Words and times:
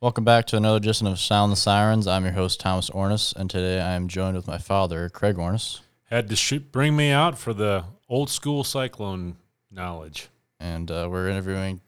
Welcome 0.00 0.22
back 0.22 0.46
to 0.46 0.56
another 0.56 0.76
edition 0.76 1.08
of 1.08 1.18
Sound 1.18 1.50
the 1.50 1.56
Sirens. 1.56 2.06
I'm 2.06 2.22
your 2.22 2.34
host, 2.34 2.60
Thomas 2.60 2.88
Ornis, 2.88 3.34
and 3.34 3.50
today 3.50 3.80
I 3.80 3.94
am 3.94 4.06
joined 4.06 4.36
with 4.36 4.46
my 4.46 4.56
father, 4.56 5.08
Craig 5.08 5.34
Ornis. 5.34 5.80
Had 6.04 6.28
to 6.28 6.36
shoot, 6.36 6.70
bring 6.70 6.94
me 6.94 7.10
out 7.10 7.36
for 7.36 7.52
the 7.52 7.82
old 8.08 8.30
school 8.30 8.62
cyclone 8.62 9.38
knowledge. 9.72 10.28
And 10.60 10.88
uh, 10.88 11.08
we're 11.10 11.28
interviewing. 11.28 11.80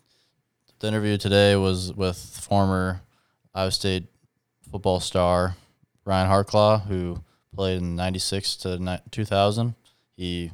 The 0.81 0.89
interview 0.89 1.19
today 1.19 1.55
was 1.55 1.93
with 1.93 2.17
former 2.17 3.03
Iowa 3.55 3.71
State 3.71 4.09
football 4.69 4.99
star 4.99 5.55
Ryan 6.05 6.29
Harklau, 6.29 6.85
who 6.87 7.23
played 7.55 7.79
in 7.79 7.95
96 7.95 8.57
to 8.57 8.79
ni- 8.81 8.99
2000. 9.13 9.77
He 10.17 10.51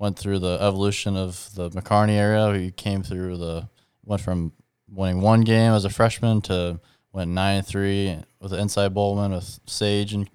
went 0.00 0.18
through 0.18 0.40
the 0.40 0.58
evolution 0.60 1.16
of 1.16 1.50
the 1.54 1.70
McCarney 1.70 2.16
area. 2.16 2.52
He 2.58 2.72
came 2.72 3.04
through 3.04 3.36
the, 3.36 3.68
went 4.04 4.22
from 4.22 4.50
winning 4.90 5.20
one 5.20 5.42
game 5.42 5.70
as 5.70 5.84
a 5.84 5.90
freshman 5.90 6.40
to 6.40 6.80
went 7.16 7.30
9 7.30 7.62
3 7.62 8.18
with 8.40 8.50
the 8.50 8.60
Insight 8.60 8.92
Bowl 8.92 9.16
win 9.16 9.32
with 9.32 9.58
Sage 9.66 10.12
and 10.12 10.28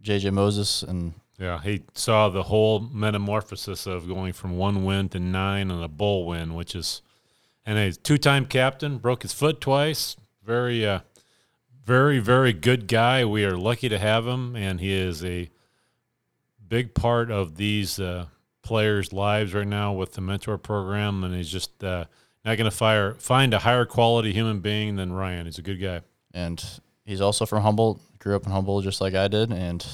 JJ 0.00 0.32
Moses. 0.32 0.84
And 0.84 1.14
Yeah, 1.40 1.60
he 1.60 1.82
saw 1.94 2.28
the 2.28 2.44
whole 2.44 2.78
metamorphosis 2.78 3.84
of 3.86 4.06
going 4.06 4.32
from 4.32 4.56
one 4.56 4.84
win 4.84 5.08
to 5.08 5.18
nine 5.18 5.72
and 5.72 5.82
a 5.82 5.88
bowl 5.88 6.24
win, 6.24 6.54
which 6.54 6.76
is, 6.76 7.02
and 7.66 7.76
a 7.76 7.92
two-time 7.92 8.46
captain, 8.46 8.98
broke 8.98 9.22
his 9.22 9.32
foot 9.32 9.60
twice. 9.60 10.16
Very, 10.44 10.86
uh, 10.86 11.00
very, 11.84 12.20
very 12.20 12.52
good 12.52 12.86
guy. 12.86 13.24
We 13.24 13.44
are 13.44 13.56
lucky 13.56 13.88
to 13.88 13.98
have 13.98 14.24
him, 14.24 14.54
and 14.54 14.80
he 14.80 14.92
is 14.92 15.24
a 15.24 15.50
big 16.66 16.94
part 16.94 17.32
of 17.32 17.56
these 17.56 17.98
uh, 17.98 18.26
players' 18.62 19.12
lives 19.12 19.52
right 19.52 19.66
now 19.66 19.92
with 19.92 20.12
the 20.12 20.20
mentor 20.20 20.58
program. 20.58 21.24
And 21.24 21.34
he's 21.34 21.50
just 21.50 21.82
uh, 21.82 22.04
not 22.44 22.56
going 22.56 22.70
to 22.70 22.76
fire 22.76 23.14
find 23.14 23.52
a 23.52 23.58
higher 23.58 23.84
quality 23.84 24.32
human 24.32 24.60
being 24.60 24.96
than 24.96 25.12
Ryan. 25.12 25.46
He's 25.46 25.58
a 25.58 25.62
good 25.62 25.80
guy. 25.80 26.02
And 26.34 26.62
he's 27.06 27.22
also 27.22 27.46
from 27.46 27.62
Humboldt. 27.62 28.00
Grew 28.18 28.36
up 28.36 28.44
in 28.44 28.52
Humboldt 28.52 28.84
just 28.84 29.00
like 29.00 29.14
I 29.14 29.28
did, 29.28 29.52
and 29.52 29.86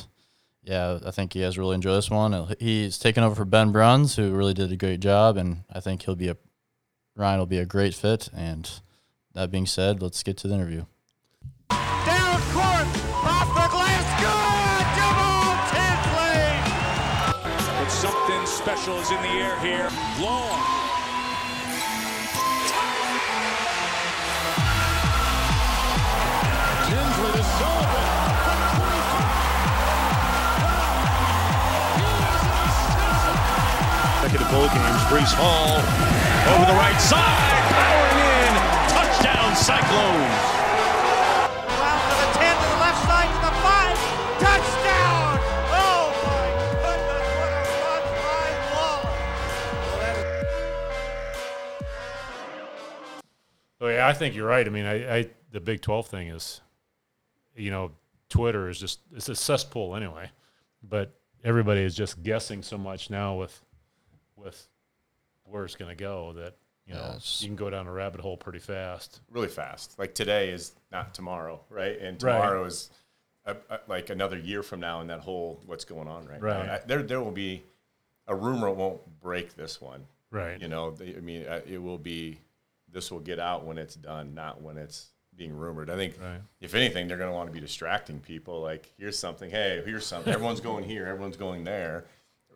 yeah, 0.63 0.99
I 1.05 1.11
think 1.11 1.33
he 1.33 1.41
has 1.41 1.59
really 1.59 1.75
enjoyed 1.75 1.97
this 1.97 2.11
one. 2.11 2.33
Uh, 2.33 2.55
he's 2.59 2.99
taken 2.99 3.23
over 3.25 3.35
for 3.35 3.45
Ben 3.45 3.73
Bruns, 3.73 4.17
who 4.17 4.33
really 4.33 4.55
did 4.55 4.71
a 4.73 4.77
great 4.77 5.01
job, 5.01 5.37
and 5.37 5.65
I 5.73 5.81
think 5.81 6.03
he'll 6.03 6.15
be 6.15 6.29
a 6.29 6.37
Ryan 7.17 7.39
will 7.41 7.47
be 7.47 7.59
a 7.59 7.67
great 7.67 7.95
fit. 7.95 8.29
And 8.35 8.71
that 9.35 9.51
being 9.51 9.67
said, 9.67 10.01
let's 10.01 10.23
get 10.23 10.37
to 10.39 10.49
the 10.49 10.55
interview. 10.55 10.85
Down 11.71 12.41
court, 12.53 12.87
off 13.27 13.49
the 13.49 13.69
glass, 13.69 14.07
good! 14.23 14.87
Jamaal 14.97 15.57
Tinsley! 15.75 16.49
But 17.79 17.91
something 17.91 18.47
special 18.47 18.99
is 19.01 19.11
in 19.11 19.21
the 19.23 19.29
air 19.29 19.59
here. 19.61 19.91
Long. 20.25 20.80
Bowl 34.51 34.67
games. 34.67 35.03
Breece 35.07 35.31
Hall 35.39 35.79
over 36.51 36.67
the 36.67 36.75
right 36.75 36.99
side, 36.99 37.63
powering 37.71 38.19
in. 38.19 38.51
Touchdown 38.91 39.55
Cyclones. 39.55 40.43
Around 41.71 42.03
to 42.11 42.19
the 42.19 42.35
10, 42.35 42.59
to 42.59 42.67
the 42.67 42.83
left 42.83 42.99
side, 43.07 43.31
to 43.31 43.47
the 43.47 43.55
5. 43.63 43.95
Touchdown! 44.43 45.39
Oh 45.71 46.11
my 46.27 46.51
goodness, 46.83 47.31
what 47.39 47.63
a 47.63 47.63
run 47.87 48.03
by 48.27 48.51
Waller. 48.75 49.15
Well, 49.87 50.03
that 50.03 50.19
is 50.19 50.43
Oh 53.81 53.87
yeah, 53.89 54.09
I 54.09 54.13
think 54.13 54.35
you're 54.35 54.49
right. 54.49 54.67
I 54.67 54.71
mean, 54.71 54.87
I, 54.87 55.19
I 55.19 55.31
the 55.53 55.61
Big 55.61 55.81
Twelve 55.81 56.09
thing 56.09 56.27
is, 56.27 56.61
you 57.55 57.71
know, 57.71 57.93
Twitter 58.29 58.69
is 58.69 58.81
just 58.81 58.99
it's 59.15 59.29
a 59.29 59.37
cesspool 59.37 59.95
anyway, 59.95 60.29
but 60.83 61.15
everybody 61.45 61.83
is 61.83 61.95
just 61.95 62.25
guessing 62.25 62.63
so 62.65 62.77
much 62.77 63.11
now 63.11 63.37
with 63.37 63.63
with 64.43 64.67
where 65.45 65.65
it's 65.65 65.75
going 65.77 65.91
to 65.95 66.01
go 66.01 66.33
that 66.35 66.55
you 66.87 66.95
know 66.95 67.11
Yes. 67.15 67.41
you 67.43 67.49
can 67.49 67.57
go 67.57 67.71
down 67.71 67.87
a 67.87 67.93
rabbit 67.93 68.21
hole 68.21 68.37
pretty 68.37 68.59
fast. 68.59 69.21
really 69.31 69.49
fast. 69.49 69.99
Like 69.99 70.15
today 70.15 70.51
is 70.51 70.73
not 70.93 71.15
tomorrow, 71.15 71.61
right? 71.71 71.99
And 71.99 72.23
Right. 72.23 72.33
tomorrow 72.35 72.65
is 72.65 72.91
a, 73.47 73.57
a, 73.71 73.81
like 73.89 74.11
another 74.11 74.39
year 74.39 74.63
from 74.63 74.81
now, 74.81 75.01
and 75.01 75.09
that 75.11 75.21
whole 75.21 75.61
what's 75.67 75.85
going 75.85 76.09
on 76.09 76.27
right, 76.27 76.41
Right. 76.43 76.67
now. 76.67 76.73
I, 76.75 76.81
there, 76.87 77.03
there 77.03 77.21
will 77.21 77.31
be 77.31 77.63
a 78.29 78.35
rumor 78.35 78.71
won't 78.71 79.01
break 79.21 79.57
this 79.57 79.81
one. 79.81 80.07
Right. 80.31 80.61
You 80.61 80.69
know, 80.69 80.93
they, 80.93 81.17
I 81.17 81.21
mean, 81.21 81.47
uh, 81.47 81.61
it 81.67 81.79
will 81.79 81.99
be. 81.99 82.39
This 82.93 83.11
will 83.11 83.21
get 83.21 83.39
out 83.39 83.65
when 83.65 83.79
it's 83.79 83.95
done, 83.95 84.35
not 84.35 84.61
when 84.63 84.77
it's 84.77 85.11
being 85.37 85.57
rumored. 85.57 85.91
I 85.91 85.97
think, 85.97 86.17
Right. 86.21 86.41
if 86.61 86.75
anything, 86.75 87.07
they're 87.09 87.17
going 87.17 87.31
to 87.31 87.35
want 87.35 87.49
to 87.49 87.53
be 87.53 87.61
distracting 87.61 88.19
people. 88.21 88.61
Like, 88.61 88.93
here's 88.99 89.17
something. 89.19 89.49
Hey, 89.51 89.81
here's 89.85 90.05
something. 90.07 90.33
Everyone's 90.33 90.61
going 90.61 90.85
here. 90.85 91.07
Everyone's 91.07 91.37
going 91.37 91.63
there. 91.65 92.05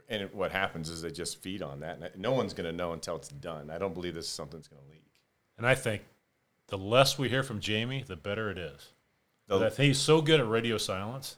And 0.08 0.22
it, 0.22 0.34
what 0.34 0.52
happens 0.52 0.88
is 0.90 1.02
they 1.02 1.10
just 1.10 1.40
feed 1.42 1.62
on 1.62 1.80
that. 1.80 1.98
And 1.98 2.10
no 2.22 2.32
one's 2.32 2.52
going 2.52 2.70
to 2.70 2.76
know 2.76 2.92
until 2.92 3.16
it's 3.16 3.28
done. 3.28 3.70
I 3.70 3.78
don't 3.78 3.94
believe 3.94 4.14
this 4.14 4.26
is 4.26 4.30
something 4.32 4.58
that's 4.58 4.68
going 4.68 4.82
to 4.82 4.90
leak. 4.90 5.06
And 5.56 5.66
I 5.66 5.74
think 5.74 6.02
the 6.68 6.78
less 6.78 7.18
we 7.18 7.28
hear 7.28 7.42
from 7.42 7.60
Jamie, 7.60 8.04
the 8.06 8.16
better 8.16 8.50
it 8.50 8.58
is. 8.58 8.92
The- 9.46 9.56
I 9.56 9.70
think 9.70 9.88
he's 9.88 9.98
so 9.98 10.20
good 10.22 10.40
at 10.40 10.48
radio 10.48 10.78
silence 10.78 11.36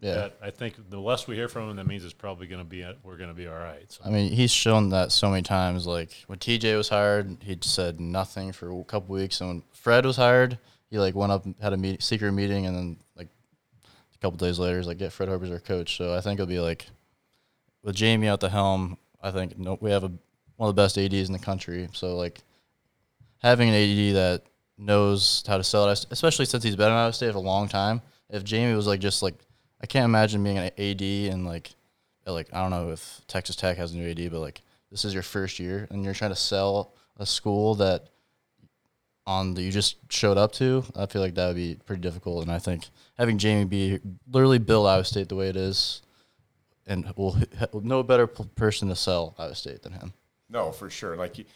Yeah, 0.00 0.14
that 0.14 0.38
I 0.42 0.50
think 0.50 0.90
the 0.90 0.98
less 0.98 1.26
we 1.26 1.36
hear 1.36 1.48
from 1.48 1.70
him, 1.70 1.76
that 1.76 1.86
means 1.86 2.04
it's 2.04 2.14
probably 2.14 2.46
going 2.46 2.60
to 2.62 2.68
be 2.68 2.84
we're 3.02 3.16
going 3.16 3.28
to 3.28 3.34
be 3.34 3.46
all 3.46 3.58
right. 3.58 3.90
So. 3.90 4.02
I 4.04 4.10
mean, 4.10 4.32
he's 4.32 4.50
shown 4.50 4.88
that 4.90 5.12
so 5.12 5.30
many 5.30 5.42
times. 5.42 5.86
Like 5.86 6.10
when 6.26 6.38
TJ 6.38 6.76
was 6.76 6.88
hired, 6.88 7.36
he 7.40 7.58
said 7.60 8.00
nothing 8.00 8.52
for 8.52 8.70
a 8.70 8.84
couple 8.84 9.14
weeks, 9.14 9.40
and 9.40 9.48
when 9.50 9.62
Fred 9.72 10.04
was 10.06 10.16
hired, 10.16 10.58
he 10.90 10.98
like 10.98 11.14
went 11.14 11.32
up 11.32 11.44
and 11.44 11.54
had 11.60 11.72
a 11.72 11.76
meet, 11.76 12.02
secret 12.02 12.32
meeting, 12.32 12.66
and 12.66 12.74
then 12.76 12.96
like 13.16 13.28
a 14.14 14.18
couple 14.18 14.38
days 14.38 14.58
later, 14.58 14.78
he's 14.78 14.86
like, 14.86 14.98
"Get 14.98 15.12
Fred 15.12 15.28
Harper's 15.28 15.50
our 15.50 15.60
coach." 15.60 15.96
So 15.96 16.14
I 16.14 16.20
think 16.22 16.40
it'll 16.40 16.46
be 16.46 16.60
like 16.60 16.86
with 17.84 17.94
Jamie 17.94 18.26
at 18.26 18.40
the 18.40 18.48
helm. 18.48 18.98
I 19.22 19.30
think 19.30 19.56
no, 19.56 19.78
we 19.80 19.90
have 19.92 20.02
a 20.02 20.12
one 20.56 20.68
of 20.68 20.74
the 20.74 20.82
best 20.82 20.98
ads 20.98 21.28
in 21.28 21.32
the 21.32 21.38
country. 21.38 21.88
So 21.92 22.16
like 22.16 22.40
having 23.42 23.68
an 23.68 23.74
AD 23.74 24.14
that 24.16 24.42
knows 24.78 25.44
how 25.46 25.56
to 25.56 25.64
sell 25.64 25.88
it, 25.88 26.06
especially 26.10 26.46
since 26.46 26.64
he's 26.64 26.76
been 26.76 26.88
in 26.88 26.92
Iowa 26.92 27.12
State 27.12 27.32
for 27.32 27.38
a 27.38 27.40
long 27.40 27.68
time. 27.68 28.02
If 28.30 28.44
Jamie 28.44 28.74
was 28.74 28.86
like 28.86 29.00
just 29.00 29.22
like, 29.22 29.34
I 29.80 29.86
can't 29.86 30.04
imagine 30.04 30.42
being 30.42 30.58
an 30.58 30.70
AD 30.78 31.02
and 31.32 31.46
like, 31.46 31.74
like 32.26 32.52
I 32.52 32.62
don't 32.62 32.70
know 32.70 32.90
if 32.90 33.20
Texas 33.28 33.56
Tech 33.56 33.76
has 33.76 33.92
a 33.92 33.96
new 33.96 34.10
AD, 34.10 34.30
but 34.30 34.40
like 34.40 34.62
this 34.90 35.04
is 35.04 35.12
your 35.12 35.22
first 35.22 35.58
year 35.58 35.86
and 35.90 36.04
you're 36.04 36.14
trying 36.14 36.30
to 36.30 36.36
sell 36.36 36.94
a 37.18 37.26
school 37.26 37.74
that 37.76 38.08
on 39.26 39.54
that 39.54 39.62
you 39.62 39.70
just 39.70 39.96
showed 40.12 40.36
up 40.36 40.52
to. 40.52 40.84
I 40.96 41.06
feel 41.06 41.22
like 41.22 41.34
that 41.34 41.48
would 41.48 41.56
be 41.56 41.76
pretty 41.84 42.02
difficult. 42.02 42.42
And 42.42 42.52
I 42.52 42.58
think 42.58 42.88
having 43.18 43.38
Jamie 43.38 43.64
be 43.64 44.00
literally 44.30 44.58
build 44.58 44.86
Iowa 44.86 45.04
State 45.04 45.28
the 45.28 45.36
way 45.36 45.48
it 45.48 45.56
is, 45.56 46.02
and 46.86 47.12
will 47.16 47.36
no 47.72 48.02
better 48.02 48.26
person 48.26 48.88
to 48.88 48.96
sell 48.96 49.34
Iowa 49.38 49.54
State 49.54 49.82
than 49.82 49.92
him. 49.92 50.12
No, 50.48 50.70
for 50.72 50.90
sure. 50.90 51.16
Like 51.16 51.46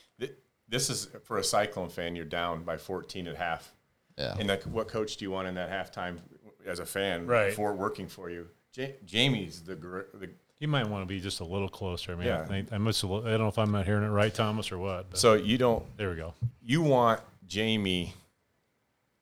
this 0.69 0.91
is 0.91 1.09
for 1.25 1.39
a 1.39 1.45
Cyclone 1.45 1.89
fan. 1.89 2.15
You're 2.17 2.25
down 2.25 2.63
by 2.63 2.77
14 2.77 3.27
at 3.29 3.37
half. 3.37 3.73
Yeah. 4.19 4.35
And 4.39 4.49
like, 4.49 4.65
what 4.65 4.89
coach 4.89 5.17
do 5.17 5.25
you 5.25 5.31
want 5.31 5.49
in 5.49 5.55
that 5.55 5.71
halftime 5.71 6.19
as 6.67 6.79
a 6.81 6.87
fan 6.87 7.27
Right. 7.27 7.55
for 7.55 7.73
working 7.73 8.09
for 8.09 8.29
you? 8.31 8.49
Ja- 8.75 8.89
Jamie's 9.07 9.63
the, 9.63 9.75
gr- 9.77 10.01
the 10.15 10.29
You 10.59 10.69
might 10.69 10.87
want 10.89 11.03
to 11.03 11.07
be 11.07 11.21
just 11.21 11.41
a 11.41 11.45
little 11.45 11.69
closer. 11.69 12.13
I 12.13 12.15
mean, 12.17 12.27
Yeah. 12.27 12.43
I, 12.43 12.45
think, 12.45 12.73
I 12.73 12.79
must. 12.79 13.03
I 13.05 13.09
don't 13.09 13.39
know 13.39 13.49
if 13.49 13.59
I'm 13.59 13.71
not 13.71 13.87
hearing 13.87 14.05
it 14.05 14.09
right, 14.11 14.35
Thomas, 14.35 14.71
or 14.73 14.79
what. 14.79 15.17
So 15.17 15.35
you 15.35 15.57
don't 15.57 15.85
there 15.97 16.11
we 16.11 16.17
go. 16.17 16.35
you 16.61 16.83
want 16.83 17.21
Jamie 17.47 18.13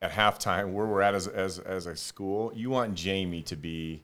at 0.03 0.11
halftime 0.12 0.73
where 0.73 0.87
we're 0.87 1.03
at 1.03 1.15
as 1.15 1.28
as 1.28 1.59
as 1.59 1.87
a 1.87 1.94
school. 1.97 2.53
You 2.55 2.71
want 2.71 2.94
Jamie 2.94 3.43
to 3.43 3.56
be 3.56 4.03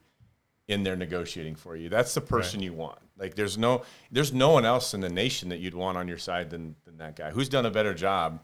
in 0.72 0.82
there 0.82 0.96
negotiating 0.96 1.54
for 1.54 1.76
you. 1.76 1.88
That's 1.88 2.14
the 2.14 2.20
person 2.20 2.60
you 2.62 2.72
want. 2.72 2.98
Like 3.16 3.34
there's 3.34 3.56
no 3.56 3.82
there's 4.10 4.32
no 4.32 4.50
one 4.50 4.64
else 4.64 4.94
in 4.94 5.00
the 5.00 5.08
nation 5.08 5.48
that 5.50 5.58
you'd 5.58 5.74
want 5.74 5.96
on 5.96 6.08
your 6.08 6.18
side 6.18 6.50
than 6.50 6.74
than 6.84 6.98
that 6.98 7.14
guy. 7.16 7.30
Who's 7.30 7.48
done 7.48 7.66
a 7.66 7.70
better 7.70 7.94
job, 7.94 8.40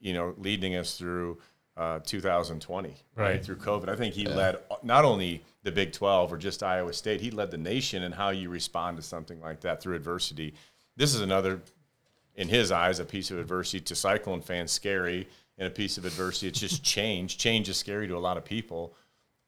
you 0.00 0.12
know, 0.12 0.34
leading 0.38 0.76
us 0.76 0.96
through 0.96 1.38
uh, 1.76 2.00
2020, 2.04 2.94
Right. 3.16 3.42
Through 3.44 3.56
COVID. 3.56 3.88
I 3.88 3.96
think 3.96 4.14
he 4.14 4.26
led 4.26 4.58
not 4.82 5.04
only 5.04 5.42
the 5.62 5.72
Big 5.72 5.92
12 5.92 6.32
or 6.32 6.36
just 6.36 6.62
Iowa 6.62 6.92
State, 6.92 7.20
he 7.22 7.30
led 7.30 7.50
the 7.50 7.58
nation 7.58 8.02
in 8.02 8.12
how 8.12 8.30
you 8.30 8.50
respond 8.50 8.98
to 8.98 9.02
something 9.02 9.40
like 9.40 9.60
that 9.62 9.82
through 9.82 9.96
adversity. 9.96 10.54
This 10.96 11.14
is 11.14 11.22
another 11.22 11.60
in 12.34 12.48
his 12.48 12.70
eyes, 12.70 12.98
a 12.98 13.04
piece 13.04 13.30
of 13.30 13.38
adversity 13.38 13.80
to 13.80 13.94
Cyclone 13.94 14.42
fans 14.42 14.70
scary, 14.70 15.26
and 15.58 15.66
a 15.66 15.70
piece 15.70 15.96
of 15.96 16.04
adversity. 16.04 16.48
It's 16.48 16.60
just 16.60 16.82
change. 16.96 17.38
Change 17.38 17.68
is 17.68 17.78
scary 17.78 18.06
to 18.08 18.16
a 18.16 18.18
lot 18.18 18.36
of 18.36 18.44
people. 18.44 18.94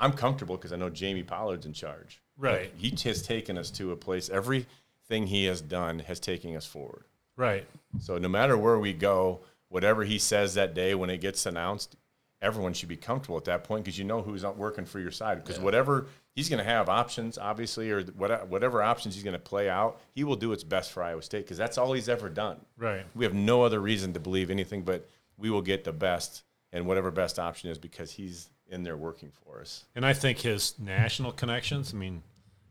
I'm 0.00 0.12
comfortable 0.12 0.56
because 0.56 0.72
I 0.72 0.76
know 0.76 0.90
Jamie 0.90 1.22
Pollard's 1.22 1.66
in 1.66 1.72
charge. 1.74 2.21
Right. 2.38 2.72
He 2.76 2.90
has 3.04 3.22
taken 3.22 3.56
us 3.58 3.70
to 3.72 3.92
a 3.92 3.96
place. 3.96 4.28
Everything 4.30 5.26
he 5.26 5.44
has 5.46 5.60
done 5.60 6.00
has 6.00 6.18
taken 6.20 6.54
us 6.56 6.66
forward. 6.66 7.04
Right. 7.36 7.66
So 8.00 8.18
no 8.18 8.28
matter 8.28 8.56
where 8.56 8.78
we 8.78 8.92
go, 8.92 9.40
whatever 9.68 10.04
he 10.04 10.18
says 10.18 10.54
that 10.54 10.74
day 10.74 10.94
when 10.94 11.10
it 11.10 11.18
gets 11.20 11.46
announced, 11.46 11.96
everyone 12.40 12.72
should 12.74 12.88
be 12.88 12.96
comfortable 12.96 13.36
at 13.36 13.44
that 13.44 13.64
point 13.64 13.84
because 13.84 13.98
you 13.98 14.04
know 14.04 14.20
who's 14.22 14.42
not 14.42 14.56
working 14.56 14.84
for 14.84 14.98
your 14.98 15.10
side. 15.12 15.42
Because 15.42 15.60
whatever 15.60 16.06
he's 16.34 16.48
going 16.48 16.58
to 16.58 16.68
have 16.68 16.88
options, 16.88 17.38
obviously, 17.38 17.90
or 17.90 18.02
what- 18.02 18.48
whatever 18.48 18.82
options 18.82 19.14
he's 19.14 19.22
going 19.24 19.32
to 19.32 19.38
play 19.38 19.68
out, 19.70 20.00
he 20.14 20.24
will 20.24 20.36
do 20.36 20.48
what's 20.48 20.64
best 20.64 20.90
for 20.92 21.02
Iowa 21.02 21.22
State 21.22 21.44
because 21.44 21.56
that's 21.58 21.78
all 21.78 21.92
he's 21.92 22.08
ever 22.08 22.28
done. 22.28 22.58
Right. 22.76 23.04
We 23.14 23.24
have 23.24 23.34
no 23.34 23.62
other 23.62 23.80
reason 23.80 24.12
to 24.14 24.20
believe 24.20 24.50
anything 24.50 24.82
but 24.82 25.08
we 25.38 25.50
will 25.50 25.62
get 25.62 25.84
the 25.84 25.92
best 25.92 26.42
and 26.72 26.86
whatever 26.86 27.10
best 27.10 27.38
option 27.38 27.70
is 27.70 27.78
because 27.78 28.10
he's 28.10 28.48
in 28.68 28.82
there 28.82 28.96
working 28.96 29.30
for 29.30 29.60
us. 29.60 29.84
And 29.94 30.04
I 30.06 30.14
think 30.14 30.38
his 30.38 30.74
national 30.78 31.32
connections. 31.32 31.92
I 31.92 31.96
mean, 31.96 32.22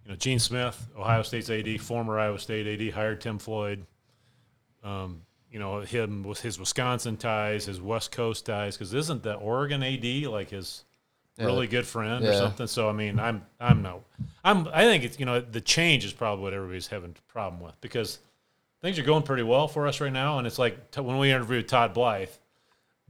you 0.03 0.11
know, 0.11 0.15
Gene 0.15 0.39
Smith, 0.39 0.87
Ohio 0.97 1.21
State's 1.21 1.49
AD, 1.49 1.79
former 1.79 2.19
Iowa 2.19 2.39
State 2.39 2.67
AD, 2.67 2.93
hired 2.93 3.21
Tim 3.21 3.37
Floyd. 3.37 3.85
Um, 4.83 5.21
you 5.51 5.59
know, 5.59 5.81
him 5.81 6.23
with 6.23 6.41
his 6.41 6.57
Wisconsin 6.57 7.17
ties, 7.17 7.65
his 7.65 7.81
West 7.81 8.11
Coast 8.11 8.45
ties, 8.45 8.77
because 8.77 8.93
isn't 8.93 9.21
the 9.21 9.33
Oregon 9.35 9.83
AD 9.83 10.23
like 10.27 10.49
his 10.49 10.85
really 11.37 11.67
good 11.67 11.85
friend 11.85 12.25
or 12.25 12.33
something? 12.33 12.67
So 12.67 12.89
I 12.89 12.93
mean, 12.93 13.19
I'm 13.19 13.45
I'm 13.59 13.81
no, 13.81 14.03
I'm 14.43 14.67
I 14.73 14.85
think 14.85 15.03
it's 15.03 15.19
you 15.19 15.25
know 15.25 15.41
the 15.41 15.61
change 15.61 16.05
is 16.05 16.13
probably 16.13 16.41
what 16.41 16.53
everybody's 16.53 16.87
having 16.87 17.15
a 17.17 17.31
problem 17.31 17.61
with 17.61 17.79
because 17.81 18.19
things 18.81 18.97
are 18.97 19.03
going 19.03 19.23
pretty 19.23 19.43
well 19.43 19.67
for 19.67 19.87
us 19.87 19.99
right 20.01 20.11
now, 20.11 20.37
and 20.37 20.47
it's 20.47 20.57
like 20.57 20.89
t- 20.91 21.01
when 21.01 21.17
we 21.17 21.31
interviewed 21.31 21.67
Todd 21.67 21.93
Blythe, 21.93 22.29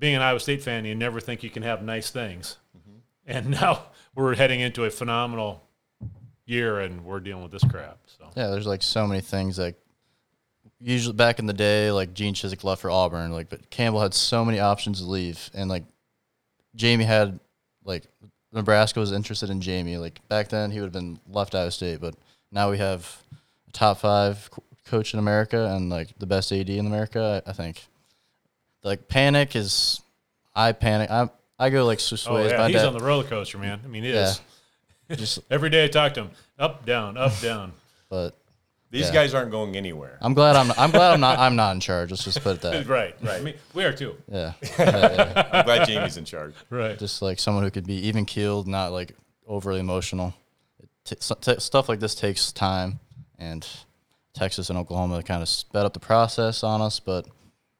being 0.01 0.15
an 0.15 0.21
Iowa 0.21 0.39
State 0.39 0.63
fan, 0.63 0.83
you 0.83 0.95
never 0.95 1.21
think 1.21 1.43
you 1.43 1.51
can 1.51 1.63
have 1.63 1.83
nice 1.83 2.09
things, 2.09 2.57
mm-hmm. 2.77 2.97
and 3.27 3.49
now 3.61 3.85
we're 4.15 4.35
heading 4.35 4.59
into 4.59 4.83
a 4.83 4.89
phenomenal 4.89 5.63
year, 6.45 6.81
and 6.81 7.05
we're 7.05 7.21
dealing 7.21 7.43
with 7.43 7.51
this 7.53 7.63
crap. 7.63 7.99
So 8.07 8.27
Yeah, 8.35 8.47
there's 8.47 8.67
like 8.67 8.83
so 8.83 9.07
many 9.07 9.21
things 9.21 9.57
like 9.57 9.75
usually 10.81 11.13
back 11.13 11.39
in 11.39 11.45
the 11.45 11.53
day, 11.53 11.91
like 11.91 12.13
Gene 12.13 12.33
Chizik 12.33 12.63
left 12.63 12.81
for 12.81 12.89
Auburn, 12.89 13.31
like 13.31 13.49
but 13.49 13.69
Campbell 13.69 14.01
had 14.01 14.13
so 14.13 14.43
many 14.43 14.59
options 14.59 14.99
to 14.99 15.05
leave, 15.05 15.49
and 15.53 15.69
like 15.69 15.83
Jamie 16.75 17.05
had 17.05 17.39
like 17.85 18.03
Nebraska 18.51 18.99
was 18.99 19.11
interested 19.11 19.49
in 19.51 19.61
Jamie. 19.61 19.97
Like 19.97 20.27
back 20.27 20.49
then, 20.49 20.71
he 20.71 20.79
would 20.79 20.87
have 20.87 20.93
been 20.93 21.19
left 21.29 21.55
Iowa 21.55 21.71
State, 21.71 22.01
but 22.01 22.15
now 22.51 22.71
we 22.71 22.79
have 22.79 23.21
a 23.69 23.71
top 23.71 23.99
five 23.99 24.49
coach 24.85 25.13
in 25.13 25.19
America 25.19 25.73
and 25.75 25.89
like 25.89 26.17
the 26.17 26.25
best 26.25 26.51
AD 26.51 26.69
in 26.69 26.87
America. 26.87 27.43
I, 27.45 27.51
I 27.51 27.53
think 27.53 27.85
like 28.83 29.07
panic 29.07 29.55
is 29.55 30.01
I 30.55 30.71
panic. 30.71 31.09
I 31.09 31.29
I 31.59 31.69
go 31.69 31.85
like 31.85 31.99
Swiss 31.99 32.27
oh 32.27 32.35
ways. 32.35 32.51
yeah, 32.51 32.67
he's 32.67 32.77
dad- 32.77 32.87
on 32.87 32.93
the 32.97 33.03
roller 33.03 33.23
coaster, 33.23 33.57
man. 33.57 33.81
I 33.83 33.87
mean, 33.87 34.03
it 34.03 34.13
Yeah. 34.15 34.33
is 35.09 35.19
just 35.19 35.39
every 35.51 35.69
day 35.69 35.83
I 35.85 35.87
talk 35.87 36.13
to 36.15 36.21
him, 36.23 36.31
up 36.57 36.85
down, 36.85 37.17
up 37.17 37.39
down. 37.39 37.73
but 38.09 38.35
These 38.89 39.07
Yeah. 39.07 39.13
guys 39.13 39.33
aren't 39.33 39.51
going 39.51 39.75
anywhere. 39.77 40.17
I'm 40.21 40.33
glad 40.33 40.55
I'm 40.55 40.71
I'm 40.77 40.91
glad 40.91 41.11
I'm 41.13 41.19
not 41.19 41.37
I'm 41.39 41.55
not 41.55 41.73
in 41.75 41.79
charge. 41.89 42.09
Let's 42.11 42.23
just 42.23 42.41
put 42.41 42.55
it 42.57 42.61
that. 42.61 42.87
right, 42.87 43.15
right. 43.21 43.39
I 43.39 43.43
mean, 43.43 43.55
we 43.73 43.83
are 43.85 43.93
too. 43.93 44.15
Yeah. 44.29 44.53
I'm 44.79 45.65
glad 45.65 45.87
Jamie's 45.87 46.17
in 46.17 46.25
charge. 46.25 46.55
Right. 46.69 46.97
just 46.97 47.21
like 47.21 47.39
someone 47.39 47.63
who 47.63 47.71
could 47.71 47.85
be 47.87 48.07
even 48.07 48.25
keeled, 48.25 48.67
not 48.67 48.91
like 48.91 49.13
overly 49.47 49.79
emotional. 49.79 50.33
It 50.79 50.89
t- 51.21 51.35
t- 51.41 51.59
stuff 51.59 51.87
like 51.89 51.99
this 51.99 52.15
takes 52.15 52.51
time, 52.51 52.99
and 53.37 53.65
Texas 54.33 54.69
and 54.69 54.77
Oklahoma 54.79 55.21
kind 55.23 55.41
of 55.41 55.49
sped 55.49 55.85
up 55.85 55.93
the 55.93 55.99
process 55.99 56.63
on 56.63 56.81
us, 56.81 56.99
but 56.99 57.27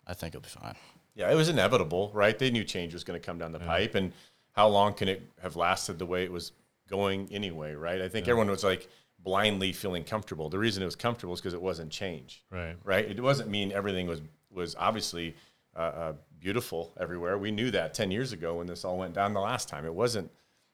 I 0.06 0.14
think 0.14 0.36
it'll 0.36 0.44
be 0.44 0.50
fine. 0.50 0.76
Yeah, 1.22 1.32
it 1.32 1.36
was 1.36 1.50
inevitable, 1.50 2.12
right? 2.14 2.38
They 2.38 2.50
knew 2.52 2.64
change 2.64 2.94
was 2.94 3.04
going 3.04 3.20
to 3.20 3.26
come 3.26 3.38
down 3.38 3.52
the 3.52 3.60
pipe, 3.60 3.96
and 3.96 4.12
how 4.54 4.68
long 4.68 4.94
can 4.94 5.08
it 5.08 5.22
have 5.42 5.56
lasted 5.56 6.00
the 6.00 6.06
way 6.06 6.24
it 6.24 6.32
was 6.32 6.52
going 6.90 7.30
anyway, 7.32 7.74
right? 7.74 8.02
I 8.02 8.10
think 8.10 8.28
everyone 8.28 8.50
was 8.50 8.64
like 8.64 8.90
blindly 9.20 9.72
feeling 9.72 10.04
comfortable. 10.04 10.50
The 10.50 10.58
reason 10.60 10.82
it 10.82 10.86
was 10.88 10.96
comfortable 10.96 11.34
is 11.34 11.40
because 11.40 11.54
it 11.54 11.62
wasn't 11.62 11.92
change, 11.92 12.44
Right. 12.50 12.76
right? 12.84 13.06
It 13.10 13.20
wasn't 13.22 13.50
mean 13.50 13.72
everything 13.72 14.08
was 14.08 14.22
was 14.52 14.76
obviously 14.78 15.36
uh, 15.76 15.80
uh, 15.80 16.14
beautiful 16.40 16.92
everywhere. 17.00 17.38
We 17.38 17.52
knew 17.52 17.72
that 17.72 17.94
ten 17.94 18.12
years 18.12 18.34
ago 18.34 18.56
when 18.56 18.68
this 18.68 18.84
all 18.84 18.98
went 18.98 19.14
down 19.14 19.34
the 19.34 19.40
last 19.40 19.70
time. 19.70 19.86
It 19.86 19.94
wasn't. 19.94 20.30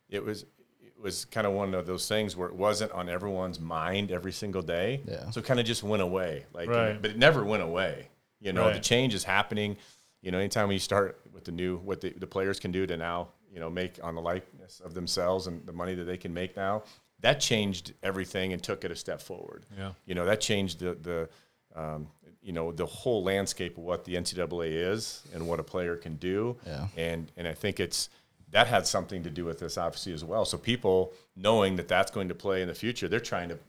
It 0.10 0.24
was. 0.24 0.46
It 0.80 1.04
was 1.04 1.26
kind 1.26 1.46
of 1.46 1.54
one 1.54 1.76
of 1.76 1.86
those 1.86 2.08
things 2.08 2.36
where 2.36 2.48
it 2.48 2.56
wasn't 2.56 2.92
on 2.94 3.08
everyone's 3.08 3.60
mind 3.60 4.10
every 4.12 4.32
single 4.32 4.64
day. 4.64 5.02
Yeah. 5.06 5.30
So 5.30 5.42
it 5.42 5.46
kind 5.46 5.60
of 5.60 5.66
just 5.68 5.84
went 5.84 6.02
away, 6.02 6.46
like, 6.54 6.70
Right. 6.70 7.00
but 7.00 7.12
it 7.12 7.18
never 7.20 7.44
went 7.46 7.62
away. 7.62 8.08
You 8.40 8.52
know, 8.54 8.74
the 8.74 8.80
change 8.80 9.14
is 9.14 9.24
happening. 9.24 9.78
You 10.22 10.32
know, 10.32 10.40
anytime 10.40 10.68
we 10.68 10.80
start 10.80 11.20
with 11.34 11.46
the 11.46 11.52
new, 11.52 11.78
what 11.78 12.02
the, 12.02 12.14
the 12.18 12.28
players 12.28 12.60
can 12.60 12.72
do 12.72 12.86
to 12.88 12.98
now, 12.98 13.30
you 13.52 13.60
know, 13.60 13.70
make 13.70 14.00
on 14.04 14.16
the 14.16 14.22
likeness 14.22 14.80
of 14.80 14.94
themselves 14.94 15.48
and 15.48 15.66
the 15.66 15.72
money 15.72 15.96
that 15.96 16.04
they 16.04 16.18
can 16.18 16.34
make 16.34 16.56
now, 16.56 16.84
that 17.22 17.40
changed 17.40 17.94
everything 18.04 18.54
and 18.54 18.62
took 18.62 18.84
it 18.84 18.92
a 18.92 18.96
step 18.96 19.22
forward. 19.22 19.66
Yeah. 19.78 19.92
You 20.06 20.16
know, 20.16 20.26
that 20.26 20.42
changed 20.42 20.80
the, 20.80 20.96
the 20.96 21.30
um, 21.76 22.08
you 22.42 22.52
know, 22.52 22.72
the 22.72 22.86
whole 22.86 23.24
landscape 23.24 23.78
of 23.78 23.84
what 23.84 24.06
the 24.06 24.16
NCAA 24.16 24.92
is 24.92 25.24
and 25.34 25.48
what 25.48 25.60
a 25.60 25.64
player 25.64 25.96
can 25.96 26.16
do. 26.16 26.58
Yeah. 26.66 26.88
And, 26.96 27.32
and 27.38 27.48
I 27.48 27.54
think 27.54 27.80
it's, 27.80 28.10
that 28.52 28.68
had 28.68 28.88
something 28.88 29.24
to 29.24 29.30
do 29.30 29.46
with 29.46 29.60
this 29.60 29.78
obviously 29.78 30.14
as 30.14 30.24
well. 30.24 30.46
So 30.46 30.58
people 30.58 31.14
knowing 31.36 31.76
that 31.76 31.88
that's 31.88 32.12
going 32.12 32.30
to 32.30 32.36
play 32.36 32.62
in 32.62 32.68
the 32.68 32.74
future, 32.74 33.08
they're 33.08 33.20
trying 33.20 33.50
to 33.50 33.60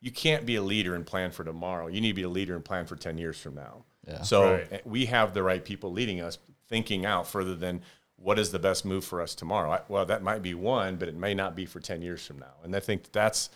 you 0.00 0.10
can't 0.10 0.46
be 0.46 0.56
a 0.56 0.62
leader 0.62 0.94
and 0.94 1.04
plan 1.04 1.30
for 1.30 1.44
tomorrow. 1.44 1.88
You 1.88 2.00
need 2.00 2.10
to 2.10 2.14
be 2.14 2.22
a 2.22 2.28
leader 2.28 2.54
and 2.54 2.64
plan 2.64 2.86
for 2.86 2.96
10 2.96 3.18
years 3.18 3.38
from 3.38 3.54
now. 3.56 3.84
Yeah. 4.08 4.22
So 4.22 4.54
Right. 4.54 4.86
we 4.86 5.06
have 5.06 5.34
the 5.34 5.42
right 5.42 5.64
people 5.64 5.92
leading 5.92 6.20
us, 6.20 6.38
thinking 6.68 7.04
out 7.06 7.26
further 7.26 7.54
than 7.54 7.82
what 8.16 8.38
is 8.38 8.50
the 8.50 8.58
best 8.58 8.84
move 8.84 9.04
for 9.04 9.20
us 9.20 9.34
tomorrow. 9.34 9.70
I, 9.70 9.80
well, 9.88 10.04
that 10.06 10.22
might 10.22 10.42
be 10.42 10.54
one, 10.54 10.96
but 10.96 11.08
it 11.08 11.14
may 11.14 11.34
not 11.34 11.54
be 11.54 11.66
for 11.66 11.78
10 11.80 12.02
years 12.02 12.24
from 12.26 12.38
now. 12.38 12.54
And 12.64 12.74
I 12.74 12.80
think 12.80 13.12
that's 13.12 13.50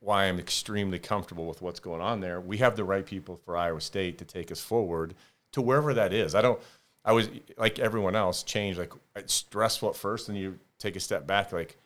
why 0.00 0.24
I'm 0.24 0.38
extremely 0.38 0.98
comfortable 0.98 1.46
with 1.46 1.62
what's 1.62 1.80
going 1.80 2.00
on 2.00 2.20
there. 2.20 2.40
We 2.40 2.58
have 2.58 2.76
the 2.76 2.84
right 2.84 3.06
people 3.06 3.36
for 3.44 3.56
Iowa 3.56 3.80
State 3.80 4.18
to 4.18 4.24
take 4.24 4.50
us 4.52 4.60
forward 4.60 5.14
to 5.52 5.62
wherever 5.62 5.94
that 5.94 6.12
is. 6.12 6.34
I 6.34 6.42
don't, 6.42 6.60
I 7.04 7.12
was 7.12 7.30
like 7.56 7.78
everyone 7.78 8.16
else, 8.16 8.42
change, 8.42 8.76
like 8.78 8.92
it's 9.16 9.32
stressful 9.32 9.90
at 9.90 9.96
first, 9.96 10.28
and 10.28 10.36
you 10.36 10.58
take 10.78 10.96
a 10.96 11.00
step 11.00 11.26
back, 11.26 11.52
like, 11.52 11.76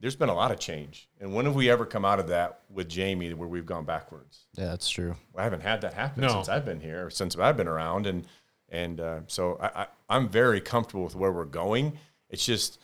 there's 0.00 0.16
been 0.16 0.28
a 0.28 0.34
lot 0.34 0.50
of 0.50 0.58
change. 0.58 1.08
And 1.20 1.34
when 1.34 1.46
have 1.46 1.54
we 1.54 1.70
ever 1.70 1.86
come 1.86 2.04
out 2.04 2.20
of 2.20 2.28
that 2.28 2.60
with 2.70 2.88
Jamie 2.88 3.32
where 3.34 3.48
we've 3.48 3.64
gone 3.66 3.84
backwards? 3.84 4.46
Yeah, 4.56 4.66
that's 4.66 4.88
true. 4.88 5.16
I 5.36 5.42
haven't 5.44 5.62
had 5.62 5.80
that 5.80 5.94
happen 5.94 6.22
No. 6.22 6.28
since 6.28 6.48
I've 6.48 6.64
been 6.64 6.80
here, 6.80 7.08
since 7.10 7.36
I've 7.36 7.56
been 7.56 7.68
around, 7.68 8.06
and 8.06 8.26
and 8.68 9.00
uh, 9.00 9.20
so 9.26 9.56
I, 9.60 9.82
I, 9.82 9.86
I'm 10.08 10.28
very 10.28 10.60
comfortable 10.60 11.04
with 11.04 11.14
where 11.14 11.32
we're 11.32 11.44
going. 11.44 11.98
It's 12.28 12.44
just 12.44 12.78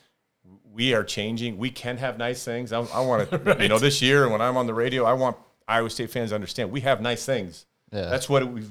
we 0.73 0.95
are 0.95 1.05
changing. 1.05 1.59
We 1.59 1.71
can 1.71 1.99
have 1.99 2.19
nice 2.19 2.45
things. 2.45 2.73
I, 2.73 2.81
I 2.81 3.01
want 3.01 3.31
to, 3.31 3.57
you 3.61 3.69
know, 3.69 3.79
this 3.79 4.01
year 4.01 4.29
when 4.29 4.41
I'm 4.41 4.57
on 4.57 4.67
the 4.67 4.75
radio, 4.75 5.05
I 5.05 5.13
want 5.13 5.37
Iowa 5.69 5.91
State 5.91 6.11
fans 6.11 6.31
to 6.31 6.35
understand 6.37 6.71
we 6.71 6.81
have 6.83 7.01
nice 7.01 7.25
things. 7.27 7.67
Yeah. 7.93 8.03
That's 8.09 8.29
what 8.29 8.47
we 8.51 8.63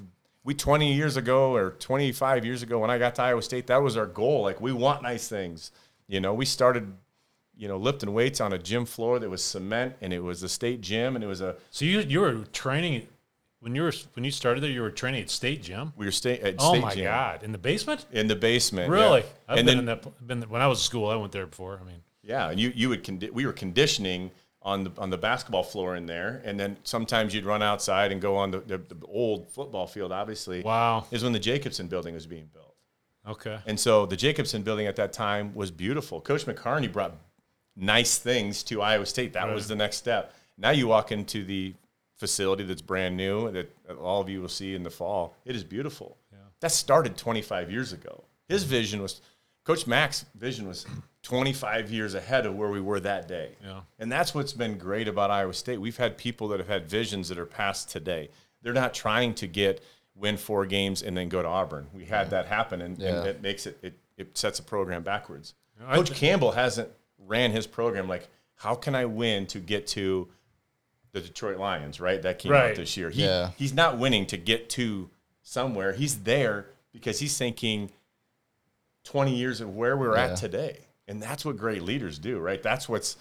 we 0.43 0.55
20 0.55 0.91
years 0.93 1.17
ago 1.17 1.53
or 1.53 1.71
25 1.71 2.43
years 2.45 2.63
ago 2.63 2.79
when 2.79 2.89
I 2.89 2.97
got 2.97 3.13
to 3.15 3.21
Iowa 3.21 3.43
State, 3.43 3.67
that 3.67 3.77
was 3.77 3.95
our 3.95 4.07
goal. 4.07 4.41
Like 4.41 4.59
we 4.59 4.71
want 4.73 5.03
nice 5.03 5.27
things. 5.27 5.71
You 6.07 6.19
know, 6.19 6.33
we 6.33 6.45
started, 6.45 6.91
you 7.61 7.67
know, 7.67 7.77
lifting 7.77 8.11
weights 8.11 8.41
on 8.41 8.53
a 8.53 8.57
gym 8.57 8.85
floor 8.85 9.19
that 9.19 9.29
was 9.29 9.43
cement 9.43 9.93
and 10.01 10.11
it 10.11 10.19
was 10.19 10.41
a 10.41 10.49
state 10.49 10.81
gym 10.81 11.15
and 11.15 11.23
it 11.23 11.27
was 11.27 11.41
a 11.41 11.55
So 11.69 11.85
you 11.85 11.99
you 11.99 12.19
were 12.19 12.37
training 12.51 13.07
when 13.59 13.75
you 13.75 13.83
were 13.83 13.93
when 14.15 14.23
you 14.25 14.31
started 14.31 14.63
there. 14.63 14.71
You 14.71 14.81
were 14.81 14.89
training 14.89 15.21
at 15.21 15.29
state 15.29 15.61
gym. 15.61 15.93
we 15.95 16.05
were 16.07 16.11
staying 16.11 16.41
at 16.41 16.55
state 16.55 16.55
Oh 16.59 16.71
state 16.73 16.81
my 16.81 16.95
gym. 16.95 17.03
god! 17.03 17.43
In 17.43 17.51
the 17.51 17.59
basement? 17.59 18.05
in 18.11 18.25
the 18.27 18.35
basement. 18.35 18.89
Really? 18.89 19.19
yeah. 19.21 19.25
I've 19.47 19.57
and 19.59 19.65
been 19.67 19.77
then 19.77 19.79
in 19.79 19.85
that. 19.85 20.27
Been 20.27 20.41
when 20.49 20.61
I 20.61 20.67
was 20.67 20.79
in 20.79 20.83
school. 20.91 21.07
I 21.07 21.15
went 21.15 21.31
there 21.31 21.45
before. 21.45 21.79
I 21.79 21.85
mean, 21.85 22.01
yeah, 22.23 22.49
and 22.49 22.59
you 22.59 22.71
you 22.75 22.89
would 22.89 23.03
condi- 23.03 23.31
we 23.31 23.45
were 23.45 23.53
conditioning 23.53 24.31
on 24.63 24.83
the 24.85 24.91
on 24.97 25.11
the 25.11 25.17
basketball 25.17 25.63
floor 25.63 25.95
in 25.95 26.07
there, 26.07 26.41
and 26.43 26.59
then 26.59 26.77
sometimes 26.83 27.33
you'd 27.35 27.45
run 27.45 27.61
outside 27.61 28.11
and 28.11 28.19
go 28.19 28.35
on 28.37 28.49
the, 28.49 28.59
the, 28.61 28.77
the 28.79 29.05
old 29.05 29.47
football 29.49 29.85
field. 29.85 30.11
Obviously, 30.11 30.63
Wow. 30.63 31.05
is 31.11 31.23
when 31.23 31.33
the 31.33 31.39
Jacobson 31.39 31.85
building 31.87 32.15
was 32.15 32.25
being 32.25 32.49
built, 32.53 32.75
okay. 33.27 33.59
and 33.67 33.79
so 33.79 34.05
the 34.07 34.17
Jacobson 34.17 34.61
building 34.63 34.87
at 34.87 34.95
that 34.95 35.13
time 35.13 35.53
was 35.53 35.69
beautiful. 35.71 36.21
Coach 36.21 36.45
McCarney 36.45 36.91
brought 36.91 37.13
nice 37.75 38.17
things 38.17 38.63
to 38.63 38.81
Iowa 38.81 39.05
State. 39.05 39.33
That 39.33 39.51
was 39.53 39.67
the 39.67 39.75
next 39.75 39.97
step. 39.97 40.33
Now 40.57 40.71
you 40.71 40.87
walk 40.87 41.11
into 41.11 41.43
the 41.43 41.73
facility 42.17 42.63
that's 42.63 42.81
brand 42.81 43.17
new 43.17 43.49
that 43.51 43.71
all 43.99 44.21
of 44.21 44.29
you 44.29 44.41
will 44.41 44.47
see 44.49 44.75
in 44.75 44.83
the 44.83 44.89
fall. 44.89 45.35
It 45.45 45.55
is 45.55 45.63
beautiful. 45.63 46.17
That 46.59 46.71
started 46.71 47.17
25 47.17 47.71
years 47.71 47.91
ago. 47.91 48.23
His 48.47 48.63
vision 48.63 49.01
was, 49.01 49.21
Coach 49.63 49.87
Mack's 49.87 50.25
vision 50.35 50.67
was 50.67 50.85
25 51.23 51.89
years 51.91 52.13
ahead 52.13 52.45
of 52.45 52.55
where 52.55 52.69
we 52.69 52.79
were 52.79 52.99
that 52.99 53.27
day. 53.27 53.53
Yeah. 53.63 53.79
And 53.97 54.11
that's 54.11 54.35
what's 54.35 54.53
been 54.53 54.77
great 54.77 55.07
about 55.07 55.31
Iowa 55.31 55.55
State. 55.55 55.79
We've 55.81 55.97
had 55.97 56.17
people 56.19 56.47
that 56.49 56.59
have 56.59 56.67
had 56.67 56.87
visions 56.87 57.29
that 57.29 57.39
are 57.39 57.47
past 57.47 57.89
today. 57.89 58.29
They're 58.61 58.73
not 58.73 58.93
trying 58.93 59.33
to 59.35 59.47
get 59.47 59.83
win 60.13 60.37
four 60.37 60.67
games 60.67 61.01
and 61.01 61.17
then 61.17 61.29
go 61.29 61.41
to 61.41 61.47
Auburn. 61.47 61.87
We 61.93 62.05
had 62.05 62.29
that 62.29 62.45
happen, 62.45 62.81
and, 62.81 62.99
Yeah. 62.99 63.19
and 63.21 63.27
it 63.27 63.41
makes 63.41 63.65
it, 63.65 63.79
it 63.81 63.97
it 64.17 64.37
sets 64.37 64.59
a 64.59 64.63
program 64.63 65.01
backwards. 65.01 65.55
I 65.87 65.95
Coach 65.95 66.09
th- 66.09 66.19
Campbell 66.19 66.51
hasn't 66.51 66.89
ran 67.31 67.51
his 67.51 67.65
program 67.65 68.07
like 68.09 68.27
how 68.55 68.75
can 68.75 68.93
I 68.93 69.05
win 69.05 69.47
to 69.47 69.59
get 69.59 69.87
to 69.87 70.27
the 71.13 71.21
Detroit 71.21 71.57
Lions, 71.57 71.99
right? 71.99 72.21
That 72.21 72.37
came 72.39 72.51
Right. 72.51 72.71
out 72.71 72.75
this 72.75 72.95
year. 72.95 73.09
He, 73.09 73.23
Yeah. 73.25 73.51
He's 73.57 73.73
not 73.73 73.97
winning 73.97 74.25
to 74.27 74.37
get 74.37 74.69
to 74.71 75.09
somewhere. 75.41 75.93
He's 75.93 76.19
there 76.23 76.67
because 76.93 77.19
he's 77.19 77.35
thinking 77.37 77.89
20 79.05 79.35
years 79.35 79.61
of 79.61 79.75
where 79.75 79.97
we're 79.97 80.15
Yeah. 80.15 80.25
at 80.33 80.37
today. 80.37 80.81
And 81.07 81.21
that's 81.21 81.43
what 81.43 81.57
great 81.57 81.81
leaders 81.81 82.19
do, 82.19 82.37
right? 82.39 82.61
That's 82.61 82.87
what's 82.87 83.17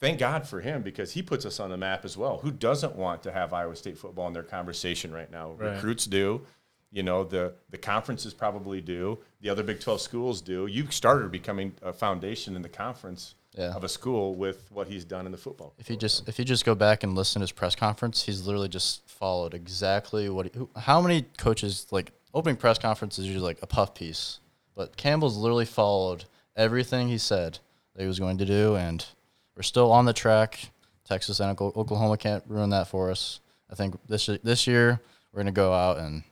thank 0.00 0.18
God 0.18 0.48
for 0.48 0.60
him 0.60 0.82
because 0.82 1.12
he 1.12 1.22
puts 1.22 1.44
us 1.46 1.60
on 1.60 1.70
the 1.70 1.76
map 1.76 2.04
as 2.04 2.16
well. 2.16 2.38
Who 2.38 2.50
doesn't 2.50 2.96
want 2.96 3.22
to 3.24 3.30
have 3.32 3.52
Iowa 3.52 3.76
State 3.76 3.98
football 3.98 4.26
in 4.26 4.32
their 4.32 4.42
conversation 4.42 5.12
right 5.12 5.30
now? 5.30 5.52
Right. 5.52 5.74
Recruits 5.74 6.06
do. 6.06 6.46
You 6.92 7.02
know, 7.02 7.24
the 7.24 7.54
the 7.70 7.78
conferences 7.78 8.34
probably 8.34 8.80
do. 8.80 9.18
The 9.40 9.48
other 9.48 9.62
Big 9.62 9.80
12 9.80 10.00
schools 10.00 10.40
do. 10.42 10.66
You 10.66 10.90
started 10.90 11.30
becoming 11.32 11.72
a 11.82 11.92
foundation 11.92 12.54
in 12.54 12.62
the 12.62 12.68
conference 12.68 13.34
Yeah. 13.54 13.74
of 13.74 13.82
a 13.84 13.88
school 13.88 14.34
with 14.34 14.70
what 14.70 14.88
he's 14.88 15.04
done 15.04 15.24
in 15.26 15.32
the 15.32 15.38
football. 15.38 15.72
If 15.78 15.88
you 15.90 15.96
just 15.96 16.28
if 16.28 16.38
you 16.38 16.44
just 16.44 16.64
go 16.64 16.74
back 16.74 17.02
and 17.02 17.14
listen 17.14 17.40
to 17.40 17.44
his 17.44 17.52
press 17.52 17.74
conference, 17.74 18.24
he's 18.24 18.46
literally 18.46 18.68
just 18.68 19.08
followed 19.08 19.54
exactly 19.54 20.28
what 20.28 20.46
he, 20.46 20.52
who, 20.58 20.68
how 20.76 21.00
many 21.00 21.22
coaches 21.38 21.86
like 21.90 22.12
opening 22.34 22.56
press 22.56 22.78
conference 22.78 23.18
is 23.18 23.26
usually 23.26 23.44
like 23.44 23.58
a 23.62 23.66
puff 23.66 23.94
piece 23.94 24.40
But 24.74 24.96
Campbell's 24.96 25.36
literally 25.36 25.66
followed 25.66 26.24
everything 26.56 27.08
he 27.08 27.18
said 27.18 27.58
that 27.94 28.02
he 28.02 28.08
was 28.08 28.18
going 28.18 28.38
to 28.38 28.44
do, 28.46 28.76
and 28.76 29.04
we're 29.56 29.62
still 29.62 29.90
on 29.92 30.04
the 30.06 30.12
track. 30.14 30.70
Texas 31.04 31.40
and 31.40 31.58
Oklahoma 31.60 32.16
can't 32.16 32.44
ruin 32.46 32.70
that 32.70 32.88
for 32.88 33.10
us. 33.10 33.40
I 33.70 33.74
think 33.74 33.96
this 34.08 34.26
this 34.42 34.66
year 34.66 35.00
we're 35.32 35.42
going 35.42 35.54
to 35.54 35.60
go 35.66 35.72
out 35.72 35.98
and 35.98 36.22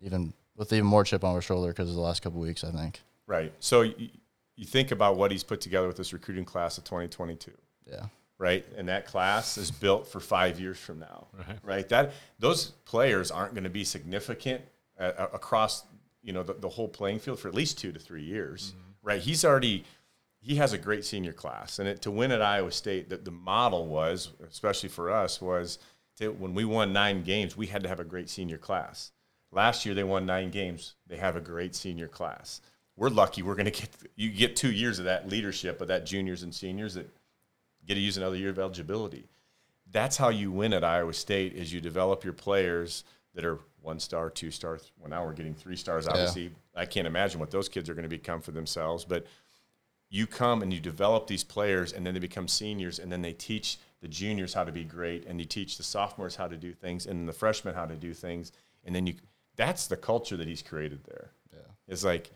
even 0.00 0.32
with 0.56 0.72
even 0.72 0.86
more 0.86 1.04
chip 1.04 1.24
on 1.24 1.34
our 1.34 1.42
shoulder 1.42 1.68
because 1.68 1.88
of 1.88 1.94
the 1.94 2.00
last 2.00 2.22
couple 2.22 2.40
weeks. 2.40 2.64
I 2.64 2.70
think. 2.70 3.00
Right. 3.26 3.52
So 3.60 3.82
you, 3.82 4.08
you 4.56 4.64
think 4.64 4.90
about 4.90 5.16
what 5.16 5.30
he's 5.30 5.42
put 5.44 5.60
together 5.60 5.86
with 5.86 5.96
this 5.96 6.12
recruiting 6.12 6.44
class 6.44 6.78
of 6.78 6.84
2022. 6.84 7.50
Yeah. 7.90 8.06
right? 8.38 8.64
And 8.76 8.88
that 8.88 9.06
class 9.06 9.58
is 9.58 9.70
built 9.70 10.06
for 10.08 10.20
five 10.20 10.58
years 10.60 10.78
from 10.78 10.98
now, 11.00 11.26
Right. 11.36 11.58
right? 11.62 11.88
That 11.88 12.12
those 12.38 12.66
players 12.84 13.30
aren't 13.30 13.54
going 13.54 13.64
to 13.64 13.70
be 13.70 13.84
significant 13.84 14.62
uh, 14.98 15.12
across 15.32 15.84
you 16.22 16.32
know 16.32 16.42
the, 16.42 16.54
the 16.54 16.68
whole 16.68 16.88
playing 16.88 17.18
field 17.20 17.38
for 17.38 17.48
at 17.48 17.54
least 17.54 17.78
two 17.78 17.92
to 17.92 17.98
three 17.98 18.22
years, 18.24 18.74
right? 19.02 19.20
He's 19.20 19.44
already 19.44 19.84
he 20.40 20.56
has 20.56 20.72
a 20.72 20.78
great 20.78 21.04
senior 21.04 21.32
class, 21.32 21.78
and 21.80 21.88
it, 21.88 22.02
to 22.02 22.10
win 22.10 22.30
at 22.32 22.40
Iowa 22.42 22.70
State, 22.72 23.08
that 23.10 23.24
the 23.24 23.30
model 23.32 23.86
was, 23.86 24.30
especially 24.48 24.88
for 24.88 25.10
us, 25.10 25.40
was 25.40 25.78
to, 26.18 26.28
when 26.32 26.54
we 26.54 26.64
won 26.64 26.92
nine 26.92 27.22
games, 27.24 27.56
we 27.56 27.66
had 27.66 27.82
to 27.82 27.88
have 27.88 27.98
a 28.00 28.04
great 28.04 28.28
senior 28.30 28.56
class. 28.58 29.10
Last 29.52 29.86
year 29.86 29.94
they 29.94 30.04
won 30.04 30.26
nine 30.26 30.50
games; 30.50 30.94
they 31.06 31.16
have 31.16 31.36
a 31.36 31.40
great 31.40 31.74
senior 31.74 32.08
class. 32.08 32.60
We're 32.96 33.10
lucky. 33.10 33.42
We're 33.42 33.54
going 33.54 33.70
to 33.70 33.70
get 33.70 33.90
you 34.16 34.30
get 34.30 34.56
two 34.56 34.72
years 34.72 34.98
of 34.98 35.04
that 35.04 35.28
leadership 35.28 35.80
of 35.80 35.88
that 35.88 36.06
juniors 36.06 36.42
and 36.42 36.54
seniors 36.54 36.94
that 36.94 37.08
get 37.86 37.94
to 37.94 38.00
use 38.00 38.16
another 38.16 38.36
year 38.36 38.50
of 38.50 38.58
eligibility. 38.58 39.28
That's 39.92 40.16
how 40.16 40.30
you 40.30 40.50
win 40.50 40.72
at 40.72 40.82
Iowa 40.82 41.12
State 41.12 41.54
is 41.54 41.72
you 41.72 41.80
develop 41.80 42.24
your 42.24 42.32
players 42.32 43.04
that 43.34 43.44
are 43.44 43.60
one 43.80 44.00
star, 44.00 44.30
two 44.30 44.50
stars. 44.50 44.90
Well, 44.98 45.08
now 45.08 45.24
we're 45.24 45.32
getting 45.32 45.54
three 45.54 45.76
stars. 45.76 46.08
Obviously, 46.08 46.50
I 46.74 46.86
can't 46.86 47.06
imagine 47.06 47.38
what 47.38 47.52
those 47.52 47.68
kids 47.68 47.88
are 47.88 47.94
going 47.94 48.02
to 48.02 48.08
become 48.08 48.40
for 48.40 48.50
themselves. 48.50 49.04
But 49.04 49.26
you 50.08 50.26
come 50.26 50.62
and 50.62 50.72
you 50.72 50.80
develop 50.80 51.26
these 51.26 51.44
players, 51.44 51.92
and 51.92 52.04
then 52.04 52.14
they 52.14 52.20
become 52.20 52.48
seniors, 52.48 52.98
and 52.98 53.12
then 53.12 53.22
they 53.22 53.32
teach 53.32 53.78
the 54.00 54.08
juniors 54.08 54.54
how 54.54 54.64
to 54.64 54.72
be 54.72 54.84
great, 54.84 55.26
and 55.26 55.38
you 55.38 55.46
teach 55.46 55.76
the 55.76 55.82
sophomores 55.82 56.36
how 56.36 56.48
to 56.48 56.56
do 56.56 56.72
things, 56.72 57.06
and 57.06 57.28
the 57.28 57.32
freshmen 57.32 57.74
how 57.74 57.86
to 57.86 57.94
do 57.94 58.12
things, 58.12 58.52
and 58.84 58.94
then 58.94 59.06
you. 59.06 59.14
That's 59.56 59.86
the 59.86 59.96
culture 59.96 60.36
that 60.36 60.46
he's 60.46 60.62
created 60.62 61.04
there. 61.04 61.30
Yeah, 61.52 61.60
it's 61.88 62.04
like 62.04 62.30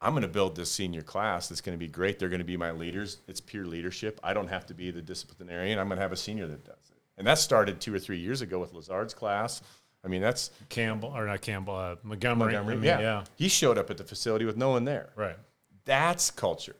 I'm 0.00 0.12
going 0.12 0.22
to 0.22 0.28
build 0.28 0.56
this 0.56 0.70
senior 0.70 1.02
class 1.02 1.48
that's 1.48 1.60
going 1.60 1.76
to 1.76 1.82
be 1.82 1.88
great. 1.88 2.18
They're 2.18 2.28
going 2.28 2.40
to 2.40 2.44
be 2.44 2.56
my 2.56 2.72
leaders. 2.72 3.18
It's 3.26 3.40
peer 3.40 3.64
leadership. 3.64 4.20
I 4.22 4.34
don't 4.34 4.48
have 4.48 4.66
to 4.66 4.74
be 4.74 4.90
the 4.90 5.00
disciplinarian. 5.00 5.78
I'm 5.78 5.88
going 5.88 5.96
to 5.96 6.02
have 6.02 6.12
a 6.12 6.16
senior 6.16 6.46
that 6.46 6.64
does 6.64 6.90
it. 6.90 6.98
And 7.16 7.26
that 7.26 7.38
started 7.38 7.80
two 7.80 7.94
or 7.94 7.98
three 7.98 8.18
years 8.18 8.42
ago 8.42 8.58
with 8.58 8.74
Lazard's 8.74 9.14
class. 9.14 9.62
I 10.04 10.08
mean, 10.08 10.20
that's 10.20 10.50
Campbell 10.68 11.12
or 11.16 11.26
not 11.26 11.40
Campbell, 11.40 11.76
uh, 11.76 11.96
Montgomery. 12.02 12.52
Montgomery. 12.52 12.74
I 12.74 12.76
mean, 12.76 12.84
yeah. 12.84 13.00
yeah. 13.00 13.24
He 13.36 13.48
showed 13.48 13.78
up 13.78 13.90
at 13.90 13.96
the 13.96 14.04
facility 14.04 14.44
with 14.44 14.58
no 14.58 14.70
one 14.70 14.84
there. 14.84 15.10
Right. 15.16 15.36
That's 15.86 16.30
culture. 16.30 16.76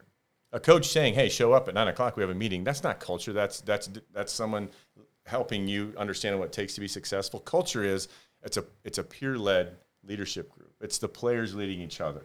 A 0.53 0.61
coach 0.61 0.89
saying, 0.89 1.15
"Hey, 1.15 1.29
show 1.29 1.53
up 1.53 1.67
at 1.67 1.75
nine 1.75 1.89
o'clock. 1.89 2.17
We 2.17 2.23
have 2.23 2.31
a 2.31 2.35
meeting." 2.35 2.63
That's 2.63 2.85
not 2.85 3.01
culture. 3.01 3.33
That's 3.33 3.61
that's 3.63 3.89
that's 4.13 4.33
someone 4.33 4.69
helping 5.27 5.67
you 5.67 5.93
understand 5.97 6.39
what 6.39 6.47
it 6.47 6.53
takes 6.53 6.75
to 6.75 6.81
be 6.81 6.87
successful. 6.87 7.41
Culture 7.41 7.83
is 7.83 8.09
it's 8.45 8.57
a 8.57 8.65
it's 8.85 8.99
a 8.99 9.05
peer 9.05 9.37
led 9.39 9.77
leadership 10.07 10.51
group. 10.53 10.73
It's 10.81 10.99
the 10.99 11.09
players 11.09 11.55
leading 11.55 11.81
each 11.81 12.01
other, 12.01 12.23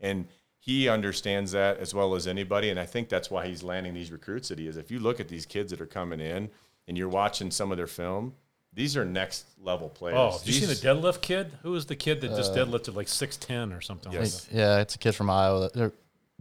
and 0.00 0.26
he 0.58 0.88
understands 0.88 1.52
that 1.52 1.78
as 1.78 1.94
well 1.94 2.14
as 2.14 2.26
anybody. 2.26 2.70
And 2.70 2.78
I 2.80 2.86
think 2.86 3.08
that's 3.08 3.30
why 3.30 3.46
he's 3.46 3.62
landing 3.62 3.94
these 3.94 4.10
recruits 4.10 4.48
that 4.48 4.58
he 4.58 4.66
is. 4.66 4.76
If 4.76 4.90
you 4.90 4.98
look 4.98 5.20
at 5.20 5.28
these 5.28 5.46
kids 5.46 5.70
that 5.70 5.80
are 5.80 5.86
coming 5.86 6.20
in 6.20 6.48
and 6.88 6.96
you're 6.98 7.08
watching 7.08 7.50
some 7.50 7.70
of 7.70 7.76
their 7.76 7.86
film, 7.86 8.34
these 8.72 8.96
are 8.96 9.04
next 9.04 9.46
level 9.62 9.88
players. 9.88 10.16
Oh, 10.18 10.38
did 10.44 10.54
you 10.54 10.60
seen 10.66 10.68
the 10.68 10.74
deadlift 10.74 11.20
kid? 11.20 11.52
Who 11.62 11.70
was 11.72 11.86
the 11.86 11.96
kid 11.96 12.20
that 12.22 12.28
just 12.30 12.52
deadlifted 12.54 12.94
like 12.94 13.08
six 13.08 13.36
ten 13.36 13.72
or 13.72 13.80
something? 13.80 14.10
Uh, 14.14 14.20
Yes. 14.20 14.34
Like 14.44 14.50
that? 14.52 14.56
Yeah, 14.58 14.80
it's 14.80 14.94
a 14.94 14.98
kid 14.98 15.12
from 15.12 15.30
Iowa. 15.30 15.70
they're- 15.74 15.92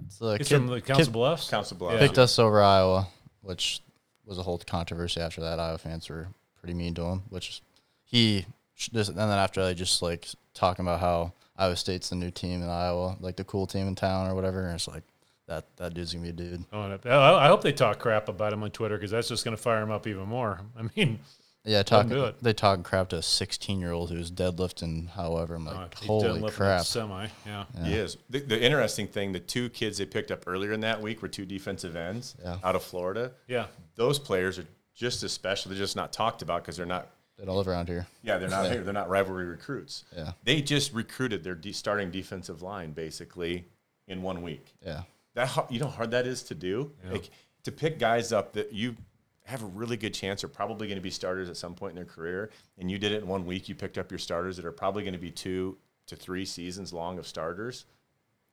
It's 0.05 0.19
a 0.21 0.37
He's 0.37 0.47
kid, 0.49 0.55
from 0.57 0.67
the 0.67 0.81
Council 0.81 1.05
kid 1.05 1.13
Bluffs. 1.13 1.49
Council 1.49 1.77
Bluffs. 1.77 1.93
Yeah. 1.95 1.99
picked 2.07 2.17
us 2.17 2.37
over 2.39 2.61
Iowa, 2.61 3.07
which 3.41 3.81
was 4.25 4.37
a 4.37 4.43
whole 4.43 4.57
controversy 4.57 5.21
after 5.21 5.39
that. 5.41 5.59
Iowa 5.59 5.77
fans 5.77 6.09
were 6.09 6.27
pretty 6.59 6.73
mean 6.73 6.93
to 6.95 7.03
him, 7.03 7.23
which 7.29 7.61
he 8.03 8.45
just 8.75 9.09
and 9.09 9.17
then 9.17 9.29
after 9.29 9.63
they 9.63 9.73
just 9.73 10.01
like 10.01 10.27
talking 10.53 10.85
about 10.85 10.99
how 10.99 11.33
Iowa 11.57 11.75
State's 11.75 12.09
the 12.09 12.15
new 12.15 12.31
team 12.31 12.61
in 12.61 12.69
Iowa, 12.69 13.15
like 13.19 13.35
the 13.37 13.43
cool 13.43 13.67
team 13.67 13.87
in 13.87 13.95
town 13.95 14.27
or 14.29 14.35
whatever. 14.35 14.65
And 14.65 14.75
it's 14.75 14.87
like 14.87 15.03
that 15.47 15.65
that 15.77 15.93
dude's 15.93 16.13
gonna 16.13 16.23
be 16.23 16.29
a 16.29 16.33
dude. 16.33 16.65
Oh, 16.73 16.97
I 17.05 17.45
I 17.45 17.47
hope 17.47 17.61
they 17.61 17.71
talk 17.71 17.99
crap 17.99 18.27
about 18.29 18.51
him 18.53 18.63
on 18.63 18.71
Twitter 18.71 18.95
because 18.97 19.11
that's 19.11 19.27
just 19.29 19.45
going 19.45 19.55
to 19.55 19.61
fire 19.61 19.81
him 19.81 19.91
up 19.91 20.07
even 20.07 20.27
more. 20.27 20.59
I 20.77 20.83
mean, 20.95 21.19
Yeah, 21.63 21.83
talking 21.83 22.09
do 22.09 22.25
it. 22.25 22.35
they 22.41 22.51
talking 22.53 22.83
crap 22.83 23.09
to 23.09 23.17
a 23.17 23.21
16 23.21 23.79
year 23.79 23.91
old 23.91 24.09
who's 24.09 24.31
deadlifting. 24.31 25.07
However, 25.09 25.55
I'm 25.55 25.65
like, 25.65 25.75
uh, 26.01 26.05
holy 26.05 26.49
crap! 26.51 26.83
Semi, 26.83 27.27
yeah. 27.45 27.65
He 27.83 27.93
is. 27.93 28.17
The, 28.29 28.39
the 28.39 28.61
interesting 28.61 29.07
thing, 29.07 29.31
the 29.31 29.39
two 29.39 29.69
kids 29.69 29.97
they 29.99 30.05
picked 30.05 30.31
up 30.31 30.43
earlier 30.47 30.73
in 30.73 30.81
that 30.81 31.01
week 31.01 31.21
were 31.21 31.27
two 31.27 31.45
defensive 31.45 31.95
ends 31.95 32.35
Yeah. 32.43 32.57
out 32.63 32.75
of 32.75 32.83
Florida. 32.83 33.31
Yeah. 33.47 33.67
Those 33.95 34.19
players 34.19 34.59
are 34.59 34.65
just 34.95 35.23
as 35.23 35.31
special. 35.31 35.69
They're 35.69 35.77
just 35.77 35.95
not 35.95 36.11
talked 36.11 36.41
about 36.41 36.63
because 36.63 36.75
they're 36.77 36.85
not. 36.85 37.07
They 37.37 37.45
don't 37.45 37.55
live 37.57 37.67
around 37.67 37.87
here. 37.89 38.07
Yeah, 38.23 38.37
they're 38.37 38.49
not 38.49 38.65
here. 38.71 38.81
They're 38.83 38.93
not 38.93 39.09
rivalry 39.09 39.45
recruits. 39.45 40.05
Yeah. 40.15 40.31
They 40.43 40.61
just 40.61 40.93
recruited 40.93 41.43
their 41.43 41.55
de- 41.55 41.73
starting 41.73 42.11
defensive 42.11 42.61
line 42.61 42.91
basically 42.91 43.65
in 44.07 44.21
one 44.21 44.41
week. 44.41 44.73
Yeah, 44.85 45.01
That 45.33 45.47
har- 45.49 45.67
you 45.69 45.79
know 45.79 45.87
how 45.87 45.91
hard 45.97 46.11
that 46.11 46.27
is 46.27 46.43
to 46.43 46.55
do. 46.55 46.91
Like 47.11 47.29
to 47.63 47.71
pick 47.71 47.99
guys 47.99 48.31
up 48.31 48.53
that 48.53 48.71
you 48.73 48.95
have 49.43 49.61
a 49.63 49.67
really 49.67 49.97
good 49.97 50.13
chance 50.13 50.43
are 50.43 50.47
probably 50.47 50.87
going 50.87 50.97
to 50.97 51.01
be 51.03 51.11
starters 51.11 51.49
at 51.49 51.57
some 51.57 51.75
point 51.75 51.91
in 51.91 51.95
their 51.97 52.05
career, 52.05 52.49
and 52.79 52.89
you 52.89 52.97
did 52.97 53.11
it 53.11 53.21
in 53.21 53.27
one 53.27 53.45
week. 53.45 53.67
You 53.69 53.75
picked 53.75 53.97
up 53.97 54.11
your 54.11 54.17
starters 54.17 54.55
that 54.57 54.65
are 54.65 54.71
probably 54.71 55.03
going 55.03 55.13
to 55.13 55.19
be 55.19 55.29
two 55.31 55.77
to 56.07 56.15
three 56.15 56.45
seasons 56.45 56.93
long 56.93 57.17
of 57.19 57.27
starters. 57.27 57.85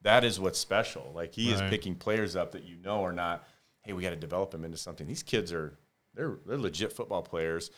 That 0.02 0.24
is 0.24 0.40
what's 0.40 0.58
special. 0.58 1.12
Like 1.14 1.34
he 1.34 1.52
is 1.52 1.60
picking 1.70 1.94
players 1.94 2.34
up 2.34 2.52
that 2.52 2.64
you 2.64 2.76
know 2.82 3.04
are 3.04 3.12
not. 3.12 3.46
Hey, 3.82 3.92
we 3.92 4.02
got 4.02 4.10
to 4.10 4.16
develop 4.16 4.50
them 4.50 4.64
into 4.64 4.76
something. 4.76 5.06
These 5.06 5.22
kids 5.22 5.52
are 5.52 5.74
they're 6.14 6.38
they're 6.46 6.58
legit 6.58 6.92
football 6.92 7.22
players. 7.22 7.70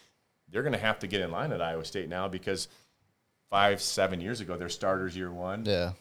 They're 0.54 0.62
going 0.62 0.72
to 0.72 0.78
have 0.78 1.00
to 1.00 1.08
get 1.08 1.20
in 1.20 1.32
line 1.32 1.50
at 1.50 1.60
Iowa 1.60 1.84
State 1.84 2.08
now 2.08 2.28
because 2.28 2.68
five 3.50 3.82
seven 3.82 4.20
years 4.20 4.40
ago 4.40 4.56
they're 4.56 4.68
starters 4.68 5.16
year 5.16 5.32
one. 5.32 5.64
yeah. 5.66 5.92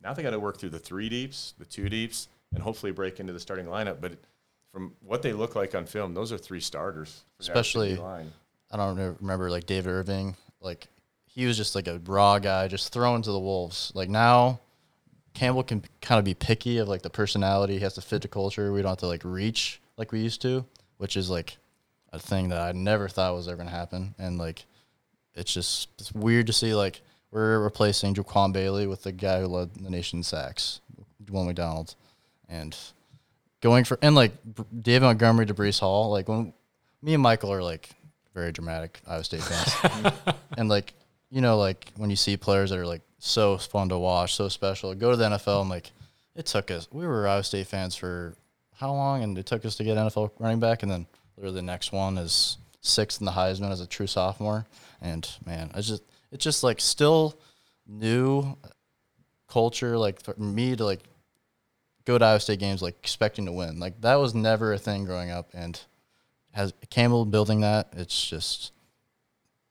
Now 0.00 0.12
they 0.14 0.22
got 0.22 0.30
to 0.30 0.38
work 0.38 0.56
through 0.58 0.70
the 0.70 0.78
three 0.78 1.08
deeps, 1.08 1.54
the 1.58 1.64
two 1.64 1.88
deeps, 1.88 2.28
and 2.54 2.62
hopefully 2.62 2.92
break 2.92 3.18
into 3.18 3.32
the 3.32 3.40
starting 3.40 3.66
lineup. 3.66 4.00
But 4.00 4.12
from 4.72 4.92
what 5.04 5.22
they 5.22 5.32
look 5.32 5.56
like 5.56 5.74
on 5.74 5.84
film, 5.84 6.14
those 6.14 6.30
are 6.32 6.38
three 6.38 6.60
starters. 6.60 7.24
for 7.38 7.42
the 7.42 7.50
Iowa 7.52 7.64
State 7.64 7.80
Especially- 7.80 7.96
line. 7.96 8.32
I 8.70 8.76
don't 8.76 9.16
remember 9.20 9.50
like 9.50 9.66
David 9.66 9.90
Irving. 9.90 10.36
Like 10.60 10.86
he 11.26 11.46
was 11.46 11.56
just 11.56 11.74
like 11.74 11.88
a 11.88 12.00
raw 12.06 12.38
guy, 12.38 12.68
just 12.68 12.92
thrown 12.92 13.20
to 13.22 13.32
the 13.32 13.40
wolves. 13.40 13.90
Like 13.96 14.08
now, 14.08 14.60
Campbell 15.34 15.64
can 15.64 15.82
kind 16.00 16.20
of 16.20 16.24
be 16.24 16.34
picky 16.34 16.78
of 16.78 16.86
like 16.86 17.02
the 17.02 17.10
personality. 17.10 17.74
He 17.74 17.80
has 17.80 17.94
to 17.94 18.00
fit 18.00 18.22
the 18.22 18.28
culture. 18.28 18.72
We 18.72 18.80
don't 18.82 18.90
have 18.90 18.98
to 18.98 19.06
like 19.08 19.22
reach 19.24 19.80
like 19.96 20.12
we 20.12 20.20
used 20.20 20.40
to, 20.42 20.64
which 20.98 21.16
is 21.16 21.28
like 21.30 21.56
a 22.12 22.18
thing 22.18 22.48
that 22.48 22.60
I 22.60 22.72
never 22.72 23.08
thought 23.08 23.34
was 23.34 23.48
ever 23.48 23.58
gonna 23.58 23.70
happen. 23.70 24.14
And 24.18 24.38
like, 24.38 24.64
it's 25.34 25.52
just 25.52 25.88
it's 25.98 26.12
weird 26.12 26.46
to 26.48 26.52
see 26.52 26.74
like 26.74 27.02
we're 27.30 27.58
replacing 27.58 28.14
Jaquan 28.14 28.52
Bailey 28.52 28.86
with 28.86 29.02
the 29.02 29.12
guy 29.12 29.40
who 29.40 29.46
led 29.46 29.74
the 29.74 29.90
nation 29.90 30.20
in 30.20 30.22
sacks, 30.22 30.80
Will 31.30 31.44
McDonald, 31.44 31.94
and 32.48 32.76
going 33.60 33.84
for 33.84 33.98
and 34.02 34.14
like 34.14 34.32
David 34.80 35.04
Montgomery 35.04 35.46
to 35.46 35.54
Breece 35.54 35.80
Hall. 35.80 36.10
Like 36.10 36.28
when 36.28 36.52
me 37.02 37.14
and 37.14 37.22
Michael 37.22 37.52
are 37.52 37.62
like 37.62 37.90
very 38.34 38.52
dramatic 38.52 39.00
Iowa 39.06 39.24
State 39.24 39.42
fans, 39.42 40.14
and 40.56 40.68
like 40.68 40.94
you 41.30 41.40
know 41.40 41.58
like 41.58 41.92
when 41.96 42.10
you 42.10 42.16
see 42.16 42.36
players 42.36 42.70
that 42.70 42.78
are 42.78 42.86
like 42.86 43.02
so 43.18 43.58
fun 43.58 43.88
to 43.90 43.98
watch, 43.98 44.34
so 44.34 44.48
special, 44.48 44.94
go 44.94 45.10
to 45.10 45.16
the 45.16 45.24
NFL 45.24 45.62
and 45.62 45.70
like 45.70 45.90
it 46.34 46.46
took 46.46 46.70
us. 46.70 46.88
We 46.90 47.06
were 47.06 47.28
Iowa 47.28 47.42
State 47.42 47.66
fans 47.66 47.94
for 47.96 48.34
how 48.74 48.92
long, 48.92 49.22
and 49.22 49.36
it 49.36 49.46
took 49.46 49.64
us 49.64 49.76
to 49.76 49.84
get 49.84 49.96
NFL 49.96 50.30
running 50.38 50.60
back, 50.60 50.82
and 50.82 50.90
then 50.90 51.06
literally 51.38 51.56
the 51.56 51.62
next 51.62 51.92
one 51.92 52.18
is 52.18 52.58
sixth 52.80 53.20
in 53.20 53.24
the 53.24 53.32
Heisman 53.32 53.70
as 53.70 53.80
a 53.80 53.86
true 53.86 54.08
sophomore, 54.08 54.66
and 55.00 55.28
man, 55.46 55.70
I 55.72 55.80
just 55.80 56.02
it's 56.32 56.42
just 56.42 56.64
like 56.64 56.80
still 56.80 57.38
new 57.86 58.56
culture 59.46 59.96
like 59.96 60.20
for 60.20 60.34
me 60.36 60.76
to 60.76 60.84
like 60.84 61.00
go 62.04 62.18
to 62.18 62.24
Iowa 62.24 62.40
State 62.40 62.58
games 62.58 62.82
like 62.82 62.96
expecting 62.98 63.46
to 63.46 63.52
win. 63.52 63.78
Like 63.78 64.00
that 64.00 64.16
was 64.16 64.34
never 64.34 64.72
a 64.72 64.78
thing 64.78 65.04
growing 65.04 65.30
up, 65.30 65.50
and 65.54 65.80
has 66.52 66.72
Campbell 66.90 67.24
building 67.24 67.60
that. 67.60 67.92
It's 67.96 68.28
just 68.28 68.72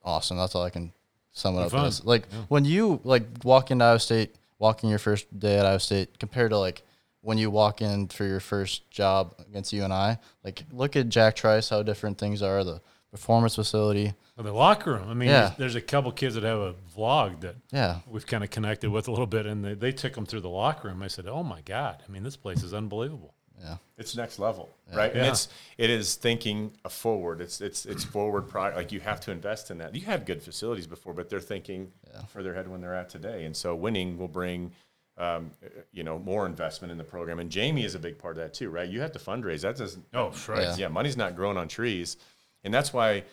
awesome. 0.04 0.38
That's 0.38 0.56
all 0.56 0.64
I 0.64 0.70
can 0.70 0.94
sum 1.34 1.58
it 1.58 1.62
up. 1.62 1.72
fun. 1.72 1.86
As. 1.86 2.06
Like 2.06 2.28
when 2.48 2.64
you 2.64 3.02
like 3.04 3.24
walk 3.44 3.72
into 3.72 3.84
Iowa 3.84 4.00
State, 4.00 4.36
walking 4.58 4.90
your 4.90 5.00
first 5.00 5.38
day 5.38 5.58
at 5.58 5.66
Iowa 5.66 5.82
State, 5.82 6.18
compared 6.18 6.52
to 6.52 6.58
like 6.58 6.84
when 7.28 7.38
you 7.38 7.52
walk 7.52 7.82
in 7.82 8.08
for 8.08 8.24
your 8.24 8.40
first 8.40 8.90
job 8.90 9.36
against 9.50 9.74
you 9.74 9.84
and 9.84 9.92
I. 9.92 10.18
Like 10.46 10.64
look 10.72 10.96
at 10.96 11.10
Jack 11.10 11.36
Trice, 11.36 11.68
how 11.68 11.84
different 11.84 12.18
things 12.18 12.42
are. 12.42 12.64
The 12.64 12.80
performance 13.12 13.56
facility. 13.56 14.14
Well, 14.38 14.46
the 14.46 14.54
locker 14.54 14.94
room. 14.94 15.10
I 15.10 15.14
mean, 15.14 15.28
Yeah. 15.28 15.42
there's, 15.48 15.58
there's 15.58 15.76
a 15.76 15.82
couple 15.82 16.10
kids 16.14 16.36
that 16.36 16.44
have 16.46 16.60
a 16.60 16.74
vlog 16.98 17.42
that 17.42 17.56
Yeah, 17.70 18.00
we've 18.08 18.26
kind 18.26 18.46
of 18.46 18.50
connected 18.50 18.90
with 18.92 19.10
a 19.10 19.12
little 19.12 19.28
bit, 19.28 19.46
and 19.46 19.62
they, 19.66 19.74
they 19.74 19.92
took 19.92 20.14
them 20.14 20.26
through 20.26 20.40
the 20.40 20.50
locker 20.50 20.88
room. 20.88 21.04
I 21.04 21.08
said, 21.08 21.28
"Oh 21.28 21.44
my 21.44 21.60
god! 21.66 22.02
I 22.08 22.10
mean, 22.10 22.24
this 22.24 22.38
place 22.38 22.64
is 22.64 22.74
unbelievable." 22.74 23.34
yeah, 23.60 23.78
It's 23.98 24.16
next 24.16 24.40
level, 24.40 24.70
right? 24.94 25.12
And 25.14 25.26
it's 25.26 25.50
it 25.78 25.90
is 25.90 26.16
thinking 26.16 26.78
a 26.86 26.90
forward. 26.90 27.42
It's 27.42 27.60
it's 27.60 27.86
it's 27.86 28.06
forward 28.06 28.44
product. 28.48 28.78
Like 28.78 28.92
you 28.94 29.02
have 29.02 29.20
to 29.22 29.32
invest 29.32 29.70
in 29.70 29.80
that. 29.80 29.94
You 29.96 30.02
had 30.06 30.26
good 30.26 30.42
facilities 30.42 30.88
before, 30.88 31.14
but 31.14 31.28
they're 31.30 31.42
thinking 31.42 31.92
further 32.30 32.54
ahead 32.54 32.70
when 32.70 32.80
they're 32.80 32.96
at 32.96 33.10
today. 33.10 33.44
And 33.44 33.54
so 33.58 33.76
winning 33.76 34.18
will 34.18 34.28
bring 34.30 34.72
um, 35.18 35.52
uh, 35.64 35.70
you 35.92 36.04
know, 36.04 36.20
more 36.20 36.46
investment 36.46 36.92
in 36.92 36.98
the 36.98 37.04
program. 37.04 37.40
And 37.40 37.50
Jamie 37.50 37.84
is 37.84 37.96
a 37.96 38.00
big 38.00 38.18
part 38.18 38.38
of 38.38 38.44
that 38.44 38.54
too, 38.54 38.70
right? 38.70 38.88
You 38.88 39.02
have 39.02 39.12
to 39.14 39.20
fundraise. 39.20 39.62
That 39.62 39.78
doesn't. 39.78 40.06
Oh, 40.14 40.32
right. 40.48 40.62
Yeah. 40.62 40.76
Yeah, 40.78 40.88
money's 40.90 41.18
not 41.18 41.36
growing 41.36 41.58
on 41.58 41.68
trees, 41.68 42.18
and 42.64 42.74
that's 42.74 42.94
why 42.94 43.24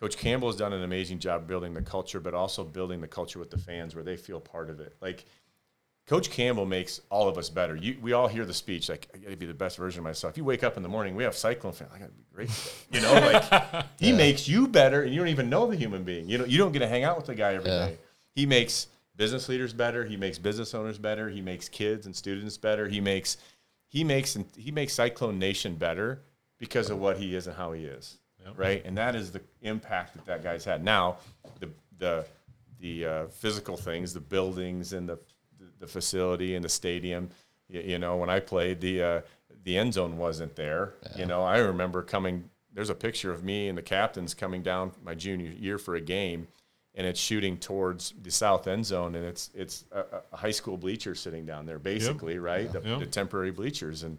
Coach 0.00 0.16
Campbell 0.16 0.48
has 0.48 0.56
done 0.56 0.72
an 0.72 0.82
amazing 0.82 1.18
job 1.18 1.46
building 1.46 1.74
the 1.74 1.82
culture, 1.82 2.20
but 2.20 2.34
also 2.34 2.64
building 2.64 3.00
the 3.00 3.08
culture 3.08 3.38
with 3.38 3.50
the 3.50 3.58
fans 3.58 3.94
where 3.94 4.04
they 4.04 4.16
feel 4.16 4.40
part 4.40 4.70
of 4.70 4.80
it. 4.80 4.94
Like 5.00 5.24
Coach 6.06 6.30
Campbell 6.30 6.66
makes 6.66 7.00
all 7.10 7.28
of 7.28 7.38
us 7.38 7.48
better. 7.48 7.76
You, 7.76 7.96
we 8.02 8.12
all 8.12 8.28
hear 8.28 8.44
the 8.44 8.52
speech 8.54 8.88
like, 8.88 9.08
"I 9.14 9.18
got 9.18 9.30
to 9.30 9.36
be 9.36 9.46
the 9.46 9.54
best 9.54 9.76
version 9.76 10.00
of 10.00 10.04
myself." 10.04 10.36
You 10.36 10.44
wake 10.44 10.62
up 10.62 10.76
in 10.76 10.82
the 10.82 10.88
morning, 10.88 11.14
we 11.14 11.24
have 11.24 11.34
Cyclone 11.34 11.72
fan. 11.72 11.88
I 11.94 11.98
got 11.98 12.06
to 12.06 12.12
be 12.12 12.24
great. 12.34 12.48
Today. 12.48 12.70
You 12.90 13.00
know, 13.00 13.12
like 13.12 13.86
he 13.98 14.12
makes 14.12 14.46
you 14.48 14.68
better, 14.68 15.02
and 15.02 15.12
you 15.12 15.20
don't 15.20 15.28
even 15.28 15.48
know 15.48 15.66
the 15.66 15.76
human 15.76 16.04
being. 16.04 16.28
You 16.28 16.38
know, 16.38 16.44
you 16.44 16.58
don't 16.58 16.72
get 16.72 16.80
to 16.80 16.88
hang 16.88 17.04
out 17.04 17.16
with 17.16 17.26
the 17.26 17.34
guy 17.34 17.54
every 17.54 17.70
day. 17.70 17.90
Yeah. 17.90 17.96
He 18.34 18.46
makes 18.46 18.88
business 19.16 19.48
leaders 19.48 19.72
better. 19.72 20.04
He 20.04 20.16
makes 20.16 20.38
business 20.38 20.74
owners 20.74 20.98
better. 20.98 21.28
He 21.28 21.40
makes 21.40 21.68
kids 21.68 22.06
and 22.06 22.14
students 22.14 22.56
better. 22.56 22.88
He 22.88 23.00
makes 23.00 23.36
he 23.88 24.04
makes 24.04 24.36
he 24.56 24.70
makes 24.70 24.92
Cyclone 24.92 25.38
Nation 25.38 25.76
better 25.76 26.22
because 26.58 26.90
of 26.90 26.98
what 26.98 27.16
he 27.18 27.34
is 27.34 27.46
and 27.46 27.56
how 27.56 27.72
he 27.72 27.84
is, 27.84 28.18
right? 28.56 28.82
And 28.84 28.96
that 28.98 29.14
is 29.14 29.30
the 29.30 29.40
impact 29.62 30.14
that 30.14 30.26
that 30.26 30.42
guy's 30.42 30.64
had. 30.64 30.82
Now, 30.84 31.18
the 31.60 31.70
the 31.98 32.26
the 32.80 33.06
uh, 33.06 33.26
physical 33.28 33.76
things, 33.76 34.12
the 34.12 34.20
buildings 34.20 34.92
and 34.92 35.08
the 35.08 35.18
the 35.78 35.86
facility 35.86 36.54
and 36.54 36.64
the 36.64 36.68
stadium. 36.68 37.30
You, 37.68 37.80
you 37.80 37.98
know, 37.98 38.16
when 38.16 38.30
I 38.30 38.40
played, 38.40 38.80
the 38.80 39.02
uh, 39.02 39.20
the 39.62 39.78
end 39.78 39.94
zone 39.94 40.18
wasn't 40.18 40.56
there. 40.56 40.94
You 41.16 41.26
know, 41.26 41.42
I 41.42 41.58
remember 41.58 42.02
coming. 42.02 42.50
There's 42.72 42.90
a 42.90 42.94
picture 42.94 43.30
of 43.32 43.44
me 43.44 43.68
and 43.68 43.78
the 43.78 43.82
captains 43.82 44.34
coming 44.34 44.62
down 44.62 44.90
my 45.04 45.14
junior 45.14 45.52
year 45.52 45.78
for 45.78 45.94
a 45.94 46.00
game, 46.00 46.48
and 46.94 47.06
it's 47.06 47.18
shooting 47.20 47.56
towards 47.56 48.14
the 48.22 48.30
south 48.30 48.66
end 48.68 48.86
zone, 48.86 49.14
and 49.14 49.24
it's 49.24 49.50
it's 49.54 49.84
a, 49.92 50.04
a 50.32 50.36
high 50.36 50.50
school 50.52 50.76
bleacher 50.76 51.14
sitting 51.14 51.44
down 51.44 51.66
there, 51.66 51.78
basically, 51.78 52.38
right? 52.38 52.70
The, 52.72 52.80
Yep. 52.80 52.98
the 53.00 53.06
temporary 53.06 53.50
bleachers, 53.50 54.02
and 54.02 54.18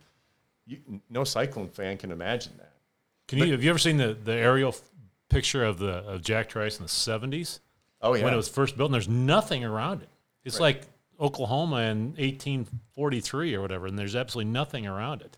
you, 0.65 0.79
no 1.10 1.24
Cyclone 1.24 1.70
fan 1.70 1.98
can 1.98 2.12
imagine 2.12 2.53
that. 2.58 2.74
Can 3.27 3.39
you 3.39 3.51
have 3.51 3.63
you 3.63 3.70
ever 3.70 3.79
seen 3.79 3.98
the 3.98 4.13
the 4.13 4.34
aerial 4.34 4.70
f- 4.70 4.82
picture 5.29 5.63
of 5.63 5.79
the 5.79 5.98
of 6.08 6.22
Jack 6.22 6.50
Trice 6.50 6.77
in 6.77 6.84
the 6.84 6.89
seventies 6.89 7.60
Oh 8.01 8.13
yeah, 8.13 8.24
when 8.24 8.34
it 8.34 8.38
was 8.38 8.50
first 8.50 8.75
built? 8.77 8.88
And 8.89 8.94
there's 8.94 9.10
nothing 9.10 9.63
around 9.63 10.01
it. 10.01 10.10
It's 10.44 10.60
like 10.60 10.82
Oklahoma 11.20 11.77
in 11.84 12.13
1843 12.17 13.55
or 13.55 13.62
whatever, 13.62 13.88
and 13.88 13.98
there's 13.98 14.15
absolutely 14.15 14.51
nothing 14.51 14.86
around 14.88 15.22
it. 15.22 15.38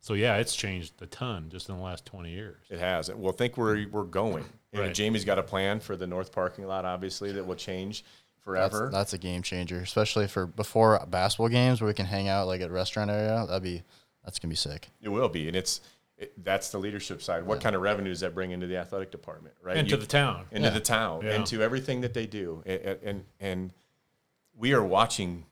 So 0.00 0.14
yeah, 0.14 0.36
it's 0.36 0.54
changed 0.56 0.94
a 1.02 1.06
ton 1.06 1.50
just 1.50 1.68
in 1.68 1.76
the 1.76 1.82
last 1.82 2.06
20 2.06 2.30
years. 2.30 2.64
It 2.70 2.78
has. 2.78 3.10
Well, 3.12 3.32
think 3.32 3.56
where 3.58 3.86
we're 3.90 4.04
going. 4.04 4.44
And 4.72 4.82
Right. 4.82 4.94
Jamie's 4.94 5.24
got 5.24 5.38
a 5.38 5.42
plan 5.42 5.80
for 5.80 5.96
the 5.96 6.06
north 6.06 6.30
parking 6.32 6.66
lot, 6.66 6.84
obviously, 6.84 7.32
that 7.32 7.44
will 7.44 7.56
change 7.56 8.04
forever. 8.38 8.88
that's 8.92 9.12
a 9.12 9.18
game 9.18 9.42
changer, 9.42 9.78
especially 9.80 10.26
for 10.28 10.46
before 10.46 11.04
basketball 11.08 11.48
games 11.48 11.80
where 11.80 11.88
we 11.88 11.94
can 11.94 12.06
hang 12.06 12.28
out 12.28 12.46
like 12.46 12.60
at 12.60 12.70
a 12.70 12.72
restaurant 12.72 13.10
area. 13.10 13.44
That'd 13.46 13.62
be 13.62 13.82
that's 14.24 14.38
gonna 14.38 14.50
be 14.50 14.56
sick. 14.56 14.88
It 15.00 15.08
will 15.08 15.28
be, 15.28 15.48
and 15.48 15.56
it's 15.56 15.80
it, 16.16 16.32
that's 16.44 16.70
the 16.70 16.78
leadership 16.78 17.22
side. 17.22 17.44
What 17.46 17.60
kind 17.62 17.74
of 17.74 17.82
revenue 17.82 18.10
does 18.10 18.20
that 18.20 18.34
bring 18.34 18.50
into 18.50 18.66
the 18.66 18.76
athletic 18.76 19.10
department, 19.10 19.54
right? 19.62 19.76
Into 19.76 19.92
You- 19.92 19.96
the 20.00 20.06
town. 20.06 20.46
into 20.52 20.68
Yeah. 20.68 20.74
the 20.74 20.80
town, 20.80 21.22
Yeah. 21.24 21.34
into 21.36 21.62
everything 21.62 22.02
that 22.02 22.14
they 22.14 22.26
do, 22.26 22.62
and 22.66 22.98
and, 23.02 23.24
and 23.40 23.72
we 24.56 24.72
are 24.72 24.84
watching. 24.84 25.46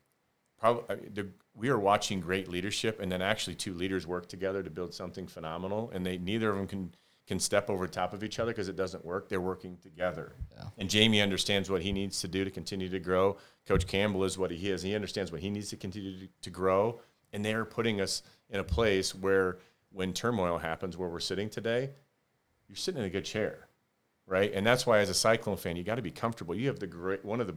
Probably, 0.59 0.83
uh, 0.89 0.97
the, 1.15 1.29
we 1.55 1.69
are 1.71 1.79
watching 1.79 2.21
great 2.21 2.49
leadership, 2.49 3.01
and 3.01 3.11
then 3.13 3.23
actually 3.23 3.55
two 3.57 3.73
leaders 3.75 4.07
work 4.07 4.29
together 4.29 4.63
to 4.63 4.71
build 4.71 4.93
something 4.95 5.27
phenomenal, 5.27 5.91
and 5.95 6.05
they 6.07 6.19
neither 6.19 6.51
of 6.51 6.57
them 6.57 6.67
can 6.67 6.95
can 7.29 7.39
step 7.39 7.69
over 7.69 7.87
top 7.87 8.15
of 8.15 8.25
each 8.25 8.39
other 8.39 8.51
because 8.53 8.69
it 8.69 8.77
doesn't 8.77 9.05
work. 9.05 9.29
They're 9.29 9.41
working 9.41 9.77
together, 9.83 10.33
and 10.79 10.89
Jamie 10.89 11.21
understands 11.21 11.71
what 11.71 11.83
he 11.83 11.93
needs 11.93 12.21
to 12.23 12.29
do 12.29 12.43
to 12.43 12.51
continue 12.51 12.89
to 12.89 12.99
grow. 12.99 13.37
Coach 13.67 13.87
Campbell 13.87 14.25
is 14.25 14.39
what 14.39 14.51
he 14.51 14.71
is. 14.71 14.83
He 14.83 14.95
understands 14.95 15.31
what 15.31 15.43
he 15.43 15.51
needs 15.51 15.69
to 15.69 15.77
continue 15.77 16.19
to, 16.21 16.29
to 16.41 16.51
grow, 16.51 17.01
and 17.35 17.45
they 17.45 17.53
are 17.53 17.67
putting 17.67 18.01
us 18.01 18.23
in 18.49 18.61
a 18.61 18.65
place 18.65 19.15
where 19.15 19.59
when 19.93 20.15
turmoil 20.15 20.57
happens, 20.57 20.97
where 20.97 21.11
we're 21.11 21.21
sitting 21.21 21.51
today, 21.51 21.91
you're 22.67 22.77
sitting 22.77 23.01
in 23.01 23.07
a 23.07 23.11
good 23.11 23.27
chair, 23.27 23.69
right? 24.27 24.51
And 24.55 24.67
that's 24.67 24.87
why, 24.87 24.99
as 25.01 25.11
a 25.11 25.15
Cyclone 25.15 25.59
fan, 25.59 25.77
you 25.77 25.85
got 25.85 25.97
to 25.97 26.03
be 26.03 26.11
comfortable. 26.11 26.55
You 26.55 26.69
have 26.69 26.79
the 26.79 26.87
great 26.87 27.25
one 27.25 27.41
of 27.43 27.47
the 27.47 27.55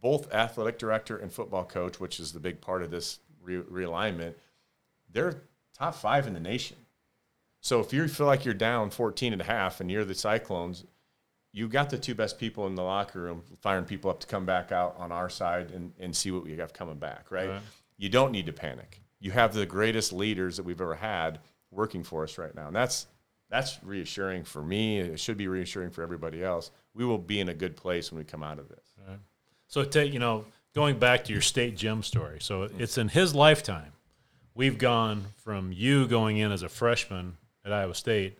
both 0.00 0.32
athletic 0.32 0.78
director 0.78 1.18
and 1.18 1.32
football 1.32 1.64
coach, 1.64 2.00
which 2.00 2.20
is 2.20 2.32
the 2.32 2.40
big 2.40 2.60
part 2.60 2.82
of 2.82 2.90
this 2.90 3.18
re- 3.42 3.62
realignment. 3.62 4.34
They're 5.12 5.42
top 5.76 5.96
five 5.96 6.26
in 6.26 6.32
the 6.32 6.40
nation. 6.40 6.76
So 7.60 7.80
if 7.80 7.92
you 7.92 8.08
feel 8.08 8.26
like 8.26 8.44
you're 8.44 8.54
down 8.54 8.90
14 8.90 9.32
and 9.32 9.42
a 9.42 9.44
half 9.44 9.80
and 9.80 9.90
you're 9.90 10.04
the 10.04 10.14
Cyclones, 10.14 10.84
you 11.52 11.68
got 11.68 11.90
the 11.90 11.98
two 11.98 12.14
best 12.14 12.38
people 12.38 12.66
in 12.66 12.74
the 12.74 12.82
locker 12.82 13.20
room 13.20 13.42
firing 13.60 13.84
people 13.84 14.10
up 14.10 14.20
to 14.20 14.26
come 14.26 14.46
back 14.46 14.72
out 14.72 14.96
on 14.98 15.12
our 15.12 15.28
side 15.28 15.70
and, 15.72 15.92
and 15.98 16.14
see 16.14 16.30
what 16.30 16.44
we 16.44 16.56
have 16.56 16.72
coming 16.72 16.96
back, 16.96 17.30
right? 17.30 17.50
Right. 17.50 17.60
You 17.98 18.08
don't 18.08 18.32
need 18.32 18.46
to 18.46 18.52
panic. 18.52 19.00
You 19.18 19.32
have 19.32 19.52
the 19.52 19.66
greatest 19.66 20.12
leaders 20.12 20.56
that 20.56 20.62
we've 20.62 20.80
ever 20.80 20.94
had 20.94 21.40
working 21.70 22.02
for 22.02 22.24
us 22.24 22.38
right 22.38 22.54
now. 22.54 22.68
And 22.68 22.76
that's 22.76 23.06
that's 23.50 23.82
reassuring 23.82 24.44
for 24.44 24.62
me. 24.62 25.00
It 25.00 25.18
should 25.18 25.36
be 25.36 25.48
reassuring 25.48 25.90
for 25.90 26.02
everybody 26.02 26.42
else. 26.42 26.70
We 26.94 27.04
will 27.04 27.18
be 27.18 27.40
in 27.40 27.48
a 27.48 27.54
good 27.54 27.76
place 27.76 28.12
when 28.12 28.18
we 28.18 28.24
come 28.24 28.44
out 28.44 28.60
of 28.60 28.68
this. 28.68 28.92
So 29.66 29.84
take 29.84 30.12
you 30.12 30.18
know, 30.18 30.46
going 30.74 30.98
back 30.98 31.24
to 31.24 31.32
your 31.32 31.42
state 31.42 31.76
gym 31.76 32.02
story. 32.02 32.38
So 32.40 32.68
it's 32.78 32.96
in 32.96 33.08
his 33.08 33.34
lifetime. 33.34 33.92
We've 34.54 34.78
gone 34.78 35.26
from 35.36 35.72
you 35.72 36.06
going 36.06 36.38
in 36.38 36.52
as 36.52 36.62
a 36.62 36.68
freshman 36.68 37.36
at 37.64 37.72
Iowa 37.72 37.94
State, 37.94 38.38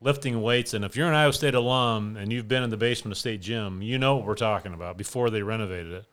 lifting 0.00 0.42
weights, 0.42 0.74
and 0.74 0.84
if 0.84 0.96
you're 0.96 1.08
an 1.08 1.14
Iowa 1.14 1.32
State 1.32 1.54
alum 1.54 2.16
and 2.16 2.32
you've 2.32 2.48
been 2.48 2.62
in 2.62 2.70
the 2.70 2.76
basement 2.76 3.12
of 3.12 3.18
state 3.18 3.40
gym, 3.40 3.82
you 3.82 3.98
know 3.98 4.16
what 4.16 4.26
we're 4.26 4.34
talking 4.34 4.74
about 4.74 4.96
before 4.96 5.30
they 5.30 5.42
renovated 5.42 5.92
it. 5.92 6.04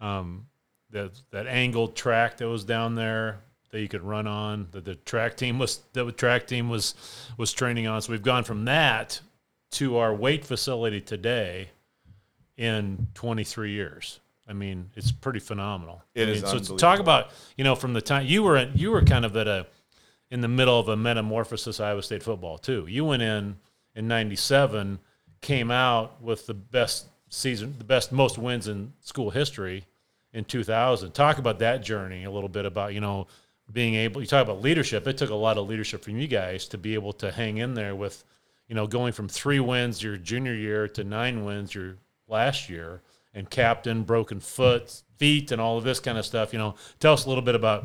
Um, 0.00 0.46
that 0.90 1.20
that 1.30 1.46
angled 1.46 1.96
track 1.96 2.36
that 2.38 2.48
was 2.48 2.64
down 2.64 2.94
there 2.94 3.40
that 3.70 3.80
you 3.80 3.88
could 3.88 4.02
run 4.02 4.26
on, 4.26 4.68
that 4.70 4.84
the 4.84 4.94
track 4.94 5.36
team 5.36 5.58
was 5.58 5.80
that 5.92 6.04
the 6.04 6.12
track 6.12 6.46
team 6.46 6.68
was 6.68 6.94
was 7.36 7.52
training 7.52 7.86
on. 7.86 8.00
So 8.02 8.12
we've 8.12 8.22
gone 8.22 8.44
from 8.44 8.64
that 8.66 9.20
to 9.72 9.96
our 9.98 10.14
weight 10.14 10.44
facility 10.44 11.00
today 11.00 11.70
in 12.56 13.08
23 13.14 13.72
years. 13.72 14.20
I 14.48 14.52
mean, 14.52 14.90
it's 14.94 15.10
pretty 15.10 15.40
phenomenal. 15.40 16.02
It 16.14 16.28
I 16.28 16.32
is 16.32 16.40
so 16.40 16.76
talk 16.76 17.00
about 17.00 17.30
you 17.56 17.64
know 17.64 17.74
from 17.74 17.92
the 17.92 18.00
time 18.00 18.26
you 18.26 18.42
were 18.42 18.56
in, 18.56 18.72
you 18.74 18.90
were 18.92 19.02
kind 19.02 19.24
of 19.24 19.36
at 19.36 19.48
a 19.48 19.66
in 20.30 20.40
the 20.40 20.48
middle 20.48 20.78
of 20.78 20.88
a 20.88 20.96
metamorphosis 20.96 21.80
Iowa 21.80 22.02
State 22.02 22.22
football 22.22 22.58
too. 22.58 22.86
You 22.88 23.04
went 23.04 23.22
in 23.22 23.56
in 23.94 24.08
'97, 24.08 24.98
came 25.40 25.70
out 25.70 26.20
with 26.22 26.46
the 26.46 26.54
best 26.54 27.06
season, 27.28 27.74
the 27.78 27.84
best 27.84 28.12
most 28.12 28.38
wins 28.38 28.68
in 28.68 28.92
school 29.00 29.30
history 29.30 29.84
in 30.32 30.44
2000. 30.44 31.12
Talk 31.12 31.38
about 31.38 31.58
that 31.60 31.82
journey 31.82 32.24
a 32.24 32.30
little 32.30 32.48
bit 32.48 32.66
about 32.66 32.94
you 32.94 33.00
know 33.00 33.26
being 33.72 33.94
able. 33.94 34.20
You 34.20 34.26
talk 34.26 34.42
about 34.42 34.60
leadership. 34.60 35.06
It 35.06 35.16
took 35.16 35.30
a 35.30 35.34
lot 35.34 35.58
of 35.58 35.68
leadership 35.68 36.04
from 36.04 36.18
you 36.18 36.26
guys 36.26 36.66
to 36.68 36.78
be 36.78 36.94
able 36.94 37.12
to 37.14 37.30
hang 37.30 37.58
in 37.58 37.74
there 37.74 37.94
with 37.94 38.24
you 38.68 38.74
know 38.74 38.86
going 38.86 39.12
from 39.12 39.28
three 39.28 39.60
wins 39.60 40.02
your 40.02 40.16
junior 40.16 40.54
year 40.54 40.88
to 40.88 41.04
nine 41.04 41.44
wins 41.44 41.74
your 41.74 41.96
last 42.28 42.68
year 42.68 43.02
and 43.34 43.48
captain 43.48 44.02
broken 44.02 44.40
foot 44.40 45.02
feet 45.18 45.52
and 45.52 45.60
all 45.60 45.78
of 45.78 45.84
this 45.84 46.00
kind 46.00 46.18
of 46.18 46.26
stuff 46.26 46.52
you 46.52 46.58
know 46.58 46.74
tell 46.98 47.12
us 47.12 47.26
a 47.26 47.28
little 47.28 47.44
bit 47.44 47.54
about 47.54 47.84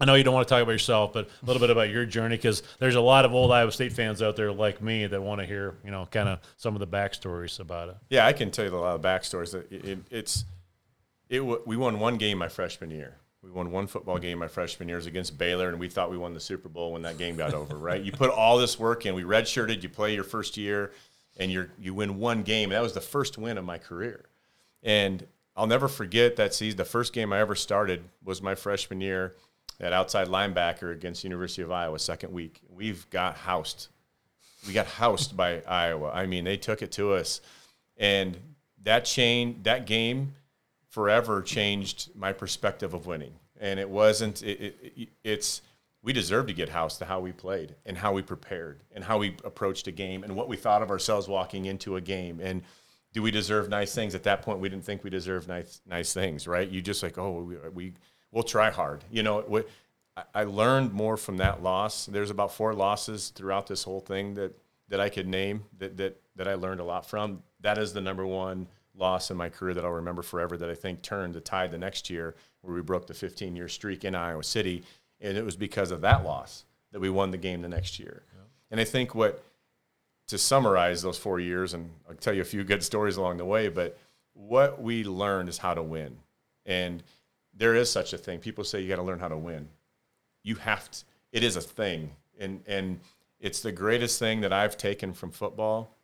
i 0.00 0.04
know 0.04 0.14
you 0.14 0.24
don't 0.24 0.34
want 0.34 0.46
to 0.46 0.52
talk 0.52 0.62
about 0.62 0.72
yourself 0.72 1.12
but 1.12 1.28
a 1.42 1.46
little 1.46 1.60
bit 1.60 1.70
about 1.70 1.90
your 1.90 2.04
journey 2.04 2.36
because 2.36 2.62
there's 2.78 2.94
a 2.94 3.00
lot 3.00 3.24
of 3.24 3.32
old 3.32 3.50
iowa 3.50 3.72
state 3.72 3.92
fans 3.92 4.22
out 4.22 4.36
there 4.36 4.52
like 4.52 4.82
me 4.82 5.06
that 5.06 5.22
want 5.22 5.40
to 5.40 5.46
hear 5.46 5.74
you 5.84 5.90
know 5.90 6.06
kind 6.10 6.28
of 6.28 6.38
some 6.56 6.74
of 6.74 6.80
the 6.80 6.86
backstories 6.86 7.60
about 7.60 7.88
it 7.88 7.96
Yeah, 8.08 8.26
I 8.26 8.32
can 8.32 8.50
tell 8.50 8.64
you 8.64 8.74
a 8.74 8.76
lot 8.76 8.94
of 8.94 9.02
backstories. 9.02 9.54
It, 9.54 9.84
it, 9.84 9.98
it's 10.10 10.44
it. 11.28 11.40
We 11.66 11.76
won 11.76 11.98
one 11.98 12.16
game 12.16 12.38
my 12.38 12.48
freshman 12.48 12.90
year. 12.90 13.16
We 13.42 13.50
won 13.50 13.70
one 13.70 13.86
football 13.86 14.18
game 14.18 14.38
my 14.38 14.48
freshman 14.48 14.88
year 14.88 14.98
against 14.98 15.38
Baylor, 15.38 15.68
and 15.68 15.78
we 15.78 15.88
thought 15.88 16.10
we 16.10 16.18
won 16.18 16.34
the 16.34 16.40
Super 16.40 16.68
Bowl 16.68 16.92
when 16.92 17.02
that 17.02 17.18
game 17.18 17.36
got 17.36 17.54
over. 17.54 17.76
Right? 17.76 18.02
You 18.02 18.12
put 18.12 18.30
all 18.30 18.58
this 18.58 18.78
work 18.78 19.06
in. 19.06 19.14
We 19.14 19.22
redshirted. 19.22 19.82
You 19.82 19.88
play 19.88 20.14
your 20.14 20.24
first 20.24 20.56
year, 20.56 20.92
and 21.36 21.50
you 21.50 21.68
you 21.78 21.94
win 21.94 22.18
one 22.18 22.42
game. 22.42 22.70
That 22.70 22.82
was 22.82 22.92
the 22.92 23.00
first 23.00 23.38
win 23.38 23.58
of 23.58 23.64
my 23.64 23.78
career, 23.78 24.26
and 24.82 25.26
I'll 25.56 25.66
never 25.66 25.88
forget 25.88 26.36
that 26.36 26.54
season. 26.54 26.76
The 26.76 26.84
first 26.84 27.12
game 27.12 27.32
I 27.32 27.40
ever 27.40 27.54
started 27.54 28.04
was 28.24 28.42
my 28.42 28.54
freshman 28.54 29.00
year 29.00 29.34
at 29.80 29.92
outside 29.92 30.28
linebacker 30.28 30.92
against 30.92 31.24
University 31.24 31.62
of 31.62 31.70
Iowa, 31.70 31.98
second 31.98 32.32
week. 32.32 32.60
We've 32.68 33.08
got 33.10 33.36
housed 33.36 33.88
we 34.66 34.72
got 34.72 34.86
housed 34.86 35.36
by 35.36 35.60
Iowa. 35.62 36.10
I 36.12 36.26
mean, 36.26 36.44
they 36.44 36.56
took 36.56 36.82
it 36.82 36.90
to 36.92 37.12
us, 37.12 37.40
and 37.96 38.36
that 38.82 39.04
chain, 39.04 39.60
that 39.62 39.86
game, 39.86 40.32
forever 40.88 41.40
changed 41.42 42.10
my 42.16 42.32
perspective 42.32 42.94
of 42.94 43.06
winning. 43.06 43.32
And 43.60 43.78
it 43.78 43.88
wasn't. 43.88 44.42
It, 44.42 44.60
it, 44.60 44.92
it- 44.96 45.08
it's 45.24 45.62
we 46.02 46.12
deserved 46.12 46.48
to 46.48 46.54
get 46.54 46.68
housed 46.68 46.98
to 46.98 47.04
how 47.04 47.20
we 47.20 47.32
played 47.32 47.74
and 47.84 47.98
how 47.98 48.12
we 48.12 48.22
prepared 48.22 48.80
and 48.94 49.02
how 49.02 49.18
we 49.18 49.36
approached 49.44 49.88
a 49.88 49.92
game 49.92 50.22
and 50.22 50.36
what 50.36 50.46
we 50.48 50.56
thought 50.56 50.80
of 50.82 50.90
ourselves 50.90 51.26
walking 51.26 51.64
into 51.64 51.96
a 51.96 52.00
game. 52.00 52.38
And 52.40 52.62
do 53.12 53.22
we 53.22 53.32
deserve 53.32 53.68
nice 53.68 53.92
things? 53.92 54.14
At 54.14 54.22
that 54.22 54.42
point, 54.42 54.60
we 54.60 54.68
didn't 54.68 54.84
think 54.84 55.02
we 55.04 55.10
deserved 55.10 55.48
nice 55.48 55.80
nice 55.86 56.12
things, 56.12 56.46
right? 56.46 56.68
You 56.68 56.80
just 56.82 57.02
like, 57.02 57.18
oh, 57.18 57.42
we, 57.42 57.56
we 57.74 57.92
we'll 58.36 58.42
try 58.42 58.68
hard. 58.70 59.02
You 59.10 59.22
know, 59.22 59.40
what 59.40 59.66
I- 60.14 60.24
I 60.34 60.44
learned 60.44 60.92
more 60.92 61.16
from 61.16 61.38
that 61.38 61.62
loss. 61.62 62.04
There's 62.04 62.28
about 62.30 62.52
four 62.52 62.74
losses 62.74 63.30
throughout 63.30 63.66
this 63.66 63.82
whole 63.84 64.00
thing 64.00 64.34
that 64.34 64.52
that 64.88 65.00
I 65.00 65.08
could 65.08 65.26
name 65.26 65.64
that 65.78 65.96
that 65.96 66.20
that 66.36 66.46
I 66.46 66.54
learned 66.54 66.80
a 66.80 66.84
lot 66.84 67.06
from. 67.06 67.42
That 67.60 67.78
is 67.78 67.94
the 67.94 68.02
number 68.02 68.26
one 68.26 68.68
loss 68.94 69.30
in 69.30 69.36
my 69.38 69.48
career 69.48 69.72
that 69.74 69.84
I'll 69.84 69.90
remember 69.90 70.22
forever 70.22 70.56
that 70.58 70.68
I 70.68 70.74
think 70.74 71.00
turned 71.02 71.34
the 71.34 71.40
tide 71.40 71.70
the 71.72 71.78
next 71.78 72.10
year 72.10 72.34
where 72.60 72.74
we 72.74 72.82
broke 72.82 73.06
the 73.06 73.14
15 73.14 73.56
year 73.56 73.68
streak 73.68 74.04
in 74.04 74.14
Iowa 74.14 74.44
City. 74.44 74.84
And 75.20 75.36
it 75.38 75.44
was 75.44 75.56
because 75.56 75.90
of 75.90 76.02
that 76.02 76.22
loss 76.24 76.64
that 76.92 77.00
we 77.00 77.08
won 77.08 77.30
the 77.30 77.38
game 77.38 77.62
the 77.62 77.68
next 77.68 77.98
year. 77.98 78.22
And 78.70 78.80
I 78.80 78.84
think 78.84 79.14
what, 79.14 79.42
to 80.28 80.36
summarize 80.38 81.00
those 81.02 81.16
four 81.18 81.40
years, 81.40 81.72
and 81.72 81.90
I'll 82.08 82.16
tell 82.16 82.34
you 82.34 82.42
a 82.42 82.44
few 82.44 82.64
good 82.64 82.82
stories 82.82 83.16
along 83.16 83.38
the 83.38 83.44
way, 83.44 83.68
but 83.68 83.98
what 84.34 84.80
we 84.82 85.04
learned 85.04 85.48
is 85.48 85.58
how 85.58 85.72
to 85.74 85.82
win. 85.82 86.18
And 86.66 87.02
there 87.56 87.74
is 87.74 87.90
such 87.90 88.12
a 88.12 88.18
thing. 88.18 88.38
People 88.38 88.64
say 88.64 88.80
you 88.80 88.88
got 88.88 88.96
to 88.96 89.02
learn 89.02 89.18
how 89.18 89.28
to 89.28 89.36
win. 89.36 89.68
You 90.42 90.56
have 90.56 90.90
to, 90.90 91.04
it 91.32 91.42
is 91.42 91.56
a 91.56 91.60
thing. 91.60 92.10
And, 92.38 92.62
and 92.66 93.00
it's 93.40 93.60
the 93.60 93.72
greatest 93.72 94.18
thing 94.18 94.40
that 94.42 94.52
I've 94.52 94.76
taken 94.76 95.12
from 95.12 95.30
football. 95.30 95.96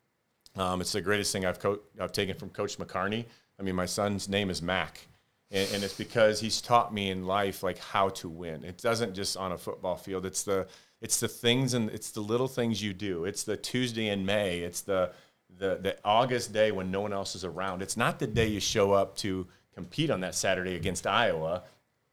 Um, 0.57 0.81
it's 0.81 0.93
the 0.93 1.01
greatest 1.01 1.33
thing 1.33 1.45
I've, 1.45 1.59
co- 1.59 1.81
I've 2.01 2.13
taken 2.13 2.37
from 2.37 2.51
Coach 2.51 2.79
McCarney. 2.79 3.27
I 3.59 3.63
mean, 3.63 3.75
my 3.75 3.87
son's 3.87 4.29
name 4.29 4.51
is 4.51 4.61
Mac, 4.61 5.07
and, 5.51 5.69
and 5.73 5.85
it's 5.85 5.97
because 5.97 6.41
he's 6.41 6.61
taught 6.61 6.93
me 6.93 7.11
in 7.11 7.27
life 7.27 7.63
like 7.63 7.79
how 7.79 8.09
to 8.11 8.29
win. 8.29 8.65
It 8.65 8.79
doesn't 8.79 9.15
just 9.15 9.37
on 9.37 9.53
a 9.53 9.59
football 9.59 9.97
field. 9.97 10.27
It's 10.27 10.43
the 10.43 10.67
it's 11.01 11.19
the 11.19 11.29
things 11.29 11.75
and 11.75 11.91
it's 11.91 12.13
the 12.13 12.21
little 12.21 12.49
things 12.49 12.83
you 12.83 12.93
do. 12.95 13.25
It's 13.25 13.43
the 13.43 13.57
Tuesday 13.57 14.09
in 14.09 14.25
May. 14.25 14.61
It's 14.61 14.81
the 14.81 15.13
the 15.59 15.79
the 15.83 15.97
August 16.05 16.53
day 16.53 16.73
when 16.73 16.91
no 16.91 17.01
one 17.01 17.13
else 17.13 17.35
is 17.35 17.45
around. 17.45 17.83
It's 17.83 17.97
not 17.97 18.19
the 18.19 18.27
day 18.27 18.47
you 18.47 18.61
show 18.61 18.93
up 18.93 19.17
to 19.19 19.47
compete 19.75 20.11
on 20.11 20.21
that 20.21 20.35
Saturday 20.35 20.77
against 20.77 21.07
Iowa. 21.07 21.63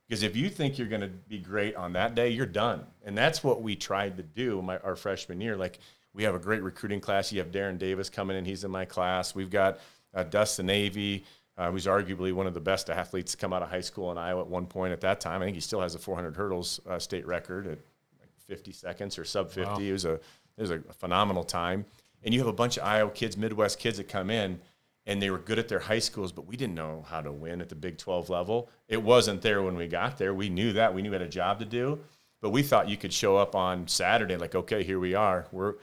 Because 0.08 0.24
if 0.24 0.36
you 0.36 0.50
think 0.50 0.78
you're 0.78 0.88
going 0.88 1.02
to 1.02 1.08
be 1.08 1.38
great 1.38 1.76
on 1.76 1.94
that 1.94 2.16
day, 2.16 2.30
you're 2.30 2.48
done. 2.48 2.86
And 3.06 3.18
that's 3.18 3.44
what 3.44 3.62
we 3.62 3.76
tried 3.76 4.18
to 4.18 4.24
do 4.24 4.62
my, 4.62 4.78
our 4.80 4.96
freshman 4.96 5.40
year. 5.40 5.56
Like 5.56 5.80
we 6.14 6.24
have 6.24 6.34
a 6.34 6.40
great 6.40 6.64
recruiting 6.64 7.00
class. 7.00 7.32
You 7.32 7.40
have 7.40 7.52
Darren 7.52 7.78
Davis 7.78 8.10
coming 8.10 8.36
in; 8.36 8.46
he's 8.46 8.64
in 8.64 8.72
my 8.72 8.86
class. 8.86 9.36
We've 9.36 9.52
got 9.52 9.80
uh, 10.16 10.24
Dustin 10.24 10.66
Navy, 10.66 11.26
uh, 11.58 11.70
who's 11.70 11.86
arguably 11.86 12.34
one 12.34 12.48
of 12.48 12.56
the 12.56 12.60
best 12.60 12.90
athletes 12.90 13.34
to 13.34 13.38
come 13.38 13.54
out 13.54 13.62
of 13.62 13.70
high 13.70 13.82
school 13.82 14.12
in 14.12 14.18
Iowa 14.18 14.42
at 14.42 14.48
one 14.48 14.66
point 14.66 14.94
at 14.94 15.02
that 15.02 15.20
time. 15.20 15.42
I 15.42 15.46
think 15.46 15.56
he 15.56 15.62
still 15.62 15.82
has 15.82 15.94
a 15.94 16.00
400 16.00 16.36
hurdles 16.36 16.80
uh, 16.90 16.98
state 16.98 17.28
record 17.28 17.68
at 17.68 17.78
like 18.20 18.32
50 18.48 18.72
seconds 18.72 19.20
or 19.20 19.26
sub 19.26 19.52
50. 19.52 19.64
Wow. 19.64 19.80
It 19.80 19.92
was 19.92 20.06
a 20.06 20.14
it 20.14 20.62
was 20.62 20.72
a 20.72 20.80
phenomenal 20.98 21.44
time. 21.44 21.86
And 22.24 22.34
you 22.34 22.40
have 22.40 22.50
a 22.50 22.54
bunch 22.54 22.78
of 22.78 22.84
Iowa 22.84 23.12
kids, 23.12 23.38
Midwest 23.38 23.80
kids 23.80 23.98
that 23.98 24.10
come 24.10 24.30
in, 24.30 24.60
and 25.10 25.20
they 25.20 25.32
were 25.32 25.40
good 25.40 25.58
at 25.58 25.68
their 25.68 25.80
high 25.80 25.98
schools, 25.98 26.32
but 26.32 26.46
we 26.46 26.56
didn't 26.56 26.76
know 26.76 27.04
how 27.10 27.20
to 27.20 27.32
win 27.32 27.62
at 27.62 27.68
the 27.68 27.74
Big 27.74 27.98
12 27.98 28.30
level. 28.30 28.70
It 28.88 29.02
wasn't 29.02 29.42
there 29.42 29.64
when 29.64 29.76
we 29.76 29.88
got 29.88 30.20
there. 30.20 30.36
We 30.36 30.50
knew 30.50 30.72
that. 30.74 30.94
We 30.94 31.02
knew 31.02 31.10
we 31.10 31.16
had 31.16 31.24
a 31.24 31.28
job 31.28 31.58
to 31.60 31.66
do, 31.66 32.00
but 32.42 32.52
we 32.52 32.62
thought 32.62 32.88
you 32.88 32.96
could 32.96 33.12
show 33.12 33.36
up 33.36 33.56
on 33.56 33.88
Saturday 33.88 34.38
like, 34.38 34.54
okay, 34.54 34.84
here 34.84 35.00
we 35.00 35.16
are. 35.16 35.48
We're 35.52 35.74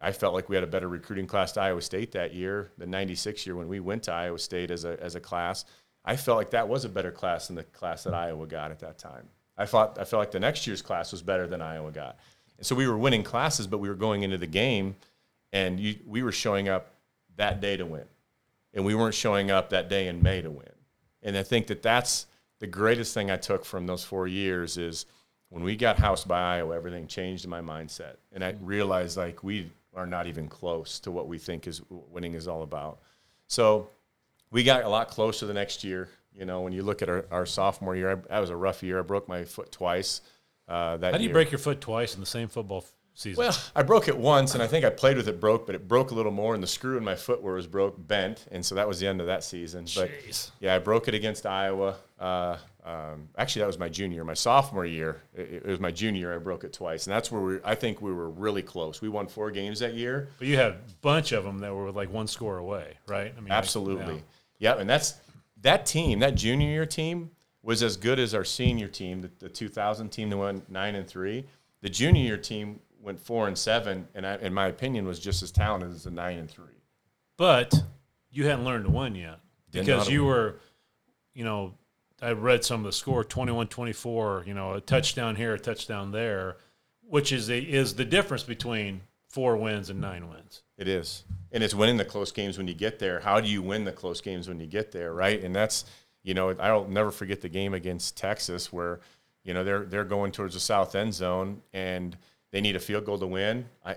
I 0.00 0.10
felt 0.10 0.34
like 0.34 0.48
we 0.48 0.56
had 0.56 0.64
a 0.64 0.66
better 0.66 0.88
recruiting 0.88 1.28
class 1.28 1.52
to 1.52 1.60
Iowa 1.60 1.80
State 1.80 2.10
that 2.12 2.34
year, 2.34 2.72
the 2.76 2.86
96 2.86 3.46
year 3.46 3.54
when 3.54 3.68
we 3.68 3.78
went 3.78 4.02
to 4.02 4.12
Iowa 4.12 4.38
State 4.38 4.72
as 4.72 4.84
a, 4.84 5.00
as 5.00 5.14
a 5.14 5.20
class. 5.20 5.64
I 6.04 6.16
felt 6.16 6.36
like 6.36 6.50
that 6.50 6.68
was 6.68 6.84
a 6.84 6.88
better 6.88 7.12
class 7.12 7.46
than 7.46 7.56
the 7.56 7.62
class 7.62 8.02
that 8.02 8.14
Iowa 8.14 8.46
got 8.48 8.72
at 8.72 8.80
that 8.80 8.98
time. 8.98 9.28
I 9.56 9.64
thought 9.64 9.96
I 9.98 10.04
felt 10.04 10.20
like 10.20 10.32
the 10.32 10.40
next 10.40 10.66
year's 10.66 10.82
class 10.82 11.12
was 11.12 11.22
better 11.22 11.46
than 11.46 11.62
Iowa 11.62 11.92
got. 11.92 12.18
And 12.58 12.66
so 12.66 12.74
we 12.74 12.88
were 12.88 12.98
winning 12.98 13.22
classes, 13.22 13.68
but 13.68 13.78
we 13.78 13.88
were 13.88 13.94
going 13.94 14.24
into 14.24 14.38
the 14.38 14.46
game 14.48 14.96
and 15.52 15.78
you, 15.78 15.96
we 16.04 16.24
were 16.24 16.32
showing 16.32 16.68
up 16.68 16.94
that 17.36 17.60
day 17.60 17.76
to 17.76 17.86
win. 17.86 18.06
And 18.76 18.84
we 18.84 18.94
weren't 18.94 19.14
showing 19.14 19.50
up 19.50 19.70
that 19.70 19.88
day 19.88 20.06
in 20.06 20.22
May 20.22 20.42
to 20.42 20.50
win. 20.50 20.68
And 21.22 21.36
I 21.36 21.42
think 21.42 21.66
that 21.66 21.82
that's 21.82 22.26
the 22.60 22.66
greatest 22.68 23.14
thing 23.14 23.30
I 23.30 23.36
took 23.36 23.64
from 23.64 23.86
those 23.86 24.04
four 24.04 24.28
years 24.28 24.76
is 24.76 25.06
when 25.48 25.64
we 25.64 25.76
got 25.76 25.98
housed 25.98 26.28
by 26.28 26.56
Iowa, 26.56 26.76
everything 26.76 27.06
changed 27.06 27.44
in 27.44 27.50
my 27.50 27.60
mindset. 27.60 28.16
And 28.32 28.44
I 28.44 28.54
realized 28.60 29.16
like 29.16 29.42
we 29.42 29.72
are 29.94 30.06
not 30.06 30.26
even 30.26 30.46
close 30.46 31.00
to 31.00 31.10
what 31.10 31.26
we 31.26 31.38
think 31.38 31.66
is 31.66 31.80
winning 31.88 32.34
is 32.34 32.46
all 32.46 32.62
about. 32.62 32.98
So 33.48 33.88
we 34.50 34.62
got 34.62 34.84
a 34.84 34.88
lot 34.88 35.08
closer 35.08 35.46
the 35.46 35.54
next 35.54 35.82
year. 35.82 36.08
You 36.34 36.44
know, 36.44 36.60
when 36.60 36.74
you 36.74 36.82
look 36.82 37.00
at 37.00 37.08
our, 37.08 37.24
our 37.30 37.46
sophomore 37.46 37.96
year, 37.96 38.10
I, 38.10 38.14
that 38.28 38.40
was 38.40 38.50
a 38.50 38.56
rough 38.56 38.82
year. 38.82 38.98
I 38.98 39.02
broke 39.02 39.26
my 39.26 39.44
foot 39.44 39.72
twice. 39.72 40.20
Uh, 40.68 40.98
that 40.98 41.12
How 41.12 41.18
do 41.18 41.24
you 41.24 41.28
year. 41.28 41.34
break 41.34 41.50
your 41.50 41.58
foot 41.58 41.80
twice 41.80 42.14
in 42.14 42.20
the 42.20 42.26
same 42.26 42.48
football 42.48 42.84
season? 43.16 43.44
Well, 43.44 43.56
I 43.74 43.82
broke 43.82 44.06
it 44.08 44.16
once, 44.16 44.54
and 44.54 44.62
I 44.62 44.66
think 44.66 44.84
I 44.84 44.90
played 44.90 45.16
with 45.16 45.28
it 45.28 45.40
broke, 45.40 45.66
but 45.66 45.74
it 45.74 45.88
broke 45.88 46.12
a 46.12 46.14
little 46.14 46.32
more, 46.32 46.54
and 46.54 46.62
the 46.62 46.66
screw 46.68 46.96
in 46.96 47.04
my 47.04 47.16
foot 47.16 47.42
where 47.42 47.54
it 47.54 47.56
was 47.56 47.66
broke 47.66 47.94
bent, 47.98 48.46
and 48.52 48.64
so 48.64 48.74
that 48.76 48.86
was 48.86 49.00
the 49.00 49.06
end 49.06 49.20
of 49.20 49.26
that 49.26 49.42
season. 49.42 49.86
But 49.94 50.10
Jeez. 50.10 50.50
yeah, 50.60 50.74
I 50.74 50.78
broke 50.78 51.08
it 51.08 51.14
against 51.14 51.46
Iowa. 51.46 51.96
Uh, 52.20 52.56
um, 52.84 53.28
actually, 53.36 53.60
that 53.60 53.66
was 53.66 53.78
my 53.78 53.88
junior, 53.88 54.24
my 54.24 54.34
sophomore 54.34 54.86
year. 54.86 55.22
It, 55.34 55.64
it 55.64 55.66
was 55.66 55.80
my 55.80 55.90
junior 55.90 56.20
year. 56.20 56.34
I 56.34 56.38
broke 56.38 56.62
it 56.62 56.72
twice, 56.72 57.06
and 57.06 57.14
that's 57.14 57.32
where 57.32 57.42
we. 57.42 57.58
I 57.64 57.74
think 57.74 58.00
we 58.00 58.12
were 58.12 58.30
really 58.30 58.62
close. 58.62 59.00
We 59.00 59.08
won 59.08 59.26
four 59.26 59.50
games 59.50 59.80
that 59.80 59.94
year. 59.94 60.28
but 60.38 60.46
you 60.46 60.56
had 60.56 60.72
a 60.72 60.78
bunch 61.02 61.32
of 61.32 61.42
them 61.42 61.58
that 61.58 61.74
were 61.74 61.90
like 61.90 62.12
one 62.12 62.28
score 62.28 62.58
away, 62.58 62.98
right? 63.08 63.32
I 63.36 63.40
mean, 63.40 63.48
like, 63.48 63.58
Absolutely. 63.58 64.14
yeah. 64.14 64.20
Yeah, 64.58 64.78
and 64.78 64.88
that's 64.88 65.14
that 65.62 65.84
team, 65.86 66.20
that 66.20 66.34
junior 66.34 66.68
year 66.68 66.86
team 66.86 67.30
was 67.62 67.82
as 67.82 67.96
good 67.96 68.18
as 68.18 68.32
our 68.34 68.44
senior 68.44 68.88
team, 68.88 69.22
the, 69.22 69.30
the 69.40 69.48
2000 69.48 70.08
team 70.10 70.30
that 70.30 70.36
went 70.36 70.70
nine 70.70 70.94
and 70.94 71.06
three. 71.06 71.44
The 71.82 71.90
junior 71.90 72.22
year 72.22 72.36
team 72.36 72.80
went 73.06 73.20
four 73.20 73.46
and 73.46 73.56
seven, 73.56 74.08
and 74.14 74.26
I, 74.26 74.36
in 74.36 74.52
my 74.52 74.66
opinion, 74.66 75.06
was 75.06 75.20
just 75.20 75.42
as 75.42 75.52
talented 75.52 75.92
as 75.92 76.04
the 76.04 76.10
nine 76.10 76.38
and 76.38 76.50
three. 76.50 76.82
But 77.38 77.72
you 78.30 78.46
hadn't 78.46 78.64
learned 78.64 78.84
to 78.84 78.90
win 78.90 79.14
yet 79.14 79.38
Didn't 79.70 79.86
because 79.86 80.10
you 80.10 80.22
win. 80.22 80.28
were, 80.28 80.56
you 81.32 81.44
know, 81.44 81.74
I 82.20 82.32
read 82.32 82.64
some 82.64 82.80
of 82.80 82.86
the 82.86 82.92
score 82.92 83.22
21 83.22 83.68
24, 83.68 84.44
you 84.46 84.54
know, 84.54 84.74
a 84.74 84.80
touchdown 84.80 85.36
here, 85.36 85.54
a 85.54 85.58
touchdown 85.58 86.10
there, 86.10 86.56
which 87.02 87.30
is, 87.30 87.48
a, 87.48 87.58
is 87.58 87.94
the 87.94 88.04
difference 88.04 88.42
between 88.42 89.02
four 89.28 89.56
wins 89.56 89.88
and 89.88 90.00
nine 90.00 90.28
wins. 90.28 90.62
It 90.76 90.88
is, 90.88 91.22
and 91.52 91.62
it's 91.62 91.74
winning 91.74 91.98
the 91.98 92.04
close 92.04 92.32
games 92.32 92.58
when 92.58 92.66
you 92.66 92.74
get 92.74 92.98
there. 92.98 93.20
How 93.20 93.40
do 93.40 93.48
you 93.48 93.62
win 93.62 93.84
the 93.84 93.92
close 93.92 94.20
games 94.20 94.48
when 94.48 94.58
you 94.58 94.66
get 94.66 94.90
there, 94.90 95.12
right? 95.12 95.42
And 95.42 95.54
that's, 95.54 95.84
you 96.24 96.34
know, 96.34 96.50
I'll 96.58 96.88
never 96.88 97.12
forget 97.12 97.40
the 97.40 97.48
game 97.48 97.72
against 97.72 98.16
Texas 98.16 98.72
where, 98.72 99.00
you 99.44 99.54
know, 99.54 99.62
they're 99.62 99.84
they're 99.84 100.04
going 100.04 100.32
towards 100.32 100.54
the 100.54 100.60
south 100.60 100.94
end 100.96 101.14
zone 101.14 101.62
and 101.72 102.16
they 102.56 102.62
need 102.62 102.74
a 102.74 102.80
field 102.80 103.04
goal 103.04 103.18
to 103.18 103.26
win. 103.26 103.66
I 103.84 103.96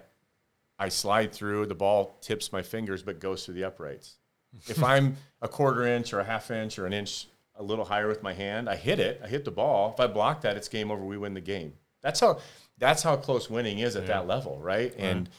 I 0.77 0.89
slide 0.89 1.31
through, 1.31 1.67
the 1.67 1.75
ball 1.75 2.17
tips 2.19 2.51
my 2.51 2.61
fingers 2.61 3.01
but 3.01 3.21
goes 3.21 3.45
through 3.45 3.53
the 3.53 3.63
uprights. 3.63 4.17
If 4.67 4.83
I'm 4.83 5.15
a 5.41 5.47
quarter 5.47 5.87
inch 5.87 6.11
or 6.11 6.19
a 6.19 6.25
half 6.25 6.51
inch 6.51 6.77
or 6.77 6.85
an 6.85 6.91
inch 6.91 7.27
a 7.55 7.63
little 7.63 7.85
higher 7.85 8.09
with 8.09 8.21
my 8.21 8.33
hand, 8.33 8.67
I 8.67 8.75
hit 8.75 8.99
it, 8.99 9.21
I 9.23 9.29
hit 9.29 9.45
the 9.45 9.51
ball. 9.51 9.93
If 9.93 10.01
I 10.01 10.07
block 10.07 10.41
that, 10.41 10.57
it's 10.57 10.67
game 10.67 10.91
over. 10.91 11.05
We 11.05 11.17
win 11.17 11.35
the 11.35 11.39
game. 11.39 11.71
That's 12.01 12.19
how 12.19 12.39
that's 12.77 13.01
how 13.01 13.15
close 13.15 13.49
winning 13.49 13.79
is 13.79 13.95
at 13.95 14.07
that 14.07 14.27
level, 14.27 14.59
right? 14.59 14.93
And 14.97 15.29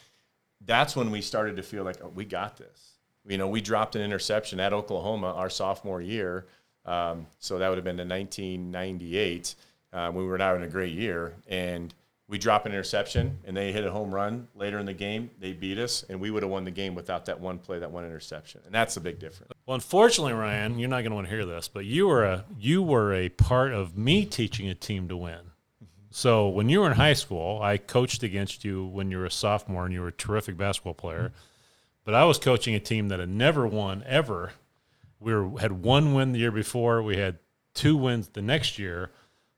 that's 0.65 0.97
when 0.97 1.11
we 1.11 1.21
started 1.21 1.57
to 1.57 1.63
feel 1.63 1.85
like 1.85 1.99
oh, 2.03 2.13
we 2.15 2.25
got 2.25 2.57
this. 2.57 2.95
You 3.27 3.37
know, 3.37 3.49
we 3.49 3.61
dropped 3.61 3.97
an 3.97 4.03
interception 4.03 4.61
at 4.61 4.73
Oklahoma 4.73 5.35
our 5.35 5.51
sophomore 5.51 6.01
year, 6.01 6.47
um, 6.87 7.27
so 7.39 7.59
that 7.59 7.69
would 7.69 7.77
have 7.77 7.85
been 7.85 8.01
in 8.01 8.09
1998 8.09 9.55
uh, 9.93 10.11
when 10.11 10.25
we 10.25 10.31
were 10.31 10.39
not 10.39 10.57
in 10.57 10.63
a 10.63 10.69
great 10.69 10.95
year, 10.95 11.35
and 11.49 11.93
we 12.31 12.39
drop 12.39 12.65
an 12.65 12.73
interception 12.73 13.41
and 13.45 13.57
they 13.57 13.73
hit 13.73 13.85
a 13.85 13.91
home 13.91 14.15
run 14.15 14.47
later 14.55 14.79
in 14.79 14.87
the 14.87 14.95
game. 14.95 15.31
They 15.41 15.53
beat 15.53 15.79
us, 15.79 16.05
and 16.09 16.21
we 16.21 16.31
would 16.31 16.45
have 16.45 16.51
won 16.51 16.65
the 16.65 16.71
game 16.71 16.95
without 16.95 17.27
that 17.27 17.41
one 17.41 17.59
play, 17.59 17.81
that 17.81 17.91
one 17.91 18.05
interception, 18.05 18.63
and 18.65 18.73
that's 18.73 18.97
a 18.97 19.01
big 19.01 19.19
difference. 19.19 19.53
Well, 19.67 19.75
unfortunately, 19.75 20.33
Ryan, 20.33 20.79
you're 20.79 20.89
not 20.89 21.01
going 21.01 21.11
to 21.11 21.17
want 21.17 21.27
to 21.27 21.35
hear 21.35 21.45
this, 21.45 21.67
but 21.69 21.85
you 21.85 22.07
were 22.07 22.25
a 22.25 22.45
you 22.57 22.83
were 22.83 23.13
a 23.13 23.29
part 23.29 23.73
of 23.73 23.99
me 23.99 24.25
teaching 24.25 24.69
a 24.69 24.75
team 24.75 25.09
to 25.09 25.17
win. 25.17 25.41
So 26.13 26.49
when 26.49 26.69
you 26.69 26.81
were 26.81 26.87
in 26.87 26.97
high 26.97 27.15
school, 27.15 27.61
I 27.61 27.77
coached 27.77 28.23
against 28.23 28.65
you 28.65 28.87
when 28.87 29.11
you 29.11 29.19
were 29.19 29.27
a 29.27 29.31
sophomore, 29.31 29.85
and 29.85 29.93
you 29.93 30.01
were 30.01 30.09
a 30.09 30.13
terrific 30.13 30.57
basketball 30.57 30.95
player. 30.95 31.33
But 32.05 32.15
I 32.15 32.25
was 32.25 32.39
coaching 32.39 32.75
a 32.75 32.81
team 32.81 33.09
that 33.09 33.21
had 33.21 33.29
never 33.29 33.67
won 33.67 34.03
ever. 34.07 34.53
We 35.19 35.35
were, 35.35 35.61
had 35.61 35.73
one 35.73 36.15
win 36.15 36.33
the 36.33 36.39
year 36.39 36.51
before. 36.51 37.03
We 37.03 37.17
had 37.17 37.39
two 37.75 37.97
wins 37.97 38.29
the 38.29 38.43
next 38.43 38.79
year. 38.79 39.11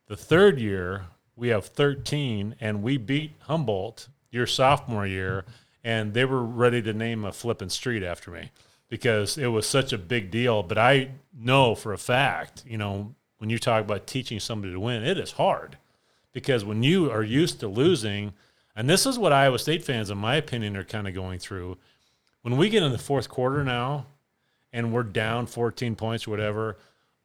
The 0.08 0.16
third 0.16 0.58
year, 0.58 1.06
we 1.36 1.48
have 1.48 1.66
13, 1.66 2.56
and 2.60 2.82
we 2.82 2.96
beat 2.96 3.32
Humboldt 3.42 4.08
your 4.30 4.46
sophomore 4.46 5.06
year, 5.06 5.44
and 5.84 6.14
they 6.14 6.24
were 6.24 6.42
ready 6.42 6.82
to 6.82 6.92
name 6.92 7.24
a 7.24 7.32
flipping 7.32 7.68
street 7.68 8.02
after 8.02 8.30
me 8.30 8.50
because 8.88 9.38
it 9.38 9.46
was 9.46 9.66
such 9.66 9.92
a 9.92 9.98
big 9.98 10.30
deal. 10.30 10.62
But 10.62 10.78
I 10.78 11.12
know 11.36 11.74
for 11.74 11.92
a 11.92 11.98
fact, 11.98 12.64
you 12.66 12.78
know, 12.78 13.14
when 13.38 13.50
you 13.50 13.58
talk 13.58 13.82
about 13.82 14.06
teaching 14.06 14.38
somebody 14.38 14.72
to 14.72 14.80
win, 14.80 15.04
it 15.04 15.18
is 15.18 15.32
hard 15.32 15.76
because 16.32 16.64
when 16.64 16.82
you 16.82 17.10
are 17.10 17.22
used 17.22 17.60
to 17.60 17.68
losing, 17.68 18.32
and 18.76 18.88
this 18.88 19.06
is 19.06 19.18
what 19.18 19.32
Iowa 19.32 19.58
State 19.58 19.84
fans, 19.84 20.10
in 20.10 20.18
my 20.18 20.36
opinion, 20.36 20.76
are 20.76 20.84
kind 20.84 21.08
of 21.08 21.14
going 21.14 21.38
through. 21.38 21.76
When 22.42 22.56
we 22.56 22.68
get 22.68 22.82
in 22.82 22.92
the 22.92 22.98
fourth 22.98 23.28
quarter 23.28 23.64
now 23.64 24.06
and 24.72 24.92
we're 24.92 25.02
down 25.02 25.46
14 25.46 25.94
points 25.96 26.26
or 26.26 26.30
whatever, 26.30 26.78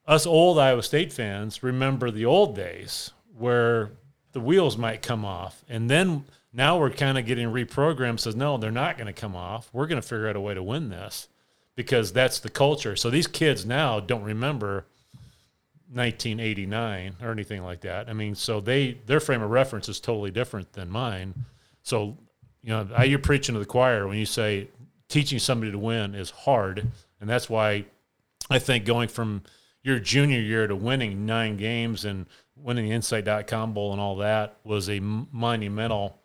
us 0.05 0.25
old 0.25 0.59
Iowa 0.59 0.83
State 0.83 1.13
fans 1.13 1.63
remember 1.63 2.11
the 2.11 2.25
old 2.25 2.55
days 2.55 3.11
where 3.37 3.91
the 4.31 4.39
wheels 4.39 4.77
might 4.77 5.01
come 5.01 5.25
off. 5.25 5.63
And 5.69 5.89
then 5.89 6.25
now 6.53 6.79
we're 6.79 6.89
kind 6.89 7.17
of 7.17 7.25
getting 7.25 7.47
reprogrammed 7.49 8.19
says, 8.19 8.35
no, 8.35 8.57
they're 8.57 8.71
not 8.71 8.97
going 8.97 9.07
to 9.07 9.13
come 9.13 9.35
off. 9.35 9.69
We're 9.73 9.87
going 9.87 10.01
to 10.01 10.07
figure 10.07 10.27
out 10.27 10.35
a 10.35 10.41
way 10.41 10.53
to 10.53 10.63
win 10.63 10.89
this 10.89 11.27
because 11.75 12.11
that's 12.11 12.39
the 12.39 12.49
culture. 12.49 12.95
So 12.95 13.09
these 13.09 13.27
kids 13.27 13.65
now 13.65 13.99
don't 13.99 14.23
remember 14.23 14.85
1989 15.93 17.17
or 17.21 17.31
anything 17.31 17.63
like 17.63 17.81
that. 17.81 18.09
I 18.09 18.13
mean, 18.13 18.35
so 18.35 18.59
they 18.59 18.97
their 19.05 19.19
frame 19.19 19.41
of 19.41 19.49
reference 19.49 19.87
is 19.87 19.99
totally 19.99 20.31
different 20.31 20.73
than 20.73 20.89
mine. 20.89 21.33
So, 21.83 22.17
you 22.61 22.71
know, 22.71 22.87
you're 23.03 23.19
preaching 23.19 23.53
to 23.53 23.59
the 23.59 23.65
choir 23.65 24.07
when 24.07 24.17
you 24.17 24.25
say 24.25 24.67
teaching 25.07 25.39
somebody 25.39 25.71
to 25.71 25.79
win 25.79 26.13
is 26.13 26.31
hard, 26.31 26.85
and 27.21 27.29
that's 27.29 27.49
why 27.49 27.85
I 28.49 28.59
think 28.59 28.83
going 28.83 29.07
from 29.07 29.43
your 29.83 29.99
junior 29.99 30.39
year 30.39 30.67
to 30.67 30.75
winning 30.75 31.25
nine 31.25 31.55
games 31.55 32.03
and 32.03 32.25
winning 32.61 32.85
the 32.85 32.91
Insight.com 32.91 33.73
Bowl 33.73 33.91
and 33.91 34.01
all 34.01 34.17
that 34.17 34.57
was 34.63 34.89
a 34.89 34.99
monumental 34.99 36.19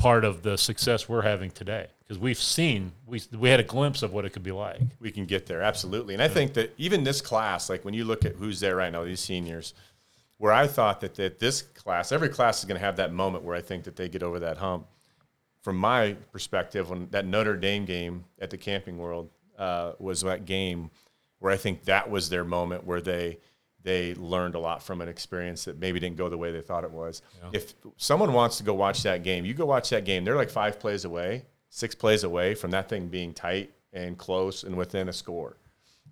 part 0.00 0.24
of 0.24 0.42
the 0.42 0.56
success 0.56 1.08
we're 1.08 1.22
having 1.22 1.50
today. 1.50 1.86
Because 2.00 2.18
we've 2.18 2.38
seen 2.38 2.92
we 3.06 3.20
we 3.38 3.50
had 3.50 3.60
a 3.60 3.64
glimpse 3.64 4.02
of 4.02 4.12
what 4.12 4.24
it 4.24 4.30
could 4.30 4.42
be 4.42 4.50
like. 4.50 4.80
we 4.98 5.12
can 5.12 5.26
get 5.26 5.46
there 5.46 5.62
absolutely. 5.62 6.14
And 6.14 6.22
i 6.22 6.26
think 6.28 6.54
that 6.54 6.74
even 6.78 7.04
this 7.04 7.20
class 7.20 7.68
like 7.68 7.84
when 7.84 7.94
you 7.94 8.04
look 8.04 8.24
at 8.24 8.34
who's 8.34 8.58
there 8.58 8.76
right 8.76 8.90
now 8.90 9.04
these 9.04 9.20
seniors 9.20 9.74
where 10.38 10.52
i 10.52 10.66
thought 10.66 11.00
that, 11.02 11.14
that 11.16 11.38
this 11.38 11.62
class 11.62 12.10
every 12.10 12.30
class 12.30 12.58
is 12.60 12.64
going 12.64 12.80
to 12.80 12.84
have 12.84 12.96
that 12.96 13.12
moment 13.12 13.44
where 13.44 13.54
i 13.54 13.60
think 13.60 13.84
that 13.84 13.94
they 13.94 14.08
get 14.08 14.22
over 14.22 14.40
that 14.40 14.56
hump. 14.56 14.86
From 15.62 15.76
my 15.76 16.14
perspective 16.32 16.88
when 16.90 17.08
that 17.10 17.26
notre 17.26 17.56
dame 17.56 17.84
game 17.84 18.24
at 18.40 18.50
the 18.50 18.56
camping 18.58 18.96
world 18.96 19.30
uh, 19.58 19.92
was 19.98 20.22
that 20.22 20.46
game 20.46 20.90
where 21.38 21.52
i 21.52 21.56
think 21.56 21.84
that 21.84 22.10
was 22.10 22.28
their 22.30 22.44
moment 22.44 22.84
where 22.84 23.02
they 23.02 23.38
they 23.82 24.14
learned 24.14 24.54
a 24.54 24.58
lot 24.58 24.82
from 24.82 25.00
an 25.00 25.08
experience 25.08 25.64
that 25.64 25.78
maybe 25.78 25.98
didn't 26.00 26.16
go 26.16 26.28
the 26.28 26.36
way 26.38 26.52
they 26.52 26.60
thought 26.60 26.84
it 26.84 26.90
was 26.90 27.22
if 27.52 27.74
someone 27.96 28.32
wants 28.32 28.58
to 28.58 28.62
go 28.62 28.74
watch 28.74 29.02
that 29.02 29.22
game 29.22 29.44
you 29.44 29.54
go 29.54 29.64
watch 29.66 29.90
that 29.90 30.04
game 30.04 30.24
they're 30.24 30.36
like 30.36 30.50
five 30.50 30.78
plays 30.78 31.04
away 31.04 31.44
six 31.68 31.94
plays 31.94 32.24
away 32.24 32.54
from 32.54 32.70
that 32.70 32.88
thing 32.88 33.08
being 33.08 33.32
tight 33.32 33.70
and 33.92 34.18
close 34.18 34.64
and 34.64 34.76
within 34.76 35.08
a 35.08 35.12
score 35.12 35.56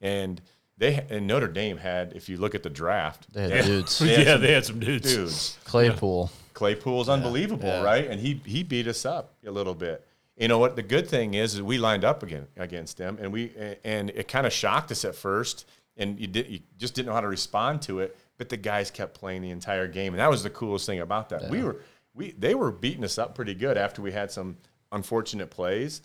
and 0.00 0.40
they 0.78 1.04
and 1.10 1.26
Notre 1.26 1.48
Dame 1.48 1.76
had, 1.76 2.12
if 2.14 2.28
you 2.28 2.36
look 2.36 2.54
at 2.54 2.62
the 2.62 2.70
draft, 2.70 3.32
They 3.32 3.50
had 3.50 3.64
dudes. 3.64 3.98
They 3.98 4.08
had 4.14 4.26
yeah, 4.26 4.32
some 4.34 4.40
they 4.42 4.52
had 4.52 4.64
some 4.64 4.78
dudes. 4.80 5.12
dudes. 5.12 5.58
Claypool. 5.64 6.30
Claypool's 6.54 7.08
unbelievable, 7.08 7.68
yeah. 7.68 7.82
right? 7.82 8.06
And 8.06 8.20
he 8.20 8.40
he 8.44 8.62
beat 8.62 8.86
us 8.86 9.04
up 9.04 9.34
a 9.46 9.50
little 9.50 9.74
bit. 9.74 10.04
You 10.36 10.46
know 10.46 10.58
what? 10.58 10.76
The 10.76 10.82
good 10.84 11.08
thing 11.08 11.34
is, 11.34 11.54
is 11.54 11.62
we 11.62 11.78
lined 11.78 12.04
up 12.04 12.22
again 12.22 12.46
against 12.56 12.96
them, 12.96 13.18
and 13.20 13.32
we 13.32 13.50
and 13.84 14.10
it 14.10 14.28
kind 14.28 14.46
of 14.46 14.52
shocked 14.52 14.92
us 14.92 15.04
at 15.04 15.16
first, 15.16 15.66
and 15.98 16.18
you 16.18 16.26
did 16.26 16.48
you 16.48 16.60
just 16.78 16.94
didn't 16.94 17.08
know 17.08 17.12
how 17.14 17.20
to 17.20 17.28
respond 17.28 17.82
to 17.82 18.00
it. 18.00 18.16
But 18.38 18.48
the 18.48 18.56
guys 18.56 18.90
kept 18.90 19.14
playing 19.14 19.42
the 19.42 19.50
entire 19.50 19.88
game, 19.88 20.12
and 20.14 20.20
that 20.20 20.30
was 20.30 20.42
the 20.42 20.50
coolest 20.50 20.86
thing 20.86 21.00
about 21.00 21.28
that. 21.30 21.50
We 21.50 21.62
were 21.62 21.80
we 22.14 22.32
they 22.32 22.54
were 22.54 22.70
beating 22.70 23.04
us 23.04 23.18
up 23.18 23.34
pretty 23.34 23.54
good 23.54 23.76
after 23.76 24.00
we 24.00 24.12
had 24.12 24.30
some 24.30 24.56
unfortunate 24.92 25.50
plays, 25.50 26.02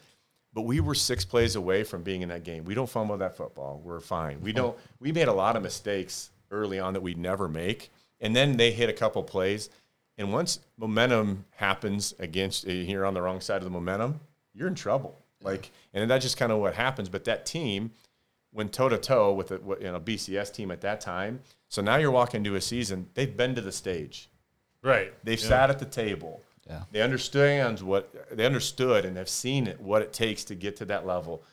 but 0.54 0.62
we 0.64 0.80
were 0.80 0.96
six 0.96 1.24
plays 1.24 1.56
away 1.56 1.84
from 1.84 2.04
being 2.04 2.22
in 2.22 2.30
that 2.30 2.44
game. 2.44 2.66
We 2.66 2.74
don't 2.74 2.90
fumble 2.90 3.18
that 3.18 3.38
football. 3.38 3.82
We're 3.84 4.00
fine. 4.00 4.42
We 4.42 4.52
don't. 4.52 4.78
We 5.00 5.12
made 5.12 5.28
a 5.28 5.34
lot 5.34 5.58
of 5.58 5.64
mistakes 5.64 6.32
early 6.50 6.80
on 6.80 6.94
that 6.94 7.02
we 7.02 7.14
never 7.14 7.50
make, 7.50 7.92
and 8.22 8.36
then 8.36 8.58
they 8.58 8.72
hit 8.72 8.90
a 8.90 8.94
couple 8.94 9.22
plays, 9.22 9.70
and 10.18 10.32
once 10.32 10.60
momentum 10.78 11.46
happens 11.52 12.14
against 12.20 12.68
eh, 12.68 12.72
you're 12.72 13.06
on 13.06 13.14
the 13.14 13.22
wrong 13.22 13.42
side 13.42 13.58
of 13.58 13.64
the 13.64 13.70
momentum, 13.70 14.20
you're 14.54 14.68
in 14.68 14.76
trouble. 14.76 15.20
Like, 15.42 15.72
and 15.94 16.10
that's 16.10 16.24
just 16.24 16.38
kind 16.38 16.52
of 16.52 16.60
what 16.60 16.74
happens. 16.74 17.10
But 17.10 17.26
that 17.26 17.46
team 17.46 17.92
went 18.54 18.72
toe 18.72 18.90
to 18.90 18.98
toe 18.98 19.34
with 19.34 19.52
a 19.52 19.60
you 19.80 19.92
know 19.92 20.00
BCS 20.00 20.54
team 20.54 20.72
at 20.72 20.82
that 20.82 21.02
time. 21.02 21.42
So 21.70 21.82
now 21.82 21.98
you're 21.98 22.12
walking 22.12 22.40
into 22.40 22.56
a 22.56 22.62
season. 22.62 23.08
They've 23.16 23.36
been 23.36 23.56
to 23.56 23.62
the 23.62 23.72
stage. 23.72 24.30
Right. 24.84 25.14
They've 25.24 25.40
sat 25.40 25.70
at 25.70 25.80
the 25.80 25.86
table. 25.86 26.42
Yeah. 26.68 26.84
They 26.92 27.02
understand 27.02 27.82
what 27.82 28.14
they 28.32 28.46
understood 28.46 29.06
and 29.06 29.18
have 29.18 29.30
seen 29.30 29.68
it 29.68 29.80
what 29.82 30.02
it 30.02 30.14
takes 30.14 30.44
to 30.46 30.56
get 30.56 30.76
to 30.78 30.86
that 30.86 31.06
level. 31.06 31.44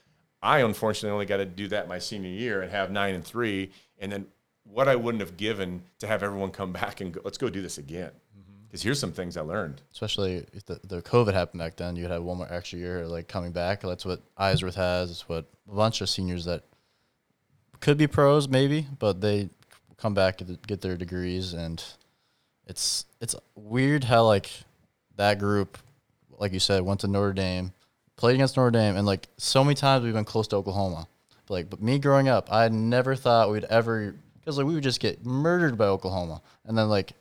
I 0.43 0.61
unfortunately 0.61 1.13
only 1.13 1.27
got 1.27 1.39
to 1.39 1.47
do 1.47 1.69
that 1.69 1.89
my 1.89 1.99
senior 1.99 2.31
year 2.31 2.63
and 2.63 2.71
have 2.71 2.91
nine 2.91 3.15
and 3.15 3.25
three, 3.25 3.73
and 3.99 4.11
then 4.11 4.27
what 4.65 4.89
I 4.89 4.97
wouldn't 4.97 5.21
have 5.21 5.37
given 5.37 5.83
to 5.99 6.07
have 6.07 6.23
everyone 6.23 6.51
come 6.51 6.73
back 6.73 7.01
and 7.01 7.13
go, 7.13 7.21
let's 7.25 7.39
go 7.39 7.51
do 7.51 7.61
this 7.61 7.79
again. 7.79 8.11
Mm-hmm. 8.39 8.67
Because 8.67 8.83
here's 8.83 9.01
some 9.01 9.13
things 9.13 9.37
I 9.37 9.43
learned. 9.43 9.83
Especially 9.93 10.47
if 10.53 10.65
the, 10.65 10.81
the 10.85 11.03
COVID 11.03 11.35
happened 11.35 11.59
back 11.59 11.77
then, 11.77 11.97
you'd 11.97 12.11
have 12.11 12.23
one 12.23 12.39
more 12.39 12.51
extra 12.51 12.79
year 12.79 13.07
like 13.07 13.29
coming 13.29 13.53
back. 13.53 13.83
That's 13.83 14.05
what 14.05 14.23
Eisworth 14.37 14.75
has. 14.75 15.11
It's 15.11 15.29
what 15.29 15.47
a 15.71 15.75
bunch 15.75 16.01
of 16.01 16.09
seniors 16.09 16.45
that 16.47 16.65
could 17.81 17.99
be 17.99 18.07
pros 18.07 18.49
maybe, 18.49 18.87
but 18.99 19.21
they 19.21 19.49
come 19.97 20.15
back 20.15 20.39
get, 20.39 20.67
get 20.67 20.81
their 20.81 20.97
degrees, 20.97 21.53
and 21.53 21.83
it's 22.67 23.07
it's 23.21 23.35
weird 23.55 24.05
how 24.05 24.25
like 24.25 24.51
that 25.17 25.39
group, 25.39 25.79
like 26.39 26.53
you 26.53 26.61
said, 26.61 26.83
went 26.83 27.01
to 27.01 27.09
Notre 27.09 27.33
Dame, 27.33 27.73
played 28.17 28.35
against 28.35 28.57
Notre 28.57 28.71
Dame, 28.71 28.97
and 28.97 29.07
like 29.07 29.29
so 29.37 29.65
many 29.65 29.75
times 29.75 30.05
we've 30.05 30.15
been 30.15 30.25
close 30.25 30.49
to 30.49 30.57
Oklahoma. 30.57 31.07
But, 31.47 31.55
like, 31.55 31.71
but 31.71 31.83
me 31.83 31.99
growing 31.99 32.29
up, 32.29 32.53
I 32.53 32.69
never 32.69 33.15
thought 33.15 33.51
we'd 33.51 33.65
ever 33.65 34.15
because 34.39 34.57
like 34.57 34.67
we 34.67 34.75
would 34.75 34.83
just 34.83 35.01
get 35.01 35.25
murdered 35.25 35.77
by 35.77 35.87
Oklahoma, 35.87 36.41
and 36.65 36.77
then 36.77 36.89
like 36.89 37.13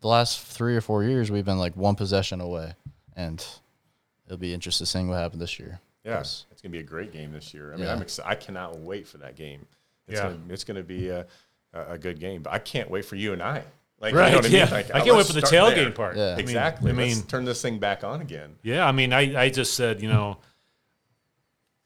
the 0.00 0.08
last 0.08 0.40
three 0.40 0.76
or 0.76 0.80
four 0.80 1.02
years 1.02 1.30
we've 1.30 1.44
been 1.44 1.58
like 1.58 1.76
one 1.76 1.94
possession 1.94 2.40
away, 2.40 2.74
and 3.16 3.44
it'll 4.26 4.38
be 4.38 4.52
interesting 4.52 4.86
seeing 4.86 5.08
what 5.08 5.16
happens 5.16 5.40
this 5.40 5.58
year. 5.58 5.80
Yes. 6.04 6.44
it's 6.52 6.53
gonna 6.64 6.72
be 6.72 6.80
a 6.80 6.82
great 6.82 7.12
game 7.12 7.30
this 7.32 7.54
year. 7.54 7.72
I 7.72 7.76
mean, 7.76 7.84
Yeah. 7.84 7.92
I'm 7.94 8.02
excited. 8.02 8.28
I 8.28 8.34
cannot 8.34 8.78
wait 8.80 9.06
for 9.06 9.18
that 9.18 9.36
game. 9.36 9.64
It's 10.08 10.18
Yeah. 10.18 10.24
gonna, 10.30 10.40
it's 10.48 10.64
gonna 10.64 10.82
be 10.82 11.08
a, 11.10 11.26
a 11.72 11.92
a 11.92 11.98
good 11.98 12.18
game. 12.18 12.42
But 12.42 12.52
I 12.54 12.58
can't 12.58 12.90
wait 12.90 13.04
for 13.04 13.14
you 13.16 13.32
and 13.32 13.42
I. 13.42 13.62
Like, 14.00 14.14
Right. 14.14 14.26
You 14.26 14.32
know 14.32 14.38
what 14.38 14.46
I 14.46 14.48
mean? 14.48 14.58
yeah. 14.58 14.70
Like, 14.70 14.94
I 14.94 15.00
can't 15.02 15.16
wait 15.16 15.26
for 15.26 15.32
the 15.34 15.40
tailgate 15.42 15.74
there. 15.76 15.90
part. 15.92 16.16
Yeah. 16.16 16.36
Exactly. 16.36 16.90
I 16.90 16.94
mean, 16.94 17.08
let's 17.16 17.22
turn 17.22 17.44
this 17.44 17.62
thing 17.62 17.78
back 17.78 18.02
on 18.02 18.20
again. 18.20 18.56
Yeah, 18.62 18.86
I 18.86 18.92
mean, 18.92 19.12
I, 19.12 19.44
I 19.44 19.48
just 19.50 19.74
said, 19.74 20.02
you 20.02 20.08
know, 20.08 20.38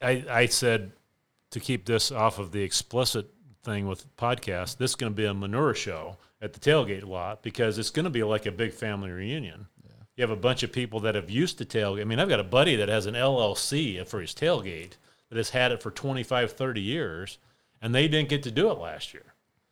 I 0.01 0.25
I 0.29 0.45
said 0.47 0.91
to 1.51 1.59
keep 1.59 1.85
this 1.85 2.11
off 2.11 2.39
of 2.39 2.51
the 2.51 2.61
explicit 2.61 3.27
thing 3.63 3.87
with 3.87 4.05
podcast. 4.17 4.77
This 4.77 4.91
is 4.91 4.95
going 4.95 5.11
to 5.11 5.15
be 5.15 5.25
a 5.25 5.33
manure 5.33 5.73
show 5.73 6.17
at 6.41 6.53
the 6.53 6.59
tailgate 6.59 7.05
lot 7.05 7.41
because 7.43 7.77
it's 7.77 7.89
going 7.89 8.05
to 8.05 8.09
be 8.09 8.23
like 8.23 8.45
a 8.45 8.51
big 8.51 8.71
family 8.73 9.11
reunion. 9.11 9.67
You 10.19 10.23
have 10.23 10.31
a 10.31 10.35
bunch 10.35 10.63
of 10.63 10.73
people 10.73 10.99
that 10.99 11.15
have 11.15 11.29
used 11.29 11.59
to 11.59 11.65
tailgate. 11.65 12.01
I 12.01 12.03
mean, 12.03 12.19
I've 12.19 12.27
got 12.27 12.41
a 12.41 12.43
buddy 12.43 12.75
that 12.75 12.89
has 12.89 13.05
an 13.05 13.13
LLC 13.13 14.05
for 14.05 14.19
his 14.19 14.33
tailgate 14.33 14.97
that 15.29 15.37
has 15.37 15.49
had 15.49 15.71
it 15.71 15.81
for 15.81 15.91
25, 15.91 16.51
30 16.51 16.81
years, 16.81 17.37
and 17.81 17.95
they 17.95 18.09
didn't 18.09 18.27
get 18.27 18.43
to 18.43 18.51
do 18.51 18.69
it 18.69 18.79
last 18.79 19.13
year. 19.13 19.23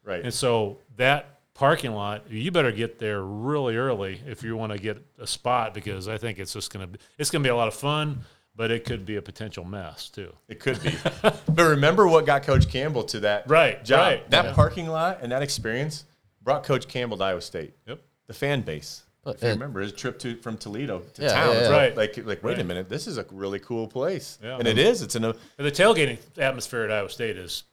Right. 0.05 0.23
And 0.23 0.33
so 0.33 0.77
that 0.95 1.41
parking 1.53 1.91
lot, 1.91 2.31
you 2.31 2.49
better 2.49 2.71
get 2.71 2.97
there 2.97 3.23
really 3.23 3.75
early 3.75 4.21
if 4.25 4.41
you 4.41 4.55
want 4.55 4.71
to 4.71 4.77
get 4.77 5.05
a 5.19 5.27
spot 5.27 5.73
because 5.73 6.07
I 6.07 6.17
think 6.17 6.39
it's 6.39 6.53
just 6.53 6.71
going 6.71 6.85
to 6.85 6.97
be 6.97 6.99
it's 7.17 7.29
going 7.29 7.43
to 7.43 7.45
be 7.45 7.51
a 7.51 7.55
lot 7.55 7.67
of 7.67 7.73
fun, 7.73 8.21
but 8.55 8.71
it 8.71 8.85
could 8.85 9.05
be 9.05 9.17
a 9.17 9.21
potential 9.21 9.65
mess 9.65 10.07
too. 10.09 10.31
It 10.47 10.61
could 10.61 10.81
be. 10.81 10.95
but 11.21 11.41
remember 11.57 12.07
what 12.07 12.25
got 12.25 12.43
Coach 12.43 12.69
Campbell 12.69 13.03
to 13.03 13.19
that 13.19 13.43
Right, 13.49 13.83
job. 13.83 13.99
right. 13.99 14.29
That 14.31 14.45
Yeah. 14.45 14.53
parking 14.53 14.87
lot 14.87 15.19
and 15.21 15.29
that 15.33 15.41
experience 15.41 16.05
brought 16.41 16.63
Coach 16.63 16.87
Campbell 16.87 17.17
to 17.17 17.23
Iowa 17.25 17.41
State. 17.41 17.73
Yep. 17.85 17.99
The 18.27 18.33
fan 18.33 18.61
base. 18.61 19.03
But 19.27 19.35
if 19.35 19.43
you 19.43 19.49
uh, 19.49 19.53
remember 19.55 19.81
his 19.81 19.91
trip 19.91 20.19
to 20.19 20.37
from 20.37 20.57
Toledo 20.57 20.99
to 21.15 21.21
Yeah, 21.21 21.33
town. 21.33 21.53
yeah, 21.53 21.61
yeah. 21.63 21.69
Right. 21.69 21.97
Like 21.97 22.17
like 22.25 22.41
wait 22.43 22.59
a 22.59 22.63
minute, 22.63 22.87
this 22.87 23.07
is 23.07 23.17
a 23.17 23.25
really 23.29 23.59
cool 23.59 23.85
place. 23.85 24.39
Yeah. 24.41 24.57
And 24.57 24.65
it 24.65 24.77
mm-hmm. 24.77 24.87
is. 24.87 25.01
It's 25.01 25.15
an 25.15 25.25
And 25.25 25.35
the 25.57 25.69
tailgating 25.69 26.17
atmosphere 26.37 26.85
at 26.85 26.91
Iowa 26.91 27.09
State 27.09 27.35
is, 27.35 27.63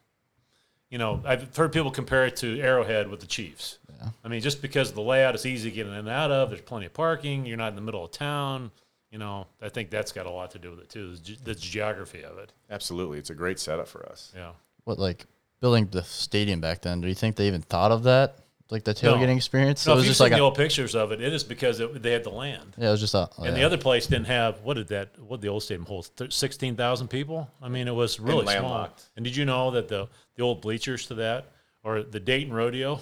you 0.89 0.97
know, 0.97 1.21
I've 1.23 1.55
heard 1.55 1.71
people 1.71 1.91
compare 1.91 2.25
it 2.25 2.35
to 2.37 2.59
Arrowhead 2.59 3.07
with 3.09 3.21
the 3.21 3.25
Chiefs. 3.25 3.77
I 4.23 4.27
mean, 4.27 4.41
just 4.41 4.61
because 4.61 4.91
the 4.91 5.01
layout 5.01 5.33
is 5.33 5.45
easy 5.45 5.69
to 5.69 5.75
get 5.75 5.87
in 5.87 5.93
and 5.93 6.09
out 6.09 6.29
of, 6.29 6.49
there's 6.49 6.61
plenty 6.61 6.85
of 6.87 6.93
parking, 6.93 7.45
you're 7.45 7.57
not 7.57 7.69
in 7.69 7.75
the 7.75 7.81
middle 7.81 8.03
of 8.03 8.11
town. 8.11 8.69
You 9.09 9.17
know, 9.17 9.47
I 9.61 9.69
think 9.69 9.89
that's 9.89 10.11
got 10.11 10.25
a 10.25 10.29
lot 10.29 10.51
to 10.51 10.59
do 10.59 10.71
with 10.71 10.79
it 10.79 10.89
too. 10.89 11.15
The, 11.15 11.21
ge- 11.21 11.43
the 11.43 11.55
geography 11.55 12.23
of 12.23 12.37
it. 12.37 12.51
absolutely. 12.69 13.17
It's 13.17 13.29
a 13.29 13.33
great 13.33 13.59
setup 13.59 13.87
for 13.87 14.05
us. 14.05 14.33
Yeah. 14.35 14.51
What 14.83 14.99
like 14.99 15.25
building 15.61 15.87
the 15.89 16.03
stadium 16.03 16.59
back 16.59 16.81
then? 16.81 16.99
Do 16.99 17.07
you 17.07 17.15
think 17.15 17.37
they 17.37 17.47
even 17.47 17.61
thought 17.61 17.93
of 17.93 18.03
that? 18.03 18.35
Like 18.71 18.83
the 18.83 18.97
No. 19.03 19.13
tailgating 19.15 19.35
experience? 19.37 19.85
No, 19.85 19.91
it 19.91 19.95
if 19.95 19.97
was 19.97 20.05
you've 20.05 20.09
just 20.11 20.17
seen 20.17 20.25
like 20.25 20.33
the 20.33 20.39
a, 20.41 20.45
old 20.45 20.55
pictures 20.55 20.95
of 20.95 21.11
it, 21.11 21.21
it 21.21 21.31
is 21.33 21.43
because 21.43 21.79
it, 21.79 22.01
they 22.01 22.11
had 22.13 22.23
the 22.23 22.31
land. 22.31 22.73
yeah, 22.79 22.87
it 22.87 22.91
was 22.91 22.99
just 22.99 23.13
a. 23.13 23.29
oh, 23.37 23.43
And 23.43 23.55
the 23.55 23.63
other 23.63 23.77
place 23.77 24.07
didn't 24.07 24.25
have 24.25 24.59
what 24.61 24.73
did 24.73 24.87
that? 24.87 25.19
What 25.19 25.41
the 25.41 25.49
old 25.49 25.61
stadium 25.63 25.85
hold? 25.85 26.09
Sixteen 26.33 26.75
thousand 26.75 27.09
people. 27.09 27.49
I 27.61 27.69
mean, 27.69 27.87
it 27.87 27.93
was 27.93 28.19
really 28.19 28.41
small. 28.45 28.45
landlocked. 28.63 29.03
And 29.15 29.23
did 29.23 29.35
you 29.35 29.45
know 29.45 29.69
that 29.71 29.87
the 29.87 30.07
the 30.35 30.41
old 30.43 30.61
bleachers 30.61 31.05
to 31.07 31.15
that, 31.15 31.51
or 31.83 32.01
the 32.01 32.19
Dayton 32.19 32.53
Rodeo? 32.53 32.99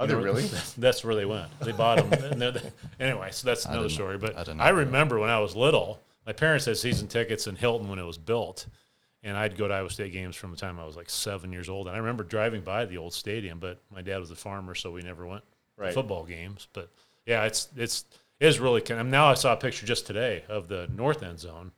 Oh, 0.00 0.04
you 0.04 0.08
they 0.08 0.14
know, 0.14 0.20
really? 0.22 0.42
That's 0.78 1.04
where 1.04 1.14
they 1.14 1.24
went. 1.24 1.48
They 1.60 1.72
bought 1.72 1.98
them. 1.98 2.12
and 2.32 2.40
they're 2.42 2.50
the- 2.52 2.72
anyway, 3.00 3.30
so 3.32 3.46
that's 3.46 3.64
another 3.66 3.82
didn't- 3.82 3.94
story. 3.94 4.18
But 4.18 4.36
I 4.36 4.40
I, 4.40 4.44
didn't 4.44 4.56
know 4.58 4.72
remember 4.72 5.18
when 5.20 5.30
I 5.30 5.38
was 5.40 5.54
little, 5.56 6.00
my 6.26 6.32
parents 6.32 6.64
had 6.66 6.76
season 6.76 7.06
tickets 7.08 7.46
in 7.46 7.54
Hilton 7.56 7.88
when 7.88 7.98
it 8.00 8.04
was 8.04 8.18
built, 8.18 8.66
and 9.22 9.36
I'd 9.36 9.56
go 9.56 9.66
to 9.68 9.74
Iowa 9.74 9.90
State 9.90 10.12
games 10.12 10.36
from 10.36 10.50
the 10.50 10.56
time 10.56 10.78
I 10.78 10.84
was 10.86 10.96
like 10.96 11.10
seven 11.10 11.52
years 11.52 11.68
old. 11.68 11.86
And 11.88 11.96
I 11.96 11.98
remember 11.98 12.24
driving 12.24 12.62
by 12.62 12.84
the 12.84 12.98
old 12.98 13.12
stadium, 13.14 13.58
but 13.58 13.80
my 13.94 14.02
dad 14.02 14.18
was 14.18 14.30
a 14.30 14.36
farmer, 14.36 14.74
so 14.74 14.90
we 14.92 15.02
never 15.02 15.26
went 15.26 15.42
to 15.78 15.92
football 15.92 16.24
games. 16.24 16.68
But 16.72 16.90
yeah, 17.26 17.44
it's 17.44 17.68
it's 17.76 18.04
it 18.40 18.46
is 18.46 18.58
really. 18.60 18.80
kind 18.80 19.00
of- 19.00 19.06
now 19.06 19.26
I 19.26 19.34
saw 19.34 19.52
a 19.52 19.56
picture 19.56 19.86
just 19.86 20.06
today 20.06 20.44
of 20.48 20.68
the 20.68 20.88
north 20.94 21.22
end 21.22 21.38
zone 21.40 21.72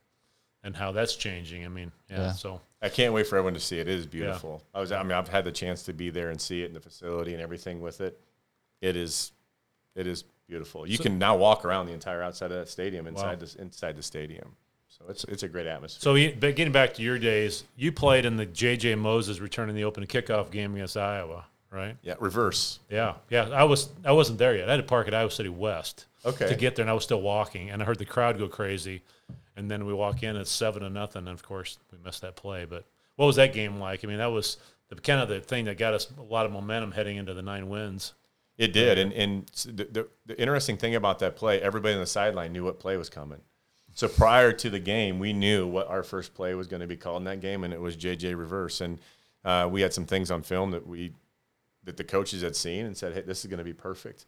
and 0.63 0.77
how 0.77 0.93
that's 0.93 1.17
changing. 1.17 1.65
I 1.65 1.69
mean, 1.69 1.91
yeah. 2.11 2.19
Yeah. 2.19 2.33
So 2.33 2.61
I 2.83 2.89
can't 2.91 3.13
wait 3.15 3.27
for 3.27 3.37
everyone 3.37 3.55
to 3.55 3.61
see 3.61 3.79
it. 3.79 3.89
It 3.89 3.99
is 3.99 4.07
beautiful. 4.07 4.63
I 4.75 4.81
was 4.81 4.93
I 4.93 5.03
mean 5.03 5.13
I've 5.13 5.29
had 5.29 5.45
the 5.45 5.53
chance 5.53 5.83
to 5.85 5.93
be 5.95 6.11
there 6.11 6.31
and 6.31 6.41
see 6.41 6.63
it 6.63 6.67
in 6.67 6.75
the 6.75 6.81
facility 6.81 7.33
and 7.33 7.43
everything 7.43 7.81
with 7.81 8.01
it. 8.01 8.21
It 8.83 8.97
is 8.97 9.33
it 9.95 10.07
is 10.07 10.25
beautiful. 10.47 10.87
You 10.87 10.99
can 10.99 11.19
now 11.19 11.37
walk 11.37 11.65
around 11.65 11.87
the 11.87 11.93
entire 11.93 12.23
outside 12.23 12.51
of 12.53 12.59
that 12.59 12.69
stadium 12.69 13.07
inside 13.07 13.41
Wow. 13.41 13.47
the 13.47 13.61
inside 13.63 13.97
the 13.97 14.03
stadium. 14.03 14.57
So 15.01 15.11
it's 15.11 15.25
it's 15.25 15.43
a 15.43 15.49
great 15.49 15.67
atmosphere. 15.67 16.01
So, 16.03 16.15
you- 16.15 16.37
but 16.39 16.55
getting 16.57 16.73
back 16.73 16.95
to 16.95 17.03
your 17.03 17.19
days, 17.19 17.65
you 17.77 17.91
played 17.93 18.25
in 18.25 18.37
the 18.37 18.47
J.J. 18.47 18.95
Moses 18.97 19.41
returning 19.41 19.75
the 19.75 19.85
open 19.85 20.07
kickoff 20.07 20.51
game 20.51 20.75
against 20.75 20.97
Iowa, 20.97 21.47
right? 21.71 21.97
yeah, 22.03 22.15
reverse. 22.21 22.81
Yeah, 22.91 23.15
yeah. 23.31 23.49
I 23.51 23.65
was 23.65 23.89
I 24.05 24.13
wasn't 24.13 24.39
there 24.39 24.57
yet. 24.57 24.69
I 24.69 24.73
had 24.73 24.77
to 24.79 24.83
park 24.83 25.09
at 25.09 25.15
Iowa 25.15 25.31
City 25.31 25.49
West 25.49 26.07
Okay. 26.25 26.49
to 26.49 26.55
get 26.55 26.77
there, 26.77 26.83
and 26.83 26.91
I 26.91 26.95
was 26.95 27.05
still 27.05 27.23
walking, 27.23 27.71
and 27.71 27.83
I 27.83 27.87
heard 27.87 27.99
the 27.99 28.05
crowd 28.05 28.39
go 28.39 28.47
crazy, 28.49 29.03
and 29.57 29.71
then 29.71 29.87
we 29.87 29.95
walk 29.95 30.23
in, 30.23 30.37
it's 30.37 30.51
seven 30.51 30.83
to 30.83 30.91
nothing, 30.91 31.21
and 31.21 31.29
of 31.29 31.43
course 31.43 31.79
we 31.91 31.99
missed 32.05 32.21
that 32.23 32.37
play. 32.37 32.67
But 32.67 32.85
what 33.17 33.27
was 33.27 33.37
that 33.37 33.53
game 33.55 33.79
like? 33.79 34.05
I 34.05 34.07
mean, 34.09 34.19
that 34.19 34.27
was 34.31 34.59
the 34.91 34.97
kind 34.97 35.21
of 35.21 35.29
the 35.31 35.41
thing 35.41 35.65
that 35.65 35.79
got 35.79 35.95
us 35.95 36.09
a 36.19 36.23
lot 36.23 36.45
of 36.47 36.53
momentum 36.53 36.93
heading 36.93 37.17
into 37.17 37.33
the 37.33 37.43
nine 37.43 37.69
wins. 37.71 38.13
It 38.59 38.75
did, 38.75 38.99
and 38.99 39.13
and 39.15 39.47
the, 39.65 39.85
the, 39.85 40.09
the 40.27 40.39
interesting 40.39 40.77
thing 40.77 40.95
about 40.95 41.21
that 41.21 41.37
play, 41.37 41.63
everybody 41.63 41.95
on 41.95 42.01
the 42.01 42.07
sideline 42.07 42.53
knew 42.53 42.65
what 42.65 42.79
play 42.79 42.99
was 42.99 43.09
coming. 43.09 43.41
So 43.95 44.09
prior 44.09 44.53
to 44.53 44.71
the 44.71 44.79
game, 44.79 45.19
we 45.19 45.33
knew 45.33 45.67
what 45.67 45.89
our 45.89 46.03
first 46.03 46.35
play 46.35 46.55
was 46.55 46.67
going 46.67 46.81
to 46.81 46.87
be 46.87 46.97
called 46.97 47.21
in 47.23 47.25
that 47.25 47.41
game, 47.41 47.65
and 47.65 47.73
it 47.75 47.81
was 47.81 47.97
JJ 47.97 48.37
reverse. 48.39 48.81
And 48.81 48.99
uh, 49.45 49.69
we 49.71 49.81
had 49.83 49.93
some 49.93 50.07
things 50.07 50.31
on 50.31 50.43
film 50.43 50.71
that 50.71 50.87
we 50.87 51.13
that 51.85 51.97
the 51.97 52.05
coaches 52.05 52.43
had 52.43 52.55
seen 52.57 52.87
and 52.87 52.97
said, 52.97 53.13
"Hey, 53.15 53.23
this 53.23 53.41
is 53.45 53.47
going 53.51 53.59
to 53.59 53.65
be 53.65 53.73
perfect." 53.73 54.27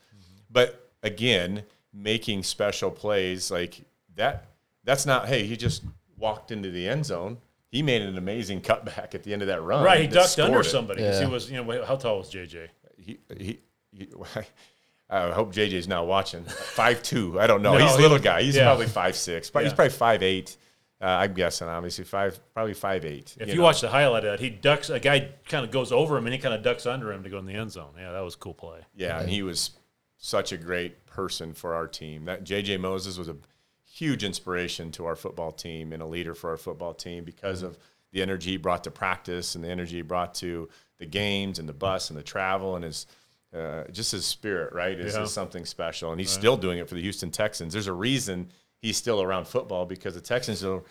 But 0.51 0.90
again, 1.03 1.62
making 1.92 2.42
special 2.42 2.90
plays 2.90 3.51
like 3.51 3.83
that, 4.16 4.46
that's 4.85 5.07
not. 5.07 5.29
Hey, 5.29 5.46
he 5.46 5.57
just 5.57 5.83
walked 6.18 6.51
into 6.51 6.70
the 6.70 6.88
end 6.88 7.07
zone. 7.07 7.38
He 7.70 7.83
made 7.83 8.03
an 8.03 8.18
amazing 8.18 8.61
cutback 8.61 9.14
at 9.14 9.22
the 9.22 9.33
end 9.33 9.40
of 9.42 9.48
that 9.48 9.62
run. 9.62 9.83
Right, 9.83 10.01
he 10.01 10.07
ducked 10.07 10.38
under 10.38 10.61
it 10.61 10.64
somebody 10.64 11.01
because 11.03 11.20
Yeah. 11.20 11.27
he 11.27 11.33
was, 11.33 11.51
you 11.51 11.62
know, 11.64 11.85
how 11.85 11.96
tall 11.96 12.18
was 12.18 12.31
JJ? 12.31 12.68
he, 12.98 13.18
he, 13.38 13.59
he 13.96 14.09
I 15.12 15.31
hope 15.31 15.53
JJ's 15.53 15.87
not 15.87 16.07
watching. 16.07 16.44
Five 16.44 17.03
two. 17.03 17.38
I 17.38 17.46
don't 17.46 17.61
know. 17.61 17.77
No, 17.77 17.85
he's 17.85 17.94
a 17.94 18.01
little 18.01 18.18
guy. 18.18 18.42
He's 18.42 18.57
yeah. 18.57 18.64
probably 18.64 18.87
five 18.87 19.14
six. 19.14 19.51
But 19.51 19.64
he's 19.64 19.75
probably 19.75 19.90
five 19.90 20.22
eight. 20.22 20.57
Uh, 21.03 21.07
I'm 21.07 21.35
guessing, 21.35 21.66
obviously 21.66 22.05
five, 22.05 22.38
probably 22.55 22.75
five 22.75 23.05
eight. 23.05 23.37
If 23.38 23.53
you, 23.53 23.61
watch 23.61 23.81
the 23.81 23.88
highlight 23.88 24.25
of 24.25 24.33
that, 24.33 24.40
he 24.40 24.48
ducks. 24.51 24.88
A 24.88 25.01
guy 25.01 25.31
kind 25.48 25.64
of 25.64 25.72
goes 25.72 25.90
over 25.92 26.16
him 26.16 26.27
and 26.27 26.33
he 26.33 26.40
kind 26.40 26.55
of 26.55 26.62
ducks 26.62 26.87
under 26.87 27.12
him 27.12 27.25
to 27.25 27.29
go 27.29 27.38
in 27.38 27.44
the 27.44 27.55
end 27.55 27.72
zone. 27.72 27.90
Yeah, 27.98 28.12
that 28.12 28.20
was 28.20 28.35
a 28.35 28.38
cool 28.38 28.55
play. 28.55 28.81
yeah, 28.94 29.20
and 29.20 29.29
he 29.29 29.42
was 29.42 29.72
such 30.16 30.53
a 30.53 30.57
great 30.57 31.05
person 31.05 31.53
for 31.53 31.75
our 31.75 31.88
team. 31.88 32.25
That 32.27 32.44
JJ 32.44 32.81
Moses 32.81 33.18
was 33.18 33.29
a 33.29 33.37
huge 33.85 34.25
inspiration 34.25 34.92
to 34.92 35.05
our 35.05 35.16
football 35.16 35.53
team 35.53 35.92
and 35.92 36.03
a 36.03 36.07
leader 36.07 36.35
for 36.35 36.51
our 36.51 36.57
football 36.57 36.94
team 36.94 37.25
because 37.25 37.62
of 37.62 37.77
the 38.12 38.22
energy 38.22 38.53
he 38.53 38.57
brought 38.57 38.85
to 38.85 38.90
practice 38.90 39.55
and 39.55 39.64
the 39.64 39.68
energy 39.68 39.96
he 39.96 40.03
brought 40.03 40.35
to 40.37 40.68
the 40.98 41.07
games 41.07 41.59
and 41.59 41.68
the 41.68 41.75
bus 41.75 42.09
and 42.09 42.18
the 42.18 42.22
travel 42.22 42.77
and 42.77 42.85
his 42.85 43.07
uh, 43.55 43.85
just 43.93 44.12
his 44.12 44.25
spirit, 44.25 44.73
right? 44.73 44.99
Is, 44.99 45.15
Yeah. 45.15 45.23
is 45.23 45.33
something 45.33 45.65
special, 45.65 46.11
and 46.12 46.21
he's 46.21 46.31
still 46.31 46.57
doing 46.57 46.79
it 46.79 46.88
for 46.88 46.95
the 46.95 47.03
Houston 47.03 47.31
Texans. 47.31 47.73
There's 47.73 47.87
a 47.87 47.93
reason 47.93 48.49
he's 48.79 48.97
still 48.97 49.21
around 49.23 49.47
football 49.47 49.85
because 49.87 50.15
the 50.15 50.21
Texans 50.21 50.65
are, 50.65 50.83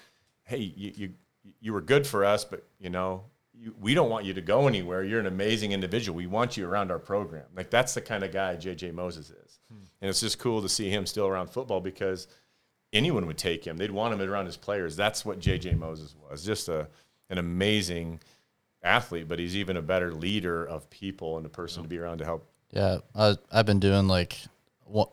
hey, 0.43 0.57
you 0.57 0.91
you, 0.95 1.13
you 1.59 1.73
were 1.73 1.81
good 1.81 2.05
for 2.05 2.23
us, 2.25 2.43
but 2.45 2.63
you 2.79 2.89
know. 2.89 3.23
You, 3.53 3.75
we 3.79 3.93
don't 3.93 4.09
want 4.09 4.25
you 4.25 4.33
to 4.33 4.41
go 4.41 4.67
anywhere. 4.67 5.03
You're 5.03 5.19
an 5.19 5.27
amazing 5.27 5.71
individual. 5.71 6.15
We 6.15 6.25
want 6.25 6.57
you 6.57 6.67
around 6.67 6.89
our 6.89 6.97
program. 6.97 7.43
Like 7.55 7.69
that's 7.69 7.93
the 7.93 8.01
kind 8.01 8.23
of 8.23 8.31
guy 8.31 8.55
JJ 8.55 8.91
Moses 8.93 9.29
is, 9.29 9.59
and 9.69 10.09
it's 10.09 10.21
just 10.21 10.39
cool 10.39 10.63
to 10.63 10.69
see 10.69 10.89
him 10.89 11.05
still 11.05 11.27
around 11.27 11.51
football 11.51 11.79
because 11.79 12.27
anyone 12.91 13.27
would 13.27 13.37
take 13.37 13.63
him. 13.65 13.77
They'd 13.77 13.91
want 13.91 14.13
him 14.19 14.27
around 14.27 14.47
his 14.47 14.57
players. 14.57 14.95
That's 14.95 15.23
what 15.25 15.39
JJ 15.39 15.77
Moses 15.77 16.15
was. 16.27 16.43
Just 16.43 16.69
a 16.69 16.87
an 17.29 17.37
amazing 17.37 18.21
athlete, 18.83 19.27
but 19.27 19.37
he's 19.37 19.55
even 19.55 19.77
a 19.77 19.81
better 19.81 20.11
leader 20.11 20.65
of 20.65 20.89
people 20.89 21.37
and 21.37 21.45
a 21.45 21.49
person 21.49 21.83
to 21.83 21.89
be 21.89 21.99
around 21.99 22.17
to 22.19 22.25
help. 22.25 22.49
Yeah, 22.71 22.99
I, 23.15 23.35
I've 23.51 23.65
been 23.65 23.79
doing 23.79 24.07
like 24.07 24.37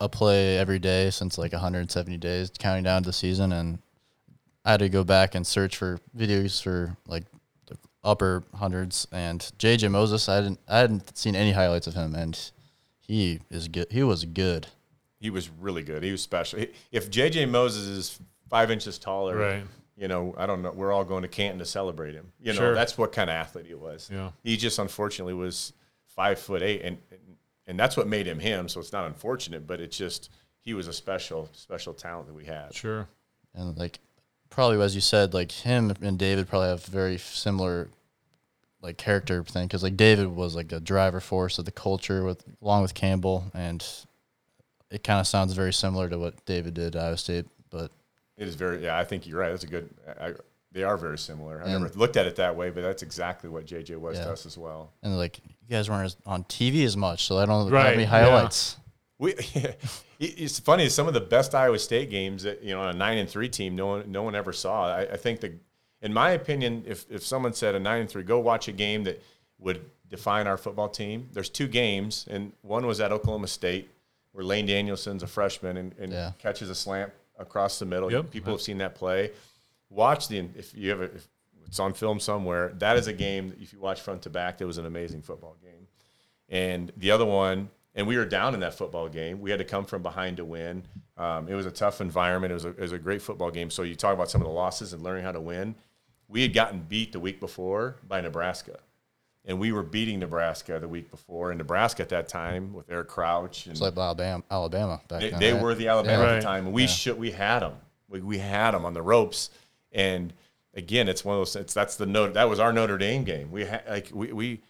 a 0.01 0.09
play 0.09 0.57
every 0.57 0.79
day 0.79 1.09
since 1.09 1.37
like 1.37 1.51
170 1.53 2.17
days, 2.17 2.51
counting 2.57 2.83
down 2.83 3.03
to 3.03 3.09
the 3.09 3.13
season, 3.13 3.51
and 3.53 3.79
I 4.65 4.71
had 4.71 4.79
to 4.81 4.89
go 4.89 5.03
back 5.03 5.35
and 5.35 5.45
search 5.45 5.77
for 5.77 5.99
videos 6.17 6.61
for 6.61 6.95
like 7.07 7.23
the 7.67 7.77
upper 8.03 8.43
hundreds. 8.55 9.07
And 9.11 9.39
JJ 9.57 9.89
Moses, 9.91 10.27
I 10.29 10.41
didn't, 10.41 10.59
I 10.67 10.79
hadn't 10.79 11.17
seen 11.17 11.35
any 11.35 11.51
highlights 11.51 11.87
of 11.87 11.93
him, 11.95 12.15
and 12.15 12.39
he 12.99 13.39
is 13.49 13.67
good. 13.67 13.87
He 13.89 14.03
was 14.03 14.25
good. 14.25 14.67
He 15.19 15.29
was 15.29 15.49
really 15.49 15.83
good. 15.83 16.03
He 16.03 16.11
was 16.11 16.21
special. 16.21 16.59
If 16.91 17.09
JJ 17.11 17.49
Moses 17.49 17.87
is 17.87 18.19
five 18.49 18.71
inches 18.71 18.97
taller, 18.97 19.35
Right. 19.37 19.63
you 19.97 20.07
know, 20.07 20.33
I 20.37 20.45
don't 20.45 20.61
know. 20.61 20.71
We're 20.71 20.93
all 20.93 21.03
going 21.03 21.23
to 21.23 21.27
Canton 21.27 21.59
to 21.59 21.65
celebrate 21.65 22.13
him. 22.15 22.31
You 22.39 22.53
know, 22.53 22.59
Sure. 22.59 22.73
that's 22.73 22.97
what 22.97 23.11
kind 23.11 23.29
of 23.29 23.33
athlete 23.33 23.65
he 23.67 23.73
was. 23.75 24.09
Yeah. 24.11 24.31
He 24.43 24.55
just 24.55 24.79
unfortunately 24.79 25.33
was 25.33 25.73
five 26.05 26.39
foot 26.39 26.61
eight, 26.61 26.81
and 26.83 26.97
and 27.69 27.79
that's 27.79 27.95
what 27.95 28.07
made 28.07 28.25
him 28.27 28.39
him. 28.39 28.67
So 28.67 28.81
it's 28.81 28.91
not 28.91 29.05
unfortunate, 29.05 29.65
but 29.65 29.79
it's 29.79 29.95
just 29.97 30.29
he 30.59 30.73
was 30.73 30.87
a 30.87 30.93
special 30.93 31.47
special 31.53 31.93
talent 31.93 32.27
that 32.27 32.33
we 32.33 32.45
had. 32.45 32.73
Sure. 32.73 33.07
and 33.53 33.77
like 33.77 33.99
probably 34.49 34.81
as 34.81 34.95
you 34.95 35.01
said 35.01 35.33
like 35.33 35.51
him 35.51 35.93
and 36.01 36.17
david 36.17 36.47
probably 36.49 36.67
have 36.69 36.83
very 36.85 37.17
similar 37.19 37.87
like 38.81 38.97
character 38.97 39.43
thing 39.43 39.67
because 39.67 39.83
like 39.83 39.95
david 39.95 40.27
was 40.27 40.55
like 40.55 40.71
a 40.71 40.79
driver 40.79 41.19
force 41.19 41.59
of 41.59 41.65
the 41.65 41.71
culture 41.71 42.23
with 42.23 42.43
along 42.61 42.81
with 42.81 42.95
campbell 42.95 43.43
and 43.53 43.85
it 44.89 45.03
kind 45.03 45.19
of 45.19 45.27
sounds 45.27 45.53
very 45.53 45.71
similar 45.71 46.09
to 46.09 46.17
what 46.17 46.43
david 46.45 46.73
did 46.73 46.95
at 46.95 47.03
iowa 47.03 47.15
state 47.17 47.45
but 47.69 47.91
It 48.37 48.47
is 48.47 48.55
very. 48.55 48.83
Yeah, 48.83 48.97
I 48.97 49.03
think 49.03 49.27
you're 49.27 49.39
right. 49.39 49.49
That's 49.49 49.65
a 49.65 49.67
good. 49.67 49.89
I, 50.19 50.33
they 50.71 50.83
are 50.83 50.97
very 50.97 51.17
similar. 51.17 51.59
I 51.61 51.69
And- 51.69 51.81
never 51.83 51.89
looked 51.95 52.15
at 52.17 52.25
it 52.27 52.35
that 52.37 52.55
way, 52.55 52.69
but 52.69 52.81
that's 52.81 53.01
exactly 53.03 53.49
what 53.49 53.65
JJ 53.65 53.97
was 53.97 54.19
to 54.19 54.31
us 54.31 54.45
as 54.45 54.57
well. 54.57 54.91
and 55.03 55.17
like 55.17 55.39
you 55.45 55.75
guys 55.75 55.89
weren't 55.89 56.15
on 56.25 56.43
tv 56.45 56.83
as 56.83 56.97
much 56.97 57.25
so 57.25 57.37
i 57.37 57.45
don't 57.45 57.69
Right, 57.69 57.85
have 57.85 57.93
any 57.93 58.03
yeah. 58.03 58.09
highlights 58.09 58.77
We, 59.19 59.35
it's 60.19 60.59
funny. 60.59 60.89
Some 60.89 61.07
of 61.07 61.13
the 61.13 61.21
best 61.21 61.53
Iowa 61.55 61.77
State 61.79 62.09
games 62.09 62.43
that 62.43 62.63
you 62.63 62.73
know 62.73 62.81
on 62.81 62.89
a 62.95 62.97
nine 62.97 63.17
and 63.17 63.29
three 63.29 63.49
team, 63.49 63.75
no 63.75 63.87
one, 63.87 64.11
no 64.11 64.23
one 64.23 64.35
ever 64.35 64.53
saw. 64.53 64.87
I, 64.95 65.01
I 65.13 65.17
think 65.17 65.41
the, 65.41 65.53
in 66.01 66.13
my 66.13 66.31
opinion, 66.31 66.83
if 66.87 67.05
if 67.09 67.25
someone 67.25 67.53
said 67.53 67.75
a 67.75 67.79
nine 67.79 68.01
and 68.01 68.09
three, 68.09 68.23
go 68.23 68.39
watch 68.39 68.67
a 68.67 68.71
game 68.71 69.03
that 69.03 69.21
would 69.59 69.81
define 70.07 70.47
our 70.47 70.57
football 70.57 70.87
team. 70.89 71.27
There's 71.33 71.49
two 71.49 71.67
games, 71.67 72.25
and 72.29 72.53
one 72.61 72.85
was 72.87 72.99
at 73.01 73.11
Oklahoma 73.11 73.47
State, 73.47 73.89
where 74.31 74.45
Lane 74.45 74.65
Danielson's 74.65 75.21
a 75.23 75.27
freshman 75.27 75.75
and, 75.77 75.93
and 75.99 76.11
Yeah. 76.13 76.31
catches 76.39 76.69
a 76.69 76.75
slant 76.75 77.11
across 77.37 77.77
the 77.79 77.85
middle. 77.85 78.09
Yep. 78.11 78.31
People 78.31 78.53
have 78.53 78.61
seen 78.61 78.77
that 78.79 78.95
play. 78.95 79.31
Watch 79.89 80.27
the 80.27 80.37
if 80.55 80.75
you 80.75 80.89
have 80.91 81.01
a, 81.01 81.05
if 81.05 81.27
it's 81.65 81.79
on 81.79 81.93
film 81.93 82.19
somewhere. 82.19 82.73
That 82.77 82.97
is 82.97 83.07
a 83.07 83.13
game 83.13 83.49
that 83.49 83.61
if 83.61 83.73
you 83.73 83.79
watch 83.79 84.01
front 84.01 84.21
to 84.23 84.29
back, 84.29 84.57
that 84.59 84.65
was 84.67 84.77
an 84.77 84.85
amazing 84.85 85.21
football 85.21 85.55
game. 85.61 85.87
And 86.49 86.91
the 86.97 87.11
other 87.11 87.25
one, 87.25 87.69
and 87.95 88.07
we 88.07 88.17
were 88.17 88.25
down 88.25 88.53
in 88.53 88.59
that 88.61 88.73
football 88.73 89.07
game. 89.09 89.39
We 89.41 89.49
had 89.51 89.59
to 89.59 89.65
come 89.65 89.85
from 89.85 90.01
behind 90.01 90.37
to 90.37 90.45
win. 90.45 90.83
Um, 91.17 91.47
it 91.47 91.53
was 91.55 91.65
a 91.65 91.71
tough 91.71 92.01
environment. 92.01 92.51
It 92.51 92.55
was 92.55 92.65
a, 92.65 92.69
it 92.69 92.79
was 92.79 92.91
a 92.91 92.97
great 92.99 93.21
football 93.21 93.51
game. 93.51 93.69
So 93.69 93.83
you 93.83 93.95
talk 93.95 94.13
about 94.13 94.29
some 94.31 94.41
of 94.41 94.47
the 94.47 94.53
losses 94.53 94.93
and 94.93 95.03
learning 95.03 95.23
how 95.25 95.31
to 95.31 95.41
win. 95.41 95.75
We 96.27 96.41
had 96.43 96.53
gotten 96.53 96.81
beat 96.87 97.11
the 97.11 97.19
week 97.19 97.39
before 97.39 97.97
by 98.07 98.21
Nebraska, 98.21 98.79
and 99.45 99.59
we 99.59 99.71
were 99.71 99.81
beating 99.83 100.19
Nebraska 100.19 100.79
the 100.79 100.87
week 100.87 101.09
before. 101.09 101.49
And 101.51 101.57
Nebraska 101.57 102.03
at 102.03 102.09
that 102.09 102.27
time 102.29 102.73
with 102.73 102.89
Eric 102.89 103.07
Crouch 103.07 103.65
and 103.65 103.71
it's 103.73 103.81
like 103.81 103.97
alabama 103.97 104.43
alabama 104.51 105.01
back 105.07 105.21
they, 105.21 105.29
then, 105.31 105.39
they 105.39 105.53
right? 105.53 105.61
were 105.61 105.73
the 105.75 105.87
Alabama 105.87 106.23
at 106.23 106.25
Right. 106.27 106.35
the 106.35 106.41
time, 106.41 106.65
and 106.65 106.73
we 106.73 106.85
should 106.87 107.17
we 107.17 107.31
had 107.31 107.59
them. 107.59 107.73
We, 108.07 108.21
we 108.21 108.37
had 108.39 108.71
them 108.71 108.85
on 108.85 108.93
the 108.93 109.01
ropes, 109.01 109.49
and 109.91 110.33
again, 110.73 111.07
it's 111.07 111.23
one 111.25 111.35
of 111.35 111.39
those. 111.41 111.55
It's 111.55 111.73
that's 111.73 111.95
the 111.95 112.05
note. 112.05 112.33
That 112.33 112.49
was 112.49 112.59
our 112.59 112.73
Notre 112.73 112.97
Dame 112.97 113.23
game. 113.23 113.51
We 113.51 113.65
had 113.65 113.83
like 113.87 114.09
we 114.13 114.31
we, 114.31 114.61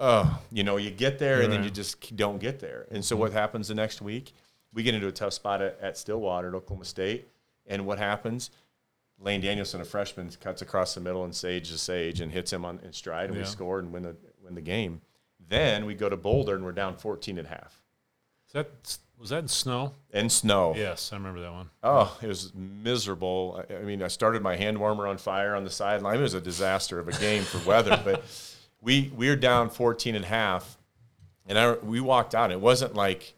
oh, 0.00 0.40
you 0.50 0.64
know, 0.64 0.76
you 0.76 0.90
get 0.90 1.18
there 1.18 1.42
and 1.42 1.52
then 1.52 1.64
you 1.64 1.70
just 1.70 2.16
don't 2.16 2.38
get 2.38 2.60
there. 2.60 2.86
And 2.90 3.04
so 3.04 3.14
mm-hmm. 3.14 3.22
what 3.22 3.32
happens 3.32 3.68
the 3.68 3.74
next 3.74 4.00
week? 4.00 4.32
We 4.72 4.82
get 4.82 4.94
into 4.94 5.08
a 5.08 5.12
tough 5.12 5.32
spot 5.32 5.62
at, 5.62 5.78
at 5.80 5.96
Stillwater 5.96 6.48
at 6.48 6.54
Oklahoma 6.54 6.84
State, 6.84 7.28
and 7.66 7.86
what 7.86 7.98
happens? 7.98 8.50
Lane 9.20 9.40
Danielson, 9.40 9.80
a 9.80 9.84
freshman, 9.84 10.30
cuts 10.40 10.62
across 10.62 10.94
the 10.94 11.00
middle 11.00 11.24
and 11.24 11.34
Sage 11.34 11.70
to 11.70 11.78
Sage 11.78 12.20
and 12.20 12.30
hits 12.30 12.52
him 12.52 12.64
on 12.64 12.78
in 12.84 12.92
stride, 12.92 13.26
and 13.26 13.34
Yeah. 13.34 13.42
we 13.42 13.48
score 13.48 13.78
and 13.78 13.92
win 13.92 14.02
the 14.02 14.16
win 14.42 14.54
the 14.54 14.60
game. 14.60 15.00
Then 15.48 15.86
we 15.86 15.94
go 15.94 16.08
to 16.08 16.16
Boulder 16.16 16.54
and 16.54 16.64
we're 16.64 16.72
down 16.72 16.96
14 16.96 17.38
and 17.38 17.46
a 17.46 17.50
half. 17.50 17.82
Is 18.46 18.52
that 18.52 18.98
was 19.18 19.30
that 19.30 19.38
in 19.38 19.48
snow? 19.48 19.94
In 20.12 20.30
snow. 20.30 20.74
Yes, 20.76 21.12
I 21.12 21.16
remember 21.16 21.40
that 21.40 21.52
one. 21.52 21.70
Oh, 21.82 22.16
it 22.22 22.26
was 22.26 22.52
miserable. 22.54 23.64
I, 23.68 23.76
I 23.76 23.82
mean, 23.82 24.02
I 24.02 24.08
started 24.08 24.42
my 24.42 24.56
hand 24.56 24.78
warmer 24.78 25.06
on 25.06 25.18
fire 25.18 25.54
on 25.54 25.64
the 25.64 25.70
sideline. 25.70 26.18
It 26.18 26.22
was 26.22 26.34
a 26.34 26.40
disaster 26.40 26.98
of 26.98 27.08
a 27.08 27.12
game 27.12 27.42
for 27.42 27.58
weather, 27.68 28.00
but 28.04 28.24
we 28.80 29.12
we 29.16 29.28
were 29.28 29.36
down 29.36 29.70
14 29.70 30.14
and 30.14 30.24
a 30.24 30.28
half, 30.28 30.78
and 31.46 31.58
I, 31.58 31.72
we 31.74 32.00
walked 32.00 32.34
out. 32.34 32.52
It 32.52 32.60
wasn't 32.60 32.94
like, 32.94 33.34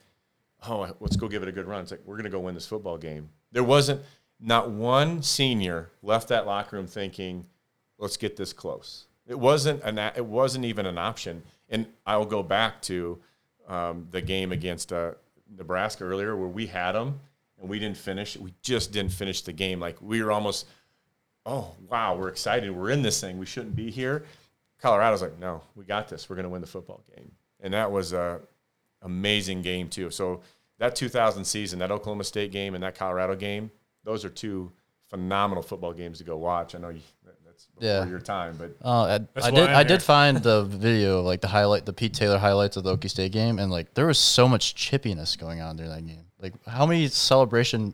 oh, 0.67 0.95
let's 0.99 1.15
go 1.15 1.27
give 1.27 1.41
it 1.41 1.49
a 1.49 1.51
good 1.51 1.67
run. 1.67 1.81
It's 1.81 1.91
like 1.91 2.01
we're 2.05 2.15
going 2.15 2.25
to 2.25 2.29
go 2.29 2.39
win 2.39 2.53
this 2.53 2.67
football 2.67 2.97
game. 2.97 3.29
There 3.51 3.63
wasn't 3.63 4.01
not 4.39 4.69
one 4.69 5.21
senior 5.21 5.89
left 6.01 6.29
that 6.29 6.45
locker 6.45 6.75
room 6.75 6.87
thinking, 6.87 7.45
let's 7.97 8.17
get 8.17 8.35
this 8.35 8.53
close. 8.53 9.05
It 9.27 9.39
wasn't 9.39 9.81
an 9.83 9.97
it 9.97 10.25
wasn't 10.25 10.65
even 10.65 10.85
an 10.85 10.97
option. 10.97 11.43
And 11.69 11.87
I'll 12.05 12.25
go 12.25 12.43
back 12.43 12.81
to 12.83 13.19
um, 13.67 14.07
the 14.11 14.21
game 14.21 14.51
against 14.51 14.91
uh, 14.91 15.11
Nebraska 15.57 16.03
earlier 16.03 16.35
where 16.35 16.47
we 16.47 16.67
had 16.67 16.93
them 16.93 17.19
and 17.59 17.69
we 17.69 17.79
didn't 17.79 17.97
finish. 17.97 18.37
We 18.37 18.53
just 18.61 18.91
didn't 18.91 19.11
finish 19.11 19.41
the 19.41 19.53
game. 19.53 19.79
Like 19.79 20.01
we 20.01 20.23
were 20.23 20.31
almost, 20.31 20.67
oh 21.45 21.75
wow, 21.87 22.15
we're 22.15 22.29
excited. 22.29 22.71
We're 22.71 22.89
in 22.89 23.01
this 23.01 23.21
thing. 23.21 23.37
We 23.37 23.45
shouldn't 23.45 23.75
be 23.75 23.91
here. 23.91 24.25
Colorado's 24.81 25.21
like, 25.21 25.39
no, 25.39 25.61
we 25.75 25.85
got 25.85 26.07
this. 26.07 26.29
We're 26.29 26.35
going 26.35 26.43
to 26.45 26.49
win 26.49 26.61
the 26.61 26.67
football 26.67 27.03
game. 27.15 27.31
And 27.59 27.73
that 27.73 27.91
was 27.91 28.13
a 28.13 28.41
amazing 29.03 29.61
game 29.61 29.89
too. 29.89 30.09
So 30.09 30.41
that 30.79 30.95
2000 30.95 31.45
season, 31.45 31.79
that 31.79 31.91
Oklahoma 31.91 32.23
State 32.23 32.51
game 32.51 32.73
and 32.73 32.83
that 32.83 32.95
Colorado 32.95 33.35
game, 33.35 33.69
those 34.03 34.25
are 34.25 34.29
two 34.29 34.71
phenomenal 35.07 35.61
football 35.61 35.93
games 35.93 36.17
to 36.17 36.23
go 36.23 36.37
watch. 36.37 36.73
I 36.73 36.79
know 36.79 36.89
you, 36.89 37.01
that's 37.51 37.65
before 37.65 37.87
Yeah. 37.89 38.05
your 38.07 38.19
time, 38.19 38.55
but 38.57 38.75
Uh, 38.83 39.03
I, 39.35 39.45
I 39.47 39.51
did. 39.51 39.59
I'm 39.69 39.75
I 39.75 39.77
here. 39.79 39.83
did 39.83 40.03
find 40.03 40.37
the 40.37 40.63
video, 40.63 41.21
like 41.21 41.41
the 41.41 41.47
highlight, 41.47 41.85
the 41.85 41.93
Pete 41.93 42.13
Taylor 42.13 42.37
highlights 42.37 42.77
of 42.77 42.83
the 42.83 42.95
Okie 42.95 43.09
State 43.09 43.31
game, 43.31 43.59
and 43.59 43.71
like 43.71 43.93
there 43.93 44.05
was 44.05 44.17
so 44.19 44.47
much 44.47 44.75
chippiness 44.75 45.37
going 45.37 45.61
on 45.61 45.75
during 45.77 45.91
that 45.91 46.05
game. 46.05 46.25
Like 46.41 46.53
how 46.65 46.85
many 46.85 47.07
celebration? 47.07 47.93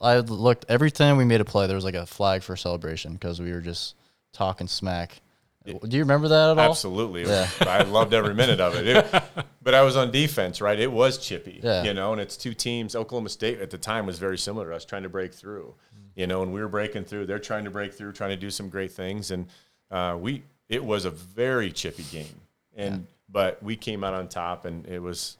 I 0.00 0.18
looked 0.18 0.66
every 0.68 0.90
time 0.90 1.16
we 1.16 1.24
made 1.24 1.40
a 1.40 1.44
play. 1.44 1.66
There 1.66 1.76
was 1.76 1.84
like 1.84 1.94
a 1.94 2.06
flag 2.06 2.42
for 2.42 2.56
celebration 2.56 3.14
because 3.14 3.40
we 3.40 3.50
were 3.52 3.60
just 3.62 3.94
talking 4.32 4.68
smack, 4.68 5.20
Do 5.66 5.96
you 5.96 6.02
remember 6.02 6.28
that 6.28 6.50
at 6.52 6.58
all? 6.58 6.70
Absolutely. 6.70 7.24
Yeah. 7.26 7.48
I 7.60 7.82
loved 7.82 8.14
every 8.14 8.34
minute 8.34 8.60
of 8.60 8.74
it. 8.76 8.86
It- 8.86 9.22
But 9.66 9.74
I 9.74 9.82
was 9.82 9.96
on 9.96 10.12
defense, 10.12 10.60
right? 10.60 10.78
It 10.78 10.92
was 10.92 11.18
chippy, 11.18 11.60
Yeah. 11.60 11.82
you 11.82 11.92
know, 11.92 12.12
and 12.12 12.20
it's 12.20 12.36
two 12.36 12.54
teams. 12.54 12.94
Oklahoma 12.94 13.28
State 13.30 13.58
at 13.60 13.70
the 13.70 13.78
time 13.78 14.06
was 14.06 14.16
very 14.20 14.38
similar 14.38 14.70
to 14.70 14.76
us 14.76 14.84
trying 14.84 15.02
to 15.02 15.08
break 15.08 15.34
through, 15.34 15.74
you 16.14 16.28
know, 16.28 16.44
and 16.44 16.52
we 16.54 16.60
were 16.60 16.68
breaking 16.68 17.02
through. 17.02 17.26
They're 17.26 17.40
trying 17.40 17.64
to 17.64 17.70
break 17.70 17.92
through, 17.92 18.12
trying 18.12 18.30
to 18.30 18.36
do 18.36 18.48
some 18.48 18.68
great 18.68 18.92
things. 18.92 19.32
And 19.32 19.48
uh, 19.90 20.16
we, 20.20 20.44
it 20.68 20.84
was 20.84 21.04
a 21.04 21.10
very 21.10 21.72
chippy 21.72 22.04
game. 22.12 22.40
And, 22.76 23.08
but 23.28 23.60
we 23.60 23.74
came 23.74 24.04
out 24.04 24.14
on 24.14 24.28
top 24.28 24.66
and 24.66 24.86
it 24.86 25.00
was 25.02 25.36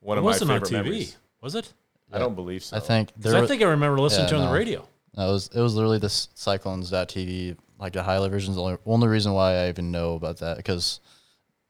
one 0.00 0.18
It 0.18 0.20
of 0.20 0.24
my 0.24 0.30
wasn't 0.32 0.50
on 0.50 0.56
favorite 0.60 0.70
TV, 0.70 0.84
memories. 0.84 1.16
was 1.40 1.54
it? 1.54 1.72
I 2.12 2.18
don't 2.18 2.34
believe 2.34 2.64
so. 2.64 2.76
I 2.76 2.80
think, 2.80 3.12
there. 3.16 3.42
I 3.42 3.46
think 3.46 3.62
I 3.62 3.66
remember 3.66 3.98
listening 3.98 4.24
Yeah, 4.26 4.30
to 4.30 4.34
it 4.36 4.40
on 4.40 4.46
the 4.48 4.52
radio. 4.58 4.86
No, 5.16 5.28
it 5.30 5.32
was 5.32 5.48
it 5.54 5.60
was 5.60 5.74
literally 5.74 5.98
this 5.98 6.28
Cyclones.tv, 6.34 7.56
like 7.78 7.92
the 7.92 8.02
highlight 8.02 8.30
version 8.30 8.50
is 8.50 8.56
the 8.56 8.62
only, 8.62 8.76
only 8.86 9.08
reason 9.08 9.32
why 9.32 9.54
I 9.64 9.68
even 9.68 9.90
know 9.90 10.14
about 10.14 10.38
that 10.38 10.56
because 10.58 11.00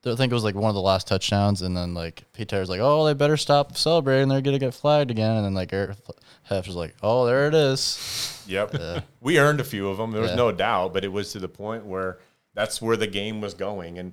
I 0.07 0.15
think 0.17 0.31
it 0.31 0.35
was 0.35 0.45
like 0.45 0.55
one 0.55 0.69
of 0.69 0.75
the 0.75 0.83
last 0.83 1.07
touchdowns, 1.09 1.63
and 1.63 1.75
then 1.75 1.95
like 1.95 2.25
Pete 2.35 2.49
Taylor's 2.49 2.69
like, 2.69 2.81
oh, 2.83 3.07
they 3.07 3.15
better 3.15 3.39
stop 3.39 3.75
celebrating, 3.77 4.29
they're 4.29 4.43
gonna 4.43 4.59
get 4.59 4.75
flagged 4.75 5.11
again, 5.11 5.37
and 5.37 5.45
then 5.47 5.55
like 5.55 5.73
Eric 5.73 5.97
Heft 6.43 6.67
was 6.67 6.77
like, 6.77 6.95
oh, 7.03 7.25
there 7.25 7.49
it 7.49 7.55
is. 7.55 8.43
Yep. 8.47 9.05
We 9.23 9.39
earned 9.39 9.61
a 9.61 9.65
few 9.65 9.89
of 9.89 9.97
them. 9.97 10.11
There 10.13 10.21
was 10.21 10.33
Yeah. 10.33 10.37
no 10.37 10.53
doubt, 10.53 10.93
but 10.93 11.05
it 11.05 11.09
was 11.13 11.33
to 11.33 11.39
the 11.39 11.49
point 11.49 11.87
where 11.87 12.19
that's 12.53 12.83
where 12.83 12.97
the 12.99 13.07
game 13.07 13.41
was 13.41 13.55
going. 13.55 13.99
And 13.99 14.13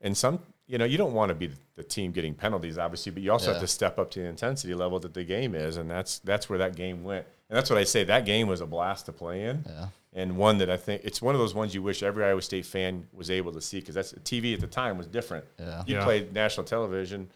and 0.00 0.16
some, 0.16 0.40
you 0.66 0.76
know, 0.78 0.84
you 0.84 0.98
don't 0.98 1.12
want 1.14 1.28
to 1.28 1.34
be 1.36 1.50
the 1.76 1.84
team 1.84 2.10
getting 2.10 2.34
penalties, 2.34 2.76
obviously, 2.76 3.12
but 3.12 3.22
you 3.22 3.30
also 3.30 3.52
have 3.52 3.60
to 3.62 3.68
step 3.68 3.98
up 4.00 4.10
to 4.12 4.20
the 4.20 4.26
intensity 4.26 4.74
level 4.74 4.98
that 5.00 5.14
the 5.14 5.22
game 5.24 5.54
is, 5.54 5.76
and 5.76 5.88
that's 5.88 6.18
that's 6.18 6.48
where 6.48 6.58
that 6.58 6.74
game 6.74 7.04
went. 7.04 7.24
And 7.48 7.56
that's 7.56 7.70
what 7.70 7.78
I 7.78 7.84
say. 7.84 8.02
That 8.02 8.26
game 8.26 8.48
was 8.48 8.60
a 8.60 8.66
blast 8.66 9.06
to 9.06 9.12
play 9.12 9.44
in, 9.44 9.64
Yeah. 9.68 9.86
And 10.12 10.36
one 10.36 10.58
that 10.58 10.70
I 10.70 10.76
think 10.76 11.02
it's 11.04 11.20
one 11.20 11.34
of 11.34 11.38
those 11.40 11.54
ones 11.54 11.74
you 11.74 11.82
wish 11.82 12.02
every 12.02 12.24
Iowa 12.24 12.42
State 12.42 12.66
fan 12.66 13.06
was 13.12 13.30
able 13.30 13.52
to 13.52 13.60
see 13.60 13.80
because 13.80 13.94
that's 13.94 14.12
TV 14.24 14.54
at 14.54 14.60
the 14.60 14.66
time 14.66 14.96
was 14.98 15.06
different. 15.06 15.44
Yeah. 15.58 15.82
You 15.86 15.96
Yeah. 15.96 16.04
played 16.04 16.32
national 16.32 16.64
television 16.64 17.30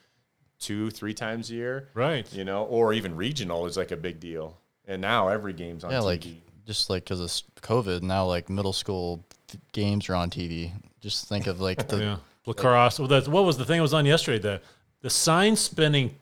two, 0.58 0.90
three 0.90 1.14
times 1.14 1.50
a 1.50 1.54
year, 1.54 1.88
Right. 1.94 2.32
You 2.32 2.44
know, 2.44 2.64
or 2.64 2.92
even 2.92 3.16
regional 3.16 3.66
is 3.66 3.76
like 3.76 3.90
a 3.90 3.96
big 3.96 4.20
deal. 4.20 4.56
And 4.86 5.00
now 5.02 5.28
every 5.28 5.52
game's 5.52 5.84
on 5.84 5.90
Yeah, 5.90 5.98
TV. 5.98 6.04
like 6.04 6.26
just 6.66 6.88
like 6.90 7.04
because 7.04 7.20
of 7.20 7.62
COVID, 7.62 8.02
now 8.02 8.24
like 8.26 8.48
middle 8.48 8.72
school 8.72 9.24
f- 9.52 9.56
games 9.72 10.08
are 10.08 10.14
on 10.14 10.30
TV. 10.30 10.72
Just 11.00 11.28
think 11.28 11.46
of 11.46 11.60
like 11.60 11.88
the 11.88 11.96
Yeah. 11.98 12.16
Lacrosse. 12.46 12.98
Well, 12.98 13.08
that's, 13.08 13.28
what 13.28 13.44
was 13.44 13.56
the 13.58 13.64
thing 13.64 13.78
that 13.78 13.82
was 13.82 13.94
on 13.94 14.06
yesterday? 14.06 14.38
The 14.38 14.60
the 15.02 15.10
sign 15.10 15.56
spinning 15.56 16.14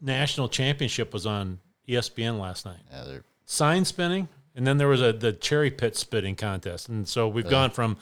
national 0.00 0.48
championship 0.50 1.12
was 1.14 1.24
on 1.26 1.58
ESPN 1.88 2.38
last 2.38 2.64
night. 2.66 2.80
yeah, 2.90 3.04
they're 3.04 3.24
Sign 3.46 3.84
spinning, 3.84 4.28
and 4.56 4.66
then 4.66 4.78
there 4.78 4.88
was 4.88 5.02
a 5.02 5.12
the 5.12 5.32
cherry 5.32 5.70
pit 5.70 5.96
spitting 5.96 6.34
contest, 6.34 6.88
and 6.88 7.06
so 7.06 7.28
we've 7.28 7.48
gone 7.48 7.70
from 7.70 7.96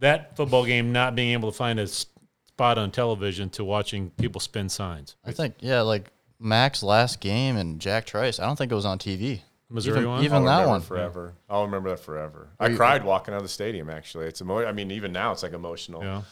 that 0.00 0.36
football 0.36 0.66
game 0.66 0.92
not 0.92 1.14
being 1.14 1.32
able 1.32 1.50
to 1.50 1.56
find 1.56 1.78
a 1.78 1.86
spot 1.86 2.76
on 2.76 2.90
television 2.90 3.48
to 3.50 3.64
watching 3.64 4.10
people 4.10 4.40
spin 4.40 4.68
signs. 4.68 5.16
I 5.24 5.32
think 5.32 5.54
yeah, 5.60 5.80
like 5.80 6.10
Mac's 6.38 6.82
last 6.82 7.20
game 7.20 7.56
and 7.56 7.80
Jack 7.80 8.04
Trice. 8.04 8.40
I 8.40 8.46
don't 8.46 8.56
think 8.56 8.72
it 8.72 8.74
was 8.74 8.84
on 8.84 8.98
TV. 8.98 9.40
Missouri 9.70 10.00
even, 10.00 10.10
one? 10.10 10.24
even 10.24 10.36
I'll 10.38 10.44
that 10.44 10.68
one. 10.68 10.80
forever. 10.82 11.34
I'll 11.48 11.64
remember 11.64 11.90
that 11.90 12.00
forever. 12.00 12.50
I 12.60 12.74
cried 12.74 13.04
walking 13.04 13.32
out 13.32 13.38
of 13.38 13.44
the 13.44 13.48
stadium. 13.48 13.88
Actually, 13.88 14.26
it's 14.26 14.42
emo- 14.42 14.66
I 14.66 14.72
mean, 14.72 14.90
even 14.90 15.12
now 15.12 15.32
it's 15.32 15.42
like 15.42 15.54
emotional. 15.54 16.02
Yeah. 16.02 16.22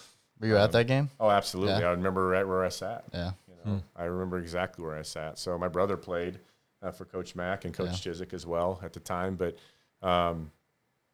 Were 0.41 0.47
you 0.47 0.57
at 0.57 0.73
that 0.73 0.87
game? 0.87 1.11
Oh, 1.19 1.31
absolutely. 1.31 1.81
Yeah. 1.81 1.89
I 1.89 1.91
remember 1.93 2.27
right 2.27 2.47
where 2.47 2.65
I 2.65 2.71
sat. 2.71 3.05
Yeah. 3.13 3.33
You 3.49 3.55
know, 3.73 3.83
I 3.97 4.05
remember 4.05 4.39
exactly 4.39 4.85
where 4.85 4.97
I 4.97 5.03
sat. 5.03 5.39
So 5.39 5.57
my 5.59 5.69
brother 5.69 5.97
played 5.97 6.39
uh, 6.83 6.91
for 6.91 7.05
Coach 7.05 7.35
Mack 7.35 7.65
and 7.65 7.75
Coach 7.75 8.03
Chizik 8.03 8.33
as 8.33 8.47
well 8.47 8.81
at 8.83 8.93
the 8.93 9.01
time. 9.01 9.37
But 9.37 9.57
um, 10.03 10.51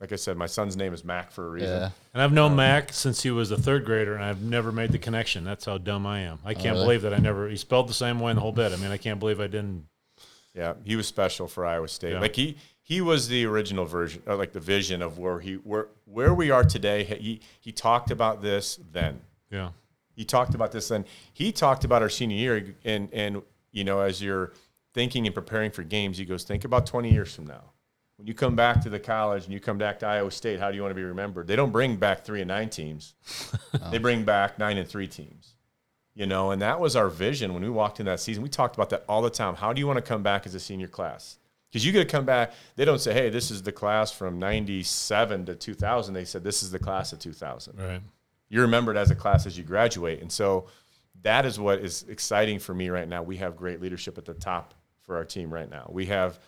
like 0.00 0.12
I 0.12 0.16
said, 0.16 0.36
my 0.36 0.46
son's 0.46 0.76
name 0.76 0.92
is 0.92 1.04
Mac 1.04 1.30
for 1.30 1.46
a 1.46 1.50
reason. 1.50 1.68
Yeah. 1.68 1.90
And 2.12 2.22
I've 2.22 2.32
known 2.32 2.54
Mac 2.54 2.92
since 2.92 3.22
he 3.22 3.30
was 3.30 3.50
a 3.50 3.56
third 3.56 3.84
grader, 3.84 4.14
and 4.14 4.24
I've 4.24 4.42
never 4.42 4.70
made 4.70 4.92
the 4.92 4.98
connection. 4.98 5.44
That's 5.44 5.64
how 5.64 5.78
dumb 5.78 6.06
I 6.06 6.20
am. 6.20 6.38
I 6.44 6.54
can't 6.54 6.74
really? 6.74 6.84
believe 6.84 7.02
that 7.02 7.14
I 7.14 7.18
never. 7.18 7.48
He 7.48 7.56
spelled 7.56 7.88
the 7.88 7.94
same 7.94 8.20
way 8.20 8.30
in 8.30 8.36
the 8.36 8.42
whole 8.42 8.52
bit. 8.52 8.72
I 8.72 8.76
mean, 8.76 8.90
I 8.90 8.98
can't 8.98 9.18
believe 9.18 9.40
I 9.40 9.46
didn't. 9.46 9.86
Yeah, 10.54 10.74
he 10.84 10.96
was 10.96 11.06
special 11.06 11.48
for 11.48 11.66
Iowa 11.66 11.88
State. 11.88 12.12
Yeah. 12.12 12.20
Like 12.20 12.36
he 12.36 12.56
he 12.82 13.00
was 13.00 13.28
the 13.28 13.44
original 13.46 13.84
version, 13.84 14.22
or 14.26 14.36
like 14.36 14.52
the 14.52 14.60
vision 14.60 15.02
of 15.02 15.18
where 15.18 15.40
he 15.40 15.54
where 15.54 15.88
where 16.04 16.34
we 16.34 16.50
are 16.50 16.64
today. 16.64 17.04
He 17.04 17.40
he 17.60 17.72
talked 17.72 18.10
about 18.10 18.42
this 18.42 18.78
then. 18.92 19.20
Yeah. 19.50 19.70
He 20.14 20.24
talked 20.24 20.54
about 20.54 20.72
this 20.72 20.88
then. 20.88 21.04
He 21.32 21.52
talked 21.52 21.84
about 21.84 22.00
our 22.02 22.08
senior 22.08 22.36
year, 22.36 22.74
and 22.84 23.08
and 23.12 23.42
you 23.72 23.84
know, 23.84 24.00
as 24.00 24.22
you're 24.22 24.52
thinking 24.96 25.26
and 25.26 25.34
preparing 25.34 25.70
for 25.70 25.82
games, 25.82 26.16
he 26.16 26.24
goes, 26.24 26.42
think 26.42 26.64
about 26.64 26.86
20 26.86 27.12
years 27.12 27.34
from 27.34 27.46
now. 27.46 27.60
When 28.16 28.26
you 28.26 28.32
come 28.32 28.56
back 28.56 28.80
to 28.80 28.88
the 28.88 28.98
college 28.98 29.44
and 29.44 29.52
you 29.52 29.60
come 29.60 29.76
back 29.76 29.98
to 29.98 30.06
Iowa 30.06 30.30
State, 30.30 30.58
how 30.58 30.70
do 30.70 30.76
you 30.76 30.80
want 30.80 30.92
to 30.92 30.94
be 30.96 31.02
remembered? 31.04 31.46
They 31.46 31.54
don't 31.54 31.70
bring 31.70 31.96
back 31.96 32.24
three 32.24 32.40
and 32.40 32.48
nine 32.48 32.70
teams. 32.70 33.12
They 33.90 33.98
bring 33.98 34.24
back 34.24 34.58
nine 34.58 34.78
and 34.78 34.88
three 34.88 35.06
teams. 35.06 35.54
You 36.14 36.24
know, 36.26 36.50
and 36.50 36.62
that 36.62 36.80
was 36.80 36.96
our 36.96 37.10
vision 37.10 37.52
when 37.52 37.62
we 37.62 37.68
walked 37.68 38.00
in 38.00 38.06
that 38.06 38.20
season. 38.20 38.42
We 38.42 38.48
talked 38.48 38.74
about 38.74 38.88
that 38.88 39.04
all 39.06 39.20
the 39.20 39.28
time. 39.28 39.54
How 39.54 39.74
do 39.74 39.80
you 39.80 39.86
want 39.86 39.98
to 39.98 40.02
come 40.02 40.22
back 40.22 40.46
as 40.46 40.54
a 40.54 40.60
senior 40.60 40.88
class? 40.88 41.36
Because 41.68 41.84
you 41.84 41.92
get 41.92 41.98
to 41.98 42.10
come 42.16 42.24
back, 42.24 42.54
they 42.76 42.86
don't 42.86 43.00
say, 43.00 43.12
hey, 43.12 43.28
this 43.28 43.50
is 43.50 43.60
the 43.62 43.72
class 43.72 44.12
from 44.12 44.38
97 44.38 45.44
to 45.44 45.54
2000. 45.54 46.14
They 46.14 46.24
said, 46.24 46.42
this 46.42 46.62
is 46.62 46.70
the 46.70 46.78
class 46.78 47.12
of 47.12 47.18
2000 47.18 47.78
Right. 47.78 48.00
you're 48.48 48.62
remembered 48.62 48.96
as 48.96 49.10
a 49.10 49.14
class 49.14 49.44
as 49.44 49.58
you 49.58 49.64
graduate. 49.64 50.22
And 50.22 50.32
so 50.32 50.68
that 51.20 51.44
is 51.44 51.60
what 51.60 51.80
is 51.80 52.06
exciting 52.08 52.60
for 52.60 52.72
me 52.72 52.88
right 52.88 53.06
now. 53.06 53.22
We 53.22 53.36
have 53.36 53.54
great 53.54 53.82
leadership 53.82 54.16
at 54.16 54.24
the 54.24 54.32
top 54.32 54.72
for 55.06 55.16
our 55.16 55.24
team 55.24 55.52
right 55.52 55.70
now. 55.70 55.88
We 55.92 56.06
have 56.06 56.38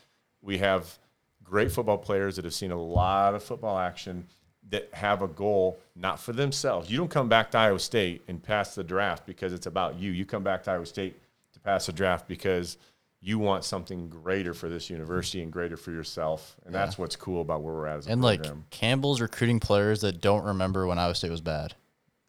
we 0.42 0.58
have 0.58 0.98
great 1.42 1.72
football 1.72 1.98
players 1.98 2.36
that 2.36 2.44
have 2.44 2.54
seen 2.54 2.72
a 2.72 2.80
lot 2.80 3.34
of 3.34 3.42
football 3.42 3.78
action 3.78 4.26
that 4.70 4.88
have 4.92 5.22
a 5.22 5.28
goal 5.28 5.78
not 5.96 6.20
for 6.20 6.32
themselves. 6.32 6.90
You 6.90 6.98
don't 6.98 7.10
come 7.10 7.28
back 7.28 7.50
to 7.52 7.58
Iowa 7.58 7.78
State 7.78 8.22
and 8.28 8.42
pass 8.42 8.74
the 8.74 8.84
draft 8.84 9.24
because 9.24 9.52
it's 9.54 9.66
about 9.66 9.98
you. 9.98 10.10
You 10.10 10.26
come 10.26 10.42
back 10.42 10.62
to 10.64 10.72
Iowa 10.72 10.84
State 10.84 11.16
to 11.54 11.60
pass 11.60 11.86
the 11.86 11.92
draft 11.92 12.28
because 12.28 12.76
you 13.20 13.38
want 13.38 13.64
something 13.64 14.08
greater 14.08 14.52
for 14.54 14.68
this 14.68 14.90
university 14.90 15.42
and 15.42 15.50
greater 15.50 15.76
for 15.76 15.90
yourself. 15.90 16.54
And 16.66 16.74
that's 16.74 16.98
what's 16.98 17.16
cool 17.16 17.40
about 17.40 17.62
where 17.62 17.74
we're 17.74 17.86
at 17.86 17.98
as 17.98 18.06
a 18.06 18.12
And 18.12 18.22
like 18.22 18.42
program. 18.42 18.64
Campbell's 18.70 19.20
recruiting 19.20 19.58
players 19.58 20.02
that 20.02 20.20
don't 20.20 20.44
remember 20.44 20.86
when 20.86 20.98
Iowa 20.98 21.14
State 21.14 21.30
was 21.30 21.40
bad. 21.40 21.74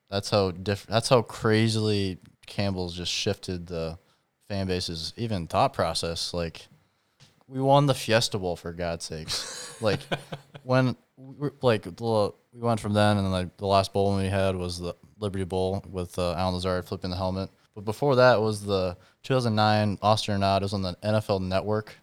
That's 0.10 0.30
how 0.30 0.52
diff- 0.52 0.88
That's 0.88 1.10
how 1.10 1.22
crazily 1.22 2.18
Campbell's 2.48 2.96
just 2.96 3.12
shifted 3.12 3.68
the 3.68 4.00
fan 4.50 4.68
base's 4.68 5.14
even 5.16 5.48
thought 5.48 5.74
process. 5.74 6.34
Like 6.34 6.68
we 7.48 7.62
won 7.62 7.86
the 7.86 7.94
Fiesta 7.94 8.38
Bowl 8.38 8.58
for 8.58 8.74
God's 8.74 9.06
sakes. 9.06 9.78
like 9.82 10.02
when 10.64 10.98
we, 11.16 11.50
like 11.62 11.84
the, 11.84 12.34
we 12.52 12.60
went 12.60 12.82
from 12.82 12.94
then 12.94 13.18
and 13.18 13.26
then 13.26 13.32
like 13.32 13.56
the 13.58 13.68
last 13.68 13.94
bowl 13.94 14.18
we 14.18 14.26
had 14.26 14.56
was 14.56 14.80
the 14.80 14.96
Liberty 15.20 15.46
Bowl 15.46 15.84
with 15.90 16.20
uh, 16.20 16.34
Allen 16.34 16.56
Lazard 16.56 16.86
flipping 16.86 17.12
the 17.12 17.16
helmet. 17.16 17.50
But 17.76 17.86
before 17.86 18.18
that 18.18 18.42
was 18.42 18.66
the 18.66 18.98
2009 19.24 20.00
Austin 20.02 20.40
Nod. 20.40 20.62
It 20.62 20.66
was 20.66 20.74
on 20.74 20.82
the 20.82 20.96
NFL 21.04 21.42
Network. 21.42 21.96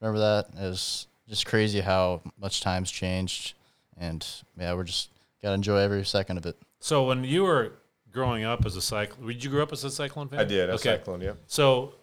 Remember 0.00 0.20
that? 0.20 0.48
It 0.60 0.68
was 0.68 1.06
just 1.28 1.46
crazy 1.46 1.80
how 1.80 2.20
much 2.38 2.60
times 2.60 2.90
changed, 2.90 3.54
and 3.96 4.26
yeah, 4.58 4.74
we're 4.74 4.84
just 4.84 5.10
gotta 5.42 5.54
enjoy 5.54 5.78
every 5.78 6.04
second 6.04 6.36
of 6.36 6.46
it. 6.46 6.56
So 6.80 7.04
when 7.04 7.24
you 7.24 7.44
were 7.44 7.72
growing 8.14 8.44
up 8.44 8.64
as 8.64 8.76
a 8.76 8.80
cyclone, 8.80 9.26
did 9.26 9.44
you 9.44 9.50
grow 9.50 9.62
up 9.62 9.72
as 9.72 9.84
a 9.84 9.90
cyclone 9.90 10.28
fan? 10.28 10.38
I 10.40 10.44
did. 10.44 10.70
A 10.70 10.74
Okay. 10.74 10.96
cyclone, 10.96 11.20
yep. 11.20 11.36
So, 11.46 11.94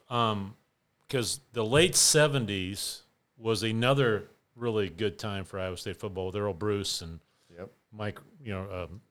because 1.08 1.40
the 1.54 1.66
late 1.66 1.94
'70s 1.94 3.02
was 3.38 3.64
another 3.64 4.28
really 4.56 4.90
good 4.90 5.18
time 5.18 5.44
for 5.46 5.60
Iowa 5.60 5.78
State 5.78 5.98
football 5.98 6.28
with 6.28 6.36
Earle 6.36 6.54
Bruce 6.54 7.02
and 7.02 7.20
Yep. 7.58 7.70
Mike, 7.92 8.20
you 8.44 8.54
know, 8.54 8.88
um, 8.90 9.02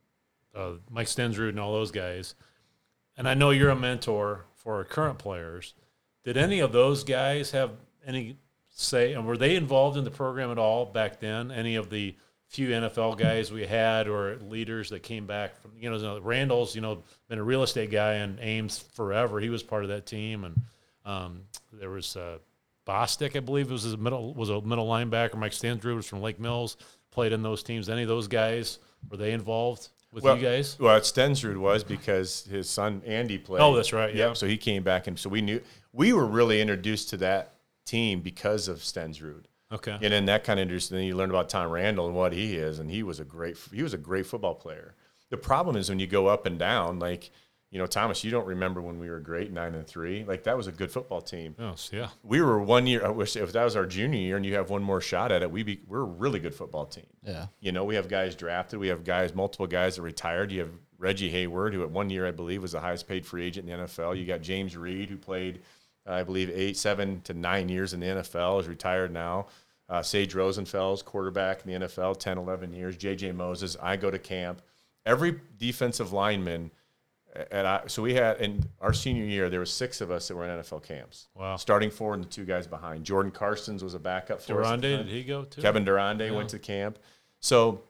uh, 0.54 0.72
Mike 0.90 1.06
Stensrud 1.08 1.48
and 1.48 1.58
all 1.60 1.72
those 1.72 1.90
guys. 1.90 2.34
And 3.16 3.28
I 3.28 3.34
know 3.34 3.50
you're 3.50 3.70
a 3.70 3.76
mentor 3.76 4.44
for 4.54 4.76
our 4.76 4.84
current 4.84 5.18
players. 5.18 5.74
Did 6.24 6.36
any 6.36 6.60
of 6.60 6.72
those 6.72 7.02
guys 7.04 7.50
have 7.52 7.72
any 8.06 8.36
say, 8.68 9.12
and 9.14 9.26
were 9.26 9.36
they 9.36 9.56
involved 9.56 9.96
in 9.96 10.04
the 10.04 10.10
program 10.10 10.50
at 10.50 10.58
all 10.58 10.86
back 10.86 11.20
then? 11.20 11.50
Any 11.50 11.74
of 11.76 11.90
the 11.90 12.14
few 12.50 12.68
NFL 12.68 13.16
guys 13.16 13.52
we 13.52 13.64
had 13.64 14.08
or 14.08 14.36
leaders 14.40 14.90
that 14.90 15.04
came 15.04 15.24
back 15.24 15.60
from, 15.62 15.70
you 15.78 15.88
know, 15.88 16.18
Randall's, 16.20 16.74
you 16.74 16.80
know, 16.80 17.04
been 17.28 17.38
a 17.38 17.44
real 17.44 17.62
estate 17.62 17.92
guy 17.92 18.14
in 18.16 18.38
Ames 18.40 18.76
forever. 18.76 19.38
He 19.38 19.48
was 19.48 19.62
part 19.62 19.84
of 19.84 19.90
that 19.90 20.04
team. 20.04 20.44
And 20.44 20.60
um, 21.04 21.42
there 21.72 21.90
was 21.90 22.16
uh, 22.16 22.38
Bostic, 22.84 23.36
I 23.36 23.40
believe, 23.40 23.70
was 23.70 23.90
a 23.92 23.96
middle 23.96 24.34
was 24.34 24.50
a 24.50 24.60
middle 24.62 24.88
linebacker. 24.88 25.36
Mike 25.36 25.52
Stensrud 25.52 25.94
was 25.94 26.06
from 26.06 26.22
Lake 26.22 26.40
Mills, 26.40 26.76
played 27.12 27.32
in 27.32 27.42
those 27.42 27.62
teams. 27.62 27.88
Any 27.88 28.02
of 28.02 28.08
those 28.08 28.26
guys 28.26 28.80
were 29.08 29.16
they 29.16 29.30
involved 29.30 29.88
with 30.12 30.24
Well, 30.24 30.36
you 30.36 30.42
guys? 30.42 30.76
Well, 30.80 30.98
Stensrud 30.98 31.56
was 31.56 31.84
because 31.84 32.48
his 32.50 32.68
son 32.68 33.00
Andy 33.06 33.38
played. 33.38 33.60
Oh, 33.60 33.76
that's 33.76 33.92
right, 33.92 34.12
yeah. 34.12 34.28
Yep. 34.28 34.38
So 34.38 34.48
he 34.48 34.56
came 34.56 34.82
back, 34.82 35.06
and 35.06 35.16
so 35.16 35.30
we 35.30 35.40
knew 35.40 35.60
we 35.92 36.12
were 36.12 36.26
really 36.26 36.60
introduced 36.60 37.10
to 37.10 37.16
that 37.18 37.54
team 37.84 38.22
because 38.22 38.66
of 38.66 38.78
Stensrud. 38.78 39.44
Okay. 39.72 39.92
And 39.92 40.12
then 40.12 40.26
that 40.26 40.44
kind 40.44 40.58
of 40.58 40.62
interesting. 40.64 40.96
Then 40.98 41.06
you 41.06 41.16
learned 41.16 41.32
about 41.32 41.48
Tom 41.48 41.70
Randall 41.70 42.06
and 42.06 42.14
what 42.16 42.32
he 42.32 42.56
is, 42.56 42.78
and 42.78 42.90
he 42.90 43.02
was 43.02 43.20
a 43.20 43.24
great 43.24 43.56
he 43.72 43.82
was 43.82 43.94
a 43.94 43.98
great 43.98 44.26
football 44.26 44.54
player. 44.54 44.94
The 45.30 45.36
problem 45.36 45.76
is 45.76 45.88
when 45.88 46.00
you 46.00 46.06
go 46.08 46.26
up 46.26 46.46
and 46.46 46.58
down, 46.58 46.98
like 46.98 47.30
You 47.72 47.78
know, 47.78 47.86
Thomas, 47.86 48.24
you 48.24 48.32
don't 48.32 48.46
remember 48.48 48.82
when 48.82 48.98
we 48.98 49.08
were 49.08 49.20
great, 49.20 49.52
nine 49.52 49.76
and 49.76 49.86
three. 49.86 50.24
Like 50.24 50.42
that 50.42 50.56
was 50.56 50.66
a 50.66 50.72
good 50.72 50.90
football 50.90 51.20
team. 51.20 51.54
Yes, 51.56 51.90
yeah. 51.92 52.08
We 52.24 52.40
were 52.40 52.58
one 52.60 52.88
year. 52.88 53.06
I 53.06 53.10
wish 53.10 53.36
if 53.36 53.52
that 53.52 53.62
was 53.62 53.76
our 53.76 53.86
junior 53.86 54.18
year, 54.18 54.36
and 54.36 54.44
you 54.44 54.56
have 54.56 54.70
one 54.70 54.82
more 54.82 55.00
shot 55.00 55.30
at 55.30 55.42
it, 55.42 55.52
we 55.52 55.62
be 55.62 55.80
we're 55.86 56.00
a 56.00 56.04
really 56.04 56.40
good 56.40 56.54
football 56.54 56.84
team. 56.86 57.06
Yeah. 57.22 57.46
You 57.60 57.70
know, 57.70 57.84
we 57.84 57.94
have 57.94 58.08
guys 58.08 58.34
drafted. 58.34 58.80
We 58.80 58.88
have 58.88 59.04
guys, 59.04 59.36
multiple 59.36 59.68
guys 59.68 59.94
that 59.96 60.02
retired. 60.02 60.50
You 60.50 60.60
have 60.62 60.70
Reggie 60.98 61.30
Hayward, 61.30 61.72
who 61.72 61.82
at 61.84 61.90
one 61.90 62.10
year 62.10 62.26
I 62.26 62.32
believe 62.32 62.60
was 62.60 62.72
the 62.72 62.80
highest 62.80 63.06
paid 63.06 63.24
free 63.24 63.46
agent 63.46 63.70
in 63.70 63.78
the 63.78 63.84
NFL. 63.86 64.18
You 64.18 64.26
got 64.26 64.42
James 64.42 64.76
Reed, 64.76 65.08
who 65.08 65.16
played, 65.16 65.60
uh, 66.08 66.14
I 66.14 66.24
believe, 66.24 66.50
eight, 66.50 66.76
seven 66.76 67.20
to 67.22 67.34
nine 67.34 67.68
years 67.68 67.94
in 67.94 68.00
the 68.00 68.06
NFL, 68.06 68.60
is 68.60 68.66
retired 68.66 69.12
now. 69.12 69.46
Uh, 69.90 70.00
Sage 70.02 70.34
Rosenfels, 70.34 71.04
quarterback 71.04 71.66
in 71.66 71.72
the 71.80 71.86
NFL, 71.86 72.16
10, 72.18 72.38
11 72.38 72.72
years. 72.72 72.96
J.J. 72.96 73.32
Moses. 73.32 73.76
I 73.82 73.96
go 73.96 74.08
to 74.08 74.20
camp. 74.20 74.62
Every 75.04 75.40
defensive 75.58 76.12
lineman, 76.12 76.70
and 77.50 77.66
I, 77.66 77.82
so 77.88 78.00
we 78.02 78.14
had 78.14 78.40
in 78.40 78.62
our 78.80 78.92
senior 78.92 79.24
year, 79.24 79.50
there 79.50 79.58
were 79.58 79.66
six 79.66 80.00
of 80.00 80.12
us 80.12 80.28
that 80.28 80.36
were 80.36 80.44
in 80.48 80.60
NFL 80.60 80.84
camps. 80.84 81.26
Wow. 81.34 81.56
Starting 81.56 81.90
four 81.90 82.14
and 82.14 82.22
the 82.22 82.28
two 82.28 82.44
guys 82.44 82.68
behind. 82.68 83.04
Jordan 83.04 83.32
Carsons 83.32 83.82
was 83.82 83.94
a 83.94 83.98
backup 83.98 84.40
for 84.40 84.62
us. 84.62 84.66
Durande, 84.68 84.82
did 84.82 85.08
he 85.08 85.24
go 85.24 85.42
too? 85.44 85.60
Kevin 85.60 85.84
Durande 85.84 86.32
went 86.34 86.50
to 86.50 86.58
camp. 86.60 86.98
So 87.40 87.82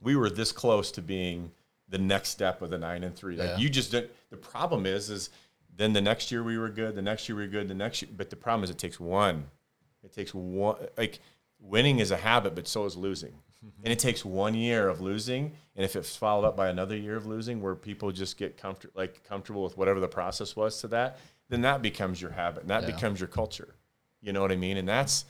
we 0.00 0.16
were 0.16 0.30
this 0.30 0.50
close 0.50 0.90
to 0.92 1.02
being 1.02 1.52
the 1.88 1.98
next 1.98 2.30
step 2.30 2.60
of 2.62 2.70
the 2.70 2.78
nine 2.78 3.04
and 3.04 3.14
three. 3.14 3.36
Like 3.36 3.50
Yeah. 3.50 3.58
you 3.58 3.68
just 3.68 3.92
didn't, 3.92 4.10
the 4.30 4.36
problem 4.36 4.84
is 4.86 5.10
is 5.10 5.30
then 5.76 5.92
the 5.92 6.00
next 6.00 6.32
year 6.32 6.42
we 6.42 6.58
were 6.58 6.70
good, 6.70 6.96
the 6.96 7.02
next 7.02 7.28
year 7.28 7.36
we 7.36 7.42
were 7.44 7.48
good, 7.50 7.68
the 7.68 7.74
next 7.74 8.02
year 8.02 8.10
but 8.16 8.30
the 8.30 8.36
problem 8.36 8.64
is 8.64 8.70
it 8.70 8.78
takes 8.78 8.98
one. 8.98 9.44
It 10.02 10.12
takes 10.12 10.32
one 10.34 10.76
like 10.96 11.20
winning 11.58 11.98
is 11.98 12.10
a 12.10 12.16
habit, 12.16 12.54
but 12.54 12.68
so 12.68 12.84
is 12.84 12.96
losing. 12.96 13.34
And 13.82 13.92
it 13.92 13.98
takes 13.98 14.24
one 14.24 14.54
year 14.54 14.88
of 14.88 15.00
losing, 15.00 15.52
and 15.74 15.84
if 15.84 15.96
it's 15.96 16.14
followed 16.14 16.46
up 16.46 16.56
by 16.56 16.68
another 16.68 16.96
year 16.96 17.16
of 17.16 17.26
losing, 17.26 17.60
where 17.60 17.74
people 17.74 18.12
just 18.12 18.36
get 18.36 18.56
comfort 18.56 18.92
like 18.94 19.24
comfortable 19.24 19.64
with 19.64 19.76
whatever 19.76 19.98
the 19.98 20.06
process 20.06 20.54
was 20.54 20.80
to 20.82 20.88
that, 20.88 21.18
then 21.48 21.62
that 21.62 21.82
becomes 21.82 22.22
your 22.22 22.30
habit, 22.30 22.62
and 22.62 22.70
that 22.70 22.82
Yeah. 22.82 22.92
becomes 22.94 23.18
your 23.18 23.28
culture. 23.28 23.74
You 24.20 24.32
know 24.32 24.40
what 24.40 24.52
I 24.52 24.56
mean? 24.56 24.76
And 24.76 24.88
that's 24.88 25.24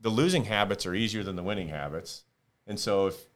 the 0.00 0.10
losing 0.10 0.44
habits 0.44 0.84
are 0.84 0.94
easier 0.94 1.22
than 1.22 1.36
the 1.36 1.42
winning 1.42 1.68
habits. 1.68 2.24
And 2.66 2.78
so 2.78 3.06
if 3.06 3.26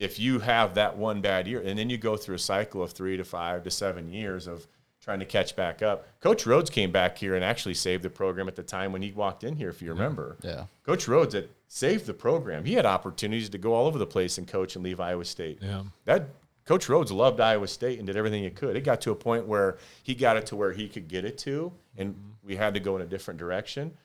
if 0.00 0.18
you 0.18 0.38
have 0.40 0.74
that 0.74 0.96
one 0.96 1.20
bad 1.20 1.48
year 1.48 1.60
and 1.60 1.76
then 1.76 1.90
you 1.90 1.98
go 1.98 2.16
through 2.16 2.36
a 2.36 2.38
cycle 2.38 2.82
of 2.84 2.92
3 2.92 3.16
to 3.16 3.24
5 3.24 3.64
to 3.64 3.70
7 3.70 4.08
years 4.12 4.46
of 4.46 4.68
trying 5.08 5.20
to 5.20 5.24
catch 5.24 5.56
back 5.56 5.80
up. 5.80 6.06
Coach 6.20 6.44
Rhoads 6.44 6.70
came 6.70 6.92
back 6.92 7.16
here 7.16 7.34
and 7.34 7.42
actually 7.42 7.72
saved 7.72 8.02
the 8.02 8.10
program 8.10 8.46
at 8.46 8.56
the 8.56 8.62
time 8.62 8.92
when 8.92 9.00
he 9.00 9.10
walked 9.10 9.42
in 9.42 9.56
here 9.56 9.70
if 9.70 9.80
you 9.80 9.88
remember. 9.88 10.36
Yeah. 10.42 10.64
Coach 10.84 11.06
Rhoads 11.06 11.32
had 11.32 11.48
saved 11.66 12.04
the 12.04 12.12
program. 12.12 12.66
He 12.66 12.74
had 12.74 12.84
opportunities 12.84 13.48
to 13.48 13.56
go 13.56 13.72
all 13.72 13.86
over 13.86 13.98
the 13.98 14.06
place 14.06 14.36
and 14.36 14.46
coach 14.46 14.76
and 14.76 14.84
leave 14.84 15.00
Iowa 15.00 15.24
State. 15.24 15.60
Yeah. 15.62 15.84
That 16.04 16.28
Coach 16.66 16.88
Rhoads 16.88 17.10
loved 17.10 17.40
Iowa 17.40 17.66
State 17.68 17.96
and 17.96 18.06
did 18.06 18.16
everything 18.16 18.42
he 18.42 18.50
could. 18.50 18.76
It 18.76 18.84
got 18.84 19.00
to 19.00 19.10
a 19.10 19.14
point 19.14 19.46
where 19.46 19.78
he 20.02 20.14
got 20.14 20.36
it 20.36 20.44
to 20.46 20.56
where 20.56 20.72
he 20.72 20.90
could 20.90 21.08
get 21.08 21.24
it 21.24 21.38
to, 21.38 21.72
and 21.96 22.10
mm-hmm. 22.10 22.46
we 22.46 22.56
had 22.56 22.74
to 22.74 22.80
go 22.80 22.94
in 22.94 23.00
a 23.00 23.06
different 23.06 23.40
direction. 23.40 23.96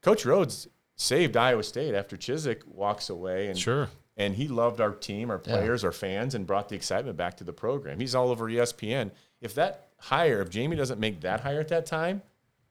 Coach 0.00 0.24
Rhoads 0.24 0.68
saved 0.94 1.36
Iowa 1.36 1.64
State 1.64 1.94
after 1.94 2.16
Chizik 2.16 2.66
walks 2.66 3.10
away, 3.10 3.48
and 3.48 3.58
Sure. 3.58 3.90
and 4.16 4.36
he 4.36 4.48
loved 4.48 4.80
our 4.80 4.92
team, 4.92 5.30
our 5.30 5.38
players, 5.38 5.84
our 5.84 5.92
fans, 5.92 6.34
and 6.34 6.46
brought 6.46 6.70
the 6.70 6.76
excitement 6.76 7.18
back 7.18 7.36
to 7.36 7.44
the 7.44 7.52
program. 7.52 8.00
He's 8.00 8.14
all 8.14 8.30
over 8.30 8.46
ESPN. 8.46 9.10
If 9.42 9.54
that 9.56 9.85
hire, 9.98 10.40
if 10.40 10.50
Jamie 10.50 10.76
doesn't 10.76 11.00
make 11.00 11.20
that 11.20 11.40
hire 11.40 11.60
at 11.60 11.68
that 11.68 11.86
time, 11.86 12.22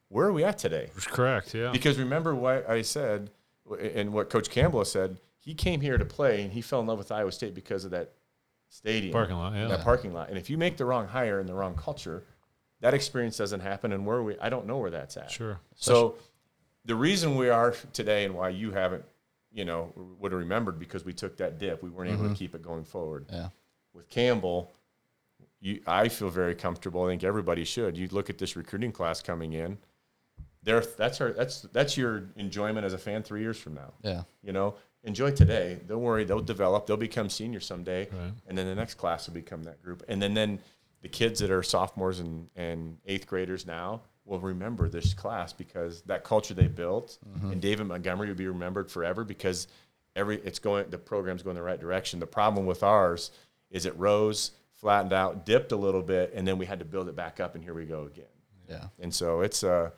where 0.10 0.28
are 0.28 0.34
we 0.34 0.44
at 0.44 0.58
today? 0.58 0.90
That's 0.94 1.08
correct. 1.08 1.54
Yeah. 1.54 1.72
Because 1.72 1.98
remember 1.98 2.36
what 2.36 2.70
I 2.70 2.82
said 2.82 3.32
and 3.80 4.14
what 4.14 4.30
Coach 4.30 4.50
Campbell 4.50 4.86
said. 4.86 5.18
He 5.40 5.54
came 5.54 5.82
here 5.82 5.98
to 5.98 6.06
play 6.06 6.42
and 6.42 6.52
he 6.52 6.62
fell 6.62 6.80
in 6.80 6.88
love 6.88 6.98
with 6.98 7.12
Iowa 7.12 7.32
State 7.32 7.54
because 7.54 7.86
of 7.86 7.92
that 7.92 8.14
stadium, 8.70 9.14
Parking 9.14 9.36
lot, 9.36 9.54
yeah. 9.54 9.68
that 9.68 9.82
parking 9.82 10.12
lot. 10.12 10.30
And 10.30 10.38
if 10.38 10.50
you 10.50 10.58
make 10.58 10.78
the 10.78 10.86
wrong 10.86 11.08
hire 11.08 11.40
in 11.40 11.46
the 11.46 11.54
wrong 11.54 11.76
culture, 11.76 12.24
that 12.82 12.94
experience 12.94 13.38
doesn't 13.38 13.60
happen. 13.60 13.94
And 13.94 14.06
where 14.06 14.24
we, 14.24 14.38
I 14.40 14.50
don't 14.50 14.66
know 14.66 14.78
where 14.78 14.92
that's 14.92 15.18
at. 15.18 15.32
Sure. 15.32 15.60
So 15.76 16.16
the 16.84 16.96
reason 16.96 17.36
we 17.36 17.50
are 17.50 17.76
today 17.94 18.26
and 18.26 18.34
why 18.34 18.50
you 18.50 18.72
haven't, 18.72 19.06
you 19.52 19.66
know, 19.66 19.94
would 20.20 20.32
have 20.32 20.40
remembered 20.40 20.80
because 20.80 21.06
we 21.06 21.14
took 21.14 21.38
that 21.38 21.60
dip, 21.60 21.82
we 21.82 21.90
weren't 21.90 22.10
able 22.10 22.24
to 22.24 22.30
mm-hmm. 22.30 22.36
keep 22.36 22.56
it 22.56 22.62
going 22.62 22.84
forward. 22.84 23.26
Yeah. 23.32 23.50
With 23.94 24.10
Campbell, 24.10 24.72
you, 25.66 25.82
I 25.88 26.10
feel 26.10 26.30
very 26.30 26.54
comfortable. 26.54 27.06
I 27.06 27.08
think 27.10 27.24
everybody 27.24 27.64
should. 27.64 27.98
You 27.98 28.08
look 28.12 28.30
at 28.30 28.38
this 28.38 28.56
recruiting 28.56 28.92
class 28.92 29.22
coming 29.24 29.54
in. 29.54 29.80
There, 30.62 30.80
that's 30.82 31.20
our, 31.22 31.32
that's 31.32 31.62
that's 31.74 31.98
your 31.98 32.26
enjoyment 32.36 32.86
as 32.86 32.94
a 32.94 32.98
fan 32.98 33.24
three 33.24 33.42
years 33.42 33.58
from 33.58 33.74
now. 33.74 33.94
Yeah. 34.04 34.24
You 34.44 34.54
know, 34.54 34.76
enjoy 35.04 35.32
today. 35.32 35.80
Don't 35.88 36.02
worry, 36.02 36.24
they'll 36.24 36.40
develop. 36.40 36.86
They'll 36.86 36.98
become 36.98 37.30
seniors 37.30 37.66
someday, 37.66 38.08
Right. 38.12 38.34
and 38.48 38.58
then 38.58 38.68
the 38.68 38.76
next 38.76 38.96
class 38.96 39.28
will 39.28 39.34
become 39.34 39.64
that 39.64 39.82
group. 39.82 40.04
And 40.08 40.22
then 40.22 40.34
then 40.36 40.60
the 41.02 41.08
kids 41.10 41.40
that 41.40 41.50
are 41.52 41.64
sophomores 41.64 42.20
and, 42.20 42.48
and 42.56 42.98
eighth 43.06 43.28
graders 43.28 43.66
now 43.66 44.02
will 44.24 44.40
remember 44.40 44.88
this 44.90 45.14
class 45.14 45.54
because 45.54 46.02
that 46.04 46.24
culture 46.24 46.54
they 46.56 46.68
built. 46.68 47.18
Mm-hmm. 47.28 47.52
And 47.52 47.62
David 47.62 47.88
Montgomery 47.88 48.28
will 48.28 48.36
be 48.36 48.48
remembered 48.48 48.90
forever 48.90 49.24
because 49.24 49.68
every 50.16 50.38
it's 50.44 50.60
going 50.60 50.90
the 50.90 50.98
program's 50.98 51.42
going 51.44 51.56
the 51.56 51.62
right 51.62 51.80
direction. 51.80 52.20
The 52.20 52.28
problem 52.28 52.66
with 52.66 52.82
ours 52.84 53.32
is 53.70 53.86
it 53.86 53.96
rose, 53.98 54.52
flattened 54.76 55.14
out, 55.14 55.46
dipped 55.46 55.72
a 55.72 55.76
little 55.76 56.02
bit, 56.02 56.34
and 56.34 56.48
then 56.48 56.58
we 56.58 56.66
had 56.66 56.80
to 56.80 56.86
build 56.86 57.08
it 57.08 57.16
back 57.16 57.40
up, 57.40 57.56
and 57.56 57.64
here 57.64 57.74
we 57.74 57.86
go 57.86 58.04
again. 58.04 58.26
Yeah. 58.70 58.88
And 59.00 59.14
so 59.14 59.42
it's 59.42 59.64
uh, 59.64 59.92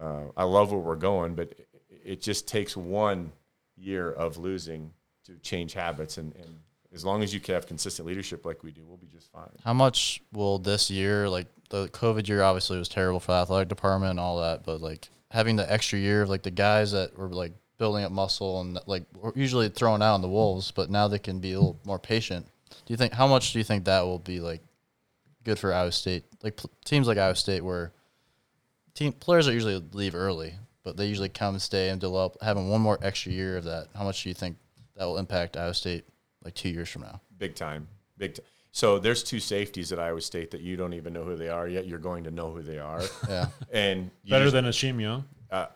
uh, 0.00 0.24
I 0.36 0.44
love 0.44 0.72
where 0.72 0.80
we're 0.80 0.96
going, 0.96 1.34
but 1.34 1.52
it, 1.52 1.68
it 2.04 2.22
just 2.22 2.48
takes 2.48 2.76
one 2.76 3.32
year 3.76 4.12
of 4.12 4.36
losing 4.36 4.92
to 5.24 5.36
change 5.38 5.74
habits, 5.74 6.18
and, 6.18 6.34
and 6.36 6.58
as 6.92 7.04
long 7.04 7.22
as 7.22 7.34
you 7.34 7.40
can 7.40 7.54
have 7.54 7.66
consistent 7.66 8.06
leadership 8.06 8.46
like 8.46 8.62
we 8.62 8.70
do, 8.70 8.82
we'll 8.86 8.96
be 8.96 9.08
just 9.08 9.30
fine. 9.32 9.48
How 9.64 9.72
much 9.72 10.22
will 10.32 10.58
this 10.58 10.90
year, 10.90 11.28
like 11.28 11.46
the 11.70 11.88
COVID 11.88 12.28
year, 12.28 12.42
obviously 12.42 12.78
was 12.78 12.88
terrible 12.88 13.20
for 13.20 13.32
the 13.32 13.38
athletic 13.38 13.68
department 13.68 14.10
and 14.10 14.20
all 14.20 14.40
that, 14.40 14.64
but 14.64 14.80
like 14.80 15.08
having 15.30 15.56
the 15.56 15.70
extra 15.70 15.98
year 15.98 16.22
of 16.22 16.28
like 16.28 16.44
the 16.44 16.50
guys 16.50 16.92
that 16.92 17.18
were 17.18 17.28
like 17.28 17.52
building 17.78 18.04
up 18.04 18.12
muscle 18.12 18.60
and 18.60 18.78
like 18.86 19.04
usually 19.34 19.68
thrown 19.68 20.00
out 20.00 20.14
on 20.14 20.22
the 20.22 20.28
wolves, 20.28 20.70
but 20.70 20.90
now 20.90 21.08
they 21.08 21.18
can 21.18 21.40
be 21.40 21.52
a 21.52 21.58
little 21.58 21.80
more 21.84 21.98
patient. 21.98 22.46
Do 22.86 22.92
you 22.92 22.96
think 22.96 23.12
how 23.12 23.26
much 23.26 23.52
do 23.52 23.58
you 23.58 23.64
think 23.64 23.84
that 23.84 24.02
will 24.02 24.18
be 24.18 24.40
like 24.40 24.62
good 25.44 25.58
for 25.58 25.72
Iowa 25.72 25.92
State? 25.92 26.24
Like 26.42 26.56
pl- 26.56 26.70
teams 26.84 27.06
like 27.06 27.18
Iowa 27.18 27.34
State 27.34 27.64
where 27.64 27.92
team 28.94 29.12
players 29.12 29.48
are 29.48 29.52
usually 29.52 29.82
leave 29.92 30.14
early, 30.14 30.54
but 30.82 30.96
they 30.96 31.06
usually 31.06 31.28
come 31.28 31.54
and 31.54 31.62
stay 31.62 31.88
and 31.88 32.00
develop. 32.00 32.36
Having 32.42 32.68
one 32.68 32.80
more 32.80 32.98
extra 33.02 33.32
year 33.32 33.56
of 33.56 33.64
that, 33.64 33.88
how 33.96 34.04
much 34.04 34.22
do 34.22 34.28
you 34.28 34.34
think 34.34 34.56
that 34.96 35.04
will 35.06 35.18
impact 35.18 35.56
Iowa 35.56 35.74
State 35.74 36.04
like 36.44 36.54
two 36.54 36.68
years 36.68 36.88
from 36.88 37.02
now? 37.02 37.20
Big 37.38 37.54
time, 37.54 37.88
big. 38.18 38.34
T- 38.34 38.42
so 38.72 38.98
there's 38.98 39.22
two 39.22 39.38
safeties 39.38 39.92
at 39.92 40.00
Iowa 40.00 40.20
State 40.20 40.50
that 40.50 40.60
you 40.60 40.76
don't 40.76 40.94
even 40.94 41.12
know 41.12 41.22
who 41.22 41.36
they 41.36 41.48
are 41.48 41.68
yet. 41.68 41.86
You're 41.86 41.98
going 42.00 42.24
to 42.24 42.30
know 42.32 42.50
who 42.50 42.60
they 42.60 42.78
are, 42.78 43.00
Yeah. 43.28 43.46
and 43.72 44.10
Better 44.28 44.46
just- 44.46 44.52
than 44.54 44.64
Isheem 44.66 45.00
Young. 45.00 45.24
uh, 45.50 45.66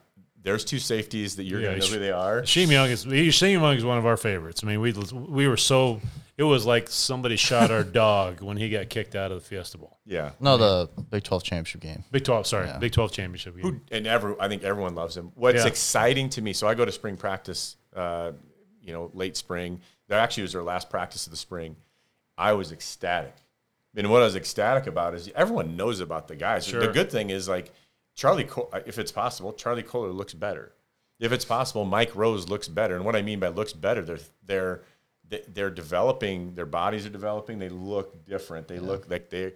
there's 0.42 0.64
two 0.64 0.78
safeties 0.78 1.36
that 1.36 1.44
you're 1.44 1.60
Yeah, 1.60 1.68
going 1.70 1.80
to 1.80 1.86
know 1.86 1.92
who 1.94 1.98
they 2.00 2.10
are. 2.12 2.42
Isheem 2.42 2.70
Young 2.70 2.88
is 2.90 3.04
Isheem 3.06 3.52
Young 3.52 3.76
is 3.76 3.84
one 3.84 3.98
of 3.98 4.06
our 4.06 4.16
favorites. 4.16 4.62
I 4.62 4.66
mean, 4.66 4.80
we 4.80 4.92
we 4.92 5.46
were 5.48 5.56
so 5.56 6.00
it 6.38 6.44
was 6.44 6.64
like 6.64 6.88
somebody 6.88 7.36
shot 7.36 7.70
our 7.70 7.84
dog 7.84 8.40
when 8.40 8.56
he 8.56 8.70
got 8.70 8.88
kicked 8.88 9.14
out 9.14 9.30
of 9.32 9.38
the 9.42 9.44
Fiesta 9.46 9.76
Bowl. 9.76 9.98
Yeah, 10.06 10.30
No, 10.40 10.56
the 10.56 10.88
Big 11.10 11.24
Twelve 11.24 11.42
championship 11.42 11.82
game. 11.82 12.04
Big 12.10 12.24
Twelve, 12.24 12.46
sorry, 12.46 12.68
Yeah. 12.68 12.78
Big 12.78 12.92
Twelve 12.92 13.12
championship 13.12 13.56
game. 13.56 13.62
who 13.64 13.80
and 13.90 14.06
every 14.06 14.34
I 14.40 14.48
think 14.48 14.62
everyone 14.62 14.94
loves 14.94 15.16
him. 15.16 15.32
What's 15.34 15.58
Yeah. 15.64 15.66
exciting 15.66 16.30
to 16.30 16.40
me, 16.42 16.52
so 16.54 16.66
I 16.66 16.74
go 16.74 16.84
to 16.86 16.92
spring 16.92 17.16
practice, 17.18 17.76
uh, 17.94 18.32
you 18.80 18.92
know, 18.94 19.10
late 19.12 19.36
spring. 19.36 19.80
That 20.08 20.20
actually 20.20 20.44
was 20.44 20.54
our 20.54 20.62
last 20.62 20.88
practice 20.88 21.26
of 21.26 21.32
the 21.32 21.36
spring. 21.36 21.76
I 22.38 22.52
was 22.54 22.72
ecstatic. 22.72 23.34
And 23.96 24.08
what 24.10 24.22
I 24.22 24.26
was 24.26 24.36
ecstatic 24.36 24.86
about 24.86 25.14
is 25.14 25.28
everyone 25.34 25.76
knows 25.76 25.98
about 26.00 26.28
the 26.28 26.36
guys. 26.36 26.64
The 26.64 26.70
Sure. 26.70 26.92
good 26.92 27.10
thing 27.10 27.30
is 27.30 27.48
like 27.48 27.72
Charlie, 28.14 28.44
Col- 28.44 28.70
if 28.86 28.98
it's 28.98 29.10
possible, 29.12 29.52
Charlie 29.52 29.82
Kolar 29.82 30.10
looks 30.10 30.34
better. 30.34 30.72
If 31.18 31.32
it's 31.32 31.44
possible, 31.44 31.84
Mike 31.84 32.14
Rose 32.14 32.48
looks 32.48 32.68
better. 32.68 32.94
And 32.94 33.04
what 33.04 33.16
I 33.16 33.22
mean 33.22 33.40
by 33.40 33.48
looks 33.48 33.72
better, 33.72 34.02
they're 34.02 34.20
they're 34.46 34.76
they- 34.76 34.82
they're 35.48 35.70
developing. 35.70 36.54
Their 36.54 36.66
bodies 36.66 37.06
are 37.06 37.10
developing. 37.10 37.58
They 37.58 37.68
look 37.68 38.24
different. 38.26 38.68
They 38.68 38.78
look 38.78 39.10
like 39.10 39.30
they 39.30 39.52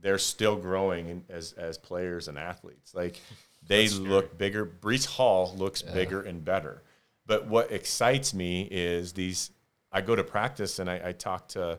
they're 0.00 0.18
still 0.18 0.56
growing 0.56 1.24
as 1.28 1.52
as 1.52 1.78
players 1.78 2.28
and 2.28 2.38
athletes. 2.38 2.94
Like 2.94 3.20
they 3.66 3.88
look 3.88 4.38
bigger. 4.38 4.64
Breece 4.66 5.06
Hall 5.06 5.54
looks 5.56 5.82
bigger 5.82 6.22
and 6.22 6.44
better. 6.44 6.82
But 7.26 7.46
what 7.48 7.72
excites 7.72 8.34
me 8.34 8.68
is 8.70 9.12
these. 9.12 9.50
I 9.92 10.00
go 10.00 10.14
to 10.14 10.24
practice 10.24 10.78
and 10.78 10.90
I, 10.90 11.00
I 11.06 11.12
talk 11.12 11.48
to 11.48 11.78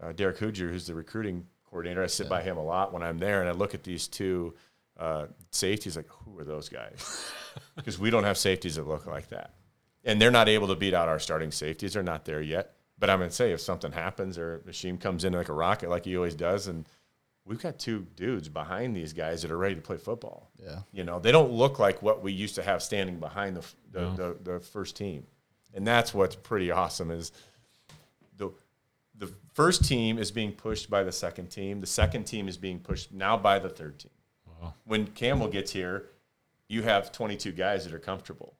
uh, 0.00 0.12
Derek 0.12 0.38
Hoosier, 0.38 0.68
who's 0.68 0.86
the 0.86 0.94
recruiting 0.94 1.46
coordinator. 1.64 2.02
I 2.02 2.06
sit 2.06 2.28
by 2.28 2.42
him 2.42 2.56
a 2.56 2.64
lot 2.64 2.92
when 2.92 3.02
I'm 3.02 3.18
there, 3.18 3.40
and 3.40 3.48
I 3.48 3.52
look 3.52 3.74
at 3.74 3.82
these 3.82 4.08
two 4.08 4.54
uh, 4.98 5.26
safeties. 5.50 5.96
Like, 5.96 6.08
who 6.08 6.38
are 6.38 6.44
those 6.44 6.68
guys? 6.68 7.30
Because 7.74 7.98
we 7.98 8.10
don't 8.10 8.24
have 8.24 8.36
safeties 8.36 8.74
that 8.76 8.86
look 8.86 9.06
like 9.06 9.30
that, 9.30 9.54
and 10.04 10.20
they're 10.20 10.30
not 10.30 10.46
able 10.46 10.68
to 10.68 10.74
beat 10.74 10.92
out 10.92 11.08
our 11.08 11.18
starting 11.18 11.50
safeties. 11.50 11.94
They're 11.94 12.02
not 12.02 12.26
there 12.26 12.42
yet. 12.42 12.75
But 12.98 13.10
I'm 13.10 13.18
gonna 13.18 13.30
say 13.30 13.52
if 13.52 13.60
something 13.60 13.92
happens 13.92 14.38
or 14.38 14.62
Machine 14.64 14.96
comes 14.98 15.24
in 15.24 15.32
like 15.34 15.48
a 15.48 15.52
rocket, 15.52 15.90
like 15.90 16.04
he 16.06 16.16
always 16.16 16.34
does, 16.34 16.66
and 16.66 16.86
we've 17.44 17.60
got 17.62 17.78
two 17.78 18.06
dudes 18.16 18.48
behind 18.48 18.96
these 18.96 19.12
guys 19.12 19.42
that 19.42 19.50
are 19.50 19.58
ready 19.58 19.74
to 19.74 19.80
play 19.82 19.98
football. 19.98 20.50
Yeah. 20.58 20.80
You 20.92 21.04
know, 21.04 21.18
they 21.20 21.30
don't 21.32 21.52
look 21.52 21.78
like 21.78 22.02
what 22.02 22.22
we 22.22 22.32
used 22.32 22.54
to 22.56 22.62
have 22.62 22.82
standing 22.82 23.18
behind 23.20 23.56
the 23.56 23.64
the, 23.92 24.00
the, 24.42 24.52
the 24.52 24.60
first 24.60 24.96
team, 24.96 25.26
and 25.74 25.86
that's 25.86 26.14
what's 26.14 26.36
pretty 26.36 26.70
awesome 26.70 27.10
is 27.10 27.32
the 28.38 28.50
the 29.18 29.30
first 29.54 29.84
team 29.84 30.18
is 30.18 30.30
being 30.30 30.52
pushed 30.52 30.88
by 30.90 31.02
the 31.02 31.12
second 31.12 31.48
team. 31.48 31.80
The 31.80 31.86
second 31.86 32.24
team 32.24 32.48
is 32.48 32.56
being 32.56 32.78
pushed 32.80 33.12
now 33.12 33.36
by 33.36 33.58
the 33.58 33.68
third 33.68 33.98
team. 33.98 34.10
When 34.84 35.06
Campbell 35.08 35.48
gets 35.48 35.70
here, 35.70 36.06
you 36.68 36.82
have 36.82 37.12
22 37.12 37.52
guys 37.52 37.84
that 37.84 37.92
are 37.94 37.98
comfortable. 37.98 38.54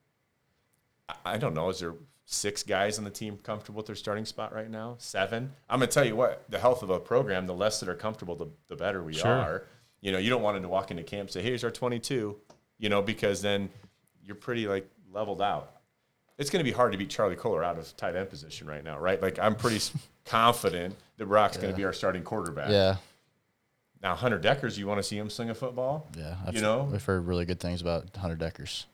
I- 1.08 1.14
I 1.24 1.36
don't 1.38 1.54
know. 1.54 1.68
Is 1.70 1.80
there 1.80 1.94
six 2.28 2.62
guys 2.64 2.98
on 2.98 3.04
the 3.04 3.10
team 3.10 3.38
comfortable 3.42 3.76
with 3.78 3.86
their 3.86 3.94
starting 3.96 4.24
spot 4.24 4.52
right 4.52 4.68
now? 4.70 4.96
Seven? 4.98 5.52
I'm 5.70 5.78
going 5.78 5.88
to 5.88 5.94
tell 5.94 6.04
you 6.04 6.16
what, 6.16 6.44
the 6.50 6.58
health 6.58 6.82
of 6.82 6.90
a 6.90 6.98
program, 6.98 7.46
the 7.46 7.54
less 7.54 7.80
that 7.80 7.88
are 7.88 7.94
comfortable, 7.94 8.34
the, 8.34 8.48
the 8.68 8.76
better 8.76 9.02
we 9.02 9.14
Sure. 9.14 9.30
are. 9.30 9.64
You 10.00 10.12
know, 10.12 10.18
you 10.18 10.28
don't 10.28 10.42
want 10.42 10.56
them 10.56 10.62
to 10.62 10.68
walk 10.68 10.90
into 10.90 11.02
camp 11.02 11.22
and 11.22 11.30
say, 11.30 11.42
here's 11.42 11.64
our 11.64 11.70
22, 11.70 12.36
you 12.78 12.88
know, 12.88 13.00
because 13.00 13.40
then 13.42 13.70
you're 14.24 14.36
pretty 14.36 14.66
like 14.68 14.88
leveled 15.12 15.40
out. 15.40 15.72
It's 16.38 16.50
going 16.50 16.60
to 16.60 16.70
be 16.70 16.74
hard 16.76 16.92
to 16.92 16.98
beat 16.98 17.08
Charlie 17.08 17.36
Kolar 17.36 17.64
out 17.64 17.78
of 17.78 17.96
tight 17.96 18.14
end 18.14 18.28
position 18.28 18.66
right 18.66 18.84
now, 18.84 18.98
right? 18.98 19.22
Like 19.22 19.38
I'm 19.38 19.54
pretty 19.54 19.80
confident 20.26 20.94
that 21.16 21.26
Brock's 21.26 21.56
going 21.56 21.70
to 21.70 21.76
be 21.76 21.84
our 21.84 21.92
starting 21.94 22.22
quarterback. 22.24 22.70
Yeah, 22.70 22.96
Now, 24.02 24.14
Hunter 24.16 24.38
Dekkers, 24.38 24.76
you 24.76 24.86
want 24.86 24.98
to 24.98 25.02
see 25.02 25.16
him 25.16 25.30
sling 25.30 25.48
a 25.50 25.54
football? 25.54 26.06
yeah. 26.18 26.34
I've, 26.46 26.54
You 26.54 26.60
know? 26.60 26.88
we've 26.90 27.02
heard 27.02 27.26
really 27.26 27.46
good 27.46 27.58
things 27.60 27.80
about 27.80 28.14
Hunter 28.16 28.36
Dekkers. 28.36 28.84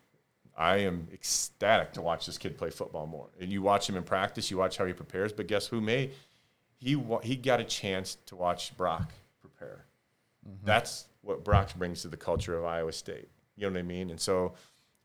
I 0.55 0.77
am 0.77 1.07
ecstatic 1.11 1.93
to 1.93 2.01
watch 2.01 2.25
this 2.25 2.37
kid 2.37 2.57
play 2.57 2.69
football 2.69 3.07
more. 3.07 3.27
And 3.39 3.51
you 3.51 3.61
watch 3.61 3.89
him 3.89 3.95
in 3.95 4.03
practice, 4.03 4.51
you 4.51 4.57
watch 4.57 4.77
how 4.77 4.85
he 4.85 4.93
prepares. 4.93 5.33
But 5.33 5.47
guess 5.47 5.67
who 5.67 5.81
may 5.81 6.11
he 6.77 7.01
he 7.23 7.35
got 7.35 7.59
a 7.59 7.63
chance 7.63 8.17
to 8.27 8.35
watch 8.35 8.75
Brock 8.77 9.11
prepare. 9.41 9.85
Mm-hmm. 10.47 10.65
That's 10.65 11.05
what 11.21 11.43
Brock 11.43 11.73
brings 11.75 12.01
to 12.01 12.07
the 12.09 12.17
culture 12.17 12.57
of 12.57 12.65
Iowa 12.65 12.91
State. 12.91 13.29
You 13.55 13.67
know 13.67 13.73
what 13.73 13.79
I 13.79 13.83
mean? 13.83 14.09
And 14.09 14.19
so 14.19 14.53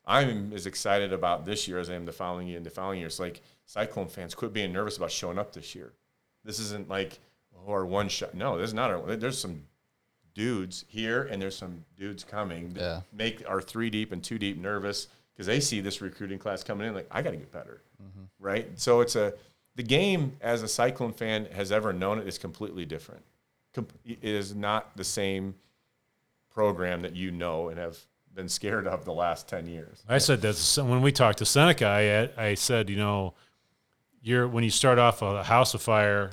I'm 0.05 0.51
as 0.53 0.65
excited 0.65 1.13
about 1.13 1.45
this 1.45 1.67
year 1.67 1.79
as 1.79 1.89
I 1.89 1.93
am 1.93 2.05
the 2.05 2.11
following 2.11 2.47
year 2.47 2.57
and 2.57 2.65
the 2.65 2.69
following 2.71 2.99
year. 2.99 3.07
It's 3.07 3.19
like 3.19 3.41
Cyclone 3.65 4.07
fans 4.07 4.35
quit 4.35 4.53
being 4.53 4.73
nervous 4.73 4.97
about 4.97 5.11
showing 5.11 5.37
up 5.39 5.53
this 5.53 5.73
year. 5.75 5.93
This 6.43 6.59
isn't 6.59 6.89
like 6.89 7.19
oh, 7.55 7.71
our 7.71 7.85
one 7.85 8.09
shot. 8.09 8.33
No, 8.33 8.57
this 8.57 8.67
is 8.69 8.73
not 8.73 8.91
our. 8.91 9.15
There's 9.15 9.37
some 9.39 9.63
dudes 10.33 10.85
here 10.87 11.23
and 11.23 11.41
there's 11.41 11.57
some 11.57 11.83
dudes 11.97 12.23
coming 12.23 12.69
that 12.73 12.81
Yeah. 12.81 13.01
make 13.11 13.47
our 13.47 13.61
three 13.61 13.89
deep 13.89 14.11
and 14.11 14.23
two 14.23 14.37
deep 14.37 14.57
nervous 14.57 15.07
because 15.39 15.47
they 15.47 15.61
see 15.61 15.79
this 15.79 16.01
recruiting 16.01 16.37
class 16.37 16.65
coming 16.65 16.85
in 16.85 16.93
like 16.93 17.07
I 17.09 17.21
got 17.21 17.31
to 17.31 17.37
get 17.37 17.49
better, 17.49 17.81
right? 18.41 18.67
So 18.77 18.99
it's 18.99 19.15
a 19.15 19.33
the 19.77 19.83
game 19.83 20.35
as 20.41 20.63
a 20.63 20.67
Cyclone 20.67 21.13
fan 21.13 21.45
has 21.53 21.71
ever 21.71 21.93
known 21.93 22.19
it 22.19 22.27
is 22.27 22.37
completely 22.37 22.83
different. 22.83 23.23
Com- 23.73 23.87
It 24.03 24.19
is 24.21 24.53
not 24.53 24.97
the 24.97 25.05
same 25.05 25.55
program 26.53 27.01
that 27.03 27.15
you 27.15 27.31
know 27.31 27.69
and 27.69 27.79
have 27.79 27.97
been 28.35 28.49
scared 28.49 28.85
of 28.85 29.05
the 29.05 29.13
last 29.13 29.47
ten 29.47 29.65
years. 29.65 30.03
I 30.09 30.17
said 30.17 30.41
that 30.41 30.57
when 30.85 31.01
we 31.01 31.13
talked 31.13 31.37
to 31.37 31.45
Seneca. 31.45 31.85
I, 32.37 32.49
I 32.49 32.53
said, 32.55 32.89
you 32.89 32.97
know, 32.97 33.33
you're 34.21 34.45
when 34.45 34.65
you 34.65 34.69
start 34.69 34.99
off 34.99 35.21
a 35.21 35.41
house 35.45 35.73
of 35.73 35.81
fire 35.81 36.31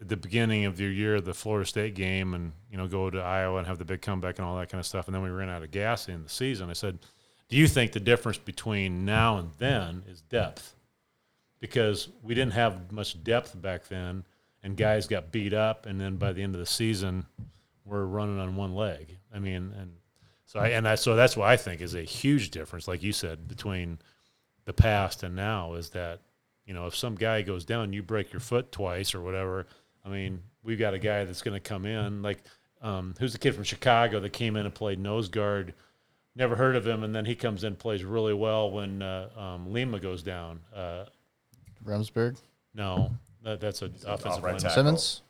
at 0.00 0.08
the 0.08 0.16
beginning 0.16 0.64
of 0.64 0.78
your 0.78 0.92
year, 0.92 1.20
the 1.20 1.34
Florida 1.34 1.66
State 1.66 1.96
game, 1.96 2.34
and 2.34 2.52
you 2.70 2.76
know 2.78 2.86
go 2.86 3.10
to 3.10 3.18
Iowa 3.18 3.58
and 3.58 3.66
have 3.66 3.78
the 3.78 3.84
big 3.84 4.00
comeback 4.00 4.38
and 4.38 4.46
all 4.46 4.56
that 4.58 4.68
kind 4.68 4.78
of 4.78 4.86
stuff, 4.86 5.06
and 5.08 5.14
then 5.14 5.22
we 5.24 5.30
ran 5.30 5.48
out 5.48 5.64
of 5.64 5.72
gas 5.72 6.08
in 6.08 6.22
the 6.22 6.28
season. 6.28 6.70
I 6.70 6.74
said, 6.74 7.00
do 7.54 7.60
you 7.60 7.68
think 7.68 7.92
the 7.92 8.00
difference 8.00 8.36
between 8.36 9.04
now 9.04 9.38
and 9.38 9.48
then 9.58 10.02
is 10.08 10.22
depth? 10.22 10.74
Because 11.60 12.08
we 12.20 12.34
didn't 12.34 12.54
have 12.54 12.90
much 12.90 13.22
depth 13.22 13.62
back 13.62 13.86
then, 13.86 14.24
and 14.64 14.76
guys 14.76 15.06
got 15.06 15.30
beat 15.30 15.54
up, 15.54 15.86
and 15.86 16.00
then 16.00 16.16
by 16.16 16.32
the 16.32 16.42
end 16.42 16.56
of 16.56 16.58
the 16.58 16.66
season, 16.66 17.26
we're 17.84 18.06
running 18.06 18.40
on 18.40 18.56
one 18.56 18.74
leg. 18.74 19.18
I 19.32 19.38
mean, 19.38 19.72
and 19.78 19.92
so 20.46 20.58
I 20.58 20.70
and 20.70 20.88
I 20.88 20.96
so 20.96 21.14
that's 21.14 21.36
what 21.36 21.48
I 21.48 21.56
think 21.56 21.80
is 21.80 21.94
a 21.94 22.02
huge 22.02 22.50
difference, 22.50 22.88
like 22.88 23.04
you 23.04 23.12
said, 23.12 23.46
between 23.46 24.00
the 24.64 24.72
past 24.72 25.22
and 25.22 25.36
now 25.36 25.74
is 25.74 25.90
that 25.90 26.22
you 26.66 26.74
know 26.74 26.88
if 26.88 26.96
some 26.96 27.14
guy 27.14 27.42
goes 27.42 27.64
down, 27.64 27.92
you 27.92 28.02
break 28.02 28.32
your 28.32 28.40
foot 28.40 28.72
twice 28.72 29.14
or 29.14 29.20
whatever. 29.20 29.68
I 30.04 30.08
mean, 30.08 30.42
we've 30.64 30.80
got 30.80 30.94
a 30.94 30.98
guy 30.98 31.22
that's 31.22 31.42
going 31.42 31.54
to 31.54 31.60
come 31.60 31.86
in 31.86 32.20
like 32.20 32.42
um, 32.82 33.14
who's 33.20 33.32
the 33.32 33.38
kid 33.38 33.54
from 33.54 33.62
Chicago 33.62 34.18
that 34.18 34.32
came 34.32 34.56
in 34.56 34.66
and 34.66 34.74
played 34.74 34.98
nose 34.98 35.28
guard. 35.28 35.72
Never 36.36 36.56
heard 36.56 36.74
of 36.74 36.86
him, 36.86 37.04
and 37.04 37.14
then 37.14 37.24
he 37.24 37.34
comes 37.36 37.62
in 37.62 37.68
and 37.68 37.78
plays 37.78 38.02
really 38.04 38.34
well 38.34 38.70
when 38.70 39.02
uh, 39.02 39.28
um, 39.36 39.72
Lima 39.72 40.00
goes 40.00 40.22
down. 40.22 40.60
Uh, 40.74 41.04
Remsberg, 41.84 42.36
no, 42.74 43.12
that, 43.42 43.60
that's 43.60 43.82
a 43.82 43.90
offensive 44.06 44.42
right 44.42 44.54
lineman. 44.54 44.70
Simmons, 44.72 45.22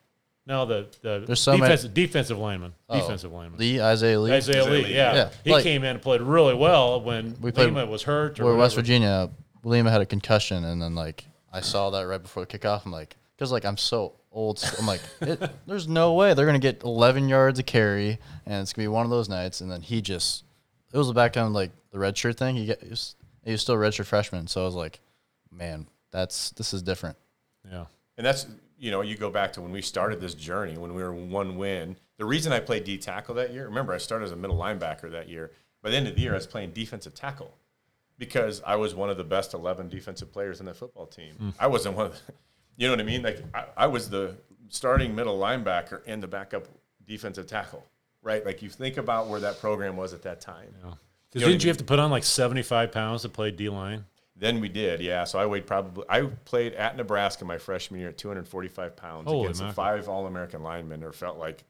No, 0.46 0.64
the 0.64 0.86
the 1.02 1.24
There's 1.26 1.40
so 1.40 1.52
many- 1.52 1.62
defensive, 1.62 1.94
defensive 1.94 2.38
lineman, 2.38 2.72
Oh. 2.88 2.98
defensive 3.00 3.32
lineman. 3.32 3.58
Lee 3.58 3.80
Isaiah 3.80 4.18
Lee. 4.20 4.32
Isaiah 4.32 4.62
Isaiah 4.62 4.72
Lee, 4.72 4.84
Lee, 4.84 4.94
yeah. 4.94 5.14
yeah. 5.14 5.30
He 5.42 5.50
Like- 5.52 5.62
came 5.64 5.82
in 5.84 5.90
and 5.90 6.02
played 6.02 6.22
really 6.22 6.54
well 6.54 7.00
when 7.00 7.36
We 7.40 7.50
played- 7.50 7.66
Lima 7.66 7.86
was 7.86 8.04
hurt. 8.04 8.38
Or 8.40 8.44
Where 8.46 8.54
West. 8.54 8.74
Virginia, 8.76 9.30
Lima 9.64 9.90
had 9.90 10.00
a 10.00 10.06
concussion, 10.06 10.64
and 10.64 10.80
then 10.80 10.94
like 10.94 11.26
I 11.52 11.60
saw 11.60 11.90
that 11.90 12.02
right 12.02 12.22
before 12.22 12.44
the 12.46 12.58
kickoff. 12.58 12.86
I'm 12.86 12.92
like, 12.92 13.16
because 13.36 13.50
like 13.52 13.64
I'm 13.64 13.76
so 13.76 14.14
old, 14.32 14.62
I'm 14.78 14.86
like, 14.86 15.00
it, 15.20 15.50
there's 15.66 15.88
no 15.88 16.14
way 16.14 16.34
they're 16.34 16.46
gonna 16.46 16.58
get 16.58 16.82
11 16.82 17.28
yards 17.28 17.58
of 17.58 17.66
carry, 17.66 18.18
and 18.46 18.62
it's 18.62 18.72
gonna 18.72 18.84
be 18.84 18.88
one 18.88 19.04
of 19.04 19.10
those 19.10 19.28
nights. 19.28 19.60
And 19.60 19.70
then 19.70 19.82
he 19.82 20.00
just, 20.02 20.44
it 20.94 20.98
was 20.98 21.12
back 21.12 21.36
on 21.36 21.52
like 21.52 21.72
the 21.90 21.98
red 21.98 22.16
shirt 22.16 22.38
thing. 22.38 22.54
He, 22.54 22.66
get, 22.66 22.82
he 22.82 22.88
was 22.88 23.16
he 23.44 23.50
was 23.50 23.60
still 23.60 23.74
a 23.74 23.78
redshirt 23.78 24.06
freshman, 24.06 24.46
so 24.46 24.62
I 24.62 24.64
was 24.64 24.76
like, 24.76 25.00
man, 25.50 25.88
that's 26.12 26.50
this 26.50 26.72
is 26.72 26.82
different. 26.82 27.18
Yeah. 27.68 27.86
And 28.16 28.24
that's 28.24 28.46
you 28.78 28.90
know, 28.90 29.00
you 29.00 29.16
go 29.16 29.28
back 29.28 29.52
to 29.54 29.60
when 29.60 29.72
we 29.72 29.82
started 29.82 30.20
this 30.20 30.34
journey 30.34 30.78
when 30.78 30.94
we 30.94 31.02
were 31.02 31.12
one 31.12 31.56
win. 31.56 31.96
The 32.16 32.24
reason 32.24 32.52
I 32.52 32.60
played 32.60 32.84
D 32.84 32.96
tackle 32.96 33.34
that 33.34 33.52
year, 33.52 33.64
remember 33.64 33.92
I 33.92 33.98
started 33.98 34.26
as 34.26 34.32
a 34.32 34.36
middle 34.36 34.56
linebacker 34.56 35.10
that 35.10 35.28
year. 35.28 35.50
By 35.82 35.90
the 35.90 35.96
end 35.96 36.06
of 36.06 36.14
the 36.14 36.20
year, 36.20 36.32
I 36.32 36.36
was 36.36 36.46
playing 36.46 36.70
defensive 36.70 37.14
tackle 37.14 37.52
because 38.16 38.62
I 38.64 38.76
was 38.76 38.94
one 38.94 39.10
of 39.10 39.16
the 39.16 39.24
best 39.24 39.52
eleven 39.52 39.88
defensive 39.88 40.32
players 40.32 40.60
in 40.60 40.66
the 40.66 40.74
football 40.74 41.06
team. 41.06 41.34
Hmm. 41.34 41.50
I 41.58 41.66
wasn't 41.66 41.96
one 41.96 42.06
of 42.06 42.12
the, 42.12 42.32
you 42.76 42.86
know 42.86 42.92
what 42.92 43.00
I 43.00 43.04
mean? 43.04 43.22
Like 43.22 43.42
I, 43.52 43.64
I 43.76 43.86
was 43.88 44.08
the 44.08 44.36
starting 44.68 45.12
middle 45.12 45.38
linebacker 45.40 46.02
and 46.06 46.22
the 46.22 46.28
backup 46.28 46.68
defensive 47.04 47.48
tackle. 47.48 47.84
Right? 48.24 48.44
Like 48.44 48.62
you 48.62 48.68
think 48.68 48.96
about 48.96 49.28
where 49.28 49.38
that 49.40 49.60
program 49.60 49.96
was 49.96 50.12
at 50.12 50.22
that 50.22 50.40
time. 50.40 50.74
Because 50.74 50.96
You 51.34 51.40
know 51.40 51.46
didn't 51.46 51.62
I 51.62 51.64
you 51.64 51.68
have 51.70 51.76
to 51.78 51.84
put 51.84 52.00
on 52.00 52.10
like 52.10 52.24
75 52.24 52.90
pounds 52.90 53.22
to 53.22 53.28
play 53.28 53.52
D 53.52 53.68
line? 53.68 54.04
Then 54.36 54.60
we 54.60 54.68
did, 54.68 55.00
yeah. 55.00 55.24
So 55.24 55.38
I 55.38 55.46
weighed 55.46 55.66
probably. 55.66 56.04
I 56.08 56.22
played 56.44 56.72
at 56.74 56.96
Nebraska 56.96 57.44
my 57.44 57.58
freshman 57.58 58.00
year 58.00 58.08
at 58.08 58.18
245 58.18 58.96
pounds 58.96 59.28
Holy 59.28 59.44
against 59.44 59.60
the 59.60 59.72
five 59.72 60.08
All-American 60.08 60.62
linemen, 60.62 61.04
or 61.04 61.12
felt 61.12 61.38
like 61.38 61.62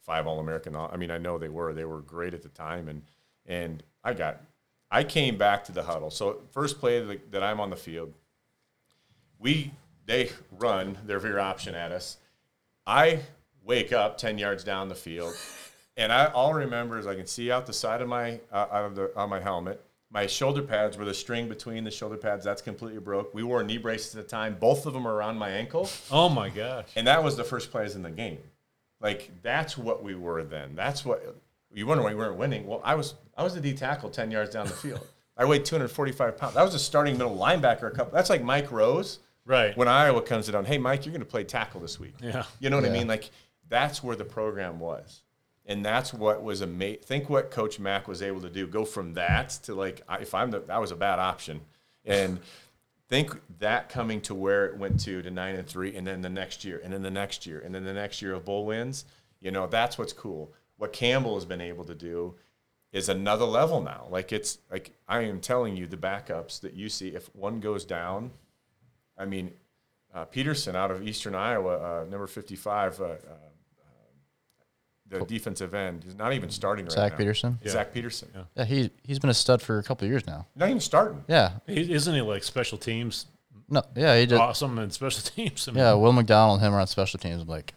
five 0.00 0.26
All-American. 0.26 0.74
I 0.74 0.96
mean, 0.96 1.12
I 1.12 1.18
know 1.18 1.38
they 1.38 1.48
were. 1.48 1.72
They 1.72 1.84
were 1.84 2.00
great 2.00 2.34
at 2.34 2.42
the 2.42 2.48
time, 2.48 2.88
and 2.88 3.02
and 3.46 3.82
I 4.02 4.14
got. 4.14 4.40
I 4.90 5.04
came 5.04 5.38
back 5.38 5.62
to 5.66 5.72
the 5.72 5.84
huddle. 5.84 6.10
So 6.10 6.42
first 6.50 6.80
play 6.80 7.00
that, 7.00 7.30
that 7.30 7.44
I'm 7.44 7.60
on 7.60 7.70
the 7.70 7.76
field, 7.76 8.12
we 9.38 9.70
they 10.06 10.30
run 10.50 10.98
their 11.06 11.20
veer 11.20 11.38
option 11.38 11.76
at 11.76 11.92
us. 11.92 12.16
I 12.88 13.20
wake 13.62 13.92
up 13.92 14.18
10 14.18 14.38
yards 14.38 14.64
down 14.64 14.88
the 14.88 14.96
field, 14.96 15.36
and 16.00 16.12
I 16.12 16.26
all 16.26 16.52
I 16.54 16.58
remember 16.58 16.98
is 16.98 17.06
I 17.06 17.14
can 17.14 17.26
see 17.26 17.50
out 17.52 17.66
the 17.66 17.72
side 17.72 18.00
of 18.02 18.08
my 18.08 18.40
uh, 18.52 18.66
out 18.72 18.84
of 18.86 18.94
the 18.96 19.12
on 19.16 19.28
my 19.30 19.38
helmet. 19.40 19.84
My 20.12 20.26
shoulder 20.26 20.62
pads 20.62 20.96
were 20.98 21.04
the 21.04 21.14
string 21.14 21.48
between 21.48 21.84
the 21.84 21.90
shoulder 21.92 22.16
pads. 22.16 22.44
That's 22.44 22.60
completely 22.62 22.98
broke. 22.98 23.32
We 23.32 23.44
wore 23.44 23.62
knee 23.62 23.78
braces 23.78 24.16
at 24.16 24.24
the 24.24 24.28
time. 24.28 24.56
Both 24.58 24.84
of 24.86 24.92
them 24.92 25.06
are 25.06 25.14
around 25.14 25.38
my 25.38 25.50
ankle, 25.50 25.88
Oh 26.10 26.28
my 26.28 26.48
gosh. 26.48 26.86
and 26.96 27.06
that 27.06 27.22
was 27.22 27.36
the 27.36 27.44
first 27.44 27.70
plays 27.70 27.94
in 27.94 28.02
the 28.02 28.10
game. 28.10 28.38
Like 29.00 29.30
that's 29.42 29.78
what 29.78 30.02
we 30.02 30.14
were 30.16 30.42
then. 30.42 30.74
That's 30.74 31.04
what 31.04 31.36
you 31.72 31.86
wonder 31.86 32.02
why 32.02 32.10
we 32.10 32.16
weren't 32.16 32.36
winning. 32.36 32.66
Well, 32.66 32.80
I 32.84 32.94
was 32.96 33.14
I 33.36 33.44
was 33.44 33.54
a 33.56 33.60
D 33.60 33.72
tackle 33.72 34.10
10 34.10 34.30
yards 34.32 34.50
down 34.50 34.66
the 34.66 34.72
field. 34.72 35.06
I 35.36 35.44
weighed 35.44 35.64
245 35.64 36.36
pounds. 36.36 36.54
That 36.54 36.64
was 36.64 36.74
a 36.74 36.78
starting 36.78 37.16
middle 37.16 37.36
linebacker. 37.36 37.84
A 37.86 37.90
couple. 37.92 38.12
That's 38.12 38.28
like 38.30 38.42
Mike 38.42 38.70
Rose 38.72 39.20
Right. 39.46 39.76
when 39.76 39.88
Iowa 39.88 40.20
comes 40.22 40.48
down, 40.48 40.64
hey 40.66 40.76
Mike, 40.78 41.06
you're 41.06 41.12
going 41.12 41.20
to 41.22 41.26
play 41.30 41.44
tackle 41.44 41.80
this 41.80 41.98
week. 41.98 42.14
Yeah. 42.22 42.44
you 42.60 42.68
know 42.68 42.76
what 42.76 42.84
I 42.84 42.90
mean. 42.90 43.06
Like 43.08 43.30
that's 43.68 44.02
where 44.02 44.14
the 44.16 44.24
program 44.24 44.78
was, 44.80 45.22
and 45.70 45.84
that's 45.84 46.12
what 46.12 46.42
was 46.42 46.62
amazing. 46.62 47.00
Think 47.04 47.30
what 47.30 47.52
Coach 47.52 47.78
Mack 47.78 48.08
was 48.08 48.22
able 48.22 48.40
to 48.40 48.50
do. 48.50 48.66
Go 48.66 48.84
from 48.84 49.14
that 49.14 49.50
to 49.62 49.74
like, 49.74 50.02
if 50.20 50.34
I'm 50.34 50.50
the, 50.50 50.58
that 50.58 50.80
was 50.80 50.90
a 50.90 50.96
bad 50.96 51.20
option, 51.20 51.60
and 52.04 52.40
think 53.08 53.40
that 53.60 53.88
coming 53.88 54.20
to 54.22 54.34
where 54.34 54.66
it 54.66 54.76
went 54.76 54.98
to 55.00 55.22
to 55.22 55.30
nine 55.30 55.54
and 55.54 55.68
three, 55.68 55.94
and 55.94 56.04
then 56.04 56.22
the 56.22 56.28
next 56.28 56.64
year, 56.64 56.80
and 56.82 56.92
then 56.92 57.02
the 57.02 57.10
next 57.10 57.46
year, 57.46 57.60
and 57.60 57.72
then 57.72 57.84
the 57.84 57.92
next 57.92 58.20
year 58.20 58.34
of 58.34 58.44
bowl 58.44 58.66
wins. 58.66 59.04
You 59.40 59.52
know, 59.52 59.68
that's 59.68 59.96
what's 59.96 60.12
cool. 60.12 60.52
What 60.76 60.92
Campbell 60.92 61.36
has 61.36 61.44
been 61.44 61.60
able 61.60 61.84
to 61.84 61.94
do 61.94 62.34
is 62.92 63.08
another 63.08 63.44
level 63.44 63.80
now. 63.80 64.08
Like 64.10 64.32
it's 64.32 64.58
like 64.72 64.90
I 65.06 65.20
am 65.20 65.40
telling 65.40 65.76
you, 65.76 65.86
the 65.86 65.96
backups 65.96 66.60
that 66.62 66.74
you 66.74 66.88
see, 66.88 67.10
if 67.10 67.32
one 67.32 67.60
goes 67.60 67.84
down, 67.84 68.32
I 69.16 69.24
mean, 69.24 69.52
uh, 70.12 70.24
Peterson 70.24 70.74
out 70.74 70.90
of 70.90 71.06
Eastern 71.06 71.36
Iowa, 71.36 72.02
uh, 72.02 72.04
number 72.10 72.26
55, 72.26 73.00
uh, 73.00 73.04
uh, 73.04 73.16
the 75.10 75.24
defensive 75.24 75.74
end, 75.74 76.04
is 76.06 76.14
not 76.14 76.32
even 76.32 76.48
starting 76.50 76.84
right 76.86 76.92
Zach 76.92 77.12
now. 77.12 77.18
Peterson. 77.18 77.58
Zach 77.66 77.92
Peterson. 77.92 78.28
Yeah, 78.56 78.64
he 78.64 78.90
he's 79.04 79.18
been 79.18 79.30
a 79.30 79.34
stud 79.34 79.60
for 79.60 79.78
a 79.78 79.82
couple 79.82 80.04
of 80.06 80.10
years 80.10 80.26
now. 80.26 80.46
Not 80.56 80.68
even 80.68 80.80
starting. 80.80 81.24
Yeah, 81.28 81.52
He- 81.66 81.92
Isn't 81.92 82.14
he 82.14 82.20
like 82.20 82.42
special 82.44 82.78
teams 82.78 83.26
no, 83.68 83.82
yeah, 83.94 84.18
he 84.18 84.26
did. 84.26 84.38
awesome 84.38 84.78
and 84.78 84.92
special 84.92 85.22
teams? 85.36 85.68
I 85.68 85.72
mean, 85.72 85.78
Yeah, 85.78 85.94
Will 85.94 86.12
McDonald 86.12 86.58
and 86.58 86.66
him 86.66 86.74
are 86.74 86.80
on 86.80 86.86
special 86.88 87.18
teams. 87.20 87.42
I'm 87.42 87.48
like, 87.48 87.72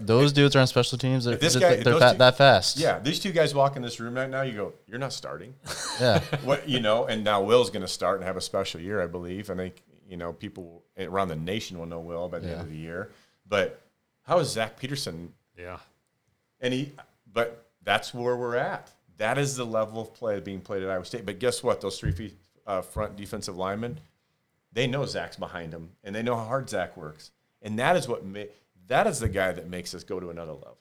those 0.00 0.32
dudes 0.32 0.56
are 0.56 0.60
on 0.60 0.66
special 0.66 0.98
teams. 0.98 1.24
They're, 1.24 1.36
this 1.36 1.54
they're, 1.54 1.76
guy- 1.76 1.82
they're 1.82 1.98
fa- 1.98 2.12
two- 2.12 2.18
that 2.18 2.36
fast. 2.36 2.76
Yeah, 2.78 2.98
these 2.98 3.20
two 3.20 3.30
guys 3.32 3.54
walk 3.54 3.76
in 3.76 3.82
this 3.82 4.00
room 4.00 4.14
right 4.14 4.28
now. 4.28 4.42
You 4.42 4.52
go, 4.52 4.72
you're 4.88 4.98
not 4.98 5.12
starting. 5.12 5.54
yeah. 6.00 6.18
what 6.44 6.68
you 6.68 6.80
know, 6.80 7.06
and 7.06 7.22
now 7.22 7.40
Will's 7.42 7.70
going 7.70 7.82
to 7.82 7.88
start 7.88 8.18
and 8.18 8.26
have 8.26 8.36
a 8.36 8.40
special 8.40 8.80
year, 8.80 9.00
I 9.00 9.06
believe. 9.06 9.48
I 9.50 9.54
think 9.54 9.82
you 10.08 10.16
know 10.16 10.32
people 10.32 10.82
around 10.98 11.28
the 11.28 11.36
nation 11.36 11.78
will 11.78 11.86
know 11.86 12.00
Will 12.00 12.28
by 12.28 12.38
the 12.40 12.48
end 12.50 12.60
of 12.62 12.68
the 12.70 12.76
year. 12.76 13.10
But 13.48 13.80
how 14.24 14.38
is 14.40 14.50
Zach 14.50 14.76
Peterson? 14.78 15.32
Yeah. 15.56 15.78
And 16.62 16.72
he, 16.72 16.92
but 17.32 17.66
that's 17.84 18.14
where 18.14 18.36
we're 18.36 18.56
at. 18.56 18.90
That 19.18 19.36
is 19.36 19.56
the 19.56 19.66
level 19.66 20.00
of 20.00 20.14
play 20.14 20.40
being 20.40 20.60
played 20.60 20.82
at 20.82 20.88
Iowa 20.90 21.04
State. 21.04 21.26
But 21.26 21.38
guess 21.38 21.62
what? 21.62 21.80
Those 21.80 21.98
three 21.98 22.12
feet, 22.12 22.34
uh, 22.66 22.80
front 22.80 23.16
defensive 23.16 23.56
linemen, 23.56 24.00
they 24.72 24.86
know 24.86 25.04
Zach's 25.04 25.36
behind 25.36 25.72
them, 25.72 25.90
and 26.02 26.14
they 26.14 26.22
know 26.22 26.34
how 26.36 26.44
hard 26.44 26.70
Zach 26.70 26.96
works. 26.96 27.30
And 27.60 27.78
that 27.78 27.96
is 27.96 28.08
what 28.08 28.24
ma- 28.24 28.40
that 28.88 29.06
is 29.06 29.20
the 29.20 29.28
guy 29.28 29.52
that 29.52 29.68
makes 29.68 29.94
us 29.94 30.02
go 30.04 30.18
to 30.18 30.30
another 30.30 30.52
level. 30.52 30.78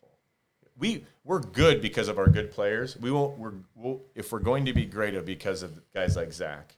We 0.77 1.05
we're 1.23 1.41
good 1.41 1.81
because 1.81 2.07
of 2.07 2.17
our 2.17 2.27
good 2.27 2.51
players. 2.51 2.97
We 2.97 3.11
won't. 3.11 3.37
We're 3.37 3.53
we'll, 3.75 4.01
if 4.15 4.31
we're 4.31 4.39
going 4.39 4.65
to 4.65 4.73
be 4.73 4.85
great, 4.85 5.23
because 5.25 5.61
of 5.61 5.79
guys 5.93 6.15
like 6.15 6.31
Zach. 6.31 6.75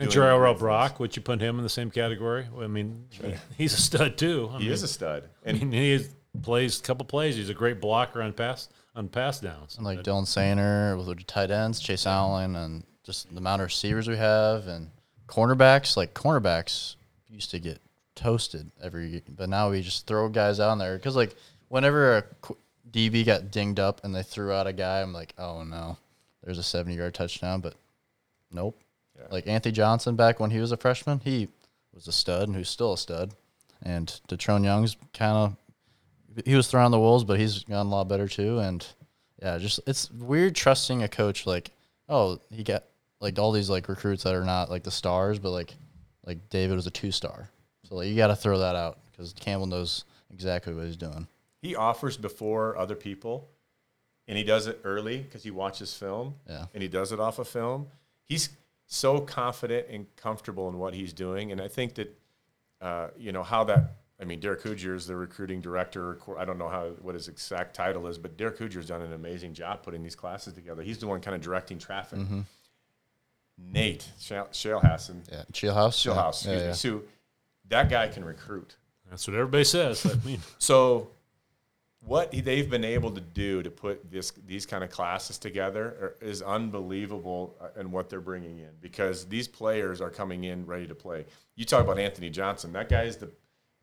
And 0.00 0.10
Jarrell. 0.10 0.58
Brock, 0.58 0.98
would 1.00 1.14
you 1.16 1.22
put 1.22 1.40
him 1.40 1.58
in 1.58 1.62
the 1.62 1.68
same 1.68 1.90
category? 1.90 2.46
I 2.60 2.66
mean, 2.66 3.06
he- 3.10 3.34
he's 3.56 3.72
a 3.74 3.80
stud 3.80 4.18
too. 4.18 4.50
I 4.52 4.58
He 4.58 4.64
mean, 4.64 4.72
is 4.72 4.82
a 4.82 4.88
stud, 4.88 5.28
I 5.46 5.50
and 5.50 5.58
mean, 5.60 5.72
he 5.72 5.92
is, 5.92 6.10
plays 6.40 6.80
a 6.80 6.82
couple 6.82 7.04
plays. 7.04 7.36
He's 7.36 7.50
a 7.50 7.54
great 7.54 7.80
blocker 7.80 8.22
on 8.22 8.32
pass 8.32 8.68
on 8.94 9.08
pass 9.08 9.40
downs. 9.40 9.76
And 9.76 9.84
like 9.84 10.02
Dylan 10.02 10.24
Soehner 10.24 10.96
with 10.96 11.06
the 11.06 11.24
tight 11.24 11.50
ends, 11.50 11.80
Chase 11.80 12.06
Allen, 12.06 12.56
and 12.56 12.84
just 13.04 13.30
the 13.30 13.38
amount 13.38 13.62
of 13.62 13.66
receivers 13.66 14.08
we 14.08 14.16
have 14.16 14.66
and 14.66 14.90
cornerbacks. 15.26 15.96
Like 15.96 16.14
cornerbacks 16.14 16.96
used 17.28 17.50
to 17.50 17.58
get 17.58 17.80
toasted 18.14 18.70
every, 18.82 19.22
but 19.28 19.48
now 19.48 19.70
we 19.70 19.82
just 19.82 20.06
throw 20.06 20.28
guys 20.28 20.60
out 20.60 20.78
there 20.78 20.96
because 20.96 21.16
like 21.16 21.34
whenever 21.68 22.18
a 22.18 22.22
qu- 22.40 22.58
DB 22.90 23.24
got 23.24 23.50
dinged 23.50 23.80
up 23.80 24.04
and 24.04 24.14
they 24.14 24.22
threw 24.22 24.52
out 24.52 24.66
a 24.66 24.72
guy, 24.72 25.00
I'm 25.00 25.12
like, 25.12 25.34
oh 25.38 25.62
no, 25.64 25.96
there's 26.44 26.58
a 26.58 26.62
70 26.62 26.96
yard 26.96 27.14
touchdown, 27.14 27.60
but 27.60 27.74
nope. 28.50 28.78
Yeah. 29.18 29.26
Like 29.30 29.46
Anthony 29.46 29.72
Johnson 29.72 30.16
back 30.16 30.40
when 30.40 30.50
he 30.50 30.58
was 30.58 30.72
a 30.72 30.76
freshman, 30.76 31.20
he 31.24 31.48
was 31.94 32.08
a 32.08 32.12
stud 32.12 32.48
and 32.48 32.56
who's 32.56 32.68
still 32.68 32.92
a 32.92 32.98
stud. 32.98 33.34
And 33.82 34.20
Datrone 34.28 34.64
Young's 34.64 34.96
kind 35.12 35.36
of 35.36 35.56
he 36.44 36.54
was 36.54 36.68
throwing 36.68 36.90
the 36.90 36.98
wolves, 36.98 37.24
but 37.24 37.38
he's 37.38 37.64
gotten 37.64 37.86
a 37.88 37.90
lot 37.90 38.08
better 38.08 38.28
too. 38.28 38.58
And 38.58 38.86
yeah, 39.40 39.58
just 39.58 39.80
it's 39.86 40.10
weird 40.10 40.54
trusting 40.54 41.02
a 41.02 41.08
coach 41.08 41.46
like, 41.46 41.70
oh, 42.08 42.38
he 42.50 42.62
got 42.62 42.84
like 43.20 43.38
all 43.38 43.52
these 43.52 43.70
like 43.70 43.88
recruits 43.88 44.24
that 44.24 44.34
are 44.34 44.44
not 44.44 44.70
like 44.70 44.82
the 44.82 44.90
stars, 44.90 45.38
but 45.38 45.50
like 45.50 45.74
like 46.24 46.48
David 46.50 46.76
was 46.76 46.86
a 46.86 46.90
two 46.90 47.10
star. 47.10 47.48
So 47.88 47.96
like 47.96 48.08
you 48.08 48.16
got 48.16 48.28
to 48.28 48.36
throw 48.36 48.58
that 48.58 48.76
out 48.76 48.98
because 49.10 49.32
Campbell 49.32 49.66
knows 49.66 50.04
exactly 50.32 50.72
what 50.74 50.86
he's 50.86 50.96
doing. 50.96 51.26
he 51.60 51.74
offers 51.76 52.16
before 52.16 52.76
other 52.76 52.94
people, 52.94 53.48
and 54.28 54.38
he 54.38 54.44
does 54.44 54.66
it 54.66 54.80
early 54.84 55.18
because 55.18 55.42
he 55.42 55.50
watches 55.50 55.92
film. 55.94 56.34
Yeah. 56.48 56.66
and 56.72 56.82
he 56.82 56.88
does 56.88 57.12
it 57.12 57.20
off 57.20 57.38
of 57.38 57.48
film. 57.48 57.88
He's 58.28 58.50
so 58.86 59.20
confident 59.20 59.86
and 59.90 60.06
comfortable 60.16 60.68
in 60.68 60.78
what 60.78 60.94
he's 60.94 61.12
doing, 61.12 61.50
and 61.52 61.60
I 61.60 61.68
think 61.68 61.94
that 61.94 62.18
uh, 62.80 63.08
you 63.18 63.32
know 63.32 63.42
how 63.42 63.64
that. 63.64 63.96
I 64.22 64.24
mean, 64.24 64.38
Derek 64.38 64.62
Hoosier 64.62 64.94
is 64.94 65.06
the 65.06 65.16
recruiting 65.16 65.60
director. 65.60 66.16
I 66.38 66.44
don't 66.44 66.56
know 66.58 66.68
how 66.68 66.90
what 67.02 67.16
his 67.16 67.26
exact 67.28 67.74
title 67.74 68.06
is, 68.06 68.16
but 68.18 68.36
Derek 68.36 68.56
Hoosier's 68.58 68.86
done 68.86 69.02
an 69.02 69.12
amazing 69.12 69.52
job 69.52 69.82
putting 69.82 70.02
these 70.02 70.14
classes 70.14 70.52
together. 70.52 70.82
He's 70.82 70.98
the 70.98 71.08
one 71.08 71.20
kind 71.20 71.34
of 71.34 71.42
directing 71.42 71.78
traffic. 71.80 72.20
Mm-hmm. 72.20 72.40
Nate 73.58 74.08
Shale, 74.18 74.48
Shale 74.52 74.80
Hassan, 74.80 75.22
Yeah, 75.30 75.42
Chillhouse. 75.52 76.00
Shale 76.00 76.14
yeah. 76.14 76.20
House, 76.22 76.46
Yeah, 76.46 76.52
excuse 76.52 76.62
yeah. 76.62 76.68
me. 76.68 76.74
Sue, 77.00 77.08
that 77.68 77.90
guy 77.90 78.08
can 78.08 78.24
recruit. 78.24 78.76
That's 79.10 79.26
what 79.28 79.34
everybody 79.34 79.64
says. 79.64 80.06
I 80.06 80.14
mean, 80.26 80.40
So, 80.58 81.10
what 82.04 82.32
they've 82.32 82.68
been 82.68 82.84
able 82.84 83.12
to 83.12 83.20
do 83.20 83.62
to 83.62 83.70
put 83.70 84.10
this 84.10 84.32
these 84.46 84.66
kind 84.66 84.82
of 84.82 84.90
classes 84.90 85.38
together 85.38 85.84
are- 85.84 86.16
is 86.26 86.42
unbelievable, 86.42 87.56
uh, 87.60 87.68
and 87.76 87.92
what 87.92 88.08
they're 88.10 88.20
bringing 88.20 88.58
in 88.58 88.70
because 88.80 89.26
these 89.26 89.46
players 89.46 90.00
are 90.00 90.10
coming 90.10 90.44
in 90.44 90.66
ready 90.66 90.86
to 90.88 90.94
play. 90.94 91.24
You 91.54 91.64
talk 91.64 91.82
about 91.84 91.98
Anthony 91.98 92.30
Johnson. 92.30 92.72
That 92.72 92.88
guy 92.88 93.02
is 93.02 93.18
the, 93.18 93.30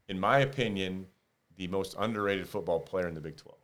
in 0.10 0.20
my 0.20 0.40
opinion, 0.40 1.08
the 1.56 1.68
most 1.68 1.96
underrated 1.98 2.48
football 2.48 2.80
player 2.82 3.08
in 3.08 3.16
the 3.16 3.22
Big 3.22 3.38
Twelve. 3.38 3.58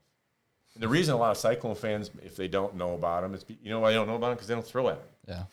And 0.73 0.83
the 0.83 0.87
reason 0.87 1.13
a 1.13 1.17
lot 1.17 1.31
of 1.31 1.37
Cyclone 1.37 1.75
fans, 1.75 2.11
if 2.23 2.35
they 2.35 2.47
don't 2.47 2.75
know 2.75 2.93
about 2.93 3.23
him, 3.23 3.33
is 3.33 3.43
be- 3.43 3.57
you 3.61 3.69
know 3.69 3.79
why 3.79 3.89
they 3.89 3.95
don't 3.95 4.07
know 4.07 4.15
about 4.15 4.31
him 4.31 4.35
because 4.35 4.47
they 4.47 4.53
don't 4.53 4.65
throw 4.65 4.89
at 4.89 4.95
him 4.95 5.07
yeah. 5.27 5.43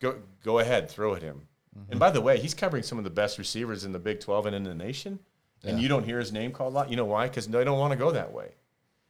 go 0.00 0.16
go 0.44 0.58
ahead, 0.58 0.90
throw 0.90 1.14
at 1.14 1.22
him. 1.22 1.42
Mm-hmm. 1.78 1.92
And 1.92 2.00
by 2.00 2.10
the 2.10 2.20
way, 2.20 2.38
he's 2.38 2.54
covering 2.54 2.82
some 2.82 2.98
of 2.98 3.04
the 3.04 3.10
best 3.10 3.38
receivers 3.38 3.84
in 3.84 3.92
the 3.92 3.98
Big 3.98 4.20
12 4.20 4.46
and 4.46 4.56
in 4.56 4.64
the 4.64 4.74
nation. 4.74 5.18
And 5.62 5.78
you 5.78 5.88
don't 5.88 6.04
hear 6.04 6.18
his 6.18 6.32
name 6.32 6.52
called 6.52 6.72
a 6.72 6.76
lot. 6.76 6.90
You 6.90 6.96
know 6.96 7.04
why? 7.04 7.28
Because 7.28 7.46
they 7.46 7.64
don't 7.64 7.78
want 7.78 7.92
to 7.92 7.98
go 7.98 8.10
that 8.12 8.32
way. 8.32 8.52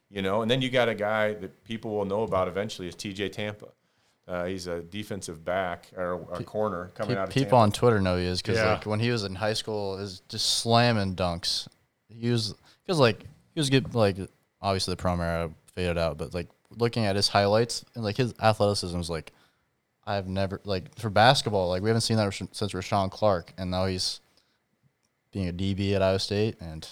You 0.09 0.21
know, 0.21 0.41
and 0.41 0.51
then 0.51 0.61
you 0.61 0.69
got 0.69 0.89
a 0.89 0.93
guy 0.93 1.33
that 1.35 1.63
people 1.63 1.91
will 1.91 2.03
know 2.03 2.23
about 2.23 2.49
eventually 2.49 2.89
is 2.89 2.95
TJ 2.95 3.31
Tampa. 3.31 3.69
Uh, 4.31 4.45
he's 4.45 4.65
a 4.67 4.81
defensive 4.81 5.43
back 5.43 5.87
or 5.97 6.13
a 6.31 6.41
corner 6.41 6.89
coming 6.95 7.15
Pe- 7.15 7.21
out 7.21 7.27
of 7.27 7.33
people 7.33 7.49
Tampa. 7.49 7.55
on 7.57 7.71
Twitter 7.73 7.99
know 7.99 8.15
he 8.17 8.23
is 8.25 8.41
because 8.41 8.57
Yeah. 8.59 8.73
like 8.75 8.85
when 8.85 9.01
he 9.01 9.11
was 9.11 9.25
in 9.25 9.35
high 9.35 9.51
school, 9.51 9.97
is 9.97 10.21
just 10.29 10.59
slamming 10.59 11.15
dunks. 11.17 11.67
He 12.07 12.29
was 12.29 12.55
because 12.85 12.97
like 12.97 13.23
he 13.53 13.59
was 13.59 13.69
good. 13.69 13.93
Like 13.93 14.15
obviously 14.61 14.93
the 14.93 14.97
prom 14.97 15.19
era 15.19 15.51
faded 15.75 15.97
out, 15.97 16.17
but 16.17 16.33
like 16.33 16.47
looking 16.69 17.03
at 17.05 17.17
his 17.17 17.27
highlights 17.27 17.83
and 17.93 18.05
like 18.05 18.15
his 18.15 18.33
athleticism 18.41 18.97
is 18.99 19.09
like 19.09 19.33
I've 20.07 20.27
never 20.29 20.61
like 20.63 20.97
for 20.97 21.09
basketball 21.09 21.67
like 21.67 21.81
we 21.83 21.89
haven't 21.89 22.01
seen 22.01 22.15
that 22.15 22.33
since 22.33 22.71
Rahshon 22.73 23.11
Clark, 23.11 23.51
and 23.57 23.69
now 23.69 23.85
he's 23.85 24.21
being 25.33 25.49
a 25.49 25.53
DB 25.53 25.93
at 25.93 26.01
Iowa 26.01 26.19
State, 26.19 26.55
and 26.61 26.87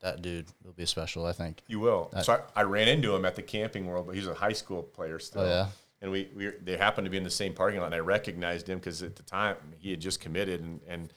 that 0.00 0.20
dude 0.22 0.46
will 0.64 0.72
be 0.72 0.84
special. 0.86 1.24
I 1.24 1.32
think. 1.32 1.62
You 1.66 1.80
will. 1.80 2.10
so 2.22 2.34
I, 2.56 2.60
I 2.60 2.62
ran 2.64 2.88
into 2.88 3.14
him 3.14 3.24
at 3.24 3.36
the 3.36 3.42
Camping 3.42 3.86
World, 3.86 4.06
but 4.06 4.14
he's 4.14 4.26
a 4.26 4.34
high 4.34 4.52
school 4.52 4.82
player 4.82 5.18
still. 5.18 5.42
Oh, 5.42 5.46
yeah? 5.46 5.66
And 6.00 6.10
we, 6.10 6.28
we 6.34 6.50
they 6.62 6.76
happened 6.76 7.06
to 7.06 7.10
be 7.10 7.16
in 7.16 7.24
the 7.24 7.30
same 7.30 7.54
parking 7.54 7.80
lot, 7.80 7.86
and 7.86 7.94
I 7.94 7.98
recognized 7.98 8.68
him 8.68 8.78
because 8.78 9.02
at 9.02 9.16
the 9.16 9.22
time 9.22 9.56
he 9.78 9.90
had 9.90 10.00
just 10.00 10.20
committed, 10.20 10.60
and, 10.60 10.80
and 10.86 11.12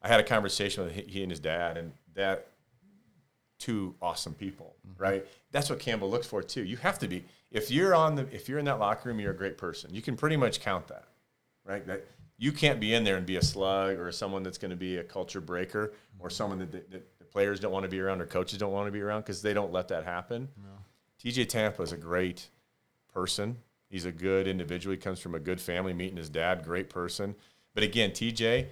I 0.00 0.08
had 0.08 0.20
a 0.20 0.24
conversation 0.24 0.84
with 0.84 0.92
he, 0.94 1.22
and 1.22 1.30
his 1.30 1.40
dad, 1.40 1.76
and 1.76 1.92
that 2.14 2.48
two 3.58 3.94
awesome 4.00 4.34
people, 4.34 4.76
mm-hmm. 4.86 5.02
right? 5.02 5.26
That's 5.50 5.70
what 5.70 5.78
Campbell 5.80 6.10
looks 6.10 6.26
for 6.26 6.42
too. 6.42 6.62
You 6.62 6.76
have 6.78 6.98
to 7.00 7.08
be 7.08 7.24
if 7.50 7.70
you're 7.70 7.94
on 7.94 8.14
the 8.14 8.22
if 8.32 8.48
you're 8.48 8.58
in 8.58 8.64
that 8.66 8.78
locker 8.78 9.08
room, 9.08 9.18
you're 9.18 9.32
a 9.32 9.36
great 9.36 9.58
person. 9.58 9.92
You 9.92 10.02
can 10.02 10.16
pretty 10.16 10.36
much 10.36 10.60
count 10.60 10.86
that, 10.88 11.08
right? 11.64 11.84
That 11.86 12.06
you 12.38 12.52
can't 12.52 12.80
be 12.80 12.94
in 12.94 13.04
there 13.04 13.16
and 13.16 13.26
be 13.26 13.36
a 13.36 13.42
slug 13.42 13.98
or 13.98 14.10
someone 14.10 14.42
that's 14.42 14.58
going 14.58 14.70
to 14.70 14.76
be 14.76 14.96
a 14.96 15.04
culture 15.04 15.40
breaker 15.40 15.92
or 16.18 16.28
mm-hmm. 16.28 16.34
someone 16.34 16.58
that, 16.60 16.72
that, 16.72 16.90
that 16.90 17.18
the 17.18 17.24
players 17.24 17.60
don't 17.60 17.72
want 17.72 17.84
to 17.84 17.88
be 17.88 18.00
around 18.00 18.20
or 18.20 18.26
coaches 18.26 18.58
don't 18.58 18.72
want 18.72 18.86
to 18.86 18.92
be 18.92 19.00
around 19.00 19.20
because 19.20 19.42
they 19.42 19.54
don't 19.54 19.72
let 19.72 19.88
that 19.88 20.04
happen. 20.04 20.48
TJ 21.22 21.48
Tampa 21.48 21.82
is 21.82 21.92
a 21.92 21.96
great 21.96 22.48
person. 23.12 23.56
He's 23.92 24.06
a 24.06 24.10
good 24.10 24.48
individual. 24.48 24.92
He 24.92 24.98
comes 24.98 25.20
from 25.20 25.34
a 25.34 25.38
good 25.38 25.60
family, 25.60 25.92
meeting 25.92 26.16
his 26.16 26.30
dad, 26.30 26.64
great 26.64 26.88
person. 26.88 27.34
But 27.74 27.84
again, 27.84 28.12
TJ, 28.12 28.68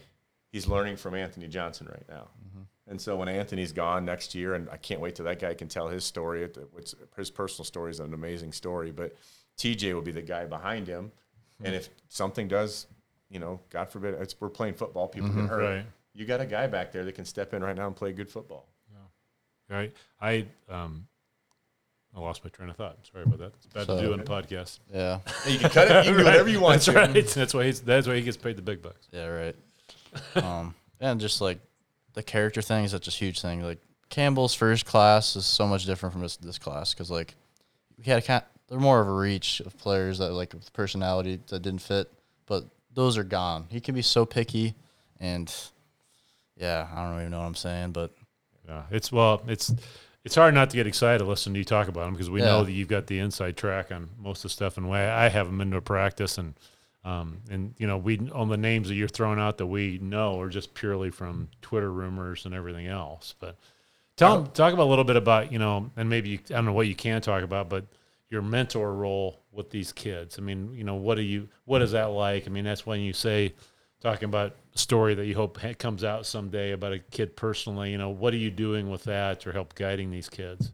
he's 0.51 0.67
learning 0.67 0.97
from 0.97 1.15
Anthony 1.15 1.47
Johnson 1.47 1.89
right 1.91 2.09
now. 2.09 2.29
Mm-hmm. 2.43 2.63
And 2.91 2.99
so 2.99 3.17
when 3.17 3.29
Anthony's 3.29 3.73
gone 3.73 4.07
next 4.07 4.35
year, 4.35 4.55
and 4.55 4.67
I 4.71 4.79
can't 4.79 4.99
wait 4.99 5.15
till 5.15 5.27
that 5.27 5.39
guy 5.39 5.53
can 5.53 5.69
tell 5.69 5.89
his 5.89 6.05
story. 6.05 6.49
Which 6.73 6.95
his 7.19 7.31
personal 7.31 7.67
story 7.67 7.91
is 7.91 8.01
an 8.01 8.15
amazing 8.15 8.53
story, 8.53 8.93
but 8.93 9.15
TJ 9.59 9.93
will 9.93 10.01
be 10.01 10.11
the 10.11 10.23
guy 10.23 10.47
behind 10.47 10.87
him. 10.87 11.13
Hmm. 11.59 11.67
And 11.67 11.75
if 11.75 11.91
something 12.09 12.49
does, 12.49 12.87
you 13.29 13.41
know, 13.41 13.61
God 13.69 13.91
forbid, 13.91 14.15
it's, 14.15 14.35
we're 14.41 14.49
playing 14.49 14.73
football, 14.73 15.07
people 15.07 15.29
get 15.29 15.37
mm-hmm. 15.37 15.49
hurt. 15.49 15.77
Right. 15.77 15.87
You 16.15 16.25
got 16.25 16.41
a 16.41 16.47
guy 16.47 16.67
back 16.67 16.93
there 16.93 17.05
that 17.05 17.15
can 17.15 17.27
step 17.27 17.53
in 17.53 17.63
right 17.63 17.77
now 17.77 17.87
and 17.87 17.95
play 17.95 18.13
good 18.13 18.31
football. 18.31 18.67
right? 19.69 19.95
I 20.19 20.47
um, 20.71 21.07
I 22.17 22.21
lost 22.21 22.43
my 22.45 22.51
train 22.51 22.71
of 22.71 22.77
thought. 22.77 22.99
Sorry 23.11 23.23
about 23.25 23.39
that. 23.39 23.53
It's 23.57 23.67
bad 23.67 23.87
to 23.87 24.01
do 24.01 24.13
on 24.13 24.21
a 24.21 24.25
podcast. 24.25 24.81
Yeah. 24.93 25.21
You 25.49 25.59
can 25.59 25.71
cut 25.71 25.91
it. 25.91 26.07
You 26.07 26.11
can 26.13 26.19
do 26.21 26.25
whatever 26.25 26.49
you 26.49 26.61
want. 26.67 26.75
That's 26.83 26.85
to. 26.87 26.93
right. 26.93 27.27
That's 27.27 27.55
why 27.55 27.65
he's. 27.67 27.81
That's 27.81 28.07
why 28.07 28.17
he 28.17 28.23
gets 28.23 28.37
paid 28.37 28.57
the 28.57 28.63
big 28.63 28.83
bucks. 28.83 29.09
Yeah, 29.13 29.27
right. 29.27 29.57
um, 30.37 30.75
and 31.01 31.21
just 31.21 31.41
like 31.41 31.59
the 32.15 32.23
character 32.23 32.63
thing 32.63 32.85
is 32.85 32.91
such 32.91 33.07
a 33.07 33.13
huge 33.13 33.41
thing. 33.41 33.63
Like 33.63 33.79
Campbell's 34.09 34.55
first 34.55 34.87
class 34.87 35.37
is 35.37 35.47
so 35.47 35.67
much 35.69 35.85
different 35.87 36.13
from 36.13 36.23
this, 36.23 36.37
this 36.37 36.59
class 36.59 36.93
because 36.93 37.11
like 37.11 37.35
we 37.97 38.05
had 38.05 38.19
a 38.19 38.23
kind, 38.23 38.43
they're 38.69 38.81
more 38.81 39.01
of 39.01 39.07
a 39.07 39.13
reach 39.15 39.61
of 39.61 39.79
players 39.79 40.19
that 40.19 40.33
like 40.33 40.53
with 40.53 40.73
personality 40.73 41.39
that 41.49 41.63
didn't 41.63 41.83
fit, 41.83 42.11
but 42.47 42.65
those 42.93 43.17
are 43.17 43.25
gone. 43.25 43.67
He 43.71 43.81
can 43.81 43.95
be 43.95 44.03
so 44.03 44.27
picky, 44.27 44.75
and 45.21 45.53
yeah, 46.57 46.89
I 46.93 47.05
don't 47.09 47.19
even 47.21 47.31
know 47.31 47.39
what 47.39 47.47
I'm 47.47 47.55
saying, 47.55 47.93
but 47.93 48.11
Yeah, 48.69 48.83
it's 48.91 49.13
well, 49.13 49.43
it's 49.47 49.73
it's 50.25 50.35
hard 50.35 50.55
not 50.55 50.71
to 50.71 50.77
get 50.77 50.87
excited 50.87 51.25
listening 51.27 51.55
to 51.55 51.59
you 51.61 51.65
talk 51.65 51.89
about 51.89 52.05
them 52.05 52.13
because 52.15 52.29
we 52.31 52.41
Yeah. 52.41 52.47
know 52.47 52.65
that 52.65 52.73
you've 52.73 52.89
got 52.89 53.07
the 53.07 53.19
inside 53.19 53.57
track 53.57 53.91
on 53.91 54.11
most 54.19 54.39
of 54.39 54.43
the 54.45 54.49
stuff. 54.51 54.77
And 54.77 54.89
way 54.89 55.09
I 55.09 55.29
haven't 55.29 55.57
been 55.57 55.71
to 55.73 55.81
practice, 55.81 56.37
and 56.39 56.55
um, 57.05 57.39
and 57.51 57.75
you 57.79 57.87
know 57.87 57.97
we 57.97 58.19
on 58.33 58.49
the 58.51 58.59
names 58.59 58.89
that 58.89 58.95
you're 58.95 59.09
throwing 59.09 59.39
out 59.39 59.57
that 59.59 59.67
we 59.67 59.99
know 59.99 60.39
are 60.41 60.51
just 60.51 60.75
purely 60.75 61.11
from 61.11 61.49
Twitter 61.63 61.91
rumors 61.91 62.45
and 62.45 62.55
everything 62.55 62.87
else. 62.87 63.35
But 63.41 63.57
tell 64.17 64.45
talk 64.45 64.75
about 64.75 64.85
a 64.85 64.91
little 64.91 65.05
bit 65.05 65.17
about 65.17 65.51
you 65.51 65.59
know, 65.59 65.91
and 65.97 66.09
maybe 66.11 66.29
you, 66.31 66.39
I 66.51 66.55
don't 66.55 66.67
know 66.67 66.73
what 66.75 66.87
you 66.89 66.95
can 66.95 67.23
talk 67.23 67.43
about, 67.43 67.71
but 67.71 67.87
your 68.29 68.43
mentor 68.43 68.95
role 68.95 69.41
with 69.51 69.71
these 69.71 69.93
kids. 69.93 70.39
I 70.39 70.43
mean, 70.43 70.73
you 70.75 70.85
know, 70.85 70.95
what 70.97 71.15
do 71.17 71.23
you 71.23 71.49
what 71.65 71.81
is 71.81 71.93
that 71.93 72.11
like? 72.11 72.47
I 72.47 72.51
mean, 72.51 72.65
that's 72.65 72.85
when 72.85 73.01
you 73.01 73.13
say 73.15 73.55
talking 74.01 74.27
about 74.29 74.57
a 74.75 74.79
story 74.79 75.15
that 75.15 75.27
you 75.27 75.35
hope 75.35 75.59
comes 75.79 76.05
out 76.05 76.27
someday 76.27 76.73
about 76.73 76.93
a 76.93 76.99
kid 76.99 77.37
personally. 77.37 77.91
You 77.93 77.99
know, 77.99 78.11
what 78.11 78.33
are 78.35 78.39
you 78.39 78.51
doing 78.51 78.91
with 78.91 79.05
that 79.05 79.47
or 79.47 79.53
help 79.53 79.75
guiding 79.75 80.11
these 80.11 80.29
kids? 80.29 80.73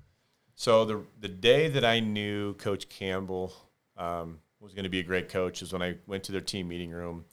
So 0.54 0.84
the 0.84 1.02
the 1.20 1.28
day 1.28 1.68
that 1.68 1.84
I 1.84 2.00
knew 2.00 2.54
Coach 2.54 2.88
Campbell 2.88 3.52
um, 3.96 4.38
was 4.60 4.72
going 4.72 4.84
to 4.84 4.90
be 4.90 5.00
a 5.00 5.04
great 5.04 5.28
coach 5.28 5.62
is 5.62 5.72
when 5.72 5.82
I 5.82 5.96
went 6.06 6.24
to 6.24 6.32
their 6.32 6.40
team 6.40 6.68
meeting 6.68 6.90
room. 6.90 7.24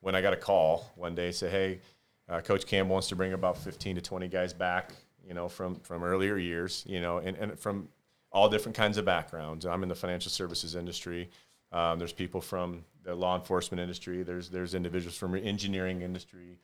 When 0.00 0.14
I 0.14 0.22
got 0.22 0.32
a 0.32 0.36
call 0.36 0.90
one 0.96 1.14
day, 1.14 1.30
say, 1.30 1.50
"Hey, 1.50 1.80
uh, 2.28 2.40
Coach 2.40 2.66
Campbell 2.66 2.94
wants 2.94 3.08
to 3.08 3.16
bring 3.16 3.34
about 3.34 3.58
15 3.58 3.96
to 3.96 4.00
20 4.00 4.28
guys 4.28 4.54
back 4.54 4.92
you 5.26 5.34
know, 5.34 5.48
from 5.48 5.76
from 5.80 6.02
earlier 6.02 6.36
years, 6.36 6.84
you 6.88 7.00
know, 7.00 7.18
and, 7.18 7.36
and 7.36 7.58
from 7.58 7.88
all 8.32 8.48
different 8.48 8.76
kinds 8.76 8.98
of 8.98 9.04
backgrounds. 9.04 9.66
I'm 9.66 9.82
in 9.82 9.88
the 9.88 9.94
financial 9.94 10.30
services 10.30 10.74
industry. 10.74 11.30
Um, 11.72 11.98
there's 11.98 12.12
people 12.12 12.40
from 12.40 12.84
the 13.02 13.14
law 13.14 13.36
enforcement 13.36 13.80
industry. 13.80 14.22
There's 14.22 14.50
there's 14.50 14.74
individuals 14.74 15.16
from 15.16 15.34
engineering 15.34 16.02
industry. 16.02 16.58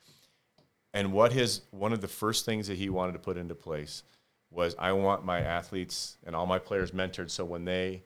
And 0.93 1.13
what 1.13 1.31
his 1.31 1.61
one 1.71 1.93
of 1.93 2.01
the 2.01 2.07
first 2.07 2.45
things 2.45 2.67
that 2.67 2.77
he 2.77 2.89
wanted 2.89 3.13
to 3.13 3.19
put 3.19 3.37
into 3.37 3.55
place 3.55 4.03
was 4.49 4.75
I 4.79 4.93
want 4.93 5.25
my 5.25 5.39
athletes 5.39 6.17
and 6.25 6.35
all 6.35 6.45
my 6.45 6.59
players 6.59 6.91
mentored 6.91 7.29
so 7.29 7.43
when 7.43 7.65
they 7.65 8.03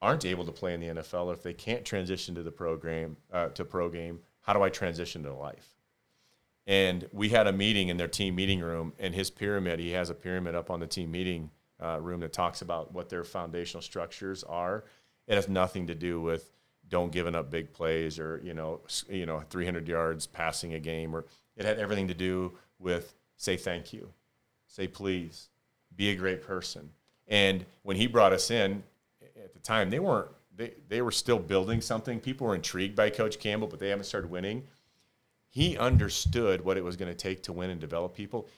aren't 0.00 0.24
able 0.24 0.44
to 0.44 0.52
play 0.52 0.74
in 0.74 0.80
the 0.80 0.86
NFL 0.88 1.26
or 1.26 1.32
if 1.32 1.42
they 1.42 1.52
can't 1.52 1.84
transition 1.84 2.34
to 2.34 2.42
the 2.42 2.50
program 2.50 3.16
uh, 3.32 3.48
to 3.48 3.64
pro 3.64 3.88
game, 3.88 4.20
how 4.40 4.52
do 4.52 4.62
I 4.62 4.68
transition 4.68 5.22
to 5.24 5.32
life? 5.34 5.76
And 6.66 7.08
we 7.12 7.28
had 7.28 7.46
a 7.46 7.52
meeting 7.52 7.88
in 7.88 7.96
their 7.96 8.08
team 8.08 8.34
meeting 8.34 8.60
room, 8.60 8.92
and 8.98 9.14
his 9.14 9.30
pyramid. 9.30 9.78
He 9.78 9.90
has 9.92 10.10
a 10.10 10.14
pyramid 10.14 10.54
up 10.54 10.70
on 10.70 10.80
the 10.80 10.86
team 10.86 11.12
meeting 11.12 11.50
uh, 11.80 12.00
room 12.00 12.20
that 12.20 12.32
talks 12.32 12.62
about 12.62 12.92
what 12.92 13.08
their 13.08 13.22
foundational 13.22 13.82
structures 13.82 14.42
are. 14.44 14.84
It 15.28 15.36
has 15.36 15.48
nothing 15.48 15.86
to 15.86 15.94
do 15.94 16.20
with 16.20 16.50
don't 16.88 17.12
giving 17.12 17.34
up 17.34 17.50
big 17.50 17.72
plays 17.72 18.18
or 18.18 18.40
you 18.44 18.54
know 18.54 18.80
you 19.08 19.26
know 19.26 19.42
300 19.50 19.88
yards 19.88 20.26
passing 20.26 20.74
a 20.74 20.80
game, 20.80 21.14
or 21.14 21.24
it 21.56 21.64
had 21.64 21.78
everything 21.78 22.08
to 22.08 22.14
do 22.14 22.52
with 22.78 23.14
say 23.36 23.56
thank 23.56 23.92
you, 23.92 24.12
say 24.66 24.86
please, 24.86 25.48
be 25.94 26.10
a 26.10 26.14
great 26.14 26.42
person. 26.42 26.90
And 27.28 27.64
when 27.82 27.96
he 27.96 28.06
brought 28.06 28.32
us 28.32 28.50
in, 28.50 28.82
at 29.36 29.52
the 29.52 29.60
time 29.60 29.90
they 29.90 29.98
weren't 29.98 30.30
they, 30.56 30.72
they 30.88 31.02
were 31.02 31.12
still 31.12 31.38
building 31.38 31.80
something. 31.80 32.18
People 32.18 32.46
were 32.46 32.54
intrigued 32.54 32.96
by 32.96 33.10
Coach 33.10 33.38
Campbell, 33.38 33.68
but 33.68 33.78
they 33.78 33.90
haven't 33.90 34.04
started 34.04 34.30
winning. 34.30 34.64
He 35.48 35.76
understood 35.76 36.64
what 36.64 36.76
it 36.76 36.84
was 36.84 36.96
going 36.96 37.10
to 37.10 37.16
take 37.16 37.42
to 37.44 37.52
win 37.52 37.70
and 37.70 37.80
develop 37.80 38.14
people. 38.14 38.48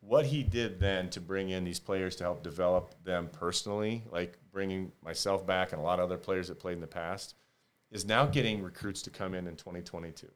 What 0.00 0.26
he 0.26 0.42
did 0.42 0.78
then 0.80 1.10
to 1.10 1.20
bring 1.20 1.50
in 1.50 1.64
these 1.64 1.80
players 1.80 2.16
to 2.16 2.24
help 2.24 2.42
develop 2.42 2.94
them 3.04 3.28
personally, 3.32 4.04
like 4.10 4.38
bringing 4.52 4.92
myself 5.02 5.46
back 5.46 5.72
and 5.72 5.80
a 5.80 5.84
lot 5.84 5.98
of 5.98 6.04
other 6.04 6.16
players 6.16 6.48
that 6.48 6.58
played 6.58 6.74
in 6.74 6.80
the 6.80 6.86
past, 6.86 7.34
is 7.90 8.04
now 8.04 8.26
getting 8.26 8.62
recruits 8.62 9.02
to 9.02 9.10
come 9.10 9.34
in 9.34 9.46
in 9.46 9.56
2022. 9.56 10.26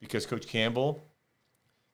Because 0.00 0.26
Coach 0.26 0.46
Campbell 0.46 1.02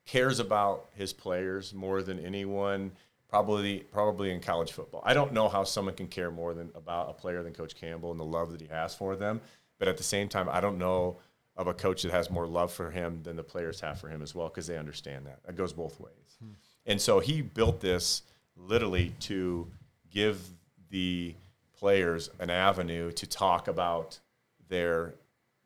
cares 0.07 0.39
about 0.41 0.89
his 0.95 1.13
players 1.13 1.75
more 1.75 2.03
than 2.03 2.19
anyone 2.19 2.93
probably 3.29 3.81
probably 3.93 4.33
in 4.33 4.41
college 4.41 4.73
football. 4.73 5.03
I 5.05 5.15
don't 5.15 5.33
know 5.33 5.49
how 5.49 5.65
someone 5.65 5.95
can 5.95 6.09
care 6.09 6.31
more 6.31 6.55
than 6.55 6.71
about 6.75 7.11
a 7.11 7.13
player 7.13 7.43
than 7.43 7.53
Coach 7.53 7.75
Campbell 7.77 8.11
and 8.11 8.19
the 8.19 8.25
love 8.25 8.53
that 8.53 8.61
he 8.61 8.69
has 8.69 8.95
for 8.95 9.17
them. 9.17 9.41
But 9.79 9.89
at 9.89 9.97
the 9.97 10.03
same 10.03 10.29
time, 10.29 10.49
I 10.49 10.61
don't 10.61 10.79
know 10.79 11.19
of 11.57 11.67
a 11.67 11.75
coach 11.75 12.03
that 12.03 12.13
has 12.13 12.31
more 12.31 12.47
love 12.47 12.73
for 12.73 12.91
him 12.91 13.21
than 13.25 13.37
the 13.37 13.43
players 13.43 13.81
have 13.81 14.01
for 14.01 14.09
him 14.09 14.23
as 14.23 14.35
well 14.35 14.49
because 14.49 14.67
they 14.67 14.79
understand 14.79 15.27
that. 15.27 15.41
It 15.49 15.57
goes 15.57 15.73
both 15.73 16.01
ways. 16.01 16.37
Hmm. 16.41 16.53
And 16.87 17.01
so 17.01 17.21
he 17.21 17.43
built 17.43 17.81
this 17.81 18.23
literally 18.57 19.13
to 19.21 19.67
give 20.11 20.41
the 20.91 21.35
players 21.77 22.31
an 22.39 22.51
avenue 22.51 23.13
to 23.13 23.27
talk 23.27 23.69
about 23.69 24.19
their 24.69 25.15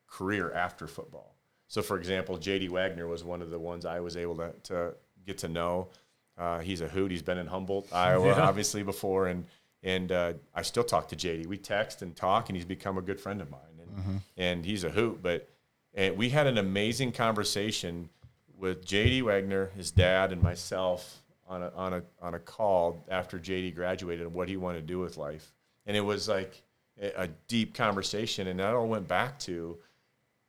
career 0.07 0.53
after 0.53 0.87
football. 0.87 1.35
So, 1.69 1.81
for 1.81 1.97
example, 1.97 2.37
J.D. 2.37 2.69
Wagner 2.69 3.07
was 3.07 3.25
one 3.25 3.41
of 3.41 3.51
the 3.51 3.59
ones 3.59 3.87
I 3.87 4.01
was 4.01 4.17
able 4.17 4.37
to, 4.37 4.53
to 4.65 4.95
get 5.27 5.39
to 5.39 5.49
know. 5.49 5.89
Uh, 6.37 6.59
he's 6.61 6.81
a 6.81 6.89
hoot. 6.89 7.11
He's 7.11 7.23
been 7.23 7.39
in 7.39 7.47
Humboldt, 7.47 7.89
Iowa, 7.93 8.35
obviously 8.35 8.83
before, 8.83 9.29
and 9.29 9.47
and 9.83 10.13
uh, 10.13 10.33
I 10.55 10.63
still 10.63 10.85
talk 10.85 11.09
to 11.09 11.17
J.D. 11.17 11.47
We 11.47 11.57
text 11.59 12.03
and 12.03 12.15
talk, 12.15 12.49
and 12.49 12.57
he's 12.57 12.65
become 12.65 12.99
a 12.99 13.03
good 13.03 13.19
friend 13.21 13.41
of 13.41 13.51
mine. 13.51 13.61
And, 13.81 14.21
and 14.37 14.65
he's 14.65 14.85
a 14.85 14.91
hoot. 14.91 15.23
But 15.23 15.49
and 15.95 16.17
we 16.17 16.29
had 16.31 16.47
an 16.47 16.59
amazing 16.59 17.13
conversation 17.13 18.09
with 18.57 18.85
J.D. 18.85 19.23
Wagner, 19.23 19.71
his 19.75 19.91
dad, 19.91 20.33
and 20.33 20.43
myself 20.43 21.23
on 21.49 21.63
a 21.63 21.73
on 21.75 21.95
a 21.95 22.03
on 22.21 22.35
a 22.35 22.39
call 22.39 23.05
after 23.09 23.39
J.D. 23.39 23.73
graduated 23.73 24.27
and 24.27 24.35
what 24.35 24.49
he 24.49 24.57
wanted 24.57 24.81
to 24.81 24.87
do 24.87 24.99
with 24.99 25.17
life. 25.17 25.53
And 25.87 25.97
it 25.97 26.01
was 26.01 26.29
like 26.29 26.63
a, 27.01 27.29
deep 27.49 27.75
conversation, 27.75 28.47
and 28.49 28.59
that 28.61 28.75
all 28.75 28.87
went 28.89 29.09
back 29.09 29.39
to 29.41 29.79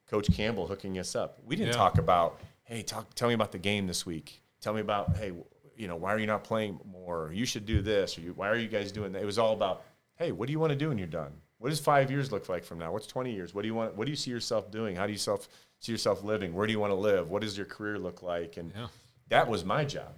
Coach 0.10 0.32
Campbell 0.34 0.68
hooking 0.68 1.00
us 1.00 1.16
up. 1.16 1.40
We 1.46 1.56
didn't 1.56 1.70
Yeah. 1.74 1.78
talk 1.78 1.98
about, 1.98 2.40
hey, 2.64 2.84
talk, 2.84 3.14
tell 3.16 3.28
me 3.28 3.34
about 3.34 3.52
the 3.52 3.58
game 3.60 3.88
this 3.88 4.06
week. 4.06 4.42
Tell 4.62 4.74
me 4.74 4.82
about, 4.82 5.18
hey, 5.18 5.32
you 5.76 5.88
know, 5.88 5.96
why 5.96 6.14
are 6.14 6.20
you 6.20 6.28
not 6.28 6.44
playing 6.44 6.80
more? 6.86 7.32
You 7.34 7.46
should 7.46 7.66
do 7.66 7.82
this. 7.82 8.18
Or 8.18 8.22
you, 8.22 8.34
why 8.34 8.50
are 8.50 8.56
you 8.58 8.68
guys 8.68 8.92
doing 8.92 9.12
that? 9.14 9.22
It 9.22 9.26
was 9.26 9.40
all 9.40 9.54
about, 9.54 9.84
hey, 10.16 10.32
what 10.32 10.46
do 10.48 10.52
you 10.52 10.60
want 10.60 10.70
to 10.72 10.76
do 10.78 10.90
when 10.90 10.98
you're 10.98 11.08
done? 11.08 11.32
What 11.58 11.70
does 11.70 11.80
five 11.80 12.12
years 12.12 12.32
look 12.32 12.50
like 12.50 12.64
from 12.64 12.78
now? 12.80 12.92
What's 12.92 13.08
20 13.08 13.34
years? 13.34 13.54
What 13.56 13.62
do 13.62 13.68
you 13.68 13.74
want? 13.74 13.96
What 13.96 14.06
do 14.06 14.12
you 14.12 14.16
see 14.18 14.30
yourself 14.32 14.70
doing? 14.70 14.96
How 14.96 15.06
do 15.08 15.14
you 15.14 15.18
self 15.18 15.48
see 15.80 15.92
yourself 15.92 16.24
living? 16.24 16.54
Where 16.54 16.68
do 16.68 16.74
you 16.74 16.80
want 16.80 16.92
to 16.92 16.96
live? 16.96 17.30
What 17.30 17.42
does 17.42 17.58
your 17.58 17.66
career 17.66 17.98
look 17.98 18.22
like? 18.22 18.58
And 18.58 18.72
Yeah. 18.76 18.88
that 19.30 19.48
was 19.48 19.64
my 19.66 19.84
job. 19.86 20.14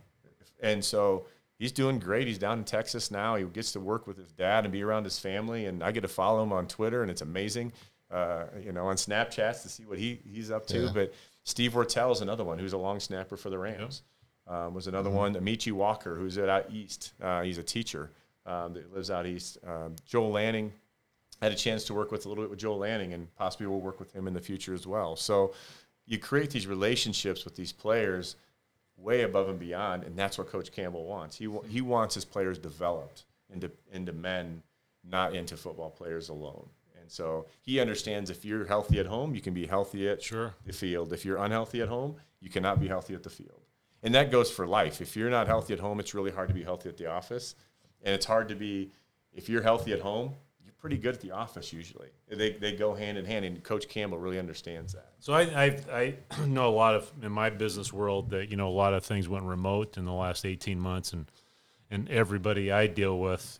And 0.60 0.84
so 0.84 1.28
he's 1.58 1.72
doing 1.72 2.00
great. 2.00 2.28
He's 2.28 2.38
down 2.38 2.60
in 2.60 2.66
Texas 2.66 3.12
now. 3.12 3.36
He 3.36 3.44
gets 3.46 3.72
to 3.74 3.80
work 3.80 4.08
with 4.08 4.18
his 4.18 4.32
dad 4.32 4.66
and 4.66 4.72
be 4.72 4.84
around 4.84 5.04
his 5.04 5.20
family. 5.20 5.66
And 5.66 5.84
I 5.84 5.92
get 5.92 6.02
to 6.02 6.08
follow 6.08 6.44
him 6.44 6.54
on 6.54 6.68
Twitter, 6.68 7.02
and 7.02 7.12
it's 7.12 7.22
amazing. 7.22 7.74
Uh, 8.12 8.46
you 8.64 8.72
know, 8.72 8.88
on 8.88 8.96
Snapchats 8.96 9.64
to 9.64 9.70
see 9.70 9.84
what 9.84 9.98
he 9.98 10.20
he's 10.32 10.52
up 10.52 10.66
to. 10.68 10.86
Yeah. 10.86 10.92
But 10.94 11.14
Steve 11.44 11.74
Wirtel 11.74 12.12
is 12.12 12.22
another 12.22 12.44
one 12.44 12.60
who's 12.60 12.74
a 12.74 12.78
long 12.78 13.00
snapper 13.00 13.38
for 13.38 13.50
the 13.50 13.58
Rams. 13.58 14.04
Um, 14.48 14.76
was 14.76 14.86
another 14.86 15.10
one. 15.10 15.36
Amici 15.36 15.72
Walker, 15.72 16.16
who's 16.16 16.38
out 16.38 16.70
east. 16.72 17.14
Uh, 17.20 17.42
he's 17.42 17.58
a 17.58 17.64
teacher 17.64 18.12
um, 18.46 18.74
that 18.74 18.94
lives 18.94 19.10
out 19.10 19.26
east. 19.26 19.58
Um, 19.66 19.96
Joel 20.06 20.32
Lanning 20.32 20.72
had 21.42 21.52
a 21.52 21.56
chance 21.56 21.84
to 21.86 21.94
work 21.96 22.12
with 22.12 22.26
a 22.26 22.30
little 22.30 22.44
bit 22.44 22.52
with 22.52 22.60
Joel 22.60 22.78
Lanning, 22.78 23.14
and 23.14 23.34
possibly 23.36 23.66
we'll 23.66 23.82
work 23.82 24.00
with 24.00 24.14
him 24.14 24.28
in 24.28 24.34
the 24.34 24.42
future 24.42 24.74
as 24.74 24.86
well. 24.86 25.16
So 25.16 25.54
you 26.06 26.20
create 26.20 26.52
these 26.52 26.68
relationships 26.68 27.44
with 27.44 27.56
these 27.56 27.72
players 27.72 28.36
way 28.98 29.24
above 29.24 29.50
and 29.50 29.60
beyond, 29.60 30.04
and 30.04 30.18
that's 30.18 30.38
what 30.38 30.48
Coach 30.48 30.72
Campbell 30.72 31.06
wants. 31.06 31.38
He 31.38 31.50
he 31.68 31.82
wants 31.82 32.16
his 32.16 32.26
players 32.26 32.58
developed 32.58 33.26
into 33.54 33.72
into 33.92 34.14
men, 34.14 34.64
not 35.04 35.36
into 35.36 35.58
football 35.58 35.90
players 35.90 36.30
alone. 36.30 36.70
And 37.00 37.12
so 37.12 37.46
he 37.62 37.80
understands 37.80 38.30
if 38.32 38.44
you're 38.44 38.66
healthy 38.66 39.00
at 39.00 39.06
home, 39.06 39.36
you 39.36 39.42
can 39.42 39.54
be 39.54 39.68
healthy 39.68 40.10
at 40.10 40.24
Sure. 40.24 40.56
the 40.66 40.74
field. 40.74 41.14
If 41.14 41.24
you're 41.24 41.38
unhealthy 41.38 41.82
at 41.82 41.88
home, 41.88 42.16
you 42.40 42.50
cannot 42.50 42.80
be 42.80 42.88
healthy 42.88 43.14
at 43.14 43.22
the 43.22 43.30
field. 43.30 43.62
And 44.02 44.16
that 44.16 44.32
goes 44.32 44.50
for 44.50 44.66
life. 44.66 45.02
If 45.02 45.16
you're 45.16 45.30
not 45.30 45.46
healthy 45.48 45.74
at 45.74 45.80
home, 45.80 46.00
it's 46.00 46.16
really 46.16 46.32
hard 46.32 46.48
to 46.48 46.54
be 46.56 46.64
healthy 46.64 46.90
at 46.90 46.98
the 46.98 47.06
office. 47.06 47.54
And 48.04 48.16
it's 48.16 48.26
hard 48.26 48.48
to 48.50 48.56
be, 48.56 48.92
if 49.34 49.50
you're 49.50 49.62
healthy 49.62 49.94
at 49.94 50.02
home, 50.02 50.34
pretty 50.86 50.98
good 51.00 51.16
at 51.16 51.22
the 51.22 51.32
office 51.32 51.74
usually. 51.74 52.10
They, 52.30 52.52
they 52.52 52.74
go 52.74 52.94
hand 52.94 53.18
in 53.18 53.26
hand, 53.26 53.44
and 53.44 53.64
Coach 53.64 53.90
Campbell 53.90 54.20
really 54.20 54.38
understands 54.38 54.94
that. 54.94 55.14
So 55.20 55.34
I, 55.34 55.42
I 55.42 55.80
I 55.92 56.46
know 56.46 56.70
a 56.70 56.76
lot 56.76 56.94
of 56.94 57.12
in 57.24 57.32
my 57.32 57.50
business 57.50 57.92
world 57.92 58.30
that 58.30 58.52
you 58.52 58.56
know 58.56 58.68
a 58.68 58.70
lot 58.70 58.94
of 58.94 59.04
things 59.04 59.28
went 59.28 59.46
remote 59.46 59.98
in 59.98 60.06
the 60.06 60.14
last 60.14 60.46
eighteen 60.46 60.80
months, 60.80 61.12
and 61.12 61.26
and 61.90 62.08
everybody 62.08 62.72
I 62.72 62.86
deal 62.86 63.18
with 63.18 63.60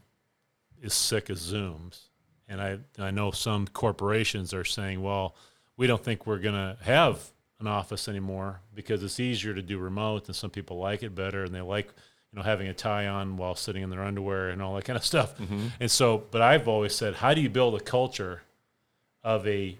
is 0.84 0.94
sick 0.94 1.32
of 1.32 1.40
Zooms, 1.40 2.10
and 2.48 2.62
I 2.62 2.78
I 3.00 3.10
know 3.10 3.32
some 3.32 3.66
corporations 3.66 4.54
are 4.54 4.64
saying, 4.64 5.02
well, 5.02 5.36
we 5.78 5.88
don't 5.88 6.04
think 6.04 6.28
we're 6.28 6.38
gonna 6.38 6.78
have 6.82 7.32
an 7.60 7.66
office 7.66 8.08
anymore 8.08 8.62
because 8.76 9.02
it's 9.02 9.20
easier 9.20 9.56
to 9.56 9.64
do 9.64 9.80
remote, 9.80 10.28
and 10.28 10.36
some 10.36 10.52
people 10.52 10.78
like 10.78 11.02
it 11.02 11.16
better, 11.16 11.44
and 11.44 11.56
they 11.56 11.62
like 11.62 11.92
you 12.36 12.42
know 12.42 12.44
having 12.44 12.68
a 12.68 12.74
tie 12.74 13.08
on 13.08 13.38
while 13.38 13.56
sitting 13.56 13.82
in 13.82 13.90
their 13.90 14.04
underwear 14.04 14.50
and 14.50 14.62
all 14.62 14.76
that 14.76 14.84
kind 14.84 14.98
of 14.98 15.06
stuff. 15.06 15.38
Mm-hmm. 15.38 15.68
And 15.80 15.90
so, 15.90 16.26
but 16.32 16.42
I've 16.42 16.68
always 16.68 16.94
said, 16.94 17.16
how 17.16 17.34
do 17.34 17.40
you 17.40 17.50
build 17.50 17.76
a 17.76 17.80
culture 17.80 18.42
of 19.24 19.48
a 19.48 19.78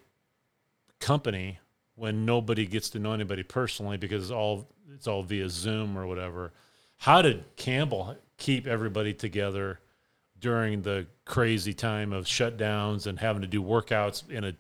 company 1.00 1.60
when 1.96 2.26
nobody 2.26 2.66
gets 2.66 2.90
to 2.90 3.00
know 3.00 3.14
anybody 3.14 3.44
personally 3.44 3.98
because 3.98 4.24
it's 4.24 4.32
all 4.32 4.68
it's 4.94 5.08
all 5.08 5.24
via 5.24 5.50
Zoom 5.50 5.98
or 5.98 6.08
whatever. 6.08 6.54
How 6.98 7.22
did 7.22 7.44
Campbell 7.56 8.16
keep 8.38 8.66
everybody 8.66 9.14
together 9.14 9.80
during 10.40 10.82
the 10.82 11.08
crazy 11.26 11.74
time 11.74 12.14
of 12.14 12.26
shutdowns 12.26 13.08
and 13.08 13.20
having 13.20 13.42
to 13.42 13.48
do 13.48 13.62
workouts 13.62 14.30
in 14.30 14.44
a 14.44 14.56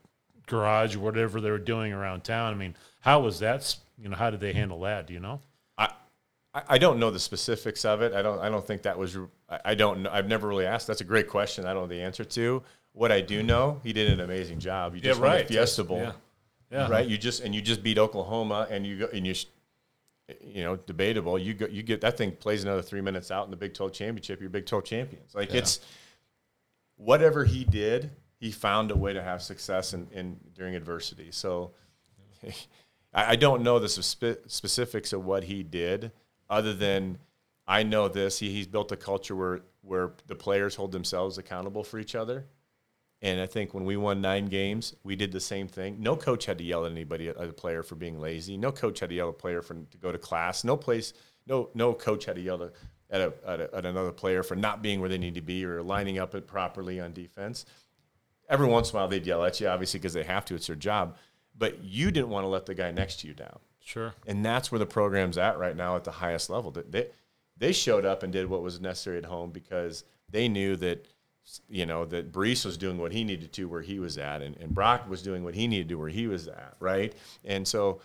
garage 0.48 0.96
or 0.96 1.00
whatever 1.00 1.40
they 1.40 1.52
were 1.52 1.58
doing 1.58 1.94
around 1.94 2.24
town? 2.24 2.54
I 2.54 2.58
mean, 2.58 2.76
how 3.02 3.22
was 3.22 3.40
that? 3.40 3.76
You 3.98 4.10
know, 4.10 4.16
how 4.16 4.30
did 4.30 4.40
they 4.40 4.50
mm-hmm. 4.50 4.60
handle 4.60 4.80
that? 4.82 5.08
Do 5.08 5.14
you 5.14 5.20
know? 5.20 5.42
I, 6.70 6.78
don't 6.78 7.00
know 7.00 7.12
the 7.12 7.20
specifics 7.20 7.84
of 7.86 8.02
it. 8.02 8.14
I 8.14 8.22
don't. 8.22 8.40
I 8.40 8.50
don't 8.50 8.66
think 8.66 8.84
that 8.84 8.98
was. 8.98 9.18
I, 9.50 9.60
I 9.66 9.76
don't. 9.76 10.04
know. 10.04 10.10
I've 10.12 10.28
never 10.28 10.48
really 10.48 10.66
asked. 10.66 10.88
That's 10.88 11.02
a 11.02 11.06
great 11.06 11.28
question. 11.28 11.66
I 11.66 11.74
don't 11.74 11.84
know 11.84 11.88
the 11.88 12.02
answer 12.02 12.24
to. 12.24 12.64
What 12.94 13.12
I 13.12 13.20
do 13.20 13.44
know, 13.44 13.82
he 13.84 13.92
did 13.92 14.10
an 14.10 14.22
amazing 14.22 14.60
job. 14.60 14.96
You 14.96 15.02
just 15.02 15.20
won 15.20 15.38
the 15.38 15.44
Fiesta 15.44 15.84
Bowl, 15.84 16.00
Yeah. 16.00 16.12
Yeah. 16.72 16.90
right? 16.90 17.06
You 17.06 17.18
just 17.18 17.44
and 17.44 17.54
you 17.54 17.62
just 17.62 17.84
beat 17.84 17.98
Oklahoma, 17.98 18.68
and 18.70 18.88
you 18.88 19.00
go 19.00 19.10
and 19.12 19.28
you, 19.28 19.36
you 20.42 20.64
know, 20.64 20.78
debatable. 20.78 21.38
You 21.38 21.56
go, 21.56 21.66
you 21.68 21.84
get 21.84 22.00
that 22.02 22.18
thing 22.18 22.32
plays 22.32 22.64
another 22.64 22.82
three 22.82 23.02
minutes 23.02 23.32
out 23.32 23.44
in 23.46 23.52
the 23.52 23.58
Big 23.58 23.74
Twelve 23.74 23.92
championship. 23.92 24.40
You're 24.40 24.50
Big 24.50 24.66
Twelve 24.66 24.86
champions. 24.86 25.36
Like 25.36 25.54
it's 25.54 25.82
whatever 26.96 27.44
he 27.44 27.66
did, 27.66 28.12
he 28.40 28.52
found 28.52 28.92
a 28.92 28.96
way 28.96 29.12
to 29.12 29.22
have 29.22 29.42
success 29.42 29.94
in, 29.94 30.08
in 30.14 30.40
during 30.54 30.76
adversity. 30.76 31.28
So 31.32 31.72
I, 33.14 33.32
I 33.32 33.36
don't 33.36 33.62
know 33.62 33.80
the 33.80 33.90
spe- 33.90 34.48
specifics 34.48 35.12
of 35.14 35.26
what 35.26 35.44
he 35.44 35.64
did, 35.64 36.12
other 36.50 36.74
than 36.74 37.18
I 37.68 37.84
know 37.84 38.08
this: 38.08 38.40
he, 38.40 38.52
he's 38.52 38.68
built 38.68 38.92
a 38.92 38.98
culture 38.98 39.36
where 39.36 39.62
where 39.82 40.12
the 40.28 40.36
players 40.36 40.76
hold 40.76 40.92
themselves 40.92 41.38
accountable 41.38 41.84
for 41.84 42.00
each 42.00 42.16
other. 42.16 42.46
And 43.22 43.40
I 43.40 43.46
think 43.46 43.74
when 43.74 43.86
we 43.86 43.98
won 43.98 44.22
nine 44.22 44.48
games, 44.48 44.94
we 45.04 45.16
did 45.16 45.32
the 45.32 45.40
same 45.40 45.68
thing. 45.68 45.98
No 46.00 46.16
coach 46.16 46.46
had 46.46 46.58
to 46.58 46.64
yell 46.64 46.86
at 46.86 46.92
anybody, 46.92 47.30
at 47.30 47.38
a 47.38 47.54
player 47.54 47.82
for 47.82 47.96
being 47.96 48.20
lazy. 48.20 48.58
No 48.58 48.72
coach 48.72 49.00
had 49.00 49.10
to 49.10 49.16
yell 49.16 49.30
at 49.30 49.36
a 49.36 49.38
player 49.38 49.62
for 49.62 49.74
to 49.74 49.98
go 49.98 50.12
to 50.12 50.18
class. 50.18 50.64
No 50.64 50.76
place, 50.76 51.14
no 51.48 51.70
no 51.74 51.94
coach 51.94 52.26
had 52.26 52.36
to 52.36 52.42
yell 52.42 52.62
at, 53.10 53.22
a, 53.22 53.34
at, 53.48 53.62
a, 53.62 53.76
at 53.76 53.86
another 53.86 54.12
player 54.12 54.44
for 54.44 54.56
not 54.56 54.82
being 54.82 55.00
where 55.00 55.10
they 55.10 55.18
need 55.18 55.36
to 55.36 55.42
be 55.42 55.66
or 55.66 55.82
lining 55.82 56.20
up 56.20 56.36
it 56.36 56.46
properly 56.46 57.00
on 57.00 57.14
defense. 57.14 57.66
Every 58.48 58.68
once 58.68 58.92
in 58.92 58.96
a 58.96 59.00
while, 59.00 59.08
they'd 59.08 59.26
yell 59.26 59.44
at 59.44 59.60
you, 59.60 59.68
obviously, 59.68 60.00
because 60.00 60.14
they 60.14 60.24
have 60.24 60.46
to. 60.46 60.56
It's 60.56 60.68
their 60.68 60.76
job. 60.76 61.18
But 61.58 61.84
you 61.84 62.12
didn't 62.12 62.30
want 62.30 62.44
to 62.44 62.50
let 62.50 62.66
the 62.66 62.76
guy 62.76 62.92
next 62.92 63.22
to 63.22 63.28
you 63.28 63.34
down. 63.34 63.58
Sure. 63.86 64.14
And 64.26 64.44
that's 64.44 64.72
where 64.72 64.80
the 64.80 64.86
program's 64.88 65.38
at 65.38 65.60
right 65.60 65.76
now 65.78 65.96
at 65.96 66.04
the 66.04 66.12
highest 66.12 66.50
level. 66.50 66.72
They, 66.72 67.08
they 67.56 67.72
showed 67.72 68.04
up 68.04 68.24
and 68.24 68.34
did 68.34 68.50
what 68.50 68.64
was 68.64 68.82
necessary 68.82 69.20
at 69.20 69.26
home 69.26 69.52
because 69.52 70.04
they 70.30 70.50
knew 70.50 70.76
that, 70.78 71.08
you 71.70 71.86
know, 71.86 72.04
that 72.06 72.32
Breece 72.32 72.66
was 72.66 72.78
doing 72.78 72.98
what 72.98 73.12
he 73.12 73.24
needed 73.24 73.54
to 73.54 73.66
where 73.66 73.84
he 73.84 74.00
was 74.00 74.18
at, 74.18 74.42
and, 74.42 74.58
and 74.58 74.74
Brock 74.74 75.08
was 75.08 75.22
doing 75.22 75.44
what 75.44 75.54
he 75.54 75.68
needed 75.68 75.88
to 75.90 75.96
where 75.96 76.10
he 76.10 76.26
was 76.26 76.48
at, 76.48 76.76
right? 76.80 77.14
And 77.44 77.68
so, 77.68 78.02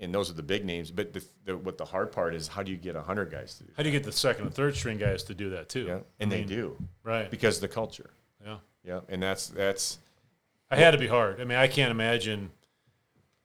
and 0.00 0.12
those 0.12 0.28
are 0.28 0.34
the 0.34 0.42
big 0.42 0.64
names. 0.64 0.90
But 0.90 1.12
the, 1.12 1.24
the, 1.44 1.56
what 1.56 1.78
the 1.78 1.84
hard 1.84 2.10
part 2.10 2.34
is, 2.34 2.48
how 2.48 2.64
do 2.64 2.72
you 2.72 2.76
get 2.76 2.96
100 2.96 3.30
guys 3.30 3.54
to 3.58 3.64
do 3.64 3.70
How 3.76 3.84
do 3.84 3.88
you 3.88 3.92
get 3.92 4.02
the 4.02 4.10
second 4.10 4.46
and 4.46 4.54
third 4.54 4.74
string 4.74 4.98
guys 4.98 5.22
to 5.24 5.34
do 5.34 5.50
that 5.50 5.68
too? 5.68 5.84
Yeah, 5.84 5.98
and 6.18 6.32
I 6.32 6.36
they 6.36 6.40
mean, 6.40 6.48
do 6.48 6.76
Right. 7.04 7.30
because 7.30 7.58
of 7.58 7.60
the 7.60 7.68
culture. 7.68 8.10
Yeah. 8.44 8.56
Yeah, 8.84 9.00
and 9.08 9.22
that's 9.22 9.46
that's 9.46 9.98
I 10.70 10.76
had 10.76 10.90
to 10.90 10.98
be 10.98 11.06
hard. 11.06 11.40
I 11.40 11.44
mean, 11.44 11.56
I 11.56 11.68
can't 11.68 11.90
imagine, 11.92 12.50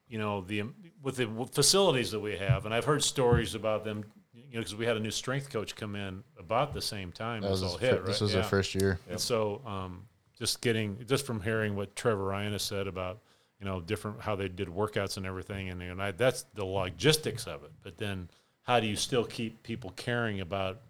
you 0.08 0.18
know, 0.18 0.42
the 0.42 0.64
with 1.02 1.16
the 1.18 1.28
facilities 1.54 2.12
that 2.12 2.20
we 2.20 2.38
have, 2.38 2.66
and 2.66 2.74
I've 2.74 2.86
heard 2.86 3.04
stories 3.04 3.56
about 3.56 3.84
them. 3.84 4.04
You 4.34 4.56
know, 4.56 4.60
because 4.62 4.76
we 4.76 4.86
had 4.86 4.98
a 4.98 5.00
new 5.00 5.12
strength 5.12 5.52
coach 5.52 5.76
come 5.76 5.96
in 5.96 6.24
about 6.40 6.74
the 6.74 6.82
same 6.82 7.12
time 7.12 7.42
That 7.44 7.52
was 7.52 7.62
all 7.62 7.78
hit. 7.78 8.00
fir- 8.00 8.06
this 8.06 8.20
was 8.20 8.32
Yeah. 8.34 8.40
their 8.42 8.50
first 8.50 8.74
year. 8.74 9.00
And 9.08 9.20
so, 9.22 9.62
um, 9.66 10.08
just 10.40 10.62
getting 10.62 11.06
just 11.06 11.26
from 11.26 11.40
hearing 11.42 11.76
what 11.76 11.96
Trevor 11.96 12.24
Ryan 12.24 12.54
has 12.54 12.64
said 12.64 12.88
about 12.88 13.20
you 13.60 13.66
know 13.66 13.80
different 13.82 14.22
how 14.22 14.36
they 14.36 14.48
did 14.48 14.68
workouts 14.68 15.18
and 15.18 15.26
everything, 15.26 15.70
and, 15.70 15.82
and 15.84 16.02
I, 16.02 16.12
that's 16.12 16.44
the 16.56 16.66
logistics 16.66 17.46
of 17.46 17.64
it. 17.64 17.72
But 17.84 17.98
then, 17.98 18.28
how 18.64 18.80
do 18.80 18.88
you 18.88 18.96
still 18.96 19.24
keep 19.26 19.62
people 19.64 19.92
caring 19.98 20.40
about 20.42 20.82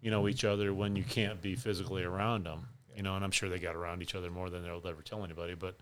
you 0.00 0.10
know 0.10 0.26
each 0.28 0.44
other 0.44 0.74
when 0.74 0.96
you 0.96 1.04
can't 1.04 1.40
be 1.40 1.54
physically 1.54 2.02
around 2.02 2.44
them? 2.46 2.66
You 2.96 3.02
know, 3.02 3.14
and 3.14 3.24
I'm 3.24 3.30
sure 3.30 3.48
they 3.48 3.60
got 3.60 3.76
around 3.76 4.02
each 4.02 4.16
other 4.16 4.28
more 4.30 4.50
than 4.50 4.64
they'll 4.64 4.82
ever 4.88 5.02
tell 5.02 5.22
anybody. 5.22 5.54
But 5.54 5.76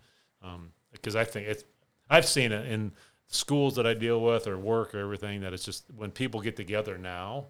because 0.92 1.16
I 1.16 1.24
think 1.24 1.48
it's 1.48 1.64
I've 2.10 2.26
seen 2.26 2.52
it 2.52 2.66
in 2.66 2.92
schools 3.28 3.76
that 3.76 3.86
I 3.86 3.94
deal 3.94 4.20
with 4.20 4.46
or 4.46 4.56
work 4.58 4.94
or 4.94 5.00
everything 5.00 5.40
that 5.40 5.52
it's 5.52 5.64
just 5.64 5.84
when 5.96 6.10
people 6.10 6.40
get 6.40 6.56
together 6.56 6.96
now, 6.98 7.46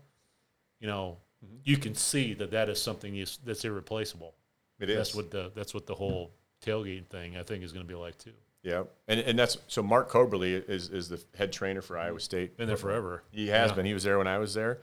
you 0.80 0.86
know, 0.86 1.18
you 1.64 1.76
can 1.76 1.94
see 1.94 2.34
that 2.34 2.50
that 2.50 2.68
is 2.68 2.80
something 2.80 3.14
you, 3.14 3.26
that's 3.44 3.64
irreplaceable. 3.64 4.34
it 4.80 4.86
That's 4.86 5.14
what 5.14 5.30
the 5.30 5.52
that's 5.54 5.74
what 5.74 5.86
the 5.86 5.94
whole 5.94 6.32
tailgate 6.64 7.06
thing 7.06 7.36
I 7.36 7.42
think 7.42 7.62
is 7.62 7.72
going 7.72 7.86
to 7.86 7.88
be 7.92 7.98
like 7.98 8.18
too. 8.18 8.32
Yeah, 8.62 8.84
and 9.06 9.20
and 9.20 9.38
that's 9.38 9.58
so. 9.68 9.82
Mark 9.82 10.10
Coberley 10.10 10.68
is 10.68 10.88
is 10.88 11.08
the 11.08 11.22
head 11.36 11.52
trainer 11.52 11.80
for 11.82 11.96
Iowa 11.98 12.18
State. 12.18 12.56
Been 12.56 12.66
there 12.66 12.76
forever. 12.76 13.22
He 13.30 13.46
has 13.48 13.70
Yeah. 13.70 13.76
been. 13.76 13.86
He 13.86 13.94
was 13.94 14.02
there 14.02 14.18
when 14.18 14.26
I 14.26 14.38
was 14.38 14.54
there. 14.54 14.80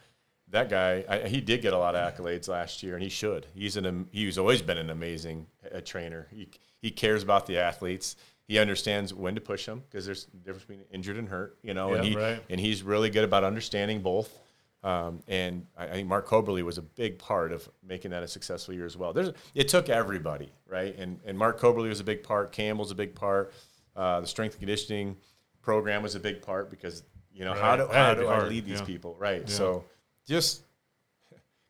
That 0.49 0.69
guy, 0.69 1.03
I, 1.09 1.27
he 1.27 1.41
did 1.41 1.61
get 1.61 1.73
a 1.73 1.77
lot 1.77 1.95
of 1.95 2.13
accolades 2.13 2.47
last 2.47 2.83
year, 2.83 2.93
and 2.93 3.03
he 3.03 3.09
should. 3.09 3.47
He's 3.53 3.75
an 3.75 4.07
he's 4.11 4.37
always 4.37 4.61
been 4.61 4.77
an 4.77 4.89
amazing 4.89 5.47
uh, 5.73 5.81
trainer. 5.81 6.27
He 6.31 6.47
he 6.81 6.91
cares 6.91 7.23
about 7.23 7.45
the 7.45 7.57
athletes. 7.57 8.15
He 8.47 8.59
understands 8.59 9.13
when 9.13 9.35
to 9.35 9.41
push 9.41 9.65
them 9.65 9.83
because 9.89 10.05
there's 10.05 10.27
a 10.33 10.37
difference 10.37 10.63
between 10.63 10.81
injured 10.91 11.17
and 11.17 11.29
hurt, 11.29 11.57
you 11.63 11.73
know. 11.73 11.93
and 11.93 12.03
he 12.03 12.15
right. 12.15 12.41
and 12.49 12.59
he's 12.59 12.83
really 12.83 13.09
good 13.09 13.23
about 13.23 13.43
understanding 13.43 14.01
both. 14.01 14.37
Um, 14.83 15.23
and 15.29 15.65
I, 15.77 15.85
I 15.85 15.91
think 15.91 16.09
Mark 16.09 16.27
Coberley 16.27 16.61
was 16.61 16.77
a 16.77 16.81
big 16.81 17.17
part 17.17 17.53
of 17.53 17.69
making 17.87 18.11
that 18.11 18.21
a 18.21 18.27
successful 18.27 18.73
year 18.73 18.85
as 18.85 18.97
well. 18.97 19.13
There's 19.13 19.31
it 19.55 19.69
took 19.69 19.87
everybody, 19.87 20.51
right? 20.67 20.95
And 20.97 21.19
and 21.25 21.37
Mark 21.37 21.59
Coberley 21.59 21.87
was 21.87 22.01
a 22.01 22.03
big 22.03 22.21
part. 22.23 22.51
Campbell's 22.51 22.91
a 22.91 22.95
big 22.95 23.15
part. 23.15 23.53
Uh, 23.95 24.19
the 24.21 24.27
strength 24.27 24.53
and 24.53 24.59
conditioning 24.59 25.15
program 25.61 26.03
was 26.03 26.15
a 26.15 26.19
big 26.19 26.41
part 26.41 26.69
because 26.69 27.03
you 27.31 27.45
know 27.45 27.53
how 27.53 27.77
do 27.77 27.87
That 27.87 27.93
how 27.93 28.13
do 28.13 28.27
I 28.27 28.35
hard, 28.35 28.49
lead 28.49 28.65
these 28.65 28.79
yeah. 28.79 28.85
people, 28.85 29.15
right? 29.17 29.49
So 29.49 29.85
just 30.27 30.63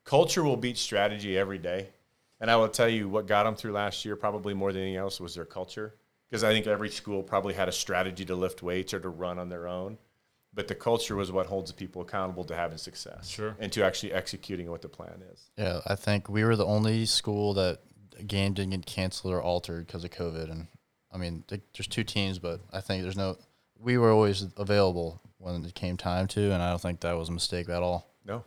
culture 0.04 0.44
will 0.44 0.58
beat 0.58 0.78
strategy 0.78 1.38
every 1.38 1.58
day. 1.58 1.88
And 2.40 2.52
I 2.52 2.58
will 2.58 2.68
tell 2.68 2.90
you 2.90 3.08
what 3.08 3.26
got 3.26 3.44
them 3.44 3.56
through 3.56 3.72
last 3.72 4.04
year, 4.04 4.18
probably 4.18 4.54
more 4.54 4.74
than 4.74 4.82
anything 4.82 4.98
else, 4.98 5.22
was 5.22 5.36
their 5.36 5.46
culture. 5.46 5.94
Because 6.34 6.44
I 6.44 6.52
think 6.52 6.66
every 6.66 6.90
school 6.90 7.22
probably 7.22 7.54
had 7.54 7.70
a 7.70 7.72
strategy 7.72 8.26
to 8.26 8.34
lift 8.36 8.64
weights 8.64 8.92
or 8.92 9.00
to 9.00 9.08
run 9.10 9.38
on 9.38 9.50
their 9.50 9.68
own. 9.68 10.00
But 10.52 10.68
the 10.68 10.74
culture 10.74 11.16
was 11.16 11.32
what 11.32 11.46
holds 11.46 11.72
people 11.72 12.02
accountable 12.02 12.44
to 12.46 12.56
having 12.56 12.80
success 12.80 13.28
Sure. 13.30 13.56
and 13.60 13.72
to 13.74 13.84
actually 13.86 14.14
executing 14.14 14.72
what 14.72 14.82
the 14.82 14.90
plan 14.90 15.22
is. 15.32 15.52
Yeah, 15.60 15.82
I 15.86 15.94
think 15.94 16.30
we 16.30 16.44
were 16.44 16.56
the 16.56 16.66
only 16.66 17.06
school 17.06 17.54
that 17.54 17.82
game 18.26 18.54
didn't 18.54 18.72
get 18.72 18.86
canceled 18.88 19.32
or 19.32 19.44
altered 19.44 19.86
because 19.86 20.04
of 20.04 20.10
COVID. 20.10 20.50
And 20.50 20.66
I 21.12 21.18
mean, 21.18 21.44
there's 21.48 21.86
two 21.88 22.04
teams, 22.04 22.40
but 22.40 22.62
I 22.72 22.82
think 22.82 23.04
there's 23.04 23.16
no. 23.16 23.38
We 23.78 24.00
were 24.00 24.10
always 24.10 24.48
available 24.58 25.22
when 25.38 25.64
it 25.64 25.76
came 25.76 25.98
time 25.98 26.26
to, 26.30 26.52
and 26.52 26.64
I 26.64 26.72
don't 26.72 26.82
think 26.82 27.02
that 27.02 27.16
was 27.16 27.30
a 27.30 27.34
mistake 27.34 27.70
at 27.70 27.84
all. 27.84 28.08
No, 28.26 28.44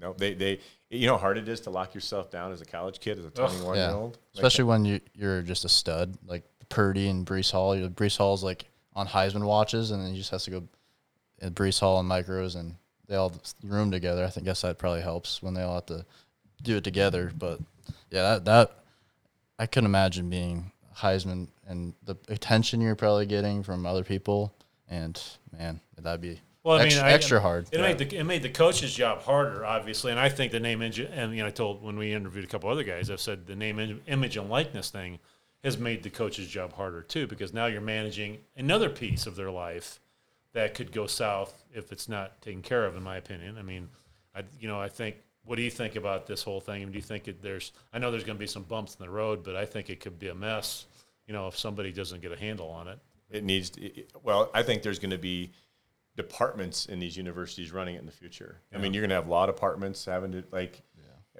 no, 0.00 0.12
they, 0.18 0.34
they, 0.34 0.58
you 0.90 1.06
know 1.06 1.12
how 1.14 1.20
hard 1.20 1.38
it 1.38 1.46
is 1.48 1.60
to 1.60 1.70
lock 1.70 1.94
yourself 1.94 2.32
down 2.32 2.50
as 2.50 2.60
a 2.60 2.64
college 2.64 2.98
kid, 2.98 3.18
as 3.20 3.24
a 3.26 3.30
21 3.30 3.76
year 3.76 3.84
Yeah, 3.84 3.94
old. 3.94 4.18
especially 4.34 4.64
when 4.64 4.84
you 4.84 5.00
you're 5.14 5.42
just 5.42 5.64
a 5.64 5.68
stud 5.68 6.16
like 6.26 6.42
Purdy 6.72 7.08
and 7.08 7.26
Breece 7.26 7.52
Hall. 7.52 7.76
You 7.76 7.82
know, 7.82 7.88
Breece 7.90 8.16
Hall's 8.16 8.42
like 8.42 8.64
on 8.94 9.06
Heisman 9.06 9.44
watches, 9.44 9.90
and 9.90 10.02
then 10.02 10.10
he 10.12 10.18
just 10.18 10.30
has 10.30 10.44
to 10.44 10.50
go 10.50 10.56
uh, 11.42 11.46
at 11.46 11.54
Breece 11.54 11.78
Hall 11.80 12.00
and 12.00 12.10
micros, 12.10 12.56
and 12.58 12.74
they 13.08 13.14
all 13.16 13.32
room 13.62 13.90
together. 13.90 14.24
I 14.24 14.28
think 14.30 14.46
guess 14.46 14.62
that 14.62 14.78
probably 14.78 15.02
helps 15.02 15.42
when 15.42 15.52
they 15.54 15.62
all 15.62 15.74
have 15.74 15.86
to 15.86 16.04
do 16.62 16.76
it 16.78 16.84
together. 16.84 17.30
But 17.38 17.60
yeah, 18.10 18.22
that 18.22 18.44
that 18.46 18.70
I 19.58 19.66
couldn't 19.66 19.86
imagine 19.86 20.30
being 20.30 20.72
Heisman 20.96 21.48
and 21.68 21.92
the 22.04 22.16
attention 22.28 22.80
you're 22.80 22.96
probably 22.96 23.26
getting 23.26 23.62
from 23.62 23.84
other 23.86 24.02
people, 24.04 24.54
and 24.88 25.20
man, 25.56 25.80
that'd 26.00 26.20
be 26.22 26.40
Well, 26.64 26.78
I 26.78 26.84
ex- 26.84 26.94
mean, 26.96 27.04
I- 27.04 27.12
extra 27.12 27.40
hard. 27.40 27.66
It 27.70 27.80
made 27.80 27.98
the 27.98 28.16
it 28.16 28.24
made 28.24 28.42
the 28.42 28.48
coach's 28.48 28.94
job 28.94 29.20
harder, 29.22 29.64
obviously, 29.66 30.10
and 30.10 30.18
I 30.18 30.30
think 30.30 30.52
the 30.52 30.60
name 30.60 30.80
image 30.80 31.00
and 31.00 31.34
you 31.36 31.42
know 31.42 31.48
I 31.48 31.50
told 31.50 31.82
when 31.82 31.98
we 31.98 32.14
interviewed 32.14 32.44
a 32.44 32.48
couple 32.48 32.70
other 32.70 32.84
guys, 32.84 33.10
I've 33.10 33.20
said 33.20 33.46
the 33.46 33.56
name 33.56 34.00
image 34.06 34.36
and 34.38 34.48
likeness 34.48 34.88
thing 34.90 35.18
has 35.64 35.78
made 35.78 36.02
the 36.02 36.10
coach's 36.10 36.48
job 36.48 36.72
harder 36.72 37.02
too 37.02 37.26
because 37.26 37.52
now 37.52 37.66
you're 37.66 37.80
managing 37.80 38.38
another 38.56 38.88
piece 38.88 39.26
of 39.26 39.36
their 39.36 39.50
life 39.50 40.00
that 40.52 40.74
could 40.74 40.92
go 40.92 41.06
south 41.06 41.64
if 41.72 41.92
it's 41.92 42.08
not 42.08 42.40
taken 42.42 42.62
care 42.62 42.84
of, 42.84 42.96
in 42.96 43.02
my 43.02 43.16
opinion. 43.16 43.56
I 43.58 43.62
mean, 43.62 43.88
I 44.34 44.42
you 44.58 44.68
know 44.68 44.80
I 44.80 44.88
think. 44.88 45.16
What 45.44 45.56
do 45.56 45.62
you 45.62 45.72
think 45.72 45.96
about 45.96 46.28
this 46.28 46.44
whole 46.44 46.60
thing? 46.60 46.76
I 46.76 46.78
mean, 46.84 46.92
do 46.92 46.98
you 46.98 47.02
think 47.02 47.26
it, 47.26 47.42
there's? 47.42 47.72
I 47.92 47.98
know 47.98 48.12
there's 48.12 48.22
going 48.22 48.36
to 48.36 48.40
be 48.40 48.46
some 48.46 48.62
bumps 48.62 48.94
in 48.94 49.04
the 49.04 49.10
road, 49.10 49.42
but 49.42 49.56
I 49.56 49.64
think 49.64 49.90
it 49.90 49.98
could 49.98 50.16
be 50.16 50.28
a 50.28 50.34
mess. 50.36 50.86
You 51.26 51.32
know, 51.34 51.48
if 51.48 51.58
somebody 51.58 51.90
doesn't 51.90 52.22
get 52.22 52.30
a 52.30 52.36
handle 52.36 52.68
on 52.70 52.86
it. 52.86 53.00
It 53.28 53.42
needs. 53.42 53.70
To, 53.70 53.82
it- 53.82 54.12
well, 54.22 54.52
I 54.54 54.62
think 54.62 54.82
there's 54.82 55.00
going 55.00 55.10
to 55.10 55.18
be 55.18 55.50
departments 56.16 56.86
in 56.86 57.00
these 57.00 57.16
universities 57.16 57.72
running 57.72 57.96
it 57.96 57.98
in 57.98 58.06
the 58.06 58.12
future. 58.12 58.60
I 58.72 58.78
mean, 58.78 58.94
you're 58.94 59.00
going 59.00 59.08
to 59.10 59.16
have 59.16 59.26
law 59.26 59.46
departments 59.46 60.04
having 60.04 60.30
to 60.30 60.44
like, 60.52 60.80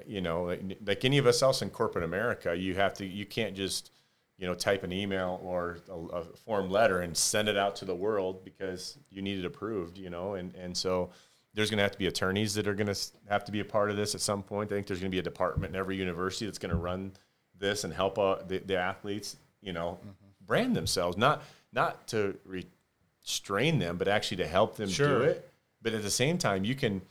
you 0.04 0.20
know, 0.20 0.44
like, 0.44 0.62
like 0.84 1.04
any 1.04 1.18
of 1.18 1.26
us 1.28 1.40
else 1.40 1.62
in 1.62 1.70
corporate 1.70 2.02
America. 2.04 2.56
You 2.56 2.74
have 2.74 2.94
to. 2.94 3.06
You 3.06 3.24
can't 3.24 3.54
just, 3.54 3.92
you 4.38 4.46
know, 4.46 4.54
type 4.54 4.82
an 4.82 4.92
email 4.92 5.40
or 5.42 5.78
a, 5.88 6.16
a 6.16 6.24
form 6.44 6.70
letter 6.70 7.00
and 7.00 7.16
send 7.16 7.48
it 7.48 7.56
out 7.56 7.76
to 7.76 7.84
the 7.84 7.94
world 7.94 8.44
because 8.44 8.98
you 9.10 9.22
need 9.22 9.38
it 9.38 9.44
approved. 9.44 9.98
You 9.98 10.10
know, 10.10 10.34
and 10.34 10.54
and 10.54 10.76
so. 10.76 11.10
There's 11.54 11.68
going 11.68 11.76
to 11.76 11.82
have 11.82 11.92
to 11.92 11.98
be 11.98 12.06
attorneys 12.06 12.54
that 12.54 12.66
are 12.66 12.72
going 12.72 12.86
to 12.86 12.98
have 13.28 13.44
to 13.44 13.52
be 13.52 13.60
a 13.60 13.64
part 13.66 13.90
of 13.90 13.96
this 13.98 14.14
at 14.14 14.22
some 14.22 14.42
point. 14.42 14.72
I 14.72 14.74
think 14.74 14.86
there's 14.86 15.00
going 15.00 15.10
to 15.10 15.14
be 15.14 15.18
a 15.18 15.22
department 15.22 15.74
in 15.74 15.78
every 15.78 15.96
university 15.96 16.46
that's 16.46 16.56
going 16.56 16.70
to 16.70 16.78
run 16.78 17.12
this 17.58 17.84
and 17.84 17.92
help 17.92 18.18
uh, 18.18 18.36
the, 18.46 18.56
the 18.60 18.78
athletes, 18.78 19.36
you 19.60 19.74
know, 19.74 19.98
brand 20.46 20.74
themselves, 20.74 21.18
not 21.18 21.42
not 21.72 22.06
to 22.08 22.36
restrain 22.44 23.78
them, 23.78 23.96
but 23.96 24.08
actually 24.08 24.38
to 24.38 24.46
help 24.46 24.76
them 24.76 24.88
do 24.88 25.22
it. 25.22 25.50
But 25.82 25.94
at 25.94 26.02
the 26.02 26.10
same 26.10 26.38
time, 26.38 26.64
you 26.64 26.74
can 26.74 27.02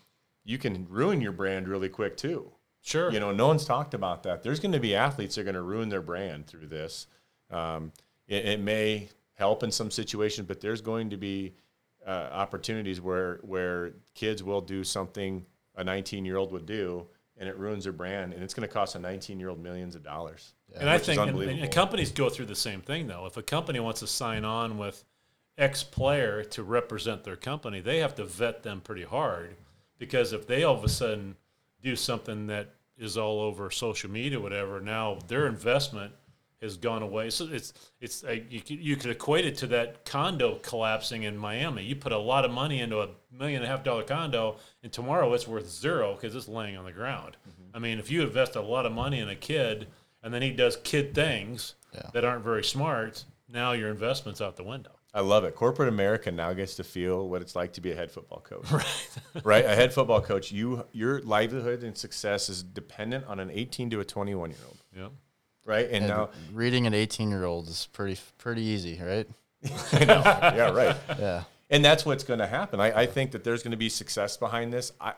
you 0.44 0.58
can 0.58 0.88
ruin 0.90 1.22
your 1.22 1.32
brand 1.32 1.68
really 1.68 1.90
quick 1.90 2.18
too. 2.18 2.52
Sure. 2.82 3.12
You 3.12 3.20
know, 3.20 3.32
no 3.32 3.48
one's 3.48 3.66
talked 3.66 3.94
about 3.94 4.24
that. 4.24 4.44
There's 4.44 4.60
going 4.60 4.72
to 4.72 4.80
be 4.80 4.96
athletes 4.96 5.36
that 5.36 5.42
are 5.42 5.44
going 5.44 5.56
to 5.56 5.62
ruin 5.62 5.90
their 5.90 6.02
brand 6.02 6.48
through 6.48 6.68
this. 6.68 7.08
Um, 7.52 7.92
it, 8.28 8.46
it 8.46 8.60
may 8.60 9.10
help 9.36 9.64
in 9.64 9.72
some 9.72 9.92
situations, 9.92 10.48
but 10.48 10.62
there's 10.62 10.82
going 10.82 11.12
to 11.12 11.18
be 11.18 11.54
uh, 12.06 12.30
opportunities 12.32 13.00
where 13.00 13.40
where 13.44 13.94
kids 14.16 14.42
will 14.42 14.62
do 14.62 14.84
something 14.84 15.46
a 15.76 15.84
19 15.84 16.26
year 16.26 16.38
old 16.38 16.52
would 16.52 16.66
do, 16.66 17.08
and 17.38 17.48
it 17.48 17.58
ruins 17.58 17.84
their 17.84 17.94
brand, 17.94 18.34
and 18.34 18.44
it's 18.44 18.54
going 18.54 18.68
to 18.68 18.74
cost 18.74 18.96
a 18.96 19.00
19 19.00 19.40
year 19.40 19.50
old 19.50 19.62
millions 19.62 19.96
of 19.96 20.04
dollars. 20.04 20.54
And 20.76 20.90
I 20.90 20.98
think 20.98 21.20
and, 21.22 21.40
and 21.40 21.72
companies 21.72 22.12
go 22.12 22.30
through 22.30 22.46
the 22.46 22.56
same 22.56 22.82
thing 22.82 23.08
though. 23.08 23.26
If 23.26 23.38
a 23.38 23.44
company 23.44 23.80
wants 23.80 24.00
to 24.00 24.08
sign 24.08 24.46
on 24.46 24.78
with 24.78 25.04
X 25.58 25.84
player 25.84 26.44
to 26.46 26.64
represent 26.64 27.24
their 27.24 27.36
company, 27.36 27.82
they 27.82 28.00
have 28.00 28.16
to 28.16 28.26
vet 28.26 28.64
them 28.64 28.82
pretty 28.82 29.04
hard 29.04 29.56
because 30.00 30.34
if 30.34 30.48
they 30.48 30.64
all 30.64 30.76
of 30.76 30.84
a 30.84 30.90
sudden 30.90 31.36
do 31.82 31.96
something 31.96 32.48
that 32.48 32.74
is 32.98 33.18
all 33.18 33.40
over 33.40 33.72
social 33.72 34.10
media, 34.10 34.38
or 34.40 34.42
whatever, 34.42 34.80
now 34.80 35.18
their 35.28 35.48
investment 35.48 36.14
has 36.62 36.78
gone 36.78 37.02
away. 37.02 37.32
So 37.32 37.48
it's 37.52 37.74
it's 38.00 38.24
a, 38.24 38.46
you 38.50 38.62
could, 38.62 38.80
you 38.80 38.96
could 38.96 39.10
equate 39.10 39.46
it 39.46 39.58
to 39.58 39.68
that 39.68 40.06
condo 40.06 40.60
collapsing 40.62 41.24
in 41.24 41.36
Miami. 41.36 41.84
You 41.84 41.96
put 41.96 42.12
a 42.12 42.18
lot 42.18 42.46
of 42.46 42.52
money 42.52 42.82
into 42.82 43.00
a 43.02 43.10
million 43.32 43.64
and 43.64 43.66
a 43.66 43.68
half 43.76 43.84
dollar 43.84 44.04
condo, 44.04 44.58
and 44.84 44.92
tomorrow 44.92 45.34
it's 45.34 45.48
worth 45.48 45.68
zero 45.68 46.14
because 46.14 46.36
it's 46.36 46.48
laying 46.48 46.78
on 46.78 46.86
the 46.86 46.92
ground. 46.92 47.38
Mm-hmm. 47.50 47.76
I 47.76 47.80
mean, 47.80 47.98
if 47.98 48.12
you 48.12 48.22
invest 48.22 48.56
a 48.56 48.62
lot 48.62 48.86
of 48.86 48.92
money 48.92 49.20
in 49.20 49.30
a 49.30 49.36
kid 49.36 49.88
and 50.24 50.32
then 50.32 50.44
he 50.44 50.52
does 50.52 50.78
kid 50.84 51.16
things 51.16 51.74
Yeah. 51.96 52.12
that 52.14 52.24
aren't 52.24 52.44
very 52.44 52.64
smart, 52.64 53.26
now 53.50 53.72
your 53.72 53.90
investment's 53.90 54.40
out 54.40 54.56
the 54.56 54.64
window. 54.64 54.92
I 55.14 55.20
love 55.22 55.44
it. 55.44 55.56
Corporate 55.56 55.90
America 55.90 56.32
now 56.32 56.54
gets 56.54 56.76
to 56.76 56.84
feel 56.86 57.28
what 57.28 57.42
it's 57.42 57.56
like 57.56 57.74
to 57.74 57.82
be 57.82 57.92
a 57.92 57.96
head 57.96 58.12
football 58.12 58.40
coach. 58.40 58.66
Right. 58.72 59.46
right. 59.46 59.66
A 59.66 59.76
head 59.76 59.94
football 59.94 60.22
coach, 60.22 60.52
you 60.52 60.86
your 60.94 61.22
livelihood 61.22 61.84
and 61.84 61.98
success 61.98 62.48
is 62.50 62.64
dependent 62.64 63.26
on 63.26 63.40
an 63.40 63.50
18 63.52 63.90
to 63.92 64.00
a 64.00 64.06
21 64.06 64.50
year 64.52 64.60
old. 64.66 64.78
Yep. 64.96 65.12
Right. 65.66 65.86
And, 65.86 65.96
And 65.98 66.08
now, 66.08 66.30
reading 66.54 66.88
an 66.88 66.94
18 66.94 67.30
year 67.30 67.44
old 67.44 67.68
is 67.68 67.88
pretty 67.92 68.20
pretty 68.38 68.62
easy, 68.64 69.00
right? 69.02 69.28
yeah, 69.94 70.70
right. 70.72 70.96
Yeah. 71.20 71.44
and 71.70 71.84
that's 71.86 72.06
what's 72.06 72.24
going 72.24 72.40
to 72.40 72.48
happen. 72.48 72.80
I, 72.80 73.02
I 73.02 73.06
think 73.06 73.32
that 73.32 73.44
there's 73.44 73.64
going 73.64 73.72
to 73.72 73.78
be 73.78 73.90
success 73.90 74.38
behind 74.38 74.72
this. 74.74 74.92
I, 75.00 75.14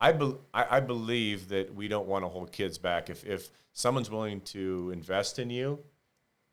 I, 0.00 0.12
be, 0.12 0.34
I, 0.54 0.76
I 0.76 0.80
believe 0.80 1.48
that 1.48 1.74
we 1.74 1.88
don't 1.88 2.06
want 2.06 2.24
to 2.24 2.28
hold 2.28 2.52
kids 2.52 2.78
back. 2.78 3.10
If, 3.10 3.24
if 3.24 3.50
someone's 3.72 4.10
willing 4.10 4.40
to 4.42 4.90
invest 4.92 5.38
in 5.38 5.50
you, 5.50 5.78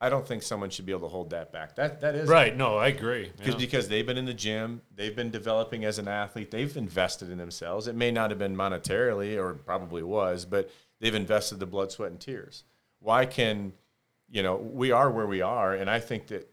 I 0.01 0.09
don't 0.09 0.25
think 0.25 0.43
someone 0.43 0.69
should 0.69 0.85
be 0.85 0.93
able 0.93 1.09
to 1.09 1.13
hold 1.13 1.31
that 1.31 1.51
back. 1.51 1.75
That 1.75 1.99
that 2.01 2.15
is 2.15 2.29
Right. 2.29 2.55
No, 2.55 2.77
I 2.77 2.87
agree. 2.87 3.31
because 3.37 3.55
Yeah. 3.55 3.59
because 3.59 3.87
they've 3.89 4.05
been 4.05 4.17
in 4.17 4.25
the 4.25 4.33
gym, 4.33 4.81
they've 4.95 5.15
been 5.15 5.29
developing 5.29 5.83
as 5.83 5.99
an 5.99 6.07
athlete, 6.07 6.51
they've 6.51 6.75
invested 6.77 7.29
in 7.29 7.37
themselves. 7.37 7.87
It 7.87 7.95
may 7.95 8.09
not 8.11 8.29
have 8.29 8.39
been 8.39 8.55
monetarily, 8.55 9.37
or 9.37 9.53
probably 9.55 10.03
was, 10.03 10.45
but 10.45 10.69
they've 10.99 11.13
invested 11.15 11.59
the 11.59 11.65
blood, 11.65 11.91
sweat, 11.91 12.11
and 12.11 12.19
tears. 12.19 12.63
Why 12.99 13.25
can, 13.25 13.73
you 14.29 14.41
know, 14.41 14.55
we 14.55 14.91
are 14.91 15.11
where 15.11 15.27
we 15.27 15.41
are, 15.41 15.73
and 15.73 15.89
I 15.89 15.99
think 15.99 16.27
that 16.27 16.49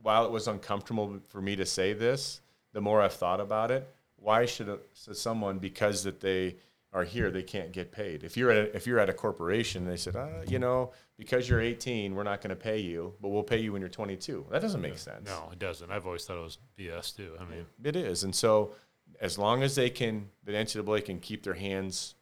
while 0.00 0.24
it 0.24 0.30
was 0.30 0.46
uncomfortable 0.46 1.18
for 1.28 1.40
me 1.40 1.56
to 1.56 1.66
say 1.66 1.94
this, 1.94 2.40
the 2.72 2.80
more 2.80 3.00
I've 3.00 3.14
thought 3.14 3.40
about 3.40 3.70
it, 3.70 3.88
why 4.16 4.46
should, 4.46 4.78
should 4.94 5.16
someone 5.16 5.58
because 5.58 6.04
that 6.04 6.20
they 6.20 6.56
are 6.94 7.04
here 7.04 7.30
they 7.30 7.42
can't 7.42 7.72
get 7.72 7.92
paid? 7.92 8.22
If 8.22 8.36
you're 8.36 8.50
at 8.50 8.56
a, 8.56 8.76
if 8.76 8.86
you're 8.86 9.00
at 9.00 9.10
a 9.10 9.12
corporation, 9.12 9.84
they 9.84 9.96
said, 9.96 10.14
uh, 10.16 10.28
you 10.48 10.58
know, 10.60 10.92
because 11.18 11.48
you're 11.48 11.60
18, 11.60 12.14
we're 12.14 12.22
not 12.22 12.40
going 12.40 12.50
to 12.50 12.56
pay 12.56 12.78
you, 12.78 13.14
but 13.20 13.28
we'll 13.28 13.42
pay 13.42 13.58
you 13.58 13.72
when 13.72 13.80
you're 13.82 13.88
22. 13.88 14.46
That 14.50 14.62
doesn't 14.62 14.80
make 14.80 14.96
sense. 14.96 15.26
no, 15.26 15.50
it 15.52 15.58
doesn't. 15.58 15.90
I've 15.90 16.06
always 16.06 16.24
thought 16.24 16.38
it 16.38 16.44
was 16.44 16.58
BS 16.78 17.16
too. 17.16 17.32
I 17.40 17.44
mean, 17.44 17.66
It 17.82 17.96
is, 17.96 18.22
and 18.24 18.34
so 18.34 18.72
as 19.20 19.38
long 19.38 19.62
as 19.62 19.74
they 19.74 19.90
can, 19.90 20.28
the 20.44 20.52
NCAA 20.52 21.04
can 21.04 21.18
keep 21.20 21.42
their 21.42 21.54
hands 21.54 22.14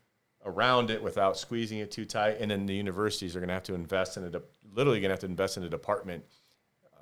around 0.45 0.91
it 0.91 1.03
without 1.03 1.37
squeezing 1.39 1.79
it 1.79 1.91
too 1.91 2.05
tight, 2.05 2.39
and 2.41 2.51
then 2.51 2.67
the 2.67 2.75
universities 2.75 3.37
are 3.37 3.41
going 3.41 3.49
to 3.49 3.55
have 3.55 3.63
to 3.63 3.75
invest 3.75 4.17
in 4.17 4.25
a, 4.25 4.31
de- 4.31 4.43
literally 4.75 5.01
going 5.01 5.09
to 5.11 5.13
have 5.13 5.21
to 5.21 5.27
invest 5.27 5.57
in 5.57 5.63
a 5.63 5.69
department, 5.69 6.25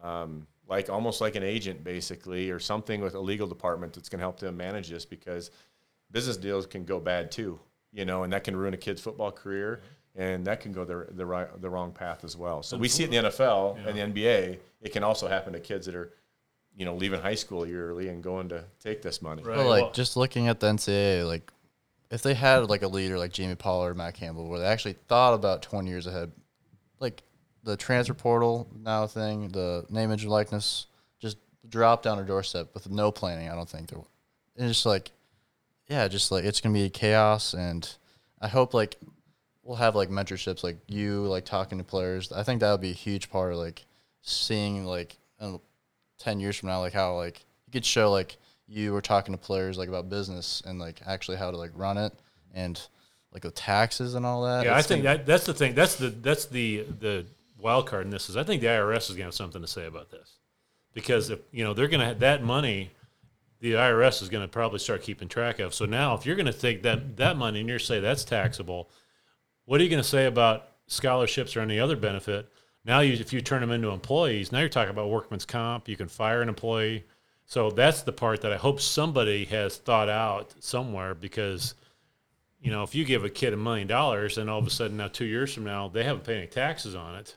um, 0.02 0.46
like 0.68 0.90
almost 0.90 1.20
like 1.20 1.36
an 1.36 1.42
agent 1.42 1.82
basically, 1.82 2.50
or 2.50 2.58
something 2.58 3.00
with 3.00 3.14
a 3.14 3.20
legal 3.20 3.46
department 3.46 3.92
that's 3.94 4.08
going 4.08 4.18
to 4.18 4.24
help 4.24 4.38
them 4.38 4.56
manage 4.56 4.88
this 4.90 5.04
because 5.04 5.50
business 6.12 6.36
deals 6.36 6.66
can 6.66 6.84
go 6.84 7.00
bad 7.00 7.30
too, 7.30 7.58
you 7.92 8.04
know, 8.04 8.24
and 8.24 8.32
that 8.32 8.44
can 8.44 8.56
ruin 8.56 8.74
a 8.74 8.76
kid's 8.76 9.00
football 9.00 9.32
career. 9.32 9.82
And 10.16 10.44
that 10.46 10.60
can 10.60 10.72
go 10.72 10.84
the, 10.84 11.06
the, 11.12 11.24
right, 11.24 11.48
the 11.60 11.70
wrong 11.70 11.92
path 11.92 12.24
as 12.24 12.36
well. 12.36 12.64
So 12.64 12.76
we 12.76 12.88
see 12.88 13.04
it 13.04 13.14
in 13.14 13.22
the 13.22 13.30
NFL 13.30 13.86
and 13.86 13.96
the 13.96 14.20
NBA. 14.20 14.58
It 14.80 14.92
can 14.92 15.04
also 15.04 15.28
happen 15.28 15.52
to 15.52 15.60
kids 15.60 15.86
that 15.86 15.94
are 15.94 16.12
you 16.76 16.84
know, 16.84 16.94
leaving 16.94 17.20
high 17.20 17.34
school 17.34 17.64
early 17.70 18.08
and 18.08 18.22
going 18.22 18.48
to 18.48 18.64
take 18.82 19.02
this 19.02 19.20
money. 19.20 19.42
Right. 19.42 19.56
But 19.56 19.66
like 19.66 19.82
well- 19.82 19.92
just 19.92 20.16
looking 20.16 20.48
at 20.48 20.60
the 20.60 20.68
NCAA, 20.68 21.26
like 21.26 21.52
if 22.10 22.22
they 22.22 22.34
had 22.34 22.68
like 22.68 22.82
a 22.82 22.88
leader 22.88 23.18
like 23.18 23.32
Jamie 23.32 23.54
Pollard 23.54 23.90
or 23.90 23.94
Matt 23.94 24.14
Campbell, 24.14 24.48
where 24.48 24.58
they 24.58 24.66
actually 24.66 24.96
thought 25.08 25.34
about 25.34 25.62
20 25.62 25.88
years 25.88 26.06
ahead, 26.06 26.32
like 26.98 27.22
the 27.62 27.76
transfer 27.76 28.14
portal 28.14 28.68
now 28.82 29.06
thing, 29.06 29.48
the 29.48 29.84
name, 29.90 30.10
image, 30.10 30.24
likeness, 30.24 30.86
just 31.18 31.38
drop 31.68 32.02
down 32.02 32.18
our 32.18 32.24
doorstep 32.24 32.72
with 32.74 32.88
no 32.90 33.12
planning. 33.12 33.48
I 33.48 33.54
don't 33.54 33.68
think 33.68 33.90
there. 33.90 34.00
It's 34.56 34.68
just 34.68 34.86
like, 34.86 35.12
yeah, 35.90 36.08
just 36.08 36.30
like 36.30 36.44
it's 36.44 36.60
gonna 36.60 36.72
be 36.72 36.88
chaos, 36.88 37.52
and 37.52 37.86
I 38.40 38.48
hope 38.48 38.72
like 38.72 38.96
we'll 39.62 39.76
have 39.76 39.94
like 39.96 40.08
mentorships, 40.08 40.64
like 40.64 40.78
you 40.86 41.24
like 41.26 41.44
talking 41.44 41.78
to 41.78 41.84
players. 41.84 42.32
I 42.32 42.44
think 42.44 42.60
that 42.60 42.70
would 42.70 42.80
be 42.80 42.90
a 42.90 42.94
huge 42.94 43.28
part 43.28 43.52
of 43.52 43.58
like 43.58 43.84
seeing 44.22 44.84
like 44.84 45.18
10 46.18 46.38
years 46.38 46.56
from 46.56 46.68
now 46.68 46.80
like 46.80 46.92
how 46.92 47.16
like 47.16 47.44
you 47.66 47.72
could 47.72 47.84
show 47.84 48.10
like 48.10 48.36
you 48.68 48.92
were 48.92 49.00
talking 49.00 49.32
to 49.34 49.38
players 49.38 49.78
like 49.78 49.88
about 49.88 50.10
business 50.10 50.62
and 50.66 50.78
like 50.78 51.00
actually 51.06 51.38
how 51.38 51.50
to 51.50 51.56
like 51.56 51.70
run 51.74 51.96
it 51.96 52.12
and 52.54 52.80
like 53.32 53.42
the 53.42 53.50
taxes 53.50 54.14
and 54.14 54.26
all 54.26 54.42
that 54.44 54.64
yeah, 54.64 54.76
I 54.76 54.82
think 54.82 55.02
gonna- 55.02 55.18
that 55.18 55.26
that's 55.26 55.46
the 55.46 55.54
thing. 55.54 55.74
That's 55.74 55.96
the 55.96 56.10
that's 56.10 56.46
the 56.46 56.84
the 57.00 57.26
wild 57.58 57.86
card 57.86 58.04
in 58.04 58.10
this 58.10 58.28
is 58.30 58.36
I 58.36 58.44
think 58.44 58.60
the 58.60 58.68
IRS 58.68 59.02
is 59.02 59.08
going 59.08 59.18
to 59.18 59.24
have 59.24 59.34
something 59.34 59.60
to 59.62 59.68
say 59.68 59.86
about 59.86 60.10
this 60.10 60.38
because 60.94 61.30
if 61.30 61.40
you 61.52 61.64
know 61.64 61.74
they're 61.74 61.88
going 61.88 62.00
to 62.00 62.06
have 62.06 62.20
that 62.20 62.42
money, 62.42 62.90
the 63.60 63.72
IRS 63.72 64.22
is 64.22 64.28
going 64.28 64.44
to 64.44 64.48
probably 64.48 64.78
start 64.78 65.02
keeping 65.02 65.28
track 65.28 65.58
of. 65.58 65.74
So 65.74 65.84
now, 65.84 66.14
if 66.14 66.26
you're 66.26 66.36
going 66.36 66.46
to 66.46 66.52
take 66.52 66.82
that 66.82 67.16
that 67.18 67.36
money 67.36 67.60
and 67.60 67.68
you're 67.68 67.78
say 67.78 68.00
that's 68.00 68.24
taxable, 68.24 68.90
what 69.64 69.80
are 69.80 69.84
you 69.84 69.90
going 69.90 70.02
to 70.02 70.08
say 70.08 70.26
about 70.26 70.68
scholarships 70.86 71.56
or 71.56 71.60
any 71.60 71.78
other 71.78 71.96
benefit? 71.96 72.50
Now, 72.84 73.00
you, 73.00 73.12
if 73.12 73.32
you 73.32 73.40
turn 73.42 73.60
them 73.60 73.70
into 73.70 73.90
employees, 73.90 74.52
now 74.52 74.60
you're 74.60 74.68
talking 74.68 74.90
about 74.90 75.10
workman's 75.10 75.44
comp. 75.44 75.88
You 75.88 75.96
can 75.96 76.08
fire 76.08 76.40
an 76.40 76.48
employee. 76.48 77.04
So 77.44 77.70
that's 77.70 78.02
the 78.02 78.12
part 78.12 78.40
that 78.42 78.52
I 78.52 78.56
hope 78.56 78.80
somebody 78.80 79.44
has 79.46 79.76
thought 79.76 80.08
out 80.08 80.54
somewhere 80.60 81.14
because 81.14 81.74
you 82.60 82.70
know, 82.70 82.82
if 82.82 82.94
you 82.94 83.04
give 83.04 83.24
a 83.24 83.30
kid 83.30 83.52
a 83.52 83.56
million 83.56 83.86
dollars 83.86 84.38
and 84.38 84.50
all 84.50 84.58
of 84.58 84.66
a 84.66 84.70
sudden 84.70 84.98
now 84.98 85.08
two 85.08 85.24
years 85.24 85.52
from 85.52 85.64
now 85.64 85.88
they 85.88 86.04
haven't 86.04 86.24
paid 86.24 86.38
any 86.38 86.46
taxes 86.46 86.94
on 86.94 87.14
it, 87.16 87.36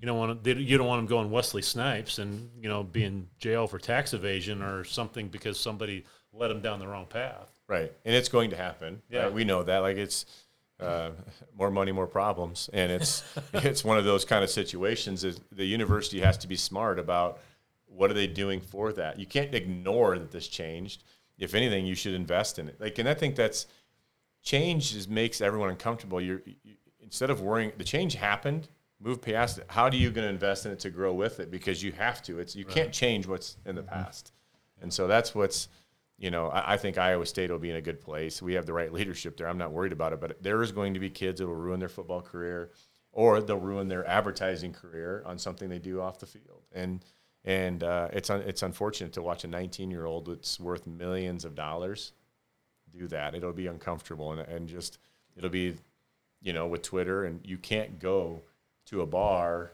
you 0.00 0.06
don't 0.06 0.18
want 0.18 0.44
to, 0.44 0.54
they, 0.54 0.60
you 0.60 0.76
don't 0.76 0.86
want 0.86 1.00
them 1.00 1.06
going 1.06 1.30
Wesley 1.30 1.62
Snipes 1.62 2.18
and 2.18 2.50
you 2.60 2.68
know 2.68 2.82
be 2.82 3.04
in 3.04 3.28
jail 3.38 3.66
for 3.66 3.78
tax 3.78 4.12
evasion 4.14 4.62
or 4.62 4.84
something 4.84 5.28
because 5.28 5.58
somebody 5.58 6.04
led 6.32 6.48
them 6.48 6.60
down 6.60 6.78
the 6.78 6.86
wrong 6.86 7.06
path. 7.06 7.50
Right. 7.68 7.92
And 8.04 8.14
it's 8.14 8.28
going 8.28 8.50
to 8.50 8.56
happen. 8.56 9.02
Yeah. 9.10 9.24
Right? 9.24 9.32
We 9.32 9.44
know 9.44 9.62
that. 9.62 9.78
Like 9.78 9.96
it's 9.96 10.26
uh, 10.78 11.10
more 11.56 11.70
money, 11.70 11.92
more 11.92 12.06
problems. 12.06 12.68
And 12.72 12.92
it's 12.92 13.24
it's 13.54 13.84
one 13.84 13.98
of 13.98 14.04
those 14.04 14.24
kind 14.24 14.44
of 14.44 14.50
situations 14.50 15.24
is 15.24 15.40
the 15.50 15.64
university 15.64 16.20
has 16.20 16.36
to 16.38 16.48
be 16.48 16.56
smart 16.56 16.98
about 16.98 17.40
what 17.86 18.10
are 18.10 18.14
they 18.14 18.26
doing 18.26 18.60
for 18.60 18.92
that. 18.92 19.18
You 19.18 19.26
can't 19.26 19.54
ignore 19.54 20.18
that 20.18 20.30
this 20.30 20.48
changed. 20.48 21.04
If 21.38 21.54
anything, 21.54 21.86
you 21.86 21.94
should 21.94 22.14
invest 22.14 22.58
in 22.58 22.68
it. 22.68 22.80
Like 22.80 22.98
and 22.98 23.08
I 23.08 23.14
think 23.14 23.36
that's 23.36 23.66
change 24.42 24.94
is 24.94 25.08
makes 25.08 25.40
everyone 25.40 25.70
uncomfortable. 25.70 26.20
You're 26.20 26.42
you, 26.44 26.74
instead 27.00 27.30
of 27.30 27.40
worrying 27.40 27.72
the 27.76 27.84
change 27.84 28.14
happened, 28.14 28.68
move 29.00 29.20
past 29.20 29.58
it. 29.58 29.66
How 29.68 29.88
do 29.88 29.96
you 29.96 30.10
going 30.10 30.26
to 30.26 30.32
invest 30.32 30.66
in 30.66 30.72
it 30.72 30.80
to 30.80 30.90
grow 30.90 31.12
with 31.12 31.40
it? 31.40 31.50
Because 31.50 31.82
you 31.82 31.92
have 31.92 32.22
to. 32.22 32.38
It's 32.38 32.56
you 32.56 32.64
can't 32.64 32.92
change 32.92 33.26
what's 33.26 33.56
in 33.66 33.74
the 33.74 33.82
past. 33.82 34.32
And 34.80 34.92
so 34.92 35.06
that's 35.06 35.34
what's 35.34 35.68
you 36.18 36.30
know, 36.30 36.48
I, 36.48 36.74
I 36.74 36.76
think 36.76 36.98
Iowa 36.98 37.26
State 37.26 37.50
will 37.50 37.58
be 37.58 37.70
in 37.70 37.76
a 37.76 37.82
good 37.82 38.00
place. 38.00 38.40
We 38.40 38.54
have 38.54 38.66
the 38.66 38.72
right 38.72 38.92
leadership 38.92 39.36
there. 39.36 39.48
I'm 39.48 39.58
not 39.58 39.72
worried 39.72 39.92
about 39.92 40.12
it, 40.12 40.20
but 40.20 40.42
there 40.42 40.62
is 40.62 40.72
going 40.72 40.94
to 40.94 41.00
be 41.00 41.10
kids 41.10 41.40
that 41.40 41.46
will 41.46 41.54
ruin 41.54 41.78
their 41.80 41.88
football 41.88 42.22
career, 42.22 42.70
or 43.12 43.40
they'll 43.40 43.58
ruin 43.58 43.88
their 43.88 44.06
advertising 44.06 44.72
career 44.72 45.22
on 45.26 45.38
something 45.38 45.68
they 45.68 45.78
do 45.78 46.00
off 46.00 46.18
the 46.18 46.26
field. 46.26 46.62
And 46.72 47.04
and 47.44 47.84
uh, 47.84 48.08
it's 48.12 48.30
un, 48.30 48.42
it's 48.42 48.62
unfortunate 48.62 49.12
to 49.12 49.22
watch 49.22 49.44
a 49.44 49.48
19 49.48 49.90
year 49.90 50.06
old 50.06 50.26
that's 50.26 50.58
worth 50.58 50.86
millions 50.86 51.44
of 51.44 51.54
dollars 51.54 52.12
do 52.96 53.06
that. 53.08 53.34
It'll 53.34 53.52
be 53.52 53.66
uncomfortable 53.66 54.32
and 54.32 54.40
and 54.40 54.68
just 54.68 54.98
it'll 55.36 55.50
be, 55.50 55.76
you 56.40 56.52
know, 56.52 56.66
with 56.66 56.82
Twitter 56.82 57.24
and 57.24 57.40
you 57.44 57.58
can't 57.58 57.98
go 57.98 58.42
to 58.86 59.02
a 59.02 59.06
bar 59.06 59.72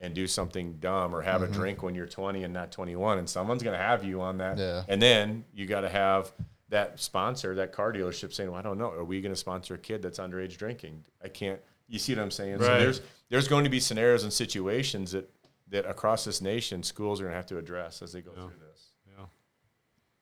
and 0.00 0.14
do 0.14 0.26
something 0.26 0.74
dumb 0.80 1.14
or 1.14 1.22
have 1.22 1.42
a 1.42 1.46
mm-hmm. 1.46 1.54
drink 1.54 1.82
when 1.82 1.94
you're 1.94 2.06
20 2.06 2.44
and 2.44 2.52
not 2.52 2.70
21 2.72 3.18
and 3.18 3.28
someone's 3.28 3.62
going 3.62 3.76
to 3.76 3.82
have 3.82 4.04
you 4.04 4.20
on 4.20 4.38
that. 4.38 4.58
Yeah. 4.58 4.82
and 4.88 5.00
then 5.00 5.44
you 5.54 5.66
got 5.66 5.82
to 5.82 5.88
have 5.88 6.32
that 6.68 6.98
sponsor 7.00 7.54
that 7.54 7.72
car 7.72 7.92
dealership 7.92 8.32
saying 8.32 8.50
well, 8.50 8.58
i 8.58 8.62
don't 8.62 8.78
know. 8.78 8.90
Are 8.90 9.04
we 9.04 9.20
going 9.20 9.32
to 9.32 9.38
sponsor 9.38 9.74
a 9.74 9.78
kid 9.78 10.02
that's 10.02 10.18
underage 10.18 10.56
drinking? 10.56 11.04
I 11.22 11.28
can't 11.28 11.60
you 11.88 11.98
see 11.98 12.14
what 12.14 12.22
i'm 12.22 12.30
saying? 12.30 12.58
So 12.58 12.78
there's 12.78 13.00
there's 13.28 13.48
going 13.48 13.64
to 13.64 13.70
be 13.70 13.80
scenarios 13.80 14.24
and 14.24 14.32
situations 14.32 15.12
that 15.12 15.30
that 15.70 15.86
across 15.86 16.24
this 16.24 16.40
nation 16.40 16.82
schools 16.82 17.20
are 17.20 17.24
going 17.24 17.32
to 17.32 17.36
have 17.36 17.46
to 17.46 17.58
address 17.58 18.02
as 18.02 18.12
they 18.12 18.20
go 18.20 18.32
through 18.32 18.52
this. 18.70 18.90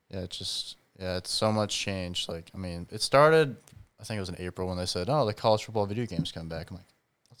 Yeah. 0.09 0.19
It's 0.19 0.37
just 0.37 0.77
yeah 0.99 1.17
it's 1.17 1.31
so 1.31 1.51
much 1.51 1.77
change. 1.77 2.29
Like 2.29 2.51
i 2.53 2.57
mean 2.57 2.87
it 2.91 3.01
started 3.01 3.55
i 3.99 4.03
think 4.03 4.17
it 4.17 4.21
was 4.21 4.29
in 4.29 4.39
april 4.39 4.67
when 4.67 4.77
they 4.77 4.85
said 4.85 5.09
oh 5.09 5.25
the 5.25 5.33
college 5.33 5.63
football 5.63 5.85
video 5.85 6.05
games 6.05 6.31
come 6.31 6.47
back. 6.47 6.69
I'm 6.69 6.77
like 6.77 6.85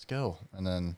let's 0.03 0.05
go 0.05 0.37
and 0.53 0.67
then 0.67 0.97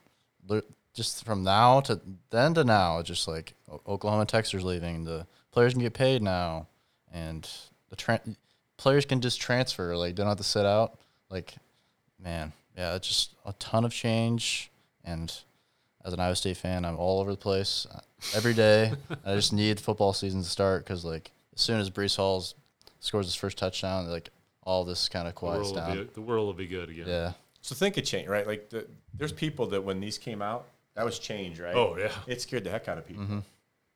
just 0.94 1.24
from 1.26 1.44
now 1.44 1.80
to 1.80 2.00
then 2.32 2.54
to 2.56 2.64
now 2.64 2.98
it's 3.00 3.08
just 3.08 3.28
like 3.28 3.54
oklahoma 3.88 4.26
texas 4.26 4.64
leaving 4.64 5.04
the 5.04 5.28
players 5.52 5.74
can 5.74 5.82
get 5.82 5.94
paid 5.94 6.24
now 6.24 6.66
and 7.14 7.48
the 7.90 7.96
tra- 7.96 8.22
players 8.78 9.06
can 9.06 9.22
just 9.22 9.40
transfer 9.40 9.96
like 9.96 10.16
they 10.16 10.24
don't 10.24 10.30
have 10.30 10.38
to 10.38 10.44
sit 10.44 10.66
out 10.66 10.98
like 11.30 11.54
man 12.20 12.52
yeah 12.76 12.96
it's 12.96 13.08
just 13.08 13.36
a 13.46 13.54
ton 13.54 13.86
of 13.86 13.94
change 13.94 14.72
and 15.04 15.42
as 16.04 16.14
an 16.14 16.20
Iowa 16.20 16.36
State 16.36 16.58
fan, 16.58 16.86
I'm 16.86 16.98
all 16.98 17.20
over 17.20 17.32
the 17.32 17.38
place 17.38 17.88
every 18.36 18.54
day. 18.54 18.94
I 19.26 19.34
just 19.34 19.52
need 19.54 19.80
football 19.80 20.14
season 20.14 20.44
to 20.44 20.48
start 20.48 20.84
because, 20.84 21.04
like, 21.04 21.32
as 21.56 21.62
soon 21.62 21.80
as 21.80 21.90
Breece 21.90 22.16
Hall 22.16 22.46
scores 23.00 23.26
his 23.26 23.34
first 23.34 23.58
touchdown, 23.58 24.08
like, 24.08 24.30
all 24.62 24.86
this 24.86 25.10
kind 25.10 25.28
of 25.28 25.34
quiets 25.34 25.70
will 25.70 25.76
down. 25.78 25.98
be, 25.98 26.10
the 26.14 26.22
world 26.22 26.46
will 26.46 26.54
be 26.54 26.68
good 26.68 26.90
again. 26.90 27.08
Yeah, 27.08 27.34
so 27.66 27.74
think 27.74 27.98
of 27.98 28.04
change 28.04 28.28
right 28.28 28.46
like 28.46 28.70
the, 28.70 28.86
there's 29.16 29.32
people 29.32 29.66
that 29.68 29.84
when 29.84 30.00
these 30.00 30.18
came 30.18 30.42
out 30.42 30.68
that 30.96 31.04
was 31.04 31.18
change 31.20 31.60
right 31.60 31.76
Oh 31.76 31.98
yeah, 31.98 32.12
it 32.28 32.42
scared 32.42 32.64
the 32.64 32.70
heck 32.70 32.88
out 32.88 32.98
of 32.98 33.08
people 33.08 33.24
mm-hmm. 33.24 33.40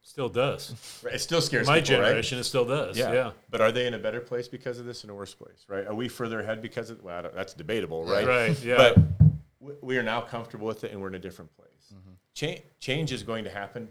still 0.02 0.28
does. 0.28 0.74
Right, 1.04 1.14
it 1.14 1.20
still 1.20 1.40
scares 1.40 1.68
My 1.68 1.80
people, 1.80 2.00
right? 2.00 2.08
generation, 2.08 2.40
it 2.40 2.44
still 2.46 2.66
does. 2.66 2.98
Yeah. 2.98 3.14
Yeah. 3.14 3.32
But 3.50 3.62
are 3.62 3.72
they 3.72 3.86
in 3.88 3.94
a 3.94 4.00
better 4.00 4.20
place 4.20 4.48
because 4.48 4.80
of 4.80 4.86
this 4.86 5.04
and 5.04 5.12
a 5.12 5.14
worse 5.14 5.34
place, 5.34 5.66
right? 5.68 5.86
Are 5.88 5.94
we 5.94 6.10
further 6.10 6.40
ahead 6.40 6.62
because 6.62 6.90
of 6.90 7.02
well, 7.04 7.20
I 7.20 7.22
don't- 7.22 7.36
that's 7.36 7.54
debatable, 7.54 8.04
right? 8.04 8.28
Right, 8.28 8.64
yeah. 8.64 8.76
But 8.78 8.98
we 9.82 9.98
are 9.98 10.04
now 10.04 10.22
comfortable 10.22 10.68
with 10.68 10.84
it 10.84 10.92
and 10.92 11.00
we're 11.02 11.10
in 11.10 11.16
a 11.16 11.20
different 11.20 11.56
place. 11.56 11.94
Mm-hmm. 11.94 12.14
Change, 12.34 12.62
change 12.80 13.12
is 13.12 13.24
going 13.24 13.44
to 13.44 13.50
happen. 13.50 13.90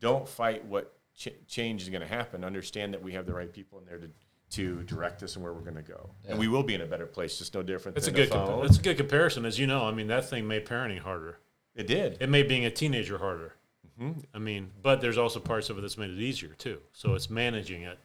Don't 0.00 0.28
fight 0.28 0.64
what 0.66 0.98
ch- 1.16 1.34
change 1.46 1.82
is 1.82 1.88
going 1.88 2.02
to 2.02 2.06
happen, 2.06 2.44
understand 2.44 2.94
that 2.94 3.02
we 3.02 3.12
have 3.12 3.26
the 3.26 3.34
right 3.34 3.52
people 3.52 3.78
in 3.78 3.86
there 3.86 3.98
to 3.98 4.08
to 4.50 4.82
direct 4.84 5.22
us 5.22 5.34
and 5.34 5.44
where 5.44 5.52
we're 5.52 5.60
going 5.60 5.76
to 5.76 5.82
go, 5.82 6.10
and 6.26 6.38
we 6.38 6.48
will 6.48 6.62
be 6.62 6.74
in 6.74 6.80
a 6.80 6.86
better 6.86 7.06
place. 7.06 7.38
Just 7.38 7.54
no 7.54 7.62
different. 7.62 7.98
It's 7.98 8.06
a 8.06 8.10
than 8.10 8.16
good. 8.22 8.28
the 8.30 8.34
phone. 8.34 8.62
Compa- 8.62 8.66
it's 8.66 8.78
a 8.78 8.82
good 8.82 8.96
comparison, 8.96 9.44
as 9.44 9.58
you 9.58 9.66
know. 9.66 9.84
I 9.84 9.92
mean, 9.92 10.06
that 10.08 10.28
thing 10.28 10.46
made 10.48 10.64
parenting 10.66 11.00
harder. 11.00 11.38
it 11.74 11.86
did. 11.86 12.16
It 12.20 12.28
made 12.28 12.48
being 12.48 12.64
a 12.64 12.70
teenager 12.70 13.18
harder. 13.18 13.54
Mm-hmm. 14.00 14.20
I 14.32 14.38
mean, 14.38 14.70
but 14.82 15.00
there's 15.00 15.18
also 15.18 15.40
parts 15.40 15.70
of 15.70 15.78
it 15.78 15.80
that's 15.82 15.98
made 15.98 16.10
it 16.10 16.18
easier 16.20 16.50
too. 16.50 16.78
So 16.92 17.14
it's 17.14 17.28
managing 17.28 17.82
it, 17.82 17.98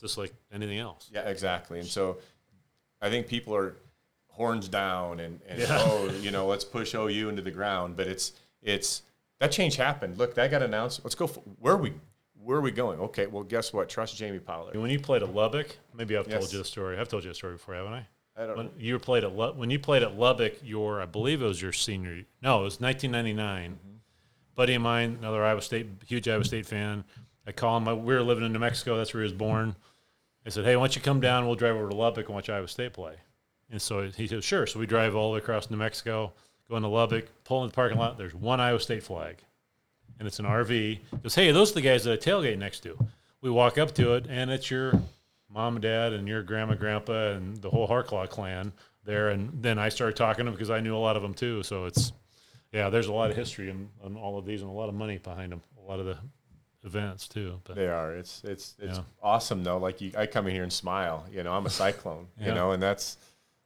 just 0.00 0.18
like 0.18 0.34
anything 0.52 0.78
else. 0.78 1.08
Yeah, 1.12 1.28
exactly. 1.28 1.78
And 1.78 1.88
so 1.88 2.18
I 3.00 3.08
think 3.08 3.28
people 3.28 3.54
are 3.54 3.76
horns 4.30 4.68
down 4.68 5.20
and, 5.20 5.40
and 5.48 5.60
Yeah. 5.60 5.66
oh, 5.70 6.10
you 6.20 6.30
know, 6.32 6.46
let's 6.46 6.64
push 6.64 6.94
OU 6.94 7.28
into 7.28 7.42
the 7.42 7.50
ground. 7.52 7.96
But 7.96 8.08
it's 8.08 8.32
it's 8.62 9.02
that 9.38 9.52
change 9.52 9.76
happened. 9.76 10.18
Look, 10.18 10.34
that 10.34 10.50
got 10.50 10.62
announced. 10.62 11.00
Let's 11.04 11.14
go. 11.14 11.26
f 11.26 11.38
where 11.60 11.74
are 11.74 11.78
we? 11.78 11.94
Where 12.48 12.56
are 12.56 12.62
we 12.62 12.70
going? 12.70 12.98
Okay, 12.98 13.26
well, 13.26 13.42
guess 13.42 13.74
what? 13.74 13.90
Trust 13.90 14.16
Jamie 14.16 14.38
Pollard. 14.38 14.74
When 14.74 14.90
you 14.90 14.98
played 14.98 15.22
at 15.22 15.34
Lubbock, 15.34 15.76
maybe 15.92 16.16
I've 16.16 16.26
told 16.26 16.50
you 16.50 16.56
the 16.56 16.64
story. 16.64 16.98
I've 16.98 17.06
told 17.06 17.22
you 17.22 17.28
the 17.28 17.34
story 17.34 17.52
before, 17.52 17.74
haven't 17.74 17.92
I? 17.92 18.06
I 18.38 18.46
don't 18.46 18.56
When 18.56 18.70
you 18.78 18.98
played 18.98 19.22
at 19.22 19.34
when 19.34 19.68
you 19.68 19.78
played 19.78 20.02
at 20.02 20.18
Lubbock, 20.18 20.54
your 20.64 21.02
I 21.02 21.04
believe 21.04 21.42
it 21.42 21.44
was 21.44 21.60
your 21.60 21.74
senior. 21.74 22.24
No, 22.40 22.60
it 22.60 22.64
was 22.64 22.80
1999. 22.80 23.72
Mm-hmm. 23.72 23.96
Buddy 24.54 24.72
of 24.72 24.80
mine, 24.80 25.18
another 25.20 25.44
Iowa 25.44 25.60
State, 25.60 25.88
huge 26.06 26.26
Iowa 26.26 26.42
State 26.42 26.64
fan. 26.64 27.04
I 27.46 27.52
call 27.52 27.76
him. 27.76 27.84
We 27.84 28.14
were 28.14 28.22
living 28.22 28.44
in 28.44 28.54
New 28.54 28.60
Mexico. 28.60 28.96
That's 28.96 29.12
where 29.12 29.22
he 29.22 29.24
was 29.24 29.34
born. 29.34 29.76
I 30.46 30.48
said, 30.48 30.64
"Hey, 30.64 30.74
why 30.76 30.84
don't 30.84 30.96
you 30.96 31.02
come 31.02 31.20
down? 31.20 31.44
We'll 31.44 31.54
drive 31.54 31.76
over 31.76 31.90
to 31.90 31.94
Lubbock 31.94 32.28
and 32.28 32.34
watch 32.34 32.48
Iowa 32.48 32.66
State 32.68 32.94
play." 32.94 33.16
And 33.70 33.82
so 33.82 34.08
he 34.08 34.26
said, 34.26 34.42
"Sure." 34.42 34.66
So 34.66 34.78
we 34.78 34.86
drive 34.86 35.14
all 35.14 35.28
the 35.28 35.34
way 35.34 35.38
across 35.40 35.68
New 35.68 35.76
Mexico, 35.76 36.32
go 36.70 36.76
into 36.78 36.88
Lubbock, 36.88 37.26
pull 37.44 37.62
in 37.64 37.68
the 37.68 37.74
parking 37.74 37.98
lot. 37.98 38.16
There's 38.16 38.34
one 38.34 38.58
Iowa 38.58 38.80
State 38.80 39.02
flag, 39.02 39.36
and 40.18 40.26
it's 40.26 40.38
an 40.38 40.44
RV. 40.46 40.70
He 40.70 41.00
goes, 41.22 41.34
"Hey, 41.34 41.50
those 41.52 41.70
are 41.72 41.74
the 41.74 41.80
guys 41.80 42.04
that 42.04 42.12
I 42.12 42.16
tailgate 42.30 42.58
next 42.58 42.80
to." 42.80 42.98
We 43.40 43.50
walk 43.50 43.78
up 43.78 43.94
to 43.94 44.14
it, 44.14 44.26
and 44.28 44.50
it's 44.50 44.70
your 44.70 45.00
mom 45.48 45.76
and 45.76 45.82
dad 45.82 46.12
and 46.12 46.26
your 46.28 46.42
grandma, 46.42 46.74
grandpa, 46.74 47.30
and 47.32 47.56
the 47.58 47.70
whole 47.70 47.86
Harklau 47.88 48.28
clan 48.28 48.72
there. 49.04 49.28
And 49.30 49.62
then 49.62 49.78
I 49.78 49.88
started 49.88 50.16
talking 50.16 50.44
to 50.44 50.50
them 50.50 50.54
because 50.54 50.70
I 50.70 50.80
knew 50.80 50.96
a 50.96 50.98
lot 50.98 51.16
of 51.16 51.22
them 51.22 51.34
too. 51.34 51.62
So 51.62 51.84
it's, 51.86 52.12
yeah, 52.72 52.90
there's 52.90 53.06
a 53.06 53.12
lot 53.12 53.30
of 53.30 53.36
history 53.36 53.70
in, 53.70 53.88
in 54.04 54.16
all 54.16 54.38
of 54.38 54.44
these 54.44 54.60
and 54.62 54.70
a 54.70 54.74
lot 54.74 54.88
of 54.88 54.94
money 54.94 55.18
behind 55.18 55.52
them. 55.52 55.62
A 55.82 55.88
lot 55.88 56.00
of 56.00 56.06
the 56.06 56.18
events 56.84 57.28
too. 57.28 57.60
But 57.64 57.76
They 57.76 57.88
are. 57.88 58.14
It's 58.14 58.42
it's 58.44 58.74
it's 58.78 58.98
Yeah. 58.98 59.04
awesome 59.22 59.62
though. 59.64 59.78
Like 59.78 60.00
you, 60.00 60.12
I 60.16 60.26
come 60.26 60.46
in 60.48 60.54
here 60.54 60.62
and 60.64 60.72
smile. 60.72 61.24
You 61.30 61.42
know, 61.44 61.52
I'm 61.52 61.64
a 61.66 61.70
cyclone. 61.70 62.26
Yeah. 62.40 62.48
You 62.48 62.54
know, 62.54 62.72
and 62.72 62.82
that's 62.82 63.18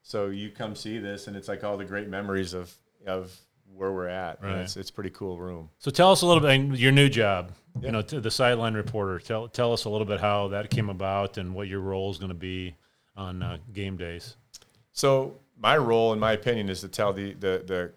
so 0.02 0.26
you 0.28 0.50
come 0.50 0.74
see 0.76 0.98
this, 0.98 1.26
and 1.28 1.36
it's 1.36 1.48
like 1.48 1.64
all 1.64 1.76
the 1.76 1.84
great 1.84 2.08
memories 2.08 2.54
of 2.54 2.72
of 3.06 3.34
where 3.74 3.92
we're 3.92 4.08
at. 4.08 4.42
Right. 4.42 4.58
It's 4.58 4.76
it's 4.76 4.90
a 4.90 4.92
pretty 4.92 5.10
cool 5.10 5.38
room. 5.38 5.70
so 5.78 5.90
tell 5.90 6.12
us 6.12 6.22
a 6.22 6.26
little 6.26 6.40
bit 6.40 6.50
and 6.50 6.78
your 6.78 6.92
new 6.92 7.08
job. 7.08 7.52
You 7.80 7.90
know, 7.90 8.02
to 8.02 8.20
the 8.20 8.30
sideline 8.30 8.74
reporter. 8.74 9.18
Tell 9.18 9.48
tell 9.48 9.72
us 9.72 9.86
a 9.86 9.88
little 9.88 10.06
bit 10.06 10.20
how 10.20 10.48
that 10.48 10.68
came 10.70 10.90
about 10.90 11.38
and 11.38 11.54
what 11.54 11.68
your 11.68 11.80
role 11.80 12.10
is 12.10 12.18
going 12.18 12.28
to 12.28 12.34
be 12.34 12.76
on 13.16 13.42
uh, 13.42 13.56
game 13.72 13.96
days. 13.96 14.36
So 14.92 15.38
my 15.58 15.78
role, 15.78 16.12
in 16.12 16.18
my 16.18 16.32
opinion, 16.32 16.68
is 16.68 16.80
to 16.82 16.88
tell 16.88 17.12
the 17.14 17.32
the 17.32 17.62
the, 17.66 17.92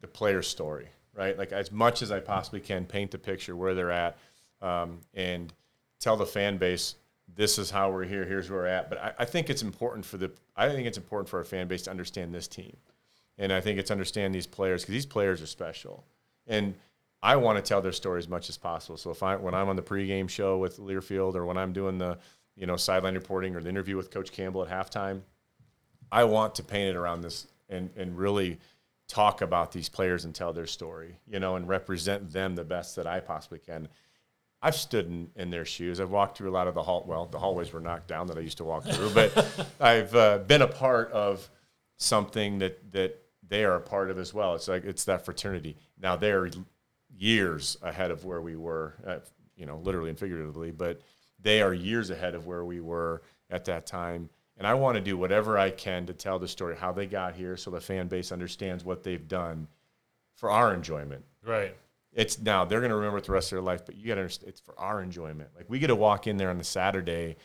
the 0.00 0.06
player's 0.06 0.46
story, 0.46 0.88
right? 1.12 1.36
Like 1.36 1.50
as 1.50 1.72
much 1.72 2.02
as 2.02 2.12
I 2.12 2.20
possibly 2.20 2.60
can, 2.60 2.84
paint 2.84 3.10
the 3.10 3.18
picture 3.18 3.56
where 3.56 3.74
they're 3.74 3.90
at, 3.90 4.16
um, 4.62 5.00
and 5.14 5.52
tell 5.98 6.16
the 6.16 6.26
fan 6.26 6.56
base 6.56 6.94
this 7.34 7.58
is 7.58 7.70
how 7.70 7.90
we're 7.90 8.04
here. 8.04 8.24
Here's 8.24 8.48
where 8.48 8.60
we're 8.60 8.66
at. 8.66 8.88
But 8.88 8.98
I, 9.02 9.12
I 9.20 9.24
think 9.24 9.50
it's 9.50 9.62
important 9.62 10.04
for 10.04 10.18
the 10.18 10.30
I 10.56 10.68
think 10.68 10.86
it's 10.86 10.98
important 10.98 11.28
for 11.28 11.38
our 11.38 11.44
fan 11.44 11.66
base 11.66 11.82
to 11.82 11.90
understand 11.90 12.32
this 12.32 12.46
team, 12.46 12.76
and 13.38 13.52
I 13.52 13.60
think 13.60 13.78
it's 13.78 13.90
understand 13.90 14.34
these 14.34 14.46
players 14.46 14.82
because 14.82 14.92
these 14.92 15.06
players 15.06 15.42
are 15.42 15.46
special, 15.46 16.04
and 16.46 16.74
I 17.22 17.36
want 17.36 17.56
to 17.56 17.62
tell 17.62 17.80
their 17.80 17.92
story 17.92 18.18
as 18.18 18.28
much 18.28 18.48
as 18.48 18.56
possible. 18.56 18.96
So 18.96 19.10
if 19.10 19.22
I 19.22 19.36
when 19.36 19.54
I'm 19.54 19.68
on 19.68 19.76
the 19.76 19.82
pregame 19.82 20.28
show 20.28 20.58
with 20.58 20.78
Learfield 20.78 21.34
or 21.34 21.44
when 21.46 21.56
I'm 21.56 21.72
doing 21.72 21.98
the 21.98 22.18
you 22.56 22.66
know 22.66 22.76
sideline 22.76 23.14
reporting 23.14 23.54
or 23.56 23.62
the 23.62 23.68
interview 23.68 23.96
with 23.96 24.10
Coach 24.10 24.32
Campbell 24.32 24.66
at 24.66 24.70
halftime, 24.70 25.22
I 26.10 26.24
want 26.24 26.54
to 26.56 26.62
paint 26.62 26.90
it 26.90 26.96
around 26.96 27.22
this 27.22 27.46
and, 27.68 27.90
and 27.96 28.16
really 28.16 28.58
talk 29.08 29.40
about 29.42 29.72
these 29.72 29.88
players 29.88 30.24
and 30.24 30.34
tell 30.34 30.52
their 30.52 30.66
story, 30.66 31.18
you 31.26 31.38
know, 31.38 31.56
and 31.56 31.68
represent 31.68 32.32
them 32.32 32.54
the 32.54 32.64
best 32.64 32.96
that 32.96 33.06
I 33.06 33.20
possibly 33.20 33.58
can. 33.58 33.88
I've 34.62 34.74
stood 34.74 35.06
in, 35.06 35.28
in 35.36 35.50
their 35.50 35.64
shoes. 35.64 36.00
I've 36.00 36.10
walked 36.10 36.38
through 36.38 36.50
a 36.50 36.52
lot 36.52 36.66
of 36.66 36.74
the 36.74 36.82
hall. 36.82 37.04
Well, 37.06 37.26
the 37.26 37.38
hallways 37.38 37.72
were 37.72 37.80
knocked 37.80 38.08
down 38.08 38.26
that 38.28 38.38
I 38.38 38.40
used 38.40 38.58
to 38.58 38.64
walk 38.64 38.84
through, 38.84 39.10
but 39.10 39.66
I've 39.80 40.14
uh, 40.14 40.38
been 40.38 40.62
a 40.62 40.66
part 40.66 41.12
of 41.12 41.48
something 41.98 42.58
that 42.58 42.92
that 42.92 43.22
they 43.48 43.64
are 43.64 43.76
a 43.76 43.80
part 43.80 44.10
of 44.10 44.18
as 44.18 44.34
well. 44.34 44.54
It's 44.54 44.68
like 44.68 44.84
it's 44.84 45.04
that 45.04 45.24
fraternity. 45.24 45.76
Now 46.00 46.16
they're 46.16 46.50
years 47.16 47.76
ahead 47.82 48.10
of 48.10 48.24
where 48.24 48.40
we 48.40 48.56
were, 48.56 48.94
uh, 49.06 49.18
you 49.56 49.66
know, 49.66 49.78
literally 49.78 50.10
and 50.10 50.18
figuratively, 50.18 50.70
but 50.70 51.00
they 51.40 51.62
are 51.62 51.72
years 51.72 52.10
ahead 52.10 52.34
of 52.34 52.46
where 52.46 52.64
we 52.64 52.80
were 52.80 53.22
at 53.50 53.64
that 53.66 53.86
time. 53.86 54.28
And 54.58 54.66
I 54.66 54.74
want 54.74 54.96
to 54.96 55.02
do 55.02 55.18
whatever 55.18 55.58
I 55.58 55.70
can 55.70 56.06
to 56.06 56.14
tell 56.14 56.38
the 56.38 56.48
story, 56.48 56.76
how 56.76 56.92
they 56.92 57.06
got 57.06 57.34
here, 57.34 57.56
so 57.56 57.70
the 57.70 57.80
fan 57.80 58.08
base 58.08 58.32
understands 58.32 58.84
what 58.84 59.02
they've 59.02 59.28
done 59.28 59.68
for 60.34 60.50
our 60.50 60.72
enjoyment. 60.72 61.24
Right. 61.44 61.76
It's 62.12 62.38
now 62.40 62.64
they're 62.64 62.80
going 62.80 62.90
to 62.90 62.96
remember 62.96 63.18
it 63.18 63.24
the 63.24 63.32
rest 63.32 63.52
of 63.52 63.56
their 63.56 63.62
life, 63.62 63.84
but 63.84 63.96
you 63.96 64.06
got 64.06 64.14
to 64.14 64.22
understand 64.22 64.48
it's 64.48 64.60
for 64.60 64.78
our 64.78 65.02
enjoyment. 65.02 65.50
Like 65.54 65.68
we 65.68 65.78
get 65.78 65.88
to 65.88 65.96
walk 65.96 66.26
in 66.26 66.38
there 66.38 66.48
on 66.48 66.58
a 66.58 66.64
Saturday 66.64 67.36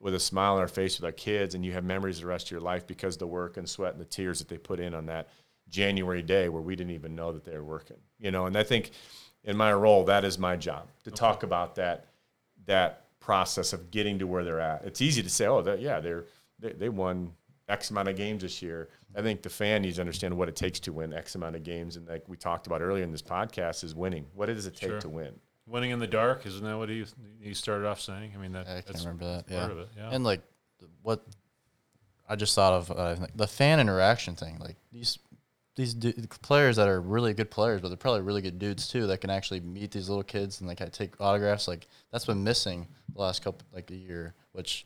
with 0.00 0.14
a 0.14 0.20
smile 0.20 0.54
on 0.54 0.60
our 0.60 0.68
face 0.68 0.98
with 0.98 1.04
our 1.06 1.12
kids, 1.12 1.54
and 1.54 1.64
you 1.64 1.72
have 1.72 1.84
memories 1.84 2.20
the 2.20 2.26
rest 2.26 2.46
of 2.46 2.50
your 2.52 2.60
life 2.60 2.86
because 2.86 3.16
the 3.16 3.26
work 3.26 3.56
and 3.56 3.68
sweat 3.68 3.92
and 3.92 4.00
the 4.00 4.06
tears 4.06 4.38
that 4.38 4.48
they 4.48 4.58
put 4.58 4.78
in 4.78 4.94
on 4.94 5.06
that 5.06 5.28
January 5.68 6.22
day 6.22 6.48
where 6.48 6.62
we 6.62 6.76
didn't 6.76 6.92
even 6.94 7.14
know 7.14 7.32
that 7.32 7.44
they 7.44 7.52
were 7.56 7.64
working. 7.64 7.98
You 8.18 8.30
know, 8.30 8.46
and 8.46 8.56
I 8.56 8.62
think 8.62 8.90
in 9.44 9.56
my 9.56 9.72
role 9.72 10.04
that 10.04 10.24
is 10.24 10.38
my 10.38 10.56
job 10.56 10.88
to 11.04 11.10
talk 11.10 11.42
about 11.42 11.74
that 11.76 12.06
that 12.66 13.04
process 13.20 13.72
of 13.72 13.90
getting 13.90 14.18
to 14.18 14.26
where 14.26 14.44
they're 14.44 14.60
at. 14.60 14.84
It's 14.84 15.00
easy 15.00 15.22
to 15.22 15.28
say, 15.30 15.46
oh, 15.46 15.62
that, 15.62 15.80
yeah, 15.80 16.00
they're 16.00 16.24
they, 16.58 16.72
they 16.72 16.88
won 16.88 17.32
X 17.68 17.90
amount 17.90 18.08
of 18.08 18.16
games 18.16 18.42
this 18.42 18.62
year. 18.62 18.88
I 19.14 19.22
think 19.22 19.42
the 19.42 19.50
fan 19.50 19.82
needs 19.82 19.96
to 19.96 20.00
understand 20.02 20.36
what 20.36 20.48
it 20.48 20.56
takes 20.56 20.80
to 20.80 20.92
win 20.92 21.12
X 21.12 21.34
amount 21.34 21.56
of 21.56 21.62
games, 21.62 21.96
and 21.96 22.06
like 22.08 22.24
we 22.28 22.36
talked 22.36 22.66
about 22.66 22.80
earlier 22.82 23.04
in 23.04 23.12
this 23.12 23.22
podcast, 23.22 23.84
is 23.84 23.94
winning. 23.94 24.26
What 24.34 24.46
does 24.46 24.66
it 24.66 24.74
take 24.76 24.90
Sure. 24.90 25.00
to 25.00 25.08
win? 25.08 25.32
Winning 25.66 25.90
in 25.90 25.98
the 25.98 26.06
dark, 26.06 26.46
isn't 26.46 26.64
that 26.64 26.78
what 26.78 26.88
he 26.88 27.04
he 27.40 27.52
started 27.54 27.86
off 27.86 28.00
saying? 28.00 28.32
I 28.34 28.38
mean, 28.40 28.52
that, 28.52 28.66
I 28.66 28.72
can't 28.74 28.86
that's 28.86 29.00
remember 29.00 29.24
that. 29.26 29.46
part 29.46 29.66
Yeah. 29.66 29.70
of 29.72 29.78
it. 29.78 29.88
Yeah. 29.96 30.10
And 30.12 30.24
like 30.24 30.40
what 31.02 31.24
I 32.28 32.36
just 32.36 32.54
thought 32.54 32.72
of 32.74 32.90
uh, 32.90 33.26
the 33.34 33.46
fan 33.46 33.80
interaction 33.80 34.34
thing. 34.34 34.58
Like 34.58 34.76
these 34.92 35.18
these 35.78 35.94
du- 35.94 36.12
players 36.42 36.76
that 36.76 36.88
are 36.88 37.00
really 37.00 37.32
good 37.32 37.50
players, 37.50 37.80
but 37.80 37.88
they're 37.88 37.96
probably 37.96 38.20
really 38.20 38.42
good 38.42 38.58
dudes 38.58 38.88
too 38.88 39.06
that 39.06 39.20
can 39.20 39.30
actually 39.30 39.60
meet 39.60 39.92
these 39.92 40.08
little 40.08 40.24
kids 40.24 40.60
and 40.60 40.68
like 40.68 40.80
take 40.92 41.18
autographs. 41.20 41.68
Like 41.68 41.86
that's 42.12 42.26
been 42.26 42.42
missing 42.44 42.88
the 43.14 43.20
last 43.22 43.42
couple 43.42 43.66
like 43.72 43.90
a 43.90 43.94
year, 43.96 44.34
which 44.52 44.84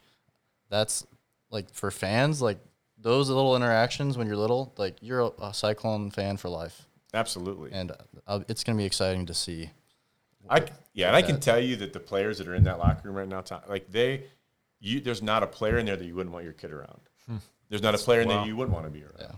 that's 0.71 1.07
like 1.51 1.73
for 1.73 1.91
fans 1.91 2.41
like 2.43 2.59
those 2.99 3.29
little 3.31 3.57
interactions 3.57 4.17
when 4.17 4.27
you're 4.27 4.37
little. 4.37 4.75
Like 4.77 4.97
you're 5.01 5.21
a, 5.21 5.31
a 5.43 5.55
Cyclone 5.55 6.11
fan 6.11 6.37
for 6.37 6.49
life, 6.51 6.87
Absolutely. 7.15 7.73
and 7.73 7.93
uh, 8.27 8.41
it's 8.49 8.63
gonna 8.63 8.79
be 8.79 8.85
exciting 8.85 9.27
to 9.27 9.35
see. 9.35 9.71
I 10.51 10.67
yeah, 10.93 11.07
and 11.09 11.17
I 11.17 11.23
can 11.23 11.41
tell 11.41 11.59
you 11.59 11.77
that 11.77 11.93
the 11.95 12.01
players 12.01 12.37
that 12.39 12.47
are 12.49 12.55
in 12.55 12.65
that 12.65 12.79
locker 12.79 13.01
room 13.09 13.17
right 13.17 13.29
now, 13.29 13.43
like 13.69 13.91
they, 13.91 14.25
you, 14.79 15.01
there's 15.01 15.23
not 15.23 15.43
a 15.43 15.47
player 15.47 15.79
in 15.79 15.87
there 15.87 15.97
that 15.97 16.05
you 16.05 16.15
wouldn't 16.15 16.33
want 16.35 16.45
your 16.45 16.53
kid 16.53 16.71
around. 16.71 17.01
There's 17.71 17.83
not 17.83 17.95
a 17.95 17.99
player 17.99 18.21
in 18.21 18.29
Wow. 18.29 18.39
there 18.41 18.47
you 18.49 18.57
wouldn't 18.57 18.75
want 18.75 18.85
to 18.85 18.91
be 18.91 19.03
around. 19.03 19.17
Yeah. 19.19 19.31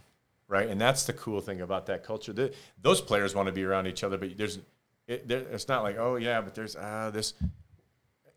Right, 0.46 0.68
and 0.68 0.80
that's 0.80 1.04
the 1.04 1.14
cool 1.14 1.40
thing 1.40 1.62
about 1.62 1.86
that 1.86 2.04
culture. 2.04 2.32
The, 2.32 2.52
those 2.80 3.00
players 3.00 3.34
want 3.34 3.46
to 3.46 3.52
be 3.52 3.64
around 3.64 3.86
each 3.86 4.04
other, 4.04 4.18
but 4.18 4.36
there's, 4.36 4.58
it, 5.06 5.26
there, 5.26 5.40
it's 5.40 5.68
not 5.68 5.82
like, 5.82 5.96
oh 5.98 6.16
yeah, 6.16 6.42
but 6.42 6.54
there's 6.54 6.76
uh, 6.76 7.10
this, 7.14 7.32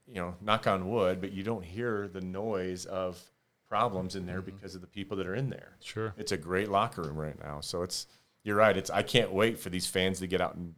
you 0.08 0.16
know, 0.16 0.36
knock 0.40 0.68
on 0.68 0.90
wood, 0.90 1.20
but 1.20 1.34
you 1.34 1.44
don't 1.44 1.66
hear 1.66 2.08
the 2.08 2.22
noise 2.22 2.86
of 2.86 3.22
problems 3.68 4.16
in 4.16 4.26
there 4.26 4.42
because 4.42 4.76
of 4.76 4.82
the 4.82 4.88
people 4.88 5.18
that 5.18 5.28
are 5.28 5.36
in 5.36 5.50
there. 5.50 5.76
Sure. 5.82 6.14
It's 6.18 6.32
a 6.32 6.38
great 6.38 6.70
locker 6.70 7.02
room 7.02 7.18
right 7.18 7.38
now. 7.44 7.60
So 7.60 7.84
it's 7.84 8.08
you're 8.44 8.56
right. 8.56 8.76
It's 8.78 8.90
I 8.90 9.04
can't 9.04 9.32
wait 9.32 9.60
for 9.60 9.70
these 9.70 9.88
fans 9.88 10.20
to 10.20 10.28
get 10.28 10.40
out 10.40 10.56
and 10.56 10.76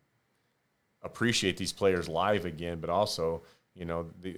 appreciate 1.04 1.58
these 1.58 1.72
players 1.72 2.10
live 2.10 2.46
again, 2.46 2.80
but 2.80 2.90
also 2.90 3.44
you 3.76 3.86
know 3.86 4.08
the, 4.20 4.38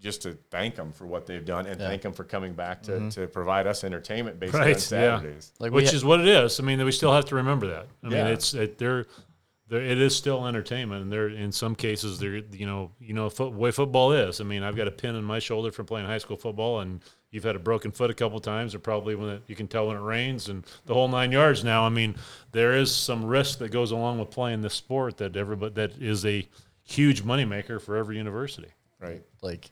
just 0.00 0.22
to 0.22 0.38
thank 0.50 0.74
them 0.76 0.92
for 0.92 1.06
what 1.06 1.26
they've 1.26 1.44
done 1.44 1.66
and 1.66 1.80
Yeah. 1.80 1.88
thank 1.88 2.02
them 2.02 2.12
for 2.12 2.24
coming 2.24 2.52
back 2.54 2.82
to, 2.84 2.92
mm-hmm. 2.92 3.08
to 3.10 3.26
provide 3.26 3.66
us 3.66 3.82
entertainment 3.84 4.38
based 4.38 4.54
on 4.54 4.60
Right, 4.60 4.68
yeah. 4.70 4.76
Saturdays. 4.76 5.52
Like 5.58 5.72
which 5.72 5.90
ha- 5.90 5.96
is 5.96 6.04
what 6.04 6.20
it 6.20 6.28
is. 6.28 6.60
I 6.60 6.62
mean, 6.62 6.84
we 6.84 6.92
still 6.92 7.12
have 7.12 7.24
to 7.26 7.34
remember 7.34 7.66
that. 7.68 7.86
I 8.04 8.08
Yeah. 8.08 8.24
mean, 8.24 8.32
it's 8.32 8.54
it, 8.54 8.78
they're, 8.78 9.06
they're 9.68 9.82
it 9.82 9.98
is 9.98 10.16
still 10.16 10.46
entertainment, 10.46 11.02
and 11.02 11.12
they're 11.12 11.28
in 11.28 11.52
some 11.52 11.74
cases 11.74 12.18
they're 12.18 12.36
you 12.36 12.64
know 12.66 12.90
you 13.00 13.12
know 13.12 13.28
foot, 13.28 13.52
way 13.52 13.70
football 13.70 14.12
is. 14.12 14.40
I 14.40 14.44
mean, 14.44 14.62
I've 14.62 14.76
got 14.76 14.88
a 14.88 14.90
pin 14.92 15.14
in 15.14 15.24
my 15.24 15.40
shoulder 15.40 15.70
from 15.72 15.84
playing 15.86 16.06
high 16.06 16.18
school 16.18 16.36
football, 16.38 16.80
and 16.80 17.02
you've 17.30 17.44
had 17.44 17.54
a 17.56 17.58
broken 17.58 17.90
foot 17.90 18.08
a 18.10 18.14
couple 18.14 18.38
times, 18.40 18.74
or 18.74 18.78
probably 18.78 19.14
when 19.14 19.28
it, 19.28 19.42
you 19.46 19.54
can 19.54 19.68
tell 19.68 19.88
when 19.88 19.96
it 19.96 20.00
rains 20.00 20.48
and 20.48 20.64
the 20.86 20.94
whole 20.94 21.08
nine 21.08 21.32
yards. 21.32 21.64
Now, 21.64 21.84
I 21.84 21.90
mean, 21.90 22.14
there 22.52 22.72
is 22.72 22.94
some 22.94 23.24
risk 23.26 23.58
that 23.58 23.70
goes 23.70 23.90
along 23.90 24.18
with 24.20 24.30
playing 24.30 24.62
this 24.62 24.74
sport 24.74 25.18
that 25.18 25.36
everybody 25.36 25.74
that 25.74 26.00
is 26.00 26.24
a 26.24 26.48
huge 26.84 27.22
moneymaker 27.22 27.78
for 27.82 27.96
every 27.96 28.16
university. 28.16 28.68
Right. 29.00 29.22
like 29.42 29.70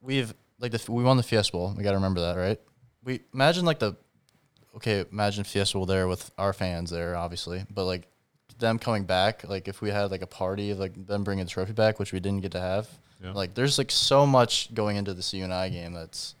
we've 0.00 0.34
like 0.58 0.72
the 0.72 0.92
we 0.92 1.02
won 1.02 1.16
the 1.16 1.22
Fiesta 1.22 1.52
Bowl. 1.52 1.74
We 1.76 1.82
got 1.82 1.90
to 1.90 1.96
remember 1.96 2.20
that, 2.20 2.36
right? 2.36 2.60
We 3.04 3.20
imagine 3.32 3.64
like 3.64 3.78
the 3.78 3.96
okay, 4.76 5.04
imagine 5.10 5.44
Fiesta 5.44 5.78
Bowl 5.78 5.86
there 5.86 6.08
with 6.08 6.30
our 6.38 6.52
fans 6.52 6.90
there, 6.90 7.16
obviously, 7.16 7.64
but 7.70 7.84
like 7.84 8.06
them 8.58 8.78
coming 8.78 9.04
back, 9.04 9.48
like 9.48 9.68
if 9.68 9.80
we 9.80 9.90
had 9.90 10.10
like 10.10 10.22
a 10.22 10.26
party 10.26 10.72
like 10.74 11.06
them 11.06 11.24
bringing 11.24 11.44
the 11.44 11.50
trophy 11.50 11.72
back, 11.72 11.98
which 11.98 12.12
we 12.12 12.20
didn't 12.20 12.40
get 12.40 12.52
to 12.52 12.60
have, 12.60 12.88
Yeah. 13.22 13.32
Like 13.32 13.54
there's 13.54 13.78
like 13.78 13.90
so 13.90 14.26
much 14.26 14.72
going 14.74 14.96
into 14.96 15.14
the 15.14 15.22
CUNI 15.22 15.70
game 15.70 15.92
that's, 15.92 16.34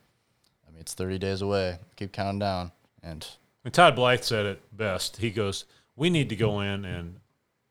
I 0.66 0.70
mean, 0.70 0.80
it's 0.80 0.94
30 0.94 1.18
days 1.18 1.42
away. 1.42 1.78
Keep 1.96 2.12
counting 2.12 2.38
down, 2.38 2.72
and 3.02 3.26
And 3.64 3.74
Todd 3.74 3.96
Blythe 3.96 4.22
said 4.22 4.46
it 4.46 4.76
best. 4.76 5.16
He 5.18 5.30
goes, 5.30 5.64
"We 5.96 6.10
need 6.10 6.28
to 6.30 6.36
go 6.36 6.60
in 6.60 6.84
and 6.84 7.20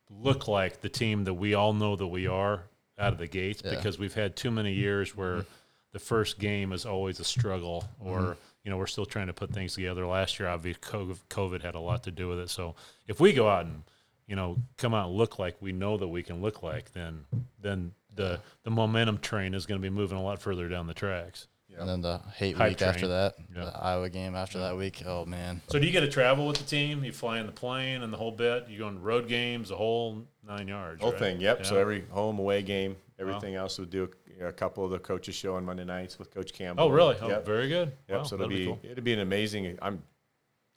look 0.10 0.48
like 0.48 0.82
the 0.82 0.90
team 0.90 1.24
that 1.26 1.34
we 1.34 1.53
all 1.53 1.74
know 1.74 1.95
that 1.95 2.07
we 2.07 2.28
are 2.28 2.64
out 2.98 3.14
of 3.14 3.20
the 3.20 3.28
gates 3.28 3.62
Yeah. 3.64 3.76
because 3.76 3.99
we've 3.99 4.14
had 4.14 4.36
too 4.36 4.52
many 4.52 4.74
years 4.74 5.16
where 5.16 5.38
mm-hmm. 5.38 5.49
The 5.96 6.00
first 6.00 6.40
game 6.40 6.74
is 6.74 6.86
always 6.86 7.22
a 7.22 7.24
struggle 7.24 7.86
mm-hmm. 8.02 8.10
or 8.10 8.36
you 8.66 8.70
know 8.70 8.76
we're 8.76 8.86
still 8.86 9.06
trying 9.06 9.28
to 9.28 9.34
put 9.34 9.50
things 9.54 9.76
together. 9.76 10.06
Last 10.06 10.38
year, 10.38 10.50
obviously, 10.50 10.82
COVID- 10.82 11.22
COVID 11.30 11.62
had 11.62 11.74
a 11.74 11.80
lot 11.80 12.04
to 12.04 12.12
do 12.12 12.28
with 12.28 12.38
it. 12.38 12.50
So 12.50 12.76
if 13.08 13.22
we 13.22 13.32
go 13.32 13.48
out 13.48 13.66
and 13.66 13.82
you 14.28 14.36
know 14.36 14.58
come 14.78 14.94
out 14.94 15.08
and 15.08 15.16
look 15.18 15.40
like 15.40 15.56
we 15.62 15.72
know 15.72 15.96
that 15.96 16.10
we 16.10 16.22
can 16.22 16.42
look 16.42 16.62
like, 16.62 16.92
then 16.92 17.24
then 17.62 17.94
the 18.14 18.42
the 18.64 18.72
momentum 18.72 19.20
train 19.20 19.54
is 19.54 19.66
going 19.66 19.80
to 19.80 19.82
be 19.82 19.90
moving 19.90 20.18
a 20.18 20.22
lot 20.22 20.42
further 20.42 20.68
down 20.68 20.86
the 20.86 20.94
tracks. 20.94 21.48
and 21.80 21.88
then 21.88 22.02
the 22.02 22.20
hate 22.36 22.58
Hype 22.58 22.72
week 22.72 22.82
after 22.82 23.08
that, 23.08 23.36
Yeah. 23.56 23.66
the 23.66 23.78
Iowa 23.78 24.10
game 24.10 24.36
after 24.36 24.60
that 24.60 24.76
week. 24.76 25.02
Oh 25.06 25.24
man, 25.26 25.62
So 25.70 25.80
do 25.80 25.86
you 25.86 25.94
get 25.94 26.02
to 26.02 26.10
travel 26.10 26.46
with 26.46 26.58
the 26.58 26.66
team? 26.66 27.06
You 27.06 27.14
fly 27.14 27.40
in 27.40 27.46
the 27.46 27.54
plane 27.54 28.04
and 28.04 28.12
the 28.12 28.18
whole 28.18 28.34
bit. 28.34 28.68
You 28.68 28.80
go 28.80 28.88
on 28.88 29.02
road 29.02 29.30
games, 29.30 29.70
the 29.70 29.78
whole 29.78 30.26
nine 30.46 30.68
yards. 30.68 31.02
Whole 31.02 31.12
right? 31.12 31.20
thing, 31.20 31.40
yep. 31.40 31.66
So 31.66 31.78
every 31.78 32.04
home 32.10 32.38
away 32.38 32.64
game, 32.64 32.98
everything 33.18 33.56
else 33.56 33.80
would 33.80 33.90
do 33.90 34.10
a, 34.41 34.52
couple 34.52 34.84
of 34.84 34.91
the 34.91 34.99
coaches 34.99 35.36
show 35.36 35.56
on 35.56 35.66
Monday 35.66 35.86
nights 35.86 36.20
with 36.20 36.34
Coach 36.34 36.53
Campbell. 36.53 36.86
Oh, 36.86 36.90
really? 36.90 37.16
Oh, 37.22 37.41
very 37.41 37.68
good. 37.68 37.91
Yep. 38.10 38.18
Wow, 38.18 38.24
so 38.24 38.36
it'll 38.36 38.48
that'll 38.48 38.57
be, 38.57 38.66
cool. 38.66 38.80
it'll 38.84 39.03
be 39.03 39.14
an 39.14 39.20
amazing. 39.20 39.78
I'm 39.82 40.02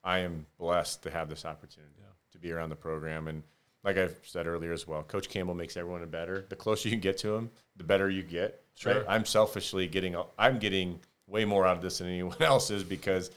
I 0.05 0.19
am 0.19 0.47
blessed 0.59 1.03
to 1.03 1.11
have 1.11 1.29
this 1.29 1.45
opportunity 1.45 1.93
to 2.33 2.39
be 2.39 2.53
around 2.53 2.71
the 2.71 2.77
program, 2.77 3.29
and 3.29 3.43
like 3.85 3.97
I've 3.97 4.17
said 4.23 4.47
earlier 4.47 4.73
as 4.73 4.87
well, 4.87 5.03
Coach 5.03 5.29
Campbell 5.29 5.55
makes 5.55 5.77
everyone 5.77 6.05
better. 6.09 6.45
The 6.49 6.57
closer 6.57 6.89
you 6.89 6.97
get 6.97 7.19
to 7.19 7.35
him, 7.35 7.51
the 7.77 7.85
better 7.85 8.09
you 8.09 8.23
get. 8.23 8.63
Sure. 8.75 8.95
Right? 8.95 9.05
I'm 9.09 9.25
selfishly 9.25 9.87
getting 9.89 10.17
I'm 10.39 10.59
getting 10.59 11.01
way 11.27 11.45
more 11.45 11.67
out 11.67 11.77
of 11.77 11.83
this 11.83 11.99
than 11.99 12.09
anyone 12.09 12.37
else 12.41 12.71
is 12.71 12.85
because 12.85 13.31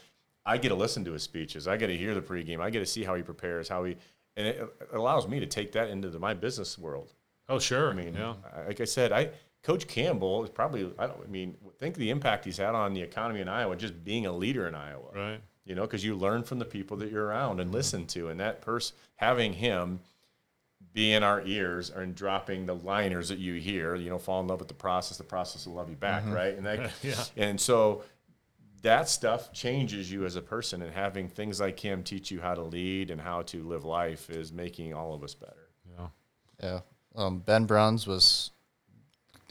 I 0.44 0.58
get 0.58 0.70
to 0.70 0.74
listen 0.74 1.04
to 1.04 1.12
his 1.12 1.22
speeches. 1.22 1.68
I 1.68 1.76
get 1.76 1.88
to 1.88 1.96
hear 1.96 2.14
the 2.14 2.20
pregame. 2.20 2.60
I 2.60 2.70
get 2.70 2.80
to 2.80 2.86
see 2.86 3.04
how 3.04 3.14
he 3.14 3.22
prepares, 3.22 3.68
how 3.68 3.84
he, 3.84 3.96
and 4.36 4.46
it, 4.46 4.56
it 4.80 4.96
allows 4.96 5.28
me 5.28 5.40
to 5.40 5.46
take 5.46 5.72
that 5.72 5.88
into 5.88 6.10
the, 6.10 6.18
my 6.18 6.34
business 6.34 6.78
world. 6.78 7.12
Oh, 7.48 7.58
sure. 7.58 7.90
I 7.90 7.92
mean, 7.92 8.14
yeah. 8.14 8.34
Like 8.66 8.80
I 8.80 8.84
said, 8.84 9.12
I 9.12 9.30
Coach 9.62 9.86
Campbell 9.86 10.42
is 10.44 10.50
probably 10.50 10.90
I 10.98 11.06
don't 11.06 11.20
I 11.22 11.28
mean 11.28 11.56
think 11.78 11.94
of 11.94 12.00
the 12.00 12.10
impact 12.10 12.44
he's 12.44 12.56
had 12.58 12.74
on 12.74 12.94
the 12.94 13.02
economy 13.02 13.40
in 13.40 13.48
Iowa 13.48 13.76
just 13.76 14.04
being 14.04 14.26
a 14.26 14.32
leader 14.32 14.66
in 14.66 14.74
Iowa. 14.74 15.08
Right. 15.14 15.40
You 15.64 15.76
know, 15.76 15.82
because 15.82 16.04
you 16.04 16.16
learn 16.16 16.42
from 16.42 16.58
the 16.58 16.64
people 16.64 16.96
that 16.98 17.12
you're 17.12 17.26
around 17.26 17.60
and 17.60 17.70
listen 17.70 18.06
to, 18.08 18.28
and 18.28 18.40
that 18.40 18.60
person 18.60 18.96
having 19.14 19.52
him 19.52 20.00
be 20.92 21.12
in 21.12 21.22
our 21.22 21.40
ears 21.46 21.90
and 21.90 22.14
dropping 22.14 22.66
the 22.66 22.74
liners 22.74 23.28
that 23.28 23.38
you 23.38 23.54
hear. 23.54 23.94
You 23.94 24.10
know, 24.10 24.18
fall 24.18 24.40
in 24.40 24.48
love 24.48 24.58
with 24.58 24.66
the 24.68 24.74
process. 24.74 25.16
The 25.18 25.24
process 25.24 25.66
will 25.66 25.74
love 25.74 25.88
you 25.88 25.94
back, 25.96 26.24
right? 26.26 26.56
And 26.56 26.66
that, 26.66 26.90
Yeah. 27.02 27.24
and 27.36 27.60
so 27.60 28.02
that 28.82 29.08
stuff 29.08 29.52
changes 29.52 30.10
you 30.10 30.24
as 30.26 30.34
a 30.34 30.42
person, 30.42 30.82
and 30.82 30.92
having 30.92 31.28
things 31.28 31.60
like 31.60 31.78
him 31.78 32.02
teach 32.02 32.32
you 32.32 32.40
how 32.40 32.54
to 32.54 32.62
lead 32.62 33.10
and 33.12 33.20
how 33.20 33.42
to 33.42 33.62
live 33.62 33.84
life 33.84 34.28
is 34.30 34.52
making 34.52 34.92
all 34.92 35.14
of 35.14 35.22
us 35.22 35.34
better. 35.34 35.68
Yeah. 35.96 36.06
yeah. 36.60 36.80
Um, 37.14 37.38
ben 37.38 37.66
Browns 37.66 38.08
was 38.08 38.50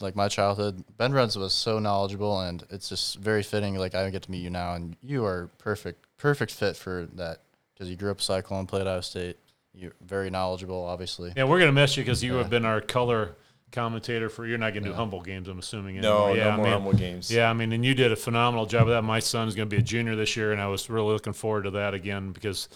like 0.02 0.15
my 0.15 0.28
childhood. 0.28 0.84
Ben 0.98 1.11
Bruns 1.11 1.38
was 1.38 1.53
so 1.53 1.80
knowledgeable, 1.80 2.40
and 2.41 2.64
it's 2.69 2.90
just 2.90 3.18
very 3.18 3.44
fitting. 3.44 3.76
Like 3.76 3.95
I 3.95 4.10
get 4.10 4.23
to 4.23 4.32
meet 4.32 4.41
you 4.41 4.49
now, 4.49 4.73
and 4.73 4.95
you 5.02 5.26
are 5.26 5.49
perfect, 5.57 6.06
perfect 6.18 6.52
fit 6.52 6.76
for 6.76 7.07
that 7.15 7.40
because 7.73 7.90
you 7.90 7.95
grew 7.95 8.11
up 8.11 8.22
Cyclone, 8.22 8.68
played 8.68 8.88
Iowa 8.88 9.03
State. 9.03 9.38
You're 9.73 9.94
very 10.06 10.30
knowledgeable, 10.30 10.84
obviously. 10.84 11.34
Yeah, 11.36 11.45
we're 11.45 11.60
gonna 11.60 11.72
miss 11.72 11.95
you 11.98 12.03
because 12.03 12.23
you 12.23 12.36
have 12.36 12.49
been 12.49 12.65
our 12.65 12.82
color 12.82 13.36
commentator 13.72 14.30
for. 14.30 14.45
You're 14.45 14.57
not 14.57 14.73
gonna 14.73 14.88
do 14.88 14.94
Humboldt 14.94 15.26
games, 15.26 15.48
I'm 15.48 15.60
assuming. 15.60 15.99
No, 16.02 16.34
yeah, 16.34 16.44
no 16.44 16.49
I 16.49 16.56
more 16.57 16.65
mean, 16.65 16.73
Humboldt 16.73 16.98
games. 16.98 17.32
Yeah, 17.32 17.49
I 17.49 17.53
mean, 17.53 17.72
and 17.72 17.86
you 17.86 17.95
did 17.95 18.11
a 18.11 18.15
phenomenal 18.15 18.65
job 18.65 18.84
of 18.84 18.90
that. 18.90 19.03
My 19.03 19.19
son's 19.19 19.56
going 19.56 19.69
to 19.69 19.73
be 19.73 19.80
a 19.80 19.84
junior 19.84 20.15
this 20.15 20.36
year, 20.36 20.52
and 20.52 20.61
I 20.61 20.68
was 20.68 20.90
really 20.90 21.14
looking 21.14 21.34
forward 21.34 21.64
to 21.64 21.72
that 21.72 21.94
again 21.94 22.32
because 22.32 22.68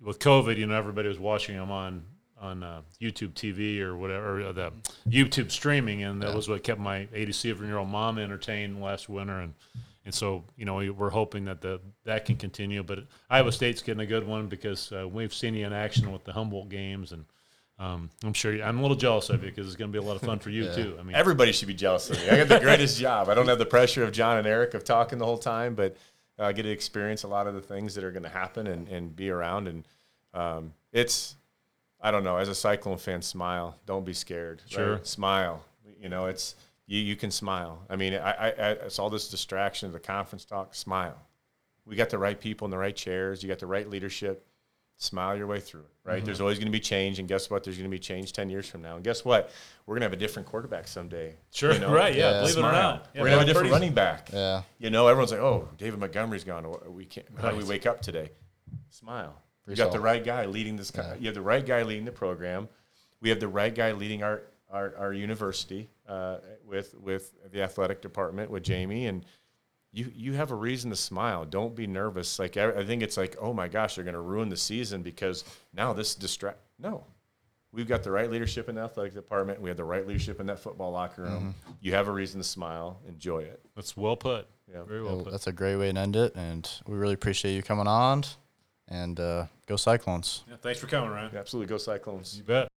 with 0.00 0.18
COVID, 0.18 0.56
you 0.56 0.66
know, 0.66 0.74
everybody 0.74 1.08
was 1.08 1.18
watching 1.18 1.54
him 1.54 1.70
on 1.70 2.02
on 2.42 2.62
uh, 2.62 2.82
YouTube 3.00 3.32
TV 3.34 3.80
or 3.80 3.96
whatever, 3.96 4.46
or 4.46 4.52
the 4.52 4.72
YouTube 5.08 5.50
streaming, 5.50 6.02
and 6.02 6.20
that 6.22 6.34
was 6.34 6.48
what 6.48 6.62
kept 6.64 6.80
my 6.80 7.06
87 7.14 7.66
year 7.66 7.78
old 7.78 7.88
mom 7.88 8.18
entertained 8.18 8.82
last 8.82 9.08
winter, 9.08 9.38
and 9.38 9.54
and 10.04 10.12
so 10.12 10.42
you 10.56 10.64
know 10.64 10.74
we- 10.74 10.90
we're 10.90 11.10
hoping 11.10 11.44
that 11.46 11.60
the 11.60 11.80
that 12.04 12.24
can 12.24 12.36
continue. 12.36 12.82
But 12.82 13.04
Iowa 13.30 13.52
State's 13.52 13.80
getting 13.80 14.00
a 14.02 14.06
good 14.06 14.26
one 14.26 14.48
because 14.48 14.90
uh, 14.92 15.06
we've 15.08 15.32
seen 15.32 15.54
you 15.54 15.64
in 15.64 15.72
action 15.72 16.10
with 16.12 16.24
the 16.24 16.32
Humboldt 16.32 16.68
games, 16.68 17.12
and 17.12 17.24
um, 17.78 18.10
I'm 18.24 18.32
sure 18.32 18.52
you, 18.52 18.62
I'm 18.62 18.78
a 18.78 18.82
little 18.82 18.96
jealous 18.96 19.30
of 19.30 19.42
you 19.44 19.50
because 19.50 19.66
it's 19.66 19.76
going 19.76 19.92
to 19.92 19.98
be 19.98 20.04
a 20.04 20.06
lot 20.06 20.16
of 20.16 20.22
fun 20.22 20.40
for 20.40 20.50
you 20.50 20.64
too. 20.74 20.96
I 20.98 21.04
mean, 21.04 21.14
Everybody 21.16 21.52
should 21.52 21.68
be 21.68 21.74
jealous 21.74 22.10
of 22.10 22.18
me. 22.18 22.28
I 22.28 22.36
got 22.38 22.48
the 22.48 22.60
greatest 22.60 22.98
job. 22.98 23.28
I 23.28 23.34
don't 23.34 23.48
have 23.48 23.58
the 23.58 23.66
pressure 23.66 24.02
of 24.02 24.10
John 24.12 24.36
and 24.38 24.46
Eric 24.46 24.74
of 24.74 24.82
talking 24.84 25.18
the 25.18 25.24
whole 25.26 25.38
time, 25.38 25.74
but 25.76 25.96
uh, 26.40 26.44
I 26.44 26.52
get 26.52 26.62
to 26.64 26.70
experience 26.70 27.22
a 27.22 27.28
lot 27.28 27.46
of 27.46 27.54
the 27.54 27.60
things 27.62 27.94
that 27.94 28.02
are 28.04 28.10
going 28.12 28.22
to 28.24 28.28
happen 28.28 28.66
and, 28.66 28.88
and 28.88 29.14
be 29.14 29.30
around. 29.30 29.68
And 29.68 29.86
um, 30.34 30.72
it's, 30.92 31.36
I 32.02 32.10
don't 32.10 32.24
know, 32.24 32.36
as 32.36 32.48
a 32.48 32.54
Cyclone 32.54 32.98
fan, 32.98 33.22
smile. 33.22 33.76
Don't 33.86 34.04
be 34.04 34.12
scared. 34.12 34.60
right? 34.64 34.72
Sure. 34.72 35.00
Smile. 35.04 35.64
You 36.00 36.08
know, 36.08 36.26
it's, 36.26 36.56
you, 36.86 36.98
you 36.98 37.14
can 37.16 37.30
smile. 37.30 37.78
I 37.88 37.94
mean, 37.96 38.14
I, 38.14 38.32
I, 38.32 38.46
I, 38.48 38.70
it's 38.86 38.98
all 38.98 39.08
this 39.08 39.28
distraction 39.30 39.86
of 39.86 39.92
the 39.92 40.00
conference 40.00 40.44
talk. 40.44 40.74
Smile. 40.74 41.16
We 41.86 41.94
got 41.96 42.10
the 42.10 42.18
right 42.18 42.38
people 42.38 42.64
in 42.64 42.70
the 42.72 42.78
right 42.78 42.94
chairs. 42.94 43.42
You 43.42 43.48
got 43.48 43.58
the 43.60 43.66
right 43.66 43.88
leadership. 43.88 44.46
Smile 44.98 45.36
your 45.36 45.48
way 45.48 45.58
through 45.58 45.80
it, 45.80 45.86
right? 46.04 46.16
Mm-hmm. 46.18 46.26
There's 46.26 46.40
always 46.40 46.58
going 46.58 46.66
to 46.66 46.72
be 46.72 46.78
change, 46.78 47.18
and 47.18 47.26
guess 47.26 47.50
what? 47.50 47.64
There's 47.64 47.76
going 47.76 47.90
to 47.90 47.94
be 47.94 47.98
change 47.98 48.32
ten 48.32 48.48
years 48.48 48.68
from 48.68 48.82
now. 48.82 48.94
And 48.94 49.02
guess 49.04 49.24
what? 49.24 49.50
We're 49.84 49.94
going 49.94 50.02
to 50.02 50.06
have 50.06 50.12
a 50.12 50.16
different 50.16 50.46
quarterback 50.46 50.86
someday. 50.86 51.34
Sure, 51.50 51.72
you 51.72 51.80
know? 51.80 51.92
right? 51.92 52.14
Yeah, 52.14 52.30
Yeah. 52.30 52.40
believe 52.42 52.56
it 52.56 52.60
or 52.60 52.62
not, 52.72 53.08
Yeah, 53.14 53.20
We're 53.22 53.30
going 53.30 53.30
to 53.30 53.30
have 53.30 53.32
a 53.32 53.36
pretty- 53.38 53.46
different 53.52 53.72
running 53.72 53.94
back. 53.94 54.30
Yeah. 54.32 54.62
You 54.78 54.90
know, 54.90 55.08
everyone's 55.08 55.32
like, 55.32 55.40
"Oh, 55.40 55.68
David 55.76 55.98
Montgomery's 55.98 56.44
gone. 56.44 56.72
We 56.94 57.04
can't. 57.04 57.26
How 57.40 57.50
do 57.50 57.56
we 57.56 57.64
wake 57.64 57.84
up 57.86 58.00
today?" 58.00 58.30
Smile. 58.90 59.34
You 59.66 59.74
Brees 59.74 59.76
got 59.76 59.92
the 59.92 60.00
right 60.00 60.24
guy 60.24 60.46
leading 60.46 60.76
this. 60.76 60.90
Yeah. 60.94 61.14
You 61.18 61.26
have 61.26 61.34
the 61.34 61.40
right 61.42 61.64
guy 61.64 61.82
leading 61.82 62.04
the 62.04 62.12
program. 62.12 62.68
We 63.20 63.28
have 63.28 63.40
the 63.40 63.48
right 63.48 63.74
guy 63.74 63.92
leading 63.92 64.22
our 64.22 64.42
our, 64.70 64.94
our 64.96 65.12
university 65.12 65.88
uh, 66.08 66.38
with 66.66 66.94
with 66.94 67.32
the 67.52 67.62
athletic 67.62 68.00
department 68.02 68.50
with 68.50 68.62
Jamie 68.62 69.06
and. 69.06 69.24
You, 69.94 70.10
you 70.14 70.32
have 70.32 70.52
a 70.52 70.54
reason 70.54 70.88
to 70.88 70.96
smile. 70.96 71.44
Don't 71.44 71.76
be 71.76 71.86
nervous. 71.86 72.38
Like 72.38 72.56
I, 72.56 72.70
I 72.70 72.82
think 72.86 73.02
it's 73.02 73.18
like, 73.18 73.36
oh 73.38 73.52
my 73.52 73.68
gosh, 73.68 73.96
they're 73.96 74.04
going 74.04 74.14
to 74.14 74.22
ruin 74.22 74.48
the 74.48 74.56
season 74.56 75.02
because 75.02 75.44
now 75.74 75.92
this 75.92 76.14
distract. 76.14 76.60
No, 76.78 77.04
we've 77.72 77.86
got 77.86 78.02
the 78.02 78.10
right 78.10 78.30
leadership 78.30 78.70
in 78.70 78.76
the 78.76 78.80
athletic 78.80 79.12
department. 79.12 79.60
We 79.60 79.68
have 79.68 79.76
the 79.76 79.84
right 79.84 80.06
leadership 80.06 80.40
in 80.40 80.46
that 80.46 80.60
football 80.60 80.92
locker 80.92 81.24
room. 81.24 81.54
You 81.82 81.92
have 81.92 82.08
a 82.08 82.10
reason 82.10 82.40
to 82.40 82.44
smile. 82.44 83.00
Enjoy 83.06 83.40
it. 83.40 83.60
That's 83.76 83.94
well 83.94 84.16
put. 84.16 84.46
Yeah. 84.66 84.82
Very 84.84 85.02
well 85.02 85.16
Well, 85.16 85.24
put. 85.24 85.32
that's 85.32 85.46
a 85.46 85.52
great 85.52 85.76
way 85.76 85.92
to 85.92 85.98
end 86.00 86.16
it, 86.16 86.34
and 86.36 86.66
we 86.86 86.96
really 86.96 87.12
appreciate 87.12 87.54
you 87.54 87.62
coming 87.62 87.86
on. 87.86 88.24
And 88.92 89.18
uh, 89.18 89.46
go 89.66 89.76
Cyclones. 89.76 90.44
Yeah, 90.46 90.56
thanks 90.60 90.78
for 90.78 90.86
coming, 90.86 91.08
Ryan. 91.08 91.34
Absolutely, 91.34 91.70
go 91.70 91.78
Cyclones. 91.78 92.36
You 92.36 92.44
bet. 92.44 92.71